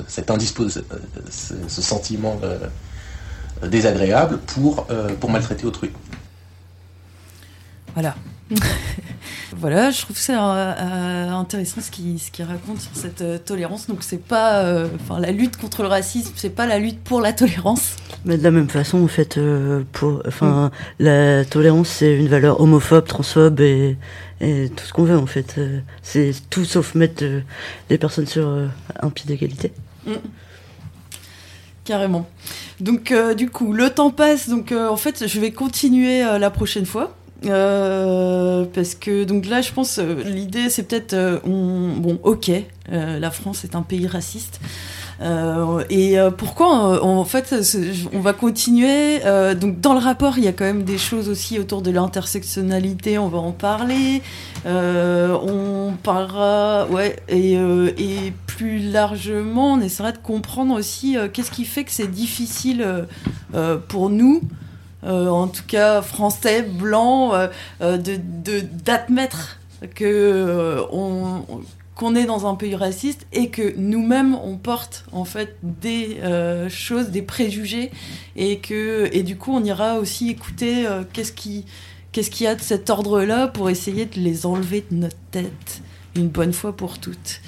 cet 0.07 0.31
indisposé, 0.31 0.83
euh, 0.93 0.97
ce, 1.31 1.81
sentiment 1.81 2.39
euh, 2.43 2.59
désagréable 3.67 4.37
pour, 4.37 4.87
pour 5.19 5.31
maltraiter 5.31 5.65
autrui. 5.65 5.91
Voilà. 7.95 8.15
voilà, 9.57 9.91
je 9.91 10.03
trouve 10.03 10.17
que 10.17 10.23
c'est 10.23 10.35
intéressant 10.35 11.81
ce 11.81 11.91
qu'il 11.91 12.19
ce 12.19 12.43
raconte 12.43 12.81
sur 12.81 12.95
cette 12.95 13.45
tolérance. 13.45 13.87
Donc 13.87 14.03
c'est 14.03 14.23
pas, 14.23 14.87
enfin 14.97 15.21
la 15.21 15.33
lutte 15.33 15.57
contre 15.57 15.83
le 15.83 15.89
racisme, 15.89 16.33
c'est 16.37 16.55
pas 16.55 16.67
la 16.67 16.79
lutte 16.79 17.01
pour 17.01 17.21
la 17.21 17.33
tolérance. 17.33 17.97
Mais 18.25 18.37
de 18.37 18.43
la 18.43 18.51
même 18.51 18.69
façon, 18.69 19.03
en 19.03 19.09
fait, 19.09 19.39
pour, 19.93 20.23
enfin, 20.27 20.67
mm. 20.67 21.05
la 21.05 21.45
tolérance 21.45 21.89
c'est 21.89 22.17
une 22.17 22.29
valeur 22.29 22.61
homophobe, 22.61 23.07
transphobe 23.07 23.61
et, 23.61 23.97
et 24.41 24.71
tout 24.75 24.85
ce 24.85 24.93
qu'on 24.93 25.05
veut 25.05 25.19
en 25.19 25.27
fait. 25.27 25.57
Euh, 25.59 25.81
c'est 26.03 26.33
tout 26.49 26.65
sauf 26.65 26.95
mettre 26.95 27.25
euh, 27.25 27.41
les 27.89 27.99
personnes 27.99 28.27
sur 28.27 28.49
euh, 28.49 28.67
un 29.01 29.11
pied 29.11 29.27
d'égalité. 29.27 29.73
Mm. 30.07 30.13
Carrément. 31.85 32.29
Donc 32.79 33.13
du 33.37 33.51
coup, 33.51 33.73
le 33.73 33.91
temps 33.91 34.11
passe, 34.11 34.49
donc 34.49 34.71
en 34.71 34.97
fait, 34.97 35.27
je 35.27 35.41
vais 35.41 35.51
continuer 35.51 36.23
la 36.23 36.51
prochaine 36.51 36.87
fois. 36.87 37.17
Parce 37.43 38.95
que 38.95 39.25
donc 39.25 39.47
là, 39.47 39.61
je 39.61 39.73
pense 39.73 39.99
l'idée 39.99 40.69
c'est 40.71 40.85
peut-être 40.85 41.41
bon, 41.45 42.19
ok, 42.23 42.51
la 42.91 43.31
France 43.31 43.65
est 43.65 43.75
un 43.75 43.83
pays 43.83 44.07
raciste. 44.07 44.61
Euh, 45.23 45.85
et 45.91 46.19
euh, 46.19 46.31
pourquoi 46.31 46.95
euh, 46.95 47.01
en 47.03 47.27
fait 47.27 47.55
on 48.15 48.21
va 48.21 48.33
continuer 48.33 49.21
donc 49.61 49.79
dans 49.79 49.93
le 49.93 49.99
rapport 49.99 50.39
il 50.39 50.45
y 50.45 50.49
a 50.49 50.53
quand 50.53 50.65
même 50.65 50.85
des 50.85 50.97
choses 50.97 51.29
aussi 51.29 51.59
autour 51.59 51.83
de 51.83 51.91
l'intersectionnalité 51.91 53.19
on 53.19 53.29
va 53.29 53.39
en 53.39 53.53
parler 53.53 54.23
on 54.65 55.93
parlera 56.03 56.87
ouais 56.87 57.17
et, 57.29 57.53
et, 57.53 58.33
plus 58.47 58.79
largement 58.79 59.75
on 59.75 59.81
essaiera 59.81 60.13
de 60.13 60.19
comprendre 60.19 60.75
aussi 60.75 61.17
qu'est-ce 61.33 61.51
qui 61.51 61.65
fait 61.65 61.85
que 61.85 61.93
c'est 61.93 62.11
difficile 62.11 62.87
pour 63.89 64.09
nous 64.09 64.41
en 65.03 65.49
tout 65.49 65.65
cas 65.67 66.03
français 66.03 66.63
blancs 66.63 67.33
de 67.81 68.61
d'admettre 68.85 69.59
que 69.95 70.85
on, 70.93 71.43
qu'on 72.01 72.15
est 72.15 72.25
dans 72.25 72.47
un 72.47 72.55
pays 72.55 72.75
raciste 72.75 73.27
et 73.31 73.51
que 73.51 73.75
nous-mêmes 73.77 74.35
on 74.35 74.57
porte 74.57 75.05
en 75.13 75.27
fait 75.27 75.57
des 75.63 76.17
euh, 76.23 76.71
choses, 76.71 77.11
des 77.11 77.21
préjugés 77.21 77.91
et 78.37 78.59
que 78.59 79.11
et 79.13 79.23
du 79.23 79.37
coup 79.37 79.53
on 79.53 79.63
ira 79.63 79.99
aussi 79.99 80.31
écouter 80.31 80.87
euh, 80.87 81.03
qu'est-ce 81.13 81.33
qui 81.33 81.67
qu'est-ce 82.11 82.31
qu'il 82.31 82.45
y 82.45 82.47
a 82.47 82.55
de 82.55 82.63
cet 82.63 82.89
ordre-là 82.89 83.49
pour 83.49 83.69
essayer 83.69 84.07
de 84.07 84.19
les 84.19 84.47
enlever 84.47 84.83
de 84.91 84.97
notre 84.97 85.19
tête 85.31 85.83
une 86.17 86.29
bonne 86.29 86.55
fois 86.55 86.75
pour 86.75 86.99
toutes. 86.99 87.43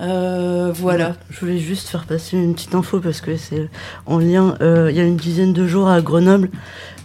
Euh, 0.00 0.72
voilà. 0.74 1.14
Je 1.30 1.40
voulais 1.40 1.58
juste 1.58 1.88
faire 1.88 2.04
passer 2.04 2.36
une 2.36 2.54
petite 2.54 2.74
info 2.74 3.00
parce 3.00 3.20
que 3.20 3.36
c'est 3.36 3.68
en 4.06 4.18
lien. 4.18 4.56
il 4.60 4.96
y 4.96 5.00
a 5.00 5.04
une 5.04 5.16
dizaine 5.16 5.52
de 5.52 5.66
jours 5.66 5.88
à 5.88 6.00
Grenoble, 6.00 6.50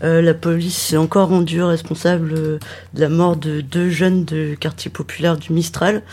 euh, 0.04 0.22
la 0.22 0.34
police 0.34 0.78
s'est 0.78 0.98
encore 0.98 1.30
rendue 1.30 1.62
responsable 1.62 2.34
euh, 2.34 2.60
de 2.94 3.02
la 3.02 3.10
mort 3.10 3.36
de 3.36 3.62
deux 3.62 3.90
jeunes 3.90 4.26
de 4.26 4.56
quartier 4.56 4.90
populaire 4.92 5.38
du 5.38 5.54
Mistral. 5.54 6.04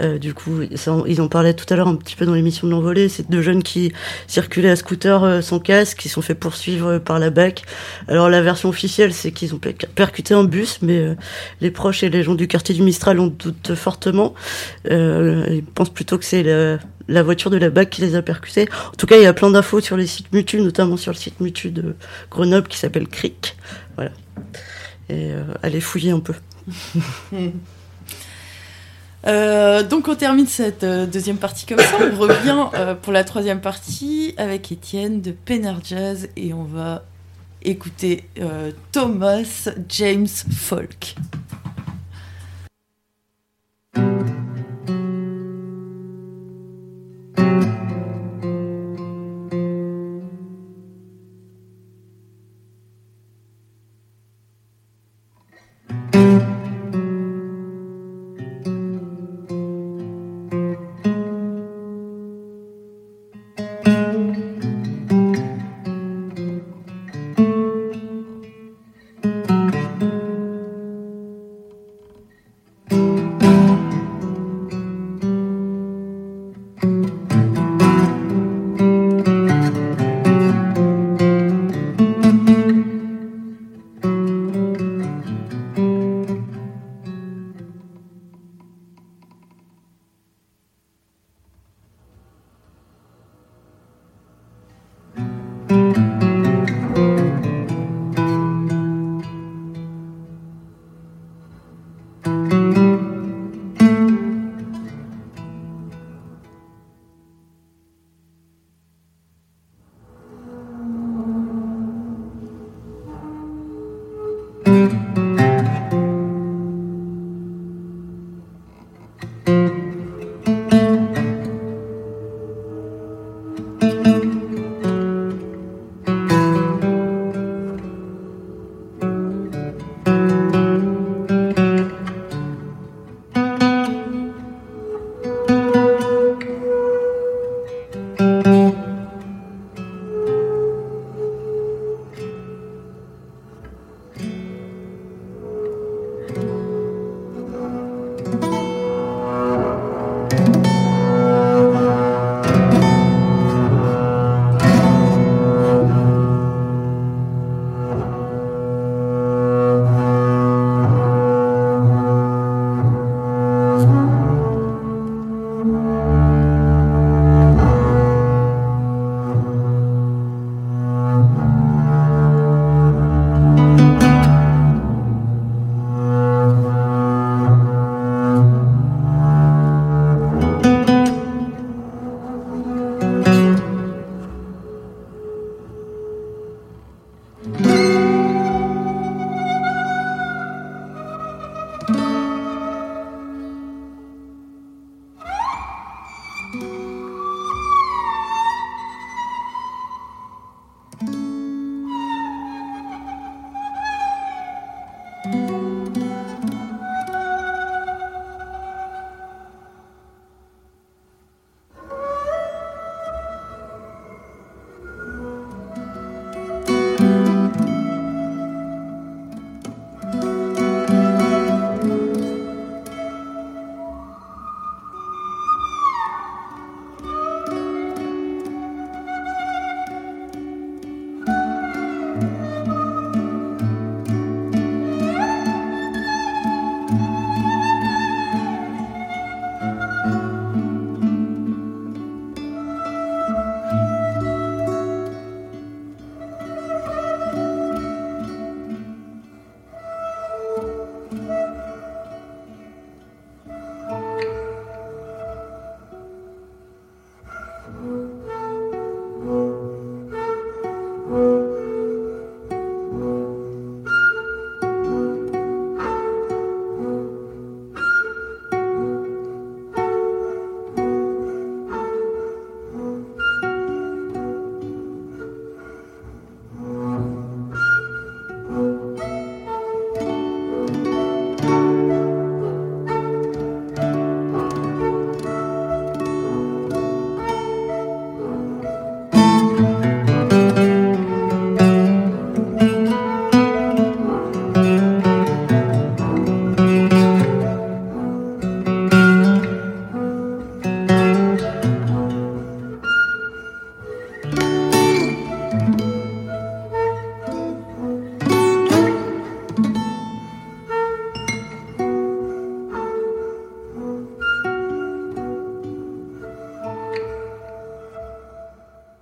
Euh, 0.00 0.18
du 0.18 0.34
coup, 0.34 0.62
ils 0.62 1.20
en 1.20 1.28
parlaient 1.28 1.54
tout 1.54 1.66
à 1.72 1.76
l'heure 1.76 1.88
un 1.88 1.96
petit 1.96 2.16
peu 2.16 2.26
dans 2.26 2.34
l'émission 2.34 2.66
de 2.66 2.72
l'envolée. 2.72 3.08
C'est 3.08 3.30
deux 3.30 3.42
jeunes 3.42 3.62
qui 3.62 3.92
circulaient 4.26 4.70
à 4.70 4.76
scooter 4.76 5.42
sans 5.42 5.58
casque, 5.58 5.98
qui 5.98 6.08
sont 6.08 6.22
fait 6.22 6.34
poursuivre 6.34 6.98
par 6.98 7.18
la 7.18 7.30
BAC. 7.30 7.62
Alors 8.08 8.28
la 8.28 8.42
version 8.42 8.68
officielle, 8.68 9.12
c'est 9.12 9.32
qu'ils 9.32 9.54
ont 9.54 9.60
percuté 9.94 10.34
un 10.34 10.44
bus, 10.44 10.78
mais 10.82 11.16
les 11.60 11.70
proches 11.70 12.02
et 12.02 12.10
les 12.10 12.22
gens 12.22 12.34
du 12.34 12.48
quartier 12.48 12.74
du 12.74 12.82
Mistral 12.82 13.20
en 13.20 13.26
doutent 13.26 13.74
fortement. 13.74 14.34
ils 14.88 15.64
pensent 15.74 15.92
plutôt 15.92 16.18
que 16.18 16.24
c'est 16.24 16.42
la 16.42 16.78
la 17.08 17.22
voiture 17.22 17.50
de 17.50 17.56
la 17.56 17.70
BAC 17.70 17.90
qui 17.90 18.00
les 18.00 18.14
a 18.14 18.22
percutés. 18.22 18.68
En 18.88 18.96
tout 18.96 19.06
cas, 19.06 19.16
il 19.16 19.22
y 19.22 19.26
a 19.26 19.32
plein 19.32 19.50
d'infos 19.50 19.80
sur 19.80 19.96
les 19.96 20.06
sites 20.06 20.32
mutus, 20.32 20.60
notamment 20.60 20.96
sur 20.96 21.12
le 21.12 21.16
site 21.16 21.40
mutu 21.40 21.70
de 21.70 21.96
Grenoble 22.30 22.68
qui 22.68 22.78
s'appelle 22.78 23.08
CRIC. 23.08 23.56
Voilà. 23.96 24.10
Et 25.08 25.30
euh, 25.32 25.44
allez 25.62 25.80
fouiller 25.80 26.12
un 26.12 26.20
peu. 26.20 26.34
Euh, 29.26 29.82
donc 29.82 30.06
on 30.06 30.14
termine 30.14 30.46
cette 30.46 30.84
euh, 30.84 31.04
deuxième 31.04 31.38
partie 31.38 31.66
comme 31.66 31.80
ça. 31.80 31.96
On 32.00 32.16
revient 32.16 32.68
pour 33.02 33.12
la 33.12 33.24
troisième 33.24 33.60
partie 33.60 34.34
avec 34.36 34.70
Étienne 34.70 35.20
de 35.20 35.32
Penner 35.32 35.74
Jazz 35.82 36.28
et 36.36 36.54
on 36.54 36.62
va 36.62 37.02
écouter 37.60 38.22
Thomas 38.92 39.68
James 39.88 40.28
Folk. 40.28 41.16